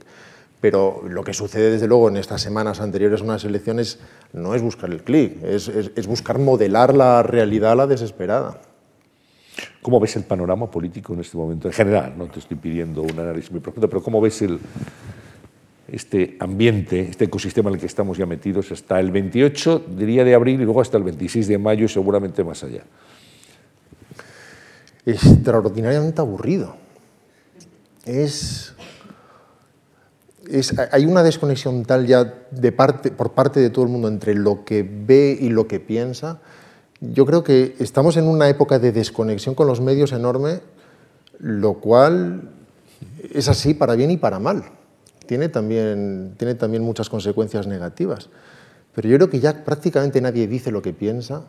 Pero 0.64 1.02
lo 1.06 1.22
que 1.22 1.34
sucede 1.34 1.72
desde 1.72 1.86
luego 1.86 2.08
en 2.08 2.16
estas 2.16 2.40
semanas 2.40 2.80
anteriores 2.80 3.20
a 3.20 3.24
unas 3.24 3.44
elecciones 3.44 3.98
no 4.32 4.54
es 4.54 4.62
buscar 4.62 4.90
el 4.90 5.02
clic, 5.02 5.42
es, 5.42 6.06
buscar 6.06 6.38
modelar 6.38 6.94
la 6.94 7.22
realidad 7.22 7.72
a 7.72 7.74
la 7.74 7.86
desesperada. 7.86 8.62
¿Cómo 9.82 10.00
ves 10.00 10.16
el 10.16 10.22
panorama 10.22 10.70
político 10.70 11.12
en 11.12 11.20
este 11.20 11.36
momento? 11.36 11.68
En 11.68 11.74
general, 11.74 12.14
no 12.16 12.28
te 12.28 12.38
estoy 12.38 12.56
pidiendo 12.56 13.02
un 13.02 13.10
análisis 13.10 13.50
muy 13.50 13.60
profundo, 13.60 13.90
pero 13.90 14.02
¿cómo 14.02 14.22
ves 14.22 14.40
el, 14.40 14.58
este 15.86 16.38
ambiente, 16.40 17.10
este 17.10 17.26
ecosistema 17.26 17.68
en 17.68 17.74
el 17.74 17.80
que 17.80 17.86
estamos 17.86 18.16
ya 18.16 18.24
metidos 18.24 18.72
hasta 18.72 18.98
el 18.98 19.10
28, 19.10 19.84
diría 19.98 20.24
de 20.24 20.34
abril, 20.34 20.62
y 20.62 20.64
luego 20.64 20.80
hasta 20.80 20.96
el 20.96 21.02
26 21.02 21.46
de 21.46 21.58
mayo 21.58 21.84
y 21.84 21.88
seguramente 21.88 22.42
más 22.42 22.64
allá? 22.64 22.84
Extraordinariamente 25.04 26.22
aburrido. 26.22 26.74
Es 28.06 28.73
hay 30.92 31.06
una 31.06 31.22
desconexión 31.22 31.84
tal 31.84 32.06
ya 32.06 32.34
por 33.16 33.32
parte 33.32 33.60
de 33.60 33.70
todo 33.70 33.84
el 33.84 33.90
mundo 33.90 34.08
entre 34.08 34.34
lo 34.34 34.64
que 34.64 34.82
ve 34.82 35.36
y 35.40 35.48
lo 35.48 35.66
que 35.66 35.80
piensa. 35.80 36.40
Yo 37.00 37.26
creo 37.26 37.44
que 37.44 37.74
estamos 37.78 38.16
en 38.16 38.26
una 38.26 38.48
época 38.48 38.78
de 38.78 38.92
desconexión 38.92 39.54
con 39.54 39.66
los 39.66 39.80
medios 39.80 40.12
enorme, 40.12 40.60
lo 41.38 41.74
cual 41.74 42.50
es 43.32 43.48
así 43.48 43.74
para 43.74 43.94
bien 43.94 44.10
y 44.10 44.16
para 44.16 44.38
mal. 44.38 44.64
Tiene 45.26 45.48
también, 45.48 46.34
tiene 46.36 46.54
también 46.54 46.82
muchas 46.82 47.08
consecuencias 47.08 47.66
negativas. 47.66 48.28
Pero 48.94 49.08
yo 49.08 49.16
creo 49.16 49.30
que 49.30 49.40
ya 49.40 49.64
prácticamente 49.64 50.20
nadie 50.20 50.46
dice 50.46 50.70
lo 50.70 50.82
que 50.82 50.92
piensa. 50.92 51.42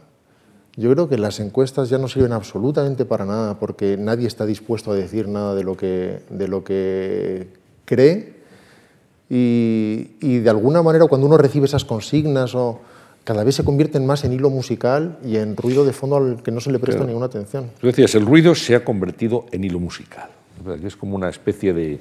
Yo 0.76 0.92
creo 0.92 1.08
que 1.08 1.18
las 1.18 1.40
encuestas 1.40 1.90
ya 1.90 1.98
no 1.98 2.08
sirven 2.08 2.34
absolutamente 2.34 3.06
para 3.06 3.26
nada 3.26 3.60
porque 3.60 3.98
nadie 3.98 4.28
está 4.28 4.46
dispuesto 4.46 4.92
a 4.92 4.96
decir 4.96 5.28
nada 5.28 5.56
de 5.56 5.64
lo 5.64 5.78
que, 5.78 6.22
de 6.30 6.48
lo 6.48 6.64
que 6.64 7.48
cree 7.86 8.35
y, 9.30 10.38
de 10.40 10.50
alguna 10.50 10.82
manera 10.84 11.06
cuando 11.08 11.28
uno 11.28 11.38
recibe 11.38 11.66
esas 11.66 11.86
consignas 11.86 12.54
o 12.56 12.80
cada 13.24 13.44
vez 13.44 13.56
se 13.56 13.64
convierten 13.64 14.06
más 14.06 14.24
en 14.24 14.34
hilo 14.34 14.50
musical 14.50 15.18
y 15.26 15.38
en 15.38 15.58
ruido 15.58 15.84
de 15.84 15.94
fondo 15.94 16.18
al 16.18 16.44
que 16.44 16.52
no 16.52 16.60
se 16.60 16.72
le 16.72 16.78
presta 16.78 17.04
ninguna 17.04 17.26
atención. 17.26 17.72
Tú 17.80 17.88
decías, 17.88 18.14
el 18.14 18.26
ruido 18.26 18.54
se 18.54 18.76
ha 18.76 18.86
convertido 18.86 19.46
en 19.52 19.64
hilo 19.64 19.80
musical. 19.80 20.30
Es 20.84 20.96
como 20.96 21.16
una 21.16 21.30
especie 21.30 21.74
de, 21.74 22.00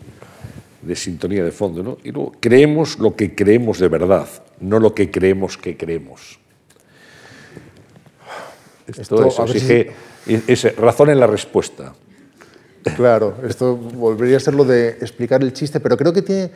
de 0.83 0.97
sintonía 0.97 1.43
de 1.43 1.51
fondo. 1.51 1.83
¿no? 1.83 1.99
Y 2.05 2.11
luego, 2.11 2.33
creemos 2.41 2.99
lo 2.99 3.17
que 3.17 3.35
creemos 3.35 3.79
de 3.79 3.89
verdad, 3.89 4.29
no 4.61 4.79
lo 4.79 4.95
que 4.95 5.11
creemos 5.11 5.57
que 5.57 5.77
creemos. 5.77 6.39
Esto, 8.87 9.27
Esto 9.27 9.45
exige 9.45 9.93
es 10.27 10.77
razón 10.77 11.11
en 11.11 11.21
la 11.21 11.27
respuesta. 11.27 11.95
Claro, 12.97 13.37
esto 13.49 13.77
volvería 13.77 14.37
a 14.37 14.41
ser 14.41 14.55
lo 14.55 14.65
de 14.65 14.89
explicar 14.89 15.43
el 15.43 15.55
chiste, 15.55 15.81
pero 15.81 15.97
creo 15.97 16.13
que 16.13 16.21
tiene 16.21 16.51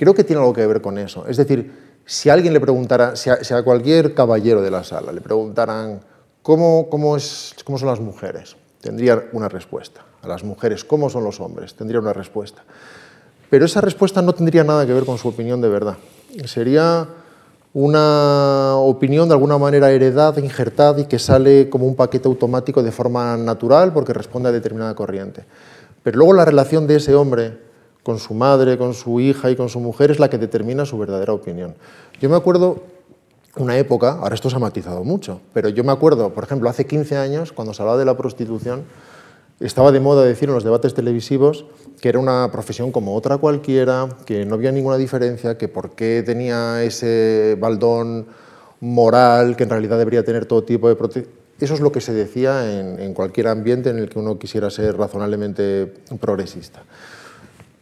Creo 0.00 0.14
que 0.14 0.24
tiene 0.24 0.40
algo 0.40 0.54
que 0.54 0.66
ver 0.66 0.80
con 0.80 0.96
eso. 0.96 1.26
Es 1.26 1.36
decir, 1.36 1.70
si 2.06 2.30
alguien 2.30 2.54
le 2.54 2.60
preguntara, 2.60 3.16
si 3.16 3.28
a, 3.28 3.62
cualquier 3.62 4.14
caballero 4.14 4.62
de 4.62 4.70
la 4.70 4.82
sala 4.82 5.12
le 5.12 5.20
preguntaran 5.20 6.00
¿cómo, 6.40 6.88
cómo, 6.88 7.18
es, 7.18 7.54
cómo 7.66 7.76
son 7.76 7.88
las 7.88 8.00
mujeres, 8.00 8.56
tendría 8.80 9.22
una 9.34 9.50
respuesta. 9.50 10.00
A 10.22 10.26
las 10.26 10.42
mujeres, 10.42 10.84
¿cómo 10.84 11.10
son 11.10 11.22
los 11.22 11.38
hombres? 11.38 11.74
Tendría 11.74 12.00
una 12.00 12.14
respuesta. 12.14 12.64
Pero 13.50 13.66
esa 13.66 13.82
respuesta 13.82 14.22
no 14.22 14.34
tendría 14.34 14.64
nada 14.64 14.86
que 14.86 14.94
ver 14.94 15.04
con 15.04 15.18
su 15.18 15.28
opinión 15.28 15.60
de 15.60 15.68
verdad. 15.68 15.98
Sería 16.46 17.06
una 17.74 18.76
opinión 18.76 19.28
de 19.28 19.34
alguna 19.34 19.58
manera 19.58 19.90
heredada, 19.90 20.40
injertada 20.40 20.98
y 20.98 21.04
que 21.04 21.18
sale 21.18 21.68
como 21.68 21.86
un 21.86 21.94
paquete 21.94 22.26
automático 22.26 22.82
de 22.82 22.90
forma 22.90 23.36
natural 23.36 23.92
porque 23.92 24.14
responde 24.14 24.48
a 24.48 24.52
determinada 24.52 24.94
corriente. 24.94 25.44
Pero 26.02 26.16
luego 26.16 26.32
la 26.32 26.46
relación 26.46 26.86
de 26.86 26.96
ese 26.96 27.14
hombre 27.14 27.68
con 28.02 28.18
su 28.18 28.34
madre, 28.34 28.78
con 28.78 28.94
su 28.94 29.20
hija 29.20 29.50
y 29.50 29.56
con 29.56 29.68
su 29.68 29.80
mujer 29.80 30.10
es 30.10 30.18
la 30.18 30.30
que 30.30 30.38
determina 30.38 30.86
su 30.86 30.98
verdadera 30.98 31.32
opinión. 31.32 31.74
Yo 32.20 32.28
me 32.28 32.36
acuerdo 32.36 32.82
una 33.56 33.76
época, 33.76 34.12
ahora 34.12 34.34
esto 34.34 34.48
se 34.48 34.56
ha 34.56 34.60
matizado 34.60 35.04
mucho, 35.04 35.40
pero 35.52 35.68
yo 35.68 35.84
me 35.84 35.92
acuerdo, 35.92 36.32
por 36.32 36.44
ejemplo, 36.44 36.68
hace 36.70 36.86
15 36.86 37.16
años, 37.16 37.52
cuando 37.52 37.74
se 37.74 37.82
hablaba 37.82 37.98
de 37.98 38.04
la 38.04 38.16
prostitución, 38.16 38.84
estaba 39.58 39.92
de 39.92 40.00
moda 40.00 40.24
decir 40.24 40.48
en 40.48 40.54
los 40.54 40.64
debates 40.64 40.94
televisivos 40.94 41.66
que 42.00 42.08
era 42.08 42.18
una 42.18 42.50
profesión 42.50 42.92
como 42.92 43.14
otra 43.14 43.36
cualquiera, 43.36 44.08
que 44.24 44.46
no 44.46 44.54
había 44.54 44.72
ninguna 44.72 44.96
diferencia, 44.96 45.58
que 45.58 45.68
por 45.68 45.90
qué 45.90 46.22
tenía 46.24 46.82
ese 46.82 47.58
baldón 47.60 48.26
moral, 48.80 49.56
que 49.56 49.64
en 49.64 49.70
realidad 49.70 49.98
debería 49.98 50.24
tener 50.24 50.46
todo 50.46 50.64
tipo 50.64 50.88
de 50.88 50.96
protección. 50.96 51.34
Eso 51.58 51.74
es 51.74 51.80
lo 51.80 51.92
que 51.92 52.00
se 52.00 52.14
decía 52.14 52.80
en, 52.80 52.98
en 53.00 53.12
cualquier 53.12 53.48
ambiente 53.48 53.90
en 53.90 53.98
el 53.98 54.08
que 54.08 54.18
uno 54.18 54.38
quisiera 54.38 54.70
ser 54.70 54.96
razonablemente 54.96 55.92
progresista 56.18 56.82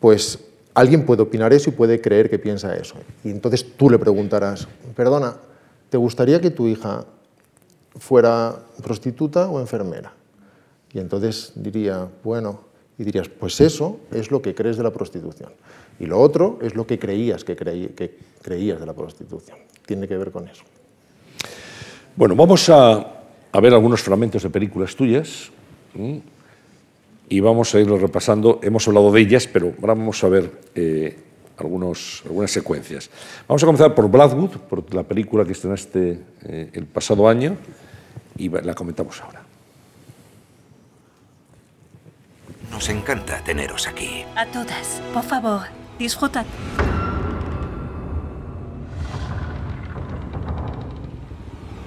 pues 0.01 0.39
alguien 0.75 1.05
puede 1.05 1.23
opinar 1.23 1.53
eso 1.53 1.71
y 1.71 1.73
puede 1.73 2.01
creer 2.01 2.31
que 2.31 2.39
piensa 2.39 2.75
eso. 2.77 2.95
Y 3.25 3.31
entonces 3.31 3.77
tú 3.77 3.91
le 3.91 3.99
preguntarás, 3.99 4.69
perdona, 4.95 5.37
¿te 5.91 5.97
gustaría 5.97 6.41
que 6.41 6.51
tu 6.51 6.69
hija 6.69 7.05
fuera 7.99 8.57
prostituta 8.83 9.49
o 9.49 9.61
enfermera? 9.61 10.13
Y 10.93 10.99
entonces 10.99 11.53
diría, 11.55 12.09
bueno, 12.23 12.61
y 12.99 13.05
dirías, 13.05 13.29
pues 13.29 13.61
eso 13.61 14.01
es 14.11 14.31
lo 14.31 14.43
que 14.43 14.55
crees 14.55 14.77
de 14.77 14.83
la 14.83 14.93
prostitución. 14.93 15.53
Y 16.01 16.07
lo 16.07 16.21
otro 16.21 16.59
es 16.63 16.75
lo 16.75 16.87
que 16.87 16.99
creías 16.99 17.45
que, 17.45 17.57
creías 17.57 18.81
de 18.81 18.87
la 18.87 18.93
prostitución. 18.93 19.59
Tiene 19.87 20.07
que 20.07 20.17
ver 20.17 20.31
con 20.31 20.49
eso. 20.49 20.65
Bueno, 22.17 22.35
vamos 22.35 22.69
a, 22.69 23.15
ver 23.61 23.73
algunos 23.73 24.03
fragmentos 24.03 24.43
de 24.43 24.51
películas 24.51 24.95
tuyas 24.95 25.51
y 27.29 27.41
vamos 27.41 27.75
a 27.75 27.81
irlo 27.81 27.99
repasando. 27.99 28.61
Hemos 28.63 28.87
hablado 28.89 29.13
de 29.13 29.21
ellas, 29.21 29.47
pero 29.47 29.75
ahora 29.81 29.95
vamos 29.95 30.23
a 30.25 30.29
ver 30.29 30.51
eh, 30.75 31.19
algunos, 31.59 32.23
algunas 32.25 32.51
secuencias. 32.51 33.11
Vamos 33.47 33.63
a 33.63 33.67
comenzar 33.67 33.95
por 33.95 34.11
Blackwood, 34.11 34.51
por 34.69 34.95
la 34.95 35.03
película 35.03 35.45
que 35.45 35.53
estrenaste 35.53 36.21
eh, 36.45 36.71
el 36.73 36.87
pasado 36.87 37.29
año, 37.29 37.57
y 38.37 38.49
la 38.49 38.75
comentamos 38.75 39.21
ahora. 39.21 39.43
Nos 42.71 42.89
encanta 42.89 43.43
teneros 43.45 43.89
aquí. 43.89 44.25
A 44.37 44.47
todas, 44.47 45.03
por 45.13 45.25
favor, 45.25 45.63
disfrutad. 45.99 46.47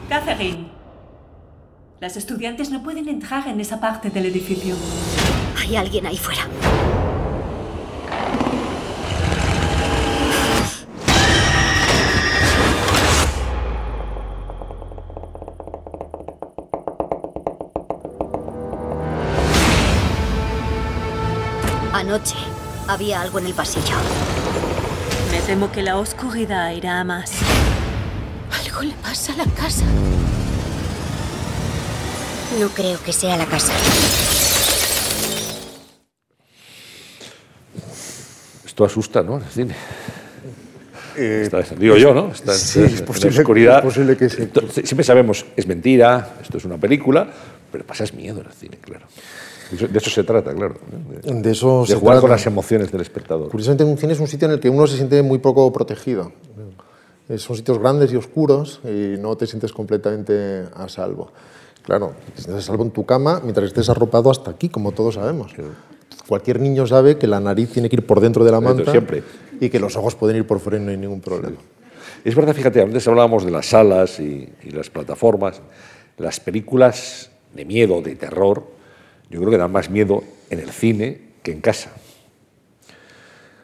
Catherine, 0.10 0.70
las 2.02 2.18
estudiantes 2.18 2.72
no 2.72 2.82
pueden 2.82 3.08
entrar 3.08 3.48
en 3.48 3.60
esa 3.60 3.80
parte 3.80 4.10
del 4.10 4.26
edificio. 4.26 4.76
Hay 5.60 5.76
alguien 5.76 6.08
ahí 6.08 6.18
fuera. 6.18 6.48
Anoche 21.94 22.36
había 22.88 23.22
algo 23.22 23.38
en 23.38 23.46
el 23.46 23.54
pasillo. 23.54 23.96
Me 25.32 25.40
temo 25.42 25.72
que 25.72 25.84
la 25.84 25.98
oscuridad 25.98 26.72
irá 26.72 27.00
a 27.00 27.04
más. 27.04 27.32
Algo 28.66 28.82
le 28.82 28.94
pasa 28.96 29.34
a 29.34 29.38
la 29.38 29.46
casa. 29.46 29.86
No 32.60 32.68
creo 32.70 33.00
que 33.04 33.14
sea 33.14 33.38
la 33.38 33.46
casa. 33.46 33.72
Esto 38.66 38.84
asusta, 38.84 39.24
¿no? 39.24 39.38
El 39.38 39.46
cine. 39.46 39.76
Eh, 41.18 41.50
digo 41.78 41.98
yo, 41.98 42.14
¿no? 42.14 42.34
sí, 42.34 42.82
es 42.82 43.02
posible, 43.02 43.40
oscuridad. 43.40 43.84
posible 43.84 44.16
que 44.16 44.30
sí. 44.30 44.50
Siempre 44.84 45.04
sabemos, 45.04 45.46
es 45.56 45.68
mentira, 45.68 46.38
esto 46.42 46.58
es 46.58 46.66
una 46.66 46.78
película, 46.78 47.28
pero 47.72 47.86
pasas 47.86 48.14
miedo 48.14 48.40
en 48.40 48.48
el 48.48 48.54
cine, 48.54 48.78
claro. 48.80 49.06
De 49.72 49.98
eso 49.98 50.10
se 50.10 50.24
trata, 50.24 50.54
claro. 50.54 50.76
De, 51.24 51.52
eso 51.52 51.86
de 51.88 51.96
jugar 51.96 52.20
con 52.20 52.30
las 52.30 52.46
emociones 52.46 52.92
del 52.92 53.02
espectador. 53.02 53.50
Curiosamente, 53.50 53.84
un 53.84 53.98
cine 53.98 54.14
es 54.14 54.20
un 54.20 54.28
sitio 54.28 54.48
en 54.48 54.54
el 54.54 54.60
que 54.60 54.70
uno 54.70 54.88
se 54.88 54.98
siente 54.98 55.22
muy 55.22 55.40
poco 55.40 55.72
protegido. 55.72 56.32
Son 57.38 57.56
sitios 57.56 57.80
grandes 57.80 58.12
y 58.12 58.18
oscuros 58.18 58.82
y 58.84 59.16
no 59.18 59.38
te 59.38 59.48
sientes 59.48 59.72
completamente 59.72 60.66
a 60.76 60.90
salvo. 60.90 61.32
Claro, 61.92 62.14
a 62.56 62.62
salvo 62.62 62.86
en 62.86 62.92
tu 62.92 63.06
cama 63.06 63.42
mientras 63.44 63.68
estés 63.68 63.90
arropado 63.90 64.32
hasta 64.32 64.50
aquí, 64.50 64.70
como 64.70 64.94
todos 64.94 65.16
sabemos. 65.16 65.52
Cualquier 66.26 66.62
niño 66.62 66.88
sabe 66.88 67.18
que 67.18 67.28
la 67.28 67.42
nariz 67.42 67.70
tiene 67.74 67.90
que 67.90 67.98
ir 67.98 68.06
por 68.06 68.22
dentro 68.22 68.46
de 68.46 68.52
la 68.54 68.62
manta 68.62 68.90
siempre. 68.90 69.24
y 69.60 69.70
que 69.70 69.78
los 69.78 69.98
ojos 69.98 70.16
pueden 70.16 70.38
ir 70.38 70.48
por 70.48 70.62
fuera 70.62 70.78
y 70.78 70.82
no 70.82 70.92
hay 70.92 70.96
ningún 70.96 71.20
problema. 71.20 71.58
Es 72.24 72.34
verdad, 72.34 72.54
fíjate, 72.54 72.82
antes 72.82 73.06
hablábamos 73.10 73.44
de 73.44 73.52
las 73.52 73.66
salas 73.66 74.22
y, 74.22 74.48
y 74.64 74.72
las 74.72 74.90
plataformas. 74.90 75.62
Las 76.18 76.40
películas 76.40 77.30
de 77.54 77.66
miedo, 77.66 78.02
de 78.02 78.16
terror, 78.16 78.64
yo 79.30 79.40
creo 79.42 79.52
que 79.52 79.58
dan 79.58 79.74
más 79.74 79.90
miedo 79.90 80.24
en 80.50 80.60
el 80.60 80.70
cine 80.70 81.20
que 81.44 81.52
en 81.52 81.60
casa. 81.60 81.92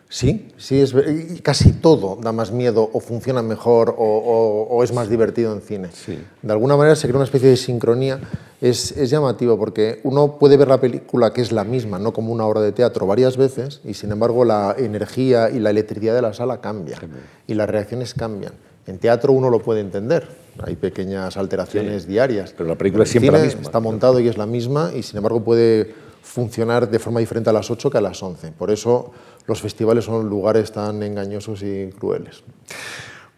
Sí, 0.09 0.47
sí, 0.57 0.79
es, 0.79 0.95
casi 1.43 1.73
todo 1.73 2.17
da 2.21 2.31
más 2.31 2.51
miedo 2.53 2.89
o 2.93 2.99
funciona 3.01 3.41
mejor 3.41 3.89
o, 3.97 4.03
o- 4.05 4.67
o 4.77 4.84
es 4.84 4.93
más 4.93 5.09
divertido 5.09 5.53
en 5.53 5.59
cine. 5.61 5.89
Sí. 5.91 6.17
De 6.41 6.51
alguna 6.53 6.77
manera 6.77 6.95
se 6.95 7.07
crea 7.07 7.17
una 7.17 7.25
especie 7.25 7.49
de 7.49 7.57
sincronía. 7.57 8.19
Es, 8.61 8.91
es 8.93 9.09
llamativo 9.09 9.57
porque 9.57 9.99
uno 10.03 10.38
puede 10.39 10.55
ver 10.55 10.69
la 10.69 10.79
película 10.79 11.34
que 11.34 11.41
es 11.41 11.51
la 11.51 11.63
misma, 11.65 11.99
no 11.99 12.13
como 12.13 12.31
una 12.31 12.45
obra 12.45 12.61
de 12.61 12.71
teatro, 12.71 13.05
varias 13.05 13.35
veces 13.38 13.81
y 13.84 13.93
sin 13.95 14.11
embargo 14.11 14.45
la 14.45 14.75
energía 14.77 15.49
y 15.49 15.59
la 15.59 15.69
electricidad 15.71 16.15
de 16.15 16.21
la 16.21 16.34
sala 16.34 16.61
cambia 16.61 16.97
y 17.45 17.53
las 17.53 17.69
reacciones 17.69 18.13
cambian. 18.13 18.53
En 18.88 18.99
teatro 18.99 19.34
uno 19.34 19.49
lo 19.49 19.59
puede 19.61 19.81
entender, 19.81 20.25
hay 20.63 20.77
pequeñas 20.77 21.35
alteraciones 21.35 22.07
diarias. 22.07 22.53
pero 22.57 22.69
la 22.69 22.75
película 22.75 23.03
es 23.03 23.09
siempre 23.11 23.38
la 23.38 23.43
misma. 23.43 23.61
Está 23.61 23.79
montado 23.81 24.19
y 24.21 24.29
es 24.29 24.38
la 24.38 24.45
misma 24.45 24.91
y 24.95 25.03
sin 25.03 25.17
embargo 25.17 25.43
puede 25.43 25.93
funcionar 26.23 26.89
de 26.89 26.97
forma 26.99 27.19
diferente 27.19 27.49
a 27.49 27.53
las 27.53 27.69
8 27.69 27.89
que 27.91 27.97
a 27.97 28.01
las 28.01 28.21
11. 28.23 28.53
Por 28.53 28.71
eso 28.71 29.11
los 29.48 29.61
festivales 29.61 30.06
son 30.06 30.30
lugares 30.30 30.72
tan 30.72 31.02
engañosos 31.02 31.64
y 31.64 31.90
crueles. 31.98 32.44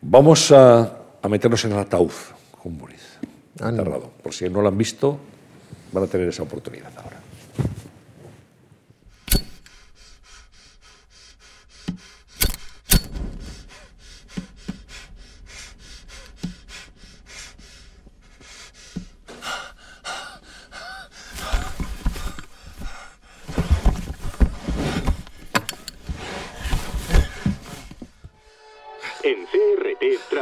Vamos 0.01 0.51
a, 0.51 0.97
a 1.21 1.29
meternos 1.29 1.63
en 1.65 1.73
el 1.73 1.79
ataúd. 1.79 2.11
Ánimo. 3.61 3.83
Enterrado. 3.83 4.11
Por 4.23 4.33
si 4.33 4.49
no 4.49 4.61
lo 4.61 4.67
han 4.67 4.77
visto, 4.77 5.17
van 5.91 6.03
a 6.03 6.07
tener 6.07 6.27
esa 6.27 6.43
oportunidad 6.43 6.91
ahora. 6.97 7.18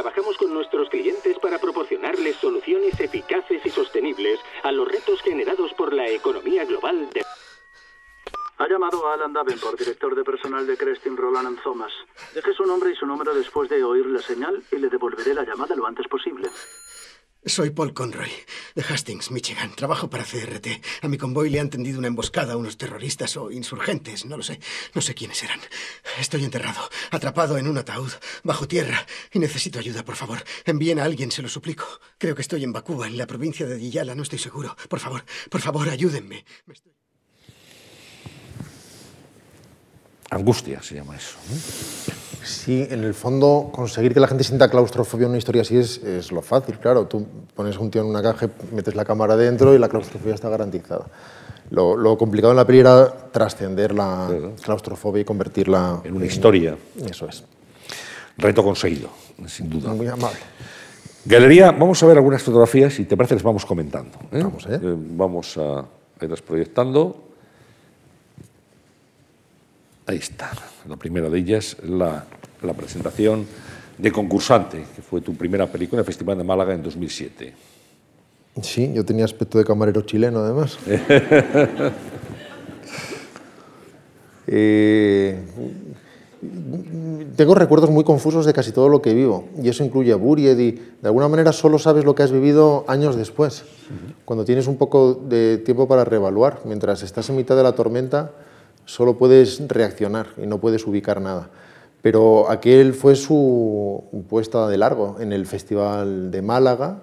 Trabajamos 0.00 0.36
con 0.36 0.54
nuestros 0.54 0.88
clientes 0.90 1.36
para 1.40 1.58
proporcionarles 1.58 2.36
soluciones 2.36 3.00
eficaces 3.00 3.66
y 3.66 3.68
sostenibles 3.68 4.38
a 4.62 4.70
los 4.70 4.86
retos 4.86 5.20
generados 5.22 5.74
por 5.74 5.92
la 5.92 6.08
economía 6.08 6.64
global 6.64 7.10
de... 7.10 7.24
Ha 8.58 8.68
llamado 8.68 9.08
a 9.08 9.14
Alan 9.14 9.32
Davenport, 9.32 9.76
director 9.76 10.14
de 10.14 10.22
personal 10.22 10.64
de 10.68 10.76
Crestin 10.76 11.16
Roland 11.16 11.60
Thomas. 11.64 11.90
Deje 12.32 12.52
su 12.52 12.64
nombre 12.64 12.92
y 12.92 12.94
su 12.94 13.06
número 13.06 13.34
después 13.34 13.68
de 13.68 13.82
oír 13.82 14.06
la 14.06 14.22
señal 14.22 14.62
y 14.70 14.76
le 14.76 14.88
devolveré 14.88 15.34
la 15.34 15.42
llamada 15.42 15.74
lo 15.74 15.84
antes 15.84 16.06
posible. 16.06 16.48
Soy 17.46 17.70
Paul 17.70 17.94
Conroy, 17.94 18.30
de 18.74 18.82
Hastings, 18.82 19.30
Michigan. 19.30 19.74
Trabajo 19.74 20.10
para 20.10 20.24
CRT. 20.24 20.66
A 21.02 21.08
mi 21.08 21.16
convoy 21.16 21.48
le 21.48 21.60
han 21.60 21.70
tendido 21.70 21.98
una 21.98 22.08
emboscada 22.08 22.54
a 22.54 22.56
unos 22.56 22.76
terroristas 22.76 23.36
o 23.36 23.52
insurgentes, 23.52 24.26
no 24.26 24.36
lo 24.36 24.42
sé. 24.42 24.58
No 24.92 25.00
sé 25.00 25.14
quiénes 25.14 25.42
eran. 25.44 25.60
Estoy 26.18 26.44
enterrado, 26.44 26.80
atrapado 27.10 27.56
en 27.56 27.68
un 27.68 27.78
ataúd, 27.78 28.10
bajo 28.42 28.66
tierra, 28.66 29.06
y 29.32 29.38
necesito 29.38 29.78
ayuda, 29.78 30.04
por 30.04 30.16
favor. 30.16 30.42
Envíen 30.64 30.98
a 30.98 31.04
alguien, 31.04 31.30
se 31.30 31.40
lo 31.40 31.48
suplico. 31.48 31.86
Creo 32.18 32.34
que 32.34 32.42
estoy 32.42 32.64
en 32.64 32.72
Bakúa, 32.72 33.06
en 33.06 33.16
la 33.16 33.26
provincia 33.26 33.66
de 33.66 33.76
Diyala, 33.76 34.16
no 34.16 34.24
estoy 34.24 34.40
seguro. 34.40 34.76
Por 34.88 34.98
favor, 34.98 35.24
por 35.48 35.60
favor, 35.60 35.88
ayúdenme. 35.88 36.44
Angustia 40.30 40.82
se 40.82 40.96
llama 40.96 41.16
eso. 41.16 41.36
Sí, 42.48 42.86
en 42.90 43.04
el 43.04 43.12
fondo 43.12 43.68
conseguir 43.70 44.14
que 44.14 44.20
la 44.20 44.26
gente 44.26 44.42
sienta 44.42 44.70
claustrofobia 44.70 45.24
en 45.24 45.30
una 45.30 45.38
historia 45.38 45.62
así 45.62 45.76
es, 45.76 45.98
es 45.98 46.32
lo 46.32 46.40
fácil, 46.40 46.78
claro. 46.78 47.06
Tú 47.06 47.26
pones 47.54 47.76
un 47.76 47.90
tío 47.90 48.00
en 48.00 48.08
una 48.08 48.22
caja, 48.22 48.48
metes 48.72 48.94
la 48.94 49.04
cámara 49.04 49.36
dentro 49.36 49.74
y 49.74 49.78
la 49.78 49.88
claustrofobia 49.88 50.34
está 50.34 50.48
garantizada. 50.48 51.04
Lo, 51.70 51.94
lo 51.94 52.16
complicado 52.16 52.52
en 52.52 52.56
la 52.56 52.66
peli 52.66 52.78
era 52.78 53.06
trascender 53.30 53.92
la 53.92 54.30
claustrofobia 54.62 55.20
y 55.20 55.24
convertirla 55.26 56.00
En 56.04 56.16
una 56.16 56.24
historia. 56.24 56.74
Eso 57.04 57.28
es. 57.28 57.44
Reto 58.38 58.64
conseguido, 58.64 59.10
sin 59.46 59.68
duda. 59.68 59.92
Muy 59.92 60.06
amable. 60.06 60.38
Galería, 61.26 61.72
vamos 61.72 62.02
a 62.02 62.06
ver 62.06 62.16
algunas 62.16 62.42
fotografías 62.42 62.98
y 62.98 63.04
te 63.04 63.14
parece 63.14 63.34
las 63.34 63.42
vamos 63.42 63.66
comentando. 63.66 64.18
¿eh? 64.32 64.42
Vamos 64.42 64.64
allá. 64.66 64.76
Eh, 64.76 64.96
vamos 64.96 65.58
a 65.58 65.84
irlas 66.22 66.40
proyectando. 66.40 67.24
Ahí 70.06 70.16
está. 70.16 70.50
La 70.88 70.96
primera 70.96 71.28
de 71.28 71.38
ellas, 71.38 71.76
la, 71.82 72.24
la 72.62 72.72
presentación 72.72 73.46
de 73.98 74.12
Concursante, 74.12 74.84
que 74.94 75.02
fue 75.02 75.20
tu 75.20 75.34
primera 75.34 75.66
película 75.66 75.98
en 75.98 76.00
el 76.00 76.06
Festival 76.06 76.38
de 76.38 76.44
Málaga 76.44 76.74
en 76.74 76.82
2007. 76.82 77.52
Sí, 78.62 78.90
yo 78.94 79.04
tenía 79.04 79.24
aspecto 79.24 79.58
de 79.58 79.64
camarero 79.64 80.02
chileno, 80.02 80.40
además. 80.40 80.78
Eh, 84.50 85.38
tengo 87.36 87.54
recuerdos 87.54 87.90
muy 87.90 88.02
confusos 88.02 88.46
de 88.46 88.54
casi 88.54 88.72
todo 88.72 88.88
lo 88.88 89.02
que 89.02 89.12
vivo, 89.12 89.46
y 89.62 89.68
eso 89.68 89.84
incluye 89.84 90.10
a 90.10 90.16
Buried, 90.16 90.58
y 90.58 90.70
de 90.72 90.82
alguna 91.02 91.28
manera 91.28 91.52
solo 91.52 91.78
sabes 91.78 92.06
lo 92.06 92.14
que 92.14 92.22
has 92.22 92.32
vivido 92.32 92.86
años 92.88 93.14
después, 93.14 93.64
cuando 94.24 94.46
tienes 94.46 94.66
un 94.66 94.78
poco 94.78 95.12
de 95.28 95.58
tiempo 95.58 95.86
para 95.86 96.06
reevaluar. 96.06 96.60
Mientras 96.64 97.02
estás 97.02 97.28
en 97.28 97.36
mitad 97.36 97.56
de 97.56 97.62
la 97.62 97.72
tormenta, 97.72 98.32
solo 98.88 99.18
puedes 99.18 99.60
reaccionar 99.68 100.28
y 100.42 100.46
no 100.46 100.58
puedes 100.58 100.86
ubicar 100.86 101.20
nada. 101.20 101.50
Pero 102.00 102.50
aquel 102.50 102.94
fue 102.94 103.16
su 103.16 104.02
puesta 104.30 104.66
de 104.66 104.78
largo 104.78 105.16
en 105.20 105.32
el 105.34 105.44
Festival 105.44 106.30
de 106.30 106.40
Málaga, 106.40 107.02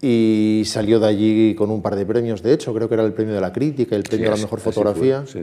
y 0.00 0.62
salió 0.64 0.98
de 1.00 1.08
allí 1.08 1.54
con 1.56 1.70
un 1.70 1.82
par 1.82 1.96
de 1.96 2.06
premios, 2.06 2.42
de 2.42 2.54
hecho, 2.54 2.72
creo 2.72 2.88
que 2.88 2.94
era 2.94 3.04
el 3.04 3.12
premio 3.12 3.34
de 3.34 3.40
la 3.40 3.52
crítica, 3.52 3.96
el 3.96 4.02
premio 4.04 4.26
Sí, 4.28 4.32
a 4.32 4.36
la 4.36 4.42
mejor 4.42 4.58
así 4.58 4.64
fue, 4.64 4.72
fotografía. 4.72 5.24
sí. 5.26 5.40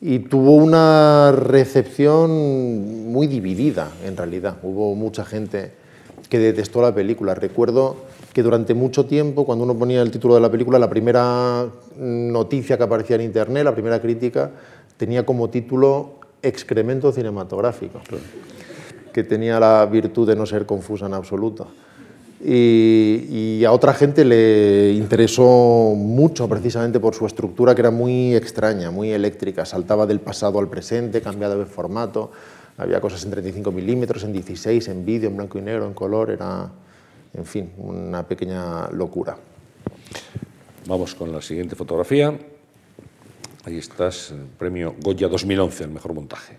Y 0.00 0.18
tuvo 0.18 0.56
una 0.56 1.32
recepción 1.32 3.10
muy 3.10 3.26
dividida, 3.26 3.90
en 4.04 4.18
realidad. 4.18 4.58
Hubo 4.62 4.94
mucha 4.94 5.24
gente 5.24 5.72
que 6.28 6.38
detestó 6.38 6.82
la 6.82 6.94
película. 6.94 7.34
Recuerdo 7.34 7.96
que 8.34 8.42
durante 8.42 8.74
mucho 8.74 9.06
tiempo, 9.06 9.46
cuando 9.46 9.64
uno 9.64 9.74
ponía 9.78 10.02
el 10.02 10.10
título 10.10 10.34
de 10.34 10.42
la 10.42 10.50
película, 10.50 10.78
la 10.78 10.90
primera 10.90 11.66
noticia 11.96 12.76
que 12.76 12.82
aparecía 12.82 13.16
en 13.16 13.22
Internet, 13.22 13.64
la 13.64 13.72
primera 13.72 14.02
crítica, 14.02 14.50
tenía 14.96 15.24
como 15.24 15.50
título 15.50 16.20
Excremento 16.42 17.10
cinematográfico, 17.10 18.00
que 19.12 19.24
tenía 19.24 19.58
la 19.58 19.86
virtud 19.86 20.28
de 20.28 20.36
no 20.36 20.44
ser 20.44 20.66
confusa 20.66 21.06
en 21.06 21.14
absoluto. 21.14 21.68
Y, 22.46 23.64
a 23.64 23.72
otra 23.72 23.94
gente 23.94 24.22
le 24.26 24.92
interesó 24.92 25.94
mucho 25.96 26.46
precisamente 26.46 27.00
por 27.00 27.14
su 27.14 27.24
estructura 27.24 27.74
que 27.74 27.80
era 27.80 27.90
muy 27.90 28.34
extraña, 28.34 28.90
muy 28.90 29.10
eléctrica, 29.10 29.64
saltaba 29.64 30.04
del 30.04 30.20
pasado 30.20 30.58
al 30.58 30.68
presente, 30.68 31.22
cambiaba 31.22 31.54
de 31.54 31.64
formato, 31.64 32.30
había 32.76 33.00
cosas 33.00 33.24
en 33.24 33.30
35 33.30 33.72
milímetros, 33.72 34.24
en 34.24 34.34
16, 34.34 34.88
en 34.88 35.06
vídeo, 35.06 35.30
en 35.30 35.36
blanco 35.38 35.58
y 35.58 35.62
negro, 35.62 35.86
en 35.86 35.94
color, 35.94 36.30
era, 36.30 36.68
en 37.32 37.46
fin, 37.46 37.70
una 37.78 38.24
pequeña 38.24 38.90
locura. 38.90 39.38
Vamos 40.86 41.14
con 41.14 41.32
la 41.32 41.40
siguiente 41.40 41.74
fotografía. 41.74 42.36
Ahí 43.66 43.78
estás, 43.78 44.30
el 44.30 44.44
premio 44.58 44.94
Goya 45.02 45.28
2011, 45.28 45.84
el 45.84 45.90
mejor 45.90 46.12
montaje. 46.14 46.56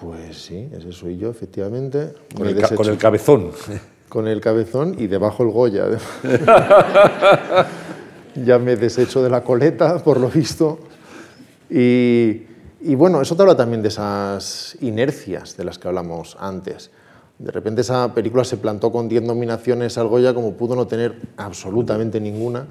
Pues 0.00 0.36
sí, 0.44 0.68
ese 0.72 0.92
soy 0.92 1.18
yo, 1.18 1.30
efectivamente. 1.30 2.12
Con 2.34 2.46
el, 2.46 2.56
ca- 2.56 2.68
con 2.68 2.86
desecho- 2.86 2.90
el 2.90 2.98
cabezón. 2.98 3.50
con 4.08 4.28
el 4.28 4.40
cabezón 4.40 4.96
y 4.98 5.06
debajo 5.06 5.42
el 5.42 5.50
Goya. 5.50 5.86
ya 8.34 8.58
me 8.58 8.76
desecho 8.76 9.22
de 9.22 9.30
la 9.30 9.42
coleta, 9.42 9.98
por 10.02 10.18
lo 10.20 10.28
visto. 10.28 10.78
Y, 11.70 12.42
y 12.80 12.94
bueno, 12.94 13.20
eso 13.22 13.34
te 13.36 13.42
habla 13.42 13.56
también 13.56 13.82
de 13.82 13.88
esas 13.88 14.76
inercias 14.80 15.56
de 15.56 15.64
las 15.64 15.78
que 15.78 15.88
hablamos 15.88 16.36
antes. 16.40 16.90
De 17.38 17.50
repente 17.50 17.80
esa 17.80 18.12
película 18.14 18.44
se 18.44 18.56
plantó 18.56 18.92
con 18.92 19.08
10 19.08 19.22
nominaciones 19.22 19.96
al 19.98 20.06
Goya 20.08 20.32
como 20.34 20.52
pudo 20.54 20.76
no 20.76 20.86
tener 20.86 21.14
absolutamente 21.36 22.20
ninguna, 22.20 22.66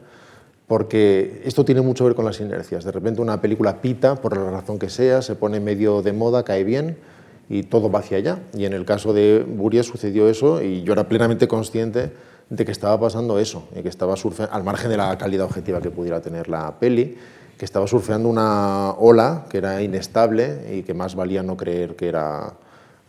porque 0.72 1.42
esto 1.44 1.66
tiene 1.66 1.82
mucho 1.82 2.06
que 2.06 2.12
ver 2.12 2.16
con 2.16 2.24
las 2.24 2.40
inercias. 2.40 2.86
De 2.86 2.94
repente 2.94 3.20
una 3.20 3.42
película 3.42 3.82
pita, 3.82 4.16
por 4.16 4.38
la 4.38 4.50
razón 4.50 4.80
que 4.80 4.90
sea, 4.90 5.22
se 5.22 5.36
pone 5.36 5.60
medio 5.60 6.02
de 6.02 6.14
moda, 6.14 6.46
cae 6.46 6.64
bien, 6.64 6.96
y 7.50 7.64
todo 7.64 7.92
va 7.92 8.00
hacia 8.00 8.20
allá. 8.20 8.40
Y 8.54 8.64
en 8.64 8.72
el 8.72 8.86
caso 8.86 9.12
de 9.12 9.46
Buria 9.46 9.84
sucedió 9.84 10.30
eso 10.30 10.62
y 10.64 10.84
yo 10.84 10.94
era 10.94 11.10
plenamente 11.10 11.50
consciente 11.50 12.14
de 12.50 12.64
que 12.64 12.72
estaba 12.72 12.98
pasando 12.98 13.38
eso, 13.38 13.68
y 13.76 13.82
que 13.82 13.90
estaba 13.90 14.16
al 14.50 14.64
margen 14.64 14.90
de 14.90 14.96
la 14.96 15.18
calidad 15.18 15.44
objetiva 15.44 15.82
que 15.82 15.92
pudiera 15.92 16.22
tener 16.22 16.48
la 16.48 16.80
peli, 16.80 17.18
que 17.58 17.66
estaba 17.66 17.86
surfeando 17.86 18.30
una 18.30 18.92
ola 18.92 19.48
que 19.50 19.58
era 19.58 19.82
inestable 19.82 20.74
y 20.74 20.84
que 20.84 20.94
más 20.94 21.16
valía 21.16 21.44
no 21.44 21.58
creer 21.58 21.98
que 21.98 22.08
era 22.08 22.54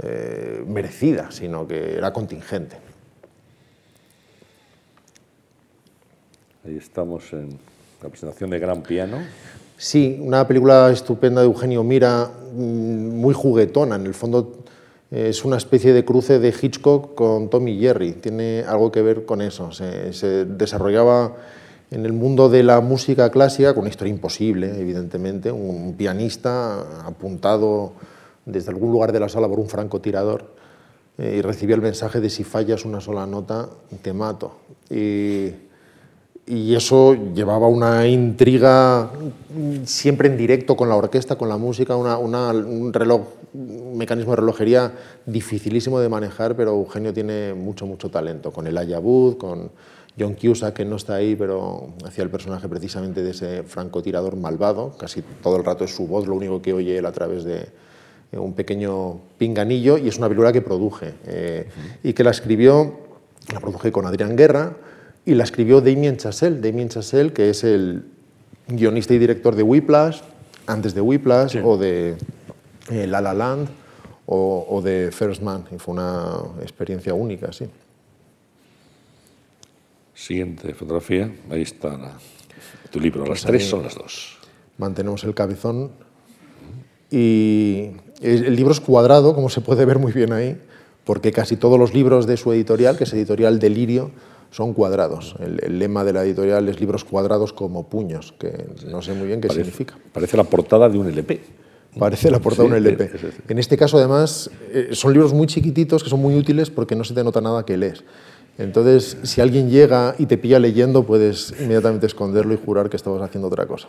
eh, 0.03 0.65
merecida, 0.67 1.31
sino 1.31 1.69
que 1.69 1.97
era 1.97 2.13
contingente. 2.13 2.92
Ahí 6.65 6.77
estamos 6.77 7.33
en 7.33 7.59
la 8.01 8.09
presentación 8.09 8.51
de 8.51 8.61
Gran 8.61 8.83
Piano. 8.83 9.19
Sí, 9.77 10.17
una 10.23 10.47
película 10.47 10.93
estupenda 10.93 11.41
de 11.41 11.49
Eugenio 11.49 11.83
Mira, 11.83 12.31
mm, 12.55 13.17
muy 13.17 13.35
juguetona. 13.35 13.97
En 13.97 14.07
el 14.07 14.15
fondo 14.15 14.59
Es 15.11 15.45
una 15.45 15.59
especie 15.59 15.93
de 15.93 16.07
cruce 16.07 16.39
de 16.39 16.55
Hitchcock 16.59 17.15
con 17.15 17.51
Tommy 17.51 17.79
Jerry, 17.79 18.13
tiene 18.13 18.65
algo 18.67 18.91
que 18.91 19.03
ver 19.03 19.27
con 19.27 19.43
eso. 19.43 19.71
Se, 19.71 20.15
se 20.15 20.47
desarrollaba 20.47 21.37
en 21.91 22.07
el 22.07 22.15
mundo 22.15 22.49
de 22.49 22.63
la 22.63 22.81
música 22.81 23.31
clásica, 23.31 23.75
con 23.75 23.83
una 23.83 23.91
historia 23.91 24.11
imposible, 24.11 24.81
evidentemente, 24.81 25.53
un 25.53 25.97
pianista 25.99 27.07
apuntado 27.07 27.93
desde 28.47 28.71
algún 28.71 28.91
lugar 28.91 29.13
de 29.13 29.21
la 29.21 29.29
sala 29.29 29.49
por 29.49 29.59
un 29.59 29.69
francotirador 29.69 30.47
eh, 31.19 31.37
y 31.39 31.43
recibía 31.43 31.75
el 31.75 31.83
mensaje 31.83 32.21
de 32.21 32.31
si 32.31 32.43
fallas 32.43 32.87
una 32.87 33.03
sola 33.03 33.27
nota, 33.27 33.69
te 34.01 34.15
mato. 34.15 34.61
Y, 34.89 35.51
y 36.47 36.75
eso 36.75 37.15
llevaba 37.35 37.69
una 37.69 38.07
intriga 38.07 39.11
siempre 39.85 40.29
en 40.29 40.37
directo 40.37 40.77
con 40.77 40.89
la 40.89 40.97
orquesta, 40.97 41.37
con 41.37 41.49
la 41.49 41.57
música, 41.57 41.97
una, 41.97 42.19
una, 42.19 42.51
un 42.51 42.93
reloj, 42.93 43.23
un 43.55 43.97
mecanismo 43.97 44.33
de 44.33 44.37
relojería 44.37 44.93
dificilísimo 45.25 46.01
de 46.01 46.09
manejar, 46.09 46.57
pero 46.57 46.73
Eugenio 46.73 47.13
tiene 47.13 47.55
mucho, 47.55 47.87
mucho 47.87 48.11
talento, 48.11 48.51
con 48.51 48.67
el 48.67 48.77
Ayabud, 48.77 49.37
con 49.37 49.71
John 50.19 50.35
Cusack, 50.35 50.75
que 50.75 50.85
no 50.85 50.97
está 50.97 51.15
ahí, 51.15 51.37
pero 51.37 51.91
hacía 52.05 52.25
el 52.25 52.31
personaje 52.31 52.69
precisamente 52.69 53.23
de 53.23 53.31
ese 53.31 53.63
francotirador 53.63 54.37
malvado, 54.37 54.97
casi 54.99 55.23
todo 55.43 55.57
el 55.57 55.65
rato 55.65 55.85
es 55.85 55.95
su 55.95 56.07
voz, 56.07 56.27
lo 56.27 56.35
único 56.35 56.61
que 56.61 56.73
oye 56.73 56.99
él 56.99 57.07
a 57.07 57.13
través 57.13 57.45
de 57.45 57.69
un 58.33 58.55
pequeño 58.55 59.21
pinganillo, 59.39 59.97
y 59.97 60.09
es 60.09 60.19
una 60.19 60.29
película 60.29 60.53
que 60.53 60.63
produje, 60.63 61.15
eh, 61.27 61.69
y 62.03 62.15
que 62.15 62.25
la 62.25 62.31
escribió, 62.31 62.99
la 63.53 63.61
produje 63.61 63.93
con 63.93 64.07
Adrián 64.07 64.37
Guerra, 64.37 64.77
y 65.25 65.35
la 65.35 65.45
escribió 65.45 65.81
Damien 65.81 66.17
Chazelle, 66.17 66.61
Damien 66.61 66.89
Chazelle, 66.89 67.33
que 67.33 67.51
es 67.51 67.65
el 67.65 68.05
guionista 68.69 69.15
y 69.15 69.19
director 69.19 69.55
de 69.55 69.63
Whiplash, 69.63 70.21
antes 70.67 70.95
de 70.95 71.01
Whiplash, 71.01 71.59
o 71.63 71.77
de 71.77 72.17
eh, 72.91 73.07
La 73.07 73.21
La 73.21 73.35
Land, 73.35 73.69
o, 74.27 74.67
o, 74.69 74.83
de 74.83 75.11
First 75.13 75.43
Man, 75.43 75.65
y 75.75 75.79
fue 75.79 75.95
una 75.95 76.37
experiencia 76.61 77.15
única, 77.15 77.53
sí. 77.53 77.67
Siguiente 80.15 80.75
fotografía, 80.75 81.33
ahí 81.51 81.63
está 81.63 81.97
la, 81.97 82.13
tu 82.91 83.01
libro, 83.01 83.25
pues 83.25 83.43
las 83.43 83.51
tres 83.51 83.69
son 83.69 83.83
las 83.83 83.95
dos. 83.95 84.39
Mantenemos 84.79 85.25
el 85.25 85.35
cabezón 85.35 85.91
y 87.11 87.91
el 88.21 88.55
libro 88.55 88.73
es 88.73 88.81
cuadrado, 88.81 89.35
como 89.35 89.49
se 89.49 89.61
puede 89.61 89.85
ver 89.85 89.99
muy 89.99 90.13
bien 90.13 90.33
ahí, 90.33 90.61
porque 91.05 91.33
casi 91.33 91.57
todos 91.57 91.79
los 91.79 91.93
libros 91.93 92.27
de 92.27 92.37
su 92.37 92.53
editorial, 92.53 92.97
que 92.97 93.05
es 93.05 93.13
editorial 93.13 93.59
Delirio, 93.59 94.13
son 94.53 94.75
cuadrados. 94.75 95.35
El, 95.41 95.59
el, 95.65 95.79
lema 95.79 96.05
de 96.05 96.13
la 96.13 96.23
editorial 96.23 96.69
es 96.69 96.79
libros 96.79 97.05
cuadrados 97.05 97.53
como 97.53 97.89
puños, 97.89 98.33
que 98.39 98.67
no 98.87 99.03
sé 99.03 99.15
muy 99.15 99.27
bien 99.27 99.41
qué 99.41 99.49
parece, 99.49 99.65
significa. 99.65 99.99
Parece 100.13 100.37
la 100.37 100.45
portada 100.45 100.89
de 100.89 100.99
un 100.99 101.09
LP. 101.09 101.41
Parece 101.99 102.31
la 102.31 102.39
portada 102.39 102.69
sí, 102.69 102.75
de 102.75 102.79
un 102.79 102.87
LP. 102.87 103.05
Es, 103.05 103.25
es, 103.25 103.35
en 103.49 103.59
este 103.59 103.77
caso, 103.77 103.99
además, 103.99 104.51
eh, 104.71 104.91
son 104.93 105.13
libros 105.13 105.33
muy 105.33 105.47
chiquititos 105.47 106.05
que 106.05 106.11
son 106.11 106.21
muy 106.21 106.37
útiles 106.37 106.71
porque 106.71 106.95
no 106.95 107.03
se 107.03 107.15
te 107.15 107.25
nota 107.25 107.41
nada 107.41 107.65
que 107.65 107.77
lees. 107.77 108.05
Entonces, 108.59 109.17
si 109.23 109.41
alguien 109.41 109.71
llega 109.71 110.15
y 110.19 110.27
te 110.27 110.37
pilla 110.37 110.59
leyendo, 110.59 111.05
puedes 111.05 111.55
inmediatamente 111.59 112.07
esconderlo 112.07 112.53
y 112.53 112.59
jurar 112.63 112.91
que 112.91 112.97
estabas 112.97 113.23
haciendo 113.23 113.49
otra 113.49 113.67
cosa. 113.67 113.89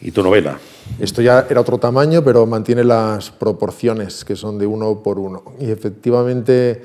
¿Y 0.00 0.12
tu 0.12 0.22
novela? 0.22 0.58
Esto 1.00 1.22
ya 1.22 1.46
era 1.48 1.60
otro 1.60 1.78
tamaño, 1.78 2.22
pero 2.22 2.46
mantiene 2.46 2.84
las 2.84 3.30
proporciones, 3.30 4.24
que 4.24 4.36
son 4.36 4.58
de 4.58 4.66
uno 4.66 5.02
por 5.02 5.18
uno. 5.18 5.42
Y 5.60 5.70
efectivamente 5.70 6.82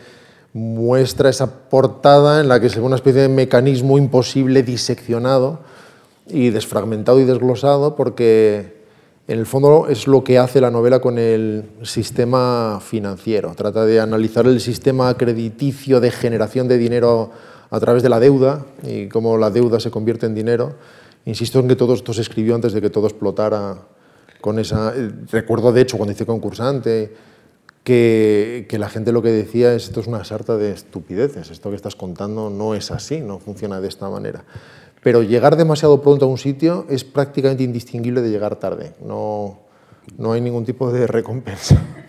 muestra 0.58 1.30
esa 1.30 1.70
portada 1.70 2.42
en 2.42 2.48
la 2.48 2.60
que 2.60 2.70
se 2.70 2.80
ve 2.80 2.86
una 2.86 2.96
especie 2.96 3.22
de 3.22 3.30
mecanismo 3.30 3.98
imposible 3.98 4.64
diseccionado 4.64 5.60
y 6.28 6.50
desfragmentado 6.50 7.20
y 7.20 7.26
desglosado, 7.26 7.96
porque 7.96 8.78
en 9.28 9.40
el 9.40 9.46
fondo 9.46 9.88
es 9.88 10.08
lo 10.08 10.24
que 10.24 10.40
hace 10.40 10.60
la 10.60 10.72
novela 10.72 11.00
con 11.00 11.20
el 11.20 11.66
sistema 11.84 12.80
financiero. 12.82 13.54
Trata 13.56 13.86
de 13.86 14.00
analizar 14.00 14.48
el 14.48 14.60
sistema 14.60 15.16
crediticio 15.16 16.00
de 16.00 16.12
generación 16.12 16.68
de 16.68 16.78
dinero 16.78 17.32
a 17.70 17.80
través 17.80 18.02
de 18.02 18.10
la 18.10 18.20
deuda 18.20 18.66
y 18.84 19.08
cómo 19.10 19.38
la 19.38 19.52
deuda 19.52 19.80
se 19.80 19.92
convierte 19.92 20.26
en 20.26 20.34
dinero. 20.36 20.74
Insisto 21.26 21.60
en 21.60 21.68
que 21.68 21.76
todo 21.76 21.94
esto 21.94 22.14
se 22.14 22.22
escribió 22.22 22.56
antes 22.56 22.74
de 22.74 22.82
que 22.82 22.90
todo 22.90 23.08
explotara 23.08 23.78
con 24.42 24.58
esa... 24.60 24.94
Recuerdo, 25.32 25.72
de 25.72 25.82
hecho, 25.82 25.98
cuando 25.98 26.14
hice 26.14 26.26
concursante, 26.26 27.14
que, 27.88 28.66
que, 28.68 28.78
la 28.78 28.90
gente 28.90 29.14
lo 29.14 29.22
que 29.22 29.32
decía 29.32 29.74
es 29.74 29.86
esto 29.86 30.02
es 30.02 30.08
una 30.08 30.26
sarta 30.26 30.58
de 30.58 30.72
estupideces, 30.72 31.52
esto 31.52 31.70
que 31.70 31.78
estás 31.78 31.96
contando 31.96 32.50
no 32.50 32.76
es 32.76 32.92
así, 32.92 33.22
no 33.22 33.40
funciona 33.40 33.80
de 33.80 33.88
esta 33.88 34.10
manera 34.10 34.44
pero 35.08 35.24
llegar 35.24 35.56
demasiado 35.56 36.02
pronto 36.02 36.26
a 36.26 36.28
un 36.28 36.38
sitio 36.38 36.86
es 36.90 37.06
prácticamente 37.06 37.64
indistinguible 37.64 38.22
de 38.22 38.30
llegar 38.30 38.58
tarde. 38.58 38.94
No, 39.02 39.58
no 40.18 40.34
hay 40.34 40.42
ningún 40.42 40.66
tipo 40.66 40.92
de 40.92 41.08
recompensa. 41.08 41.82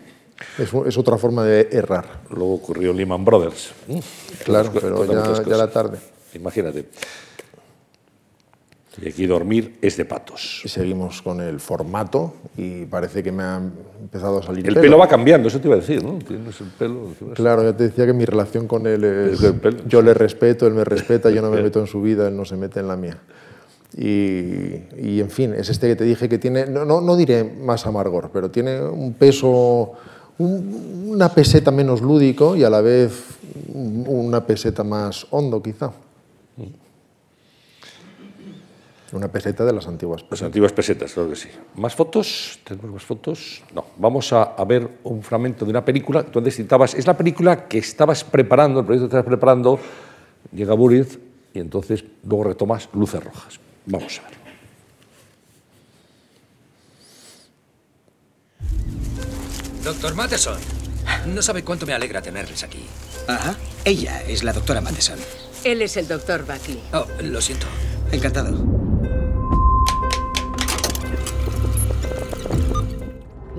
Es, 0.56 0.70
es, 0.72 0.96
otra 0.96 1.18
forma 1.18 1.44
de 1.44 1.68
errar. 1.72 2.22
Luego 2.30 2.54
ocurrió 2.54 2.92
Lehman 2.92 3.24
Brothers. 3.24 3.72
Claro, 4.44 4.70
pero 4.72 5.04
ya, 5.04 5.42
ya 5.42 5.56
la 5.56 5.68
tarde. 5.68 5.98
Imagínate. 6.34 6.86
Y 9.00 9.08
aquí 9.08 9.26
dormir 9.26 9.78
es 9.80 9.96
de 9.96 10.04
patos. 10.04 10.62
Y 10.64 10.68
seguimos 10.68 11.22
con 11.22 11.40
el 11.40 11.60
formato 11.60 12.34
y 12.56 12.84
parece 12.86 13.22
que 13.22 13.30
me 13.30 13.42
ha 13.42 13.60
empezado 14.00 14.38
a 14.38 14.42
salir 14.42 14.66
el 14.66 14.74
pelo. 14.74 14.82
pelo 14.82 14.98
va 14.98 15.08
cambiando, 15.08 15.48
eso 15.48 15.60
te 15.60 15.68
iba 15.68 15.76
a 15.76 15.80
decir, 15.80 16.02
¿no? 16.02 16.18
Tienes 16.18 16.60
el 16.60 16.66
pelo. 16.68 17.08
Claro, 17.34 17.62
ya 17.62 17.76
te 17.76 17.84
decía 17.84 18.06
que 18.06 18.12
mi 18.12 18.24
relación 18.24 18.66
con 18.66 18.86
él 18.86 19.04
es. 19.04 19.40
Yo 19.86 20.02
le 20.02 20.14
respeto, 20.14 20.66
él 20.66 20.74
me 20.74 20.84
respeta, 20.84 21.30
yo 21.30 21.42
no 21.42 21.50
me 21.50 21.62
meto 21.62 21.80
en 21.80 21.86
su 21.86 22.02
vida, 22.02 22.28
él 22.28 22.36
no 22.36 22.44
se 22.44 22.56
mete 22.56 22.80
en 22.80 22.88
la 22.88 22.96
mía. 22.96 23.18
Y, 23.96 24.82
y 25.00 25.20
en 25.20 25.30
fin, 25.30 25.54
es 25.54 25.68
este 25.70 25.88
que 25.88 25.96
te 25.96 26.04
dije 26.04 26.28
que 26.28 26.38
tiene, 26.38 26.66
no, 26.66 26.84
no, 26.84 27.00
no 27.00 27.16
diré 27.16 27.44
más 27.44 27.86
amargor, 27.86 28.30
pero 28.32 28.50
tiene 28.50 28.82
un 28.82 29.14
peso, 29.14 29.92
un, 30.38 31.06
una 31.08 31.28
peseta 31.30 31.70
menos 31.70 32.02
lúdico 32.02 32.54
y 32.54 32.64
a 32.64 32.70
la 32.70 32.80
vez 32.80 33.12
una 33.72 34.44
peseta 34.44 34.84
más 34.84 35.26
hondo, 35.30 35.62
quizá. 35.62 35.92
Una 39.12 39.28
peseta 39.28 39.64
de 39.64 39.72
las 39.72 39.86
antiguas 39.86 40.22
pesetas. 40.22 40.40
Las 40.40 40.46
antiguas 40.46 40.72
pesetas, 40.72 41.12
claro 41.14 41.30
que 41.30 41.36
sí. 41.36 41.48
¿Más 41.76 41.94
fotos? 41.94 42.58
¿Tenemos 42.62 42.90
más 42.90 43.02
fotos? 43.02 43.62
No. 43.74 43.86
Vamos 43.96 44.32
a, 44.34 44.42
a 44.42 44.64
ver 44.64 44.86
un 45.04 45.22
fragmento 45.22 45.64
de 45.64 45.70
una 45.70 45.82
película. 45.82 46.22
Tú 46.24 46.38
antes 46.40 46.56
citabas, 46.56 46.94
es 46.94 47.06
la 47.06 47.16
película 47.16 47.66
que 47.66 47.78
estabas 47.78 48.22
preparando, 48.22 48.80
el 48.80 48.86
proyecto 48.86 49.08
que 49.08 49.16
estabas 49.16 49.26
preparando, 49.26 49.78
llega 50.52 50.74
Buriz 50.74 51.18
y 51.54 51.60
entonces 51.60 52.04
luego 52.24 52.44
retomas 52.44 52.88
Luces 52.92 53.24
Rojas. 53.24 53.58
Vamos 53.86 54.18
a 54.18 54.28
ver. 54.28 54.38
Doctor 59.82 60.14
Matheson, 60.14 60.58
no 61.34 61.40
sabe 61.40 61.64
cuánto 61.64 61.86
me 61.86 61.94
alegra 61.94 62.20
tenerles 62.20 62.62
aquí. 62.62 62.84
Ajá. 63.26 63.56
Ella 63.86 64.22
es 64.28 64.44
la 64.44 64.52
doctora 64.52 64.82
Matheson. 64.82 65.18
Él 65.64 65.80
es 65.80 65.96
el 65.96 66.06
doctor 66.06 66.44
Buckley. 66.44 66.82
Oh, 66.92 67.06
lo 67.22 67.40
siento. 67.40 67.66
Encantado. 68.12 68.87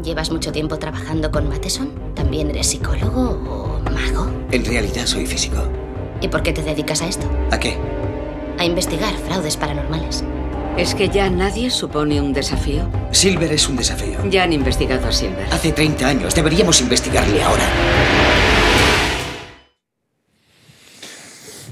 ¿Llevas 0.04 0.32
mucho 0.32 0.54
tiempo 0.54 0.78
trabajando 0.78 1.30
con 1.30 1.50
Matheson? 1.50 1.92
¿También 2.16 2.50
eres 2.50 2.68
psicólogo 2.68 3.32
o 3.50 3.90
mago? 3.92 4.32
En 4.52 4.64
realidad 4.64 5.06
soy 5.06 5.26
físico. 5.26 5.58
¿Y 6.22 6.30
por 6.30 6.42
qué 6.42 6.54
te 6.54 6.64
dedicas 6.64 7.02
a 7.02 7.08
esto? 7.08 7.28
¿A 7.52 7.60
qué? 7.60 7.76
A 8.58 8.66
investigar 8.66 9.14
fraudes 9.28 9.58
paranormales. 9.58 10.24
¿Es 10.78 10.96
que 10.96 11.10
ya 11.10 11.30
nadie 11.30 11.70
supone 11.70 12.22
un 12.22 12.32
desafío? 12.32 12.84
Silver 13.12 13.52
es 13.52 13.68
un 13.68 13.76
desafío. 13.76 14.18
Ya 14.30 14.44
han 14.44 14.54
investigado 14.54 15.06
a 15.06 15.12
Silver. 15.12 15.48
Hace 15.52 15.74
30 15.74 16.08
años. 16.08 16.34
Deberíamos 16.34 16.80
investigarle 16.80 17.44
ahora. 17.44 17.68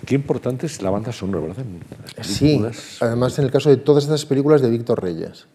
Qué 0.06 0.16
importante 0.16 0.66
es 0.66 0.82
la 0.82 0.90
banda 0.90 1.14
sonora, 1.14 1.48
¿verdad? 1.48 1.66
Sí, 2.22 2.62
además 3.00 3.40
en 3.40 3.46
el 3.46 3.52
caso 3.52 3.70
de 3.70 3.78
todas 3.78 4.04
estas 4.04 4.26
películas 4.26 4.62
de 4.62 4.70
Víctor 4.70 5.02
Reyes 5.02 5.48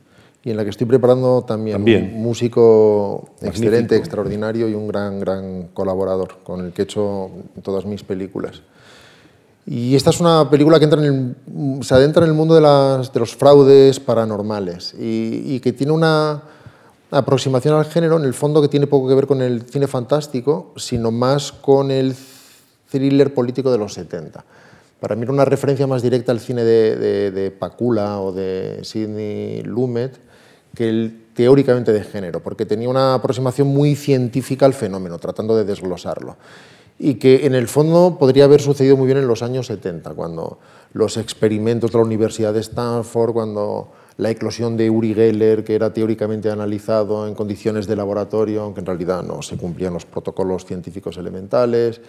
y 0.44 0.51
en 0.51 0.56
la 0.56 0.64
que 0.64 0.70
estoy 0.70 0.86
preparando 0.86 1.43
también, 1.43 1.77
también. 1.77 2.12
un 2.14 2.23
músico 2.23 3.28
Magnífico. 3.40 3.48
excelente, 3.48 3.97
extraordinario 3.97 4.69
y 4.69 4.74
un 4.74 4.89
gran, 4.89 5.20
gran 5.20 5.69
colaborador 5.69 6.39
con 6.43 6.64
el 6.64 6.73
que 6.73 6.82
he 6.82 6.85
hecho 6.85 7.31
todas 7.62 7.85
mis 7.85 8.02
películas. 8.02 8.62
Y 9.64 9.94
esta 9.94 10.10
es 10.10 10.19
una 10.19 10.51
película 10.51 10.81
que 10.81 10.86
entra 10.86 11.01
en 11.05 11.36
el, 11.47 11.85
se 11.85 11.94
adentra 11.94 12.24
en 12.24 12.31
el 12.31 12.36
mundo 12.36 12.56
de, 12.56 12.60
las, 12.60 13.12
de 13.12 13.20
los 13.20 13.36
fraudes 13.36 14.01
paranormales 14.01 14.94
y, 14.94 15.55
y, 15.55 15.60
que 15.60 15.73
tiene 15.73 15.93
una 15.93 16.43
aproximación 17.12 17.77
al 17.77 17.85
género, 17.85 18.16
en 18.19 18.24
el 18.24 18.35
fondo, 18.35 18.60
que 18.60 18.66
tiene 18.66 18.89
poco 18.89 19.06
que 19.09 19.14
ver 19.14 19.28
con 19.28 19.40
el 19.40 19.62
cine 19.62 19.86
fantástico, 19.86 20.73
sino 20.77 21.12
más 21.12 21.52
con 21.52 21.93
el 21.93 22.16
thriller 22.90 23.32
político 23.32 23.70
de 23.70 23.78
los 23.78 23.94
70. 23.94 24.44
Para 24.98 25.14
mí 25.14 25.23
era 25.23 25.32
una 25.32 25.44
referencia 25.44 25.86
más 25.86 26.02
directa 26.02 26.32
al 26.32 26.40
cine 26.40 26.64
de, 26.64 26.97
de, 26.97 27.31
de 27.31 27.51
Pakula 27.52 28.20
o 28.20 28.32
de 28.32 28.81
Sidney 28.82 29.62
Lumet 29.62 30.31
que 30.74 30.88
el 30.88 31.22
teóricamente 31.34 31.92
de 31.92 32.04
género, 32.04 32.40
porque 32.40 32.66
tenía 32.66 32.88
una 32.88 33.14
aproximación 33.14 33.68
muy 33.68 33.94
científica 33.96 34.66
al 34.66 34.74
fenómeno, 34.74 35.18
tratando 35.18 35.56
de 35.56 35.64
desglosarlo. 35.64 36.36
Y 36.98 37.14
que 37.14 37.46
en 37.46 37.54
el 37.54 37.68
fondo 37.68 38.16
podría 38.18 38.44
haber 38.44 38.60
sucedido 38.60 38.96
muy 38.96 39.06
bien 39.06 39.18
en 39.18 39.26
los 39.26 39.42
años 39.42 39.66
70, 39.66 40.14
cuando 40.14 40.58
los 40.92 41.16
experimentos 41.16 41.90
de 41.90 41.98
la 41.98 42.04
Universidad 42.04 42.52
de 42.52 42.60
Stanford, 42.60 43.32
cuando 43.32 43.92
la 44.18 44.30
eclosión 44.30 44.76
de 44.76 44.90
Uri 44.90 45.14
Geller, 45.14 45.64
que 45.64 45.74
era 45.74 45.92
teóricamente 45.92 46.50
analizado 46.50 47.26
en 47.26 47.34
condiciones 47.34 47.86
de 47.86 47.96
laboratorio, 47.96 48.62
aunque 48.62 48.80
en 48.80 48.86
realidad 48.86 49.22
no 49.22 49.40
se 49.42 49.56
cumplían 49.56 49.94
los 49.94 50.04
protocolos 50.04 50.66
científicos 50.66 51.16
elementales, 51.16 52.00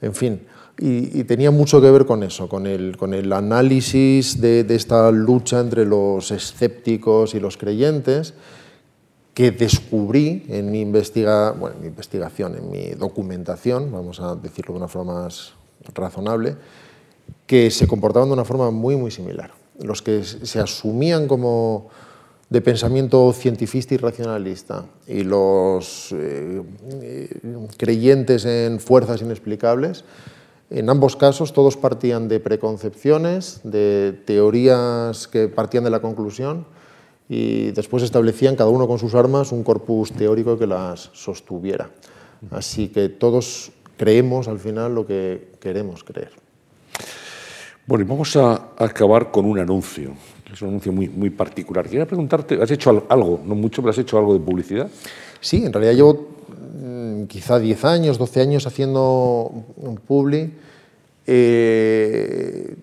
en 0.00 0.14
fin. 0.14 0.40
Y, 0.78 1.24
tenía 1.24 1.50
mucho 1.50 1.80
que 1.80 1.90
ver 1.90 2.06
con 2.06 2.22
eso, 2.22 2.48
con 2.48 2.66
el, 2.66 2.96
con 2.96 3.14
el 3.14 3.32
análisis 3.32 4.40
de, 4.40 4.64
de 4.64 4.74
esta 4.74 5.10
lucha 5.10 5.60
entre 5.60 5.84
los 5.84 6.30
escépticos 6.30 7.34
y 7.34 7.40
los 7.40 7.56
creyentes, 7.56 8.34
que 9.34 9.50
descubrí 9.50 10.44
en 10.48 10.70
mi, 10.70 10.80
investiga, 10.80 11.52
bueno, 11.52 11.76
en 11.76 11.82
mi 11.82 11.88
investigación, 11.88 12.56
en 12.56 12.70
mi 12.70 12.90
documentación, 12.90 13.90
vamos 13.90 14.20
a 14.20 14.34
decirlo 14.34 14.74
de 14.74 14.78
una 14.78 14.88
forma 14.88 15.22
más 15.22 15.52
razonable, 15.94 16.56
que 17.46 17.70
se 17.70 17.86
comportaban 17.86 18.28
de 18.28 18.34
una 18.34 18.44
forma 18.44 18.70
muy, 18.70 18.96
muy 18.96 19.10
similar. 19.10 19.52
Los 19.80 20.02
que 20.02 20.22
se 20.24 20.60
asumían 20.60 21.28
como 21.28 21.88
de 22.50 22.60
pensamiento 22.60 23.32
cientifista 23.32 23.94
y 23.94 23.96
racionalista 23.96 24.84
y 25.08 25.24
los 25.24 26.08
eh, 26.12 26.62
creyentes 27.78 28.44
en 28.44 28.78
fuerzas 28.78 29.22
inexplicables, 29.22 30.04
en 30.74 30.88
ambos 30.88 31.16
casos 31.16 31.52
todos 31.52 31.76
partían 31.76 32.28
de 32.28 32.40
preconcepciones, 32.40 33.60
de 33.62 34.18
teorías 34.24 35.28
que 35.28 35.48
partían 35.48 35.84
de 35.84 35.90
la 35.90 36.00
conclusión 36.00 36.64
y 37.28 37.70
después 37.72 38.02
establecían 38.02 38.56
cada 38.56 38.70
uno 38.70 38.88
con 38.88 38.98
sus 38.98 39.14
armas 39.14 39.52
un 39.52 39.64
corpus 39.64 40.12
teórico 40.12 40.58
que 40.58 40.66
las 40.66 41.10
sostuviera. 41.12 41.90
Así 42.50 42.88
que 42.88 43.08
todos 43.08 43.72
creemos 43.96 44.48
al 44.48 44.58
final 44.58 44.94
lo 44.94 45.06
que 45.06 45.52
queremos 45.60 46.04
creer. 46.04 46.30
Bueno, 47.86 48.04
y 48.04 48.08
vamos 48.08 48.34
a 48.36 48.70
acabar 48.76 49.30
con 49.30 49.44
un 49.44 49.58
anuncio. 49.58 50.12
Es 50.52 50.62
un 50.62 50.68
anuncio 50.68 50.92
muy, 50.92 51.08
muy 51.08 51.30
particular. 51.30 51.88
Quería 51.88 52.06
preguntarte, 52.06 52.60
¿has 52.62 52.70
hecho 52.70 53.04
algo, 53.08 53.40
no 53.44 53.54
mucho, 53.54 53.82
pero 53.82 53.90
has 53.90 53.98
hecho 53.98 54.18
algo 54.18 54.34
de 54.34 54.40
publicidad? 54.40 54.88
Sí, 55.40 55.64
en 55.64 55.72
realidad 55.72 55.94
llevo 55.94 56.28
mm, 56.80 57.24
quizá 57.24 57.58
10 57.58 57.84
años, 57.84 58.18
12 58.18 58.40
años 58.40 58.66
haciendo 58.66 59.50
un 59.76 59.96
publi. 59.96 60.52
Eh, 61.26 62.74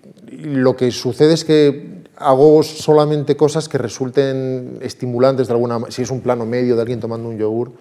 lo 0.44 0.76
que 0.76 0.92
sucede 0.92 1.34
es 1.34 1.44
que 1.44 2.00
hago 2.20 2.64
solamente 2.64 3.36
cosas 3.36 3.70
que 3.70 3.78
resulten 3.78 4.80
estimulantes 4.82 5.48
de 5.48 5.54
alguna 5.54 5.80
manera. 5.80 5.92
Si 5.92 6.02
es 6.02 6.12
un 6.12 6.22
plano 6.22 6.46
medio 6.46 6.76
de 6.76 6.82
alguien 6.82 7.00
tomando 7.00 7.30
un 7.30 7.38
yogur, 7.38 7.72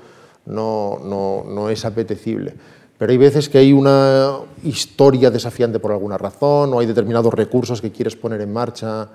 no, 0.46 1.68
es 1.70 1.84
apetecible. 1.84 2.54
Pero 2.96 3.12
hay 3.12 3.18
veces 3.18 3.48
que 3.48 3.58
hay 3.58 3.72
una 3.72 4.38
historia 4.64 5.30
desafiante 5.30 5.78
por 5.78 5.92
alguna 5.92 6.18
razón 6.18 6.72
o 6.72 6.80
hay 6.80 6.86
determinados 6.86 7.32
recursos 7.32 7.80
que 7.80 7.92
quieres 7.92 8.16
poner 8.16 8.40
en 8.40 8.52
marcha. 8.52 9.08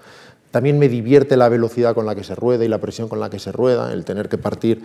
También 0.52 0.80
me 0.80 0.88
divierte 0.88 1.36
la 1.36 1.50
velocidad 1.50 1.94
con 1.94 2.06
la 2.06 2.16
que 2.16 2.24
se 2.24 2.36
rueda 2.36 2.64
y 2.64 2.68
la 2.68 2.80
presión 2.80 3.10
con 3.10 3.20
la 3.20 3.30
que 3.30 3.40
se 3.40 3.52
rueda, 3.52 3.92
el 3.92 4.06
tener 4.06 4.30
que 4.30 4.38
partir, 4.38 4.84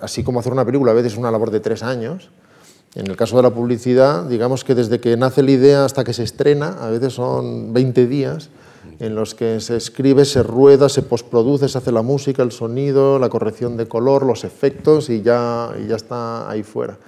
así 0.00 0.24
como 0.24 0.40
hacer 0.40 0.52
una 0.52 0.64
película 0.64 0.90
a 0.90 0.94
veces 0.94 1.12
es 1.12 1.18
una 1.18 1.30
labor 1.30 1.50
de 1.50 1.60
tres 1.60 1.82
años. 1.82 2.30
En 2.94 3.08
el 3.08 3.16
caso 3.16 3.36
de 3.36 3.42
la 3.42 3.50
publicidad, 3.50 4.24
digamos 4.28 4.62
que 4.62 4.74
desde 4.74 5.00
que 5.00 5.16
nace 5.16 5.42
la 5.42 5.50
idea 5.50 5.84
hasta 5.84 6.04
que 6.04 6.12
se 6.12 6.22
estrena, 6.22 6.76
a 6.80 6.90
veces 6.90 7.14
son 7.14 7.72
20 7.72 8.06
días, 8.06 8.50
en 9.00 9.14
los 9.16 9.34
que 9.34 9.60
se 9.60 9.76
escribe, 9.76 10.24
se 10.24 10.42
rueda, 10.42 10.88
se 10.88 11.02
postproduce, 11.02 11.68
se 11.68 11.78
hace 11.78 11.90
la 11.90 12.02
música, 12.02 12.42
el 12.42 12.52
sonido, 12.52 13.18
la 13.18 13.28
corrección 13.28 13.76
de 13.76 13.86
color, 13.86 14.24
los 14.24 14.44
efectos 14.44 15.10
y 15.10 15.22
ya, 15.22 15.70
y 15.82 15.88
ya 15.88 15.96
está 15.96 16.48
ahí 16.48 16.62
fuera. 16.62 16.98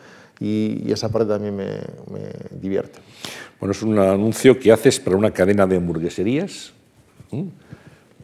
Y, 0.41 0.91
esa 0.91 1.09
parte 1.11 1.29
también 1.29 1.55
me, 1.55 1.67
me, 2.11 2.33
divierte. 2.61 2.99
Bueno, 3.61 3.73
es 3.73 3.83
un 3.83 3.99
anuncio 3.99 4.59
que 4.59 4.73
haces 4.73 4.99
para 4.99 5.17
una 5.17 5.31
cadena 5.31 5.67
de 5.67 5.77
hamburgueserías, 5.77 6.73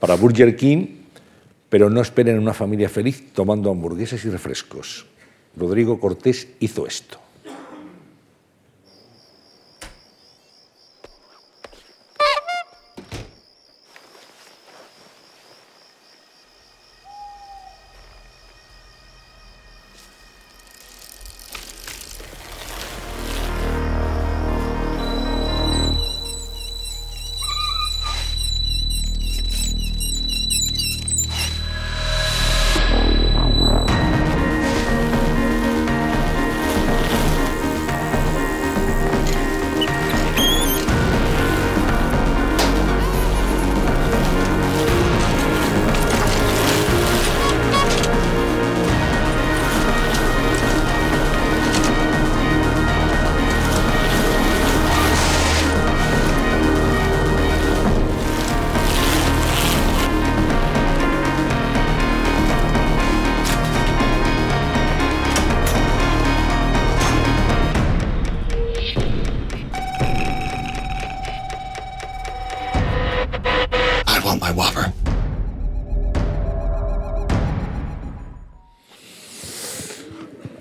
para 0.00 0.16
Burger 0.16 0.56
King, 0.56 0.86
pero 1.68 1.88
no 1.88 2.00
esperen 2.00 2.38
una 2.38 2.52
familia 2.52 2.88
feliz 2.88 3.32
tomando 3.32 3.70
hamburguesas 3.70 4.24
y 4.24 4.30
refrescos. 4.30 5.06
Rodrigo 5.56 6.00
Cortés 6.00 6.48
hizo 6.60 6.86
esto. 6.86 7.21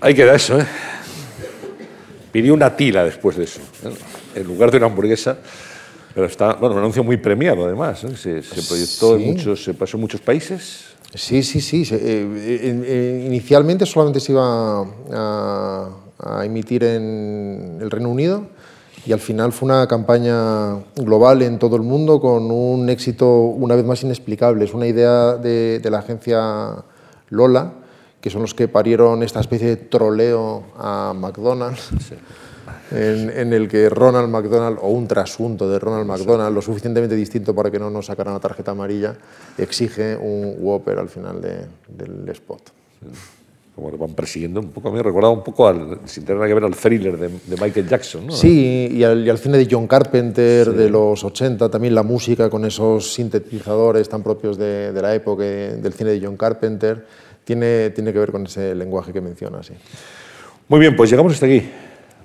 Ahí 0.03 0.15
queda 0.15 0.33
eso, 0.33 0.59
¿eh? 0.59 0.65
Pidió 2.31 2.55
una 2.55 2.75
tila 2.75 3.03
después 3.03 3.37
de 3.37 3.43
eso, 3.43 3.61
¿eh? 3.83 3.93
en 4.33 4.47
lugar 4.47 4.71
de 4.71 4.77
una 4.77 4.87
hamburguesa. 4.87 5.37
Pero 6.15 6.25
está, 6.25 6.55
bueno, 6.55 6.73
un 6.73 6.79
anuncio 6.79 7.03
muy 7.03 7.17
premiado 7.17 7.65
además. 7.65 8.03
¿eh? 8.03 8.17
Se, 8.17 8.41
proyectó 8.67 9.15
en 9.15 9.27
muchos, 9.27 9.63
se 9.63 9.75
pasó 9.75 9.97
en 9.97 10.01
muchos 10.01 10.19
países. 10.19 10.85
Sí, 11.13 11.43
sí, 11.43 11.61
sí. 11.61 11.87
Eh, 11.91 13.23
inicialmente 13.27 13.85
solamente 13.85 14.19
se 14.19 14.31
iba 14.31 14.81
a, 15.13 15.89
a, 16.17 16.45
emitir 16.45 16.83
en 16.83 17.77
el 17.79 17.91
Reino 17.91 18.09
Unido 18.09 18.47
y 19.05 19.11
al 19.13 19.19
final 19.19 19.51
fue 19.51 19.67
una 19.67 19.87
campaña 19.87 20.77
global 20.95 21.43
en 21.43 21.59
todo 21.59 21.75
el 21.75 21.83
mundo 21.83 22.19
con 22.19 22.49
un 22.49 22.89
éxito 22.89 23.27
una 23.29 23.75
vez 23.75 23.85
más 23.85 24.01
inexplicable. 24.01 24.65
Es 24.65 24.73
una 24.73 24.87
idea 24.87 25.35
de, 25.35 25.79
de 25.79 25.89
la 25.91 25.99
agencia 25.99 26.83
Lola 27.29 27.80
que 28.21 28.29
son 28.29 28.43
los 28.43 28.53
que 28.53 28.67
parieron 28.67 29.23
esta 29.23 29.39
especie 29.39 29.67
de 29.67 29.77
troleo 29.77 30.63
a 30.77 31.13
McDonald's, 31.15 31.89
en, 32.91 33.53
el 33.53 33.67
que 33.67 33.89
Ronald 33.89 34.29
McDonald, 34.29 34.77
o 34.81 34.89
un 34.89 35.07
trasunto 35.07 35.69
de 35.69 35.79
Ronald 35.79 36.05
McDonald, 36.05 36.53
lo 36.53 36.61
suficientemente 36.61 37.15
distinto 37.15 37.55
para 37.55 37.71
que 37.71 37.79
no 37.79 37.89
nos 37.89 38.05
sacaran 38.05 38.33
la 38.33 38.39
tarjeta 38.39 38.71
amarilla, 38.71 39.15
exige 39.57 40.15
un 40.15 40.55
Whopper 40.59 40.99
al 40.99 41.09
final 41.09 41.41
del 41.41 42.29
spot. 42.29 42.61
Como 43.73 43.89
lo 43.89 43.97
van 43.97 44.13
persiguiendo 44.13 44.59
un 44.59 44.69
poco, 44.69 44.89
a 44.89 44.91
mí 44.91 44.97
me 44.97 45.03
recordaba 45.03 45.33
un 45.33 45.43
poco, 45.43 45.65
al, 45.65 46.01
sin 46.05 46.23
tener 46.23 46.35
nada 46.35 46.47
que 46.47 46.53
ver, 46.53 46.65
al 46.65 46.75
thriller 46.75 47.17
de, 47.17 47.29
Michael 47.59 47.87
Jackson. 47.87 48.27
¿no? 48.27 48.33
Sí, 48.33 48.89
y 48.91 49.03
al, 49.03 49.37
cine 49.39 49.57
de 49.57 49.67
John 49.71 49.87
Carpenter 49.87 50.73
de 50.73 50.89
los 50.89 51.23
80, 51.23 51.69
también 51.69 51.95
la 51.95 52.03
música 52.03 52.49
con 52.49 52.65
esos 52.65 53.13
sintetizadores 53.13 54.09
tan 54.09 54.21
propios 54.21 54.57
de, 54.57 54.91
de 54.91 55.01
la 55.01 55.15
época 55.15 55.43
del 55.43 55.93
cine 55.93 56.11
de 56.11 56.23
John 56.23 56.35
Carpenter 56.35 57.05
tiene, 57.43 57.89
tiene 57.91 58.13
que 58.13 58.19
ver 58.19 58.31
con 58.31 58.45
ese 58.45 58.75
lenguaje 58.75 59.13
que 59.13 59.21
mencionas. 59.21 59.67
Sí. 59.67 59.73
Muy 60.67 60.79
bien, 60.79 60.95
pues 60.95 61.09
llegamos 61.09 61.33
hasta 61.33 61.45
aquí. 61.45 61.69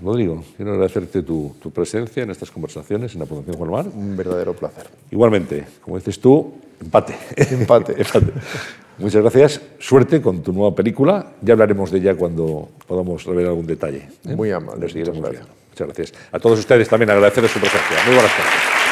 Rodrigo, 0.03 0.45
quiero 0.57 0.73
agradecerte 0.73 1.23
tu, 1.23 1.57
tu, 1.61 1.71
presencia 1.71 2.23
en 2.23 2.31
estas 2.31 2.51
conversaciones 2.51 3.15
en 3.15 3.21
la 3.21 3.27
Fundación 3.27 3.57
Juan 3.57 3.71
Mar. 3.71 3.87
Un 3.95 4.17
verdadero 4.17 4.53
placer. 4.55 4.87
Igualmente, 5.11 5.65
como 5.81 5.97
dices 5.97 6.21
tú, 6.21 6.55
empate. 6.81 7.17
Empate. 7.37 7.95
empate. 7.97 8.33
Muchas 8.99 9.23
gracias. 9.23 9.61
Suerte 9.79 10.23
con 10.23 10.43
tu 10.43 10.53
nueva 10.53 10.75
película. 10.75 11.33
Ya 11.43 11.53
hablaremos 11.53 11.91
de 11.91 11.99
ella 11.99 12.15
cuando 12.15 12.69
podamos 12.87 13.25
revelar 13.25 13.51
algún 13.51 13.67
detalle. 13.67 14.09
¿eh? 14.27 14.35
Muy 14.35 14.51
amable. 14.51 14.87
Muchas 14.87 15.19
gracias. 15.19 15.47
muchas 15.71 15.87
gracias. 15.87 16.13
A 16.33 16.39
todos 16.39 16.59
ustedes 16.59 16.89
también 16.89 17.11
agradecerles 17.11 17.53
su 17.53 17.61
presencia. 17.61 17.97
Muy 18.07 18.15
buenas 18.15 18.33
tardes. 18.37 18.86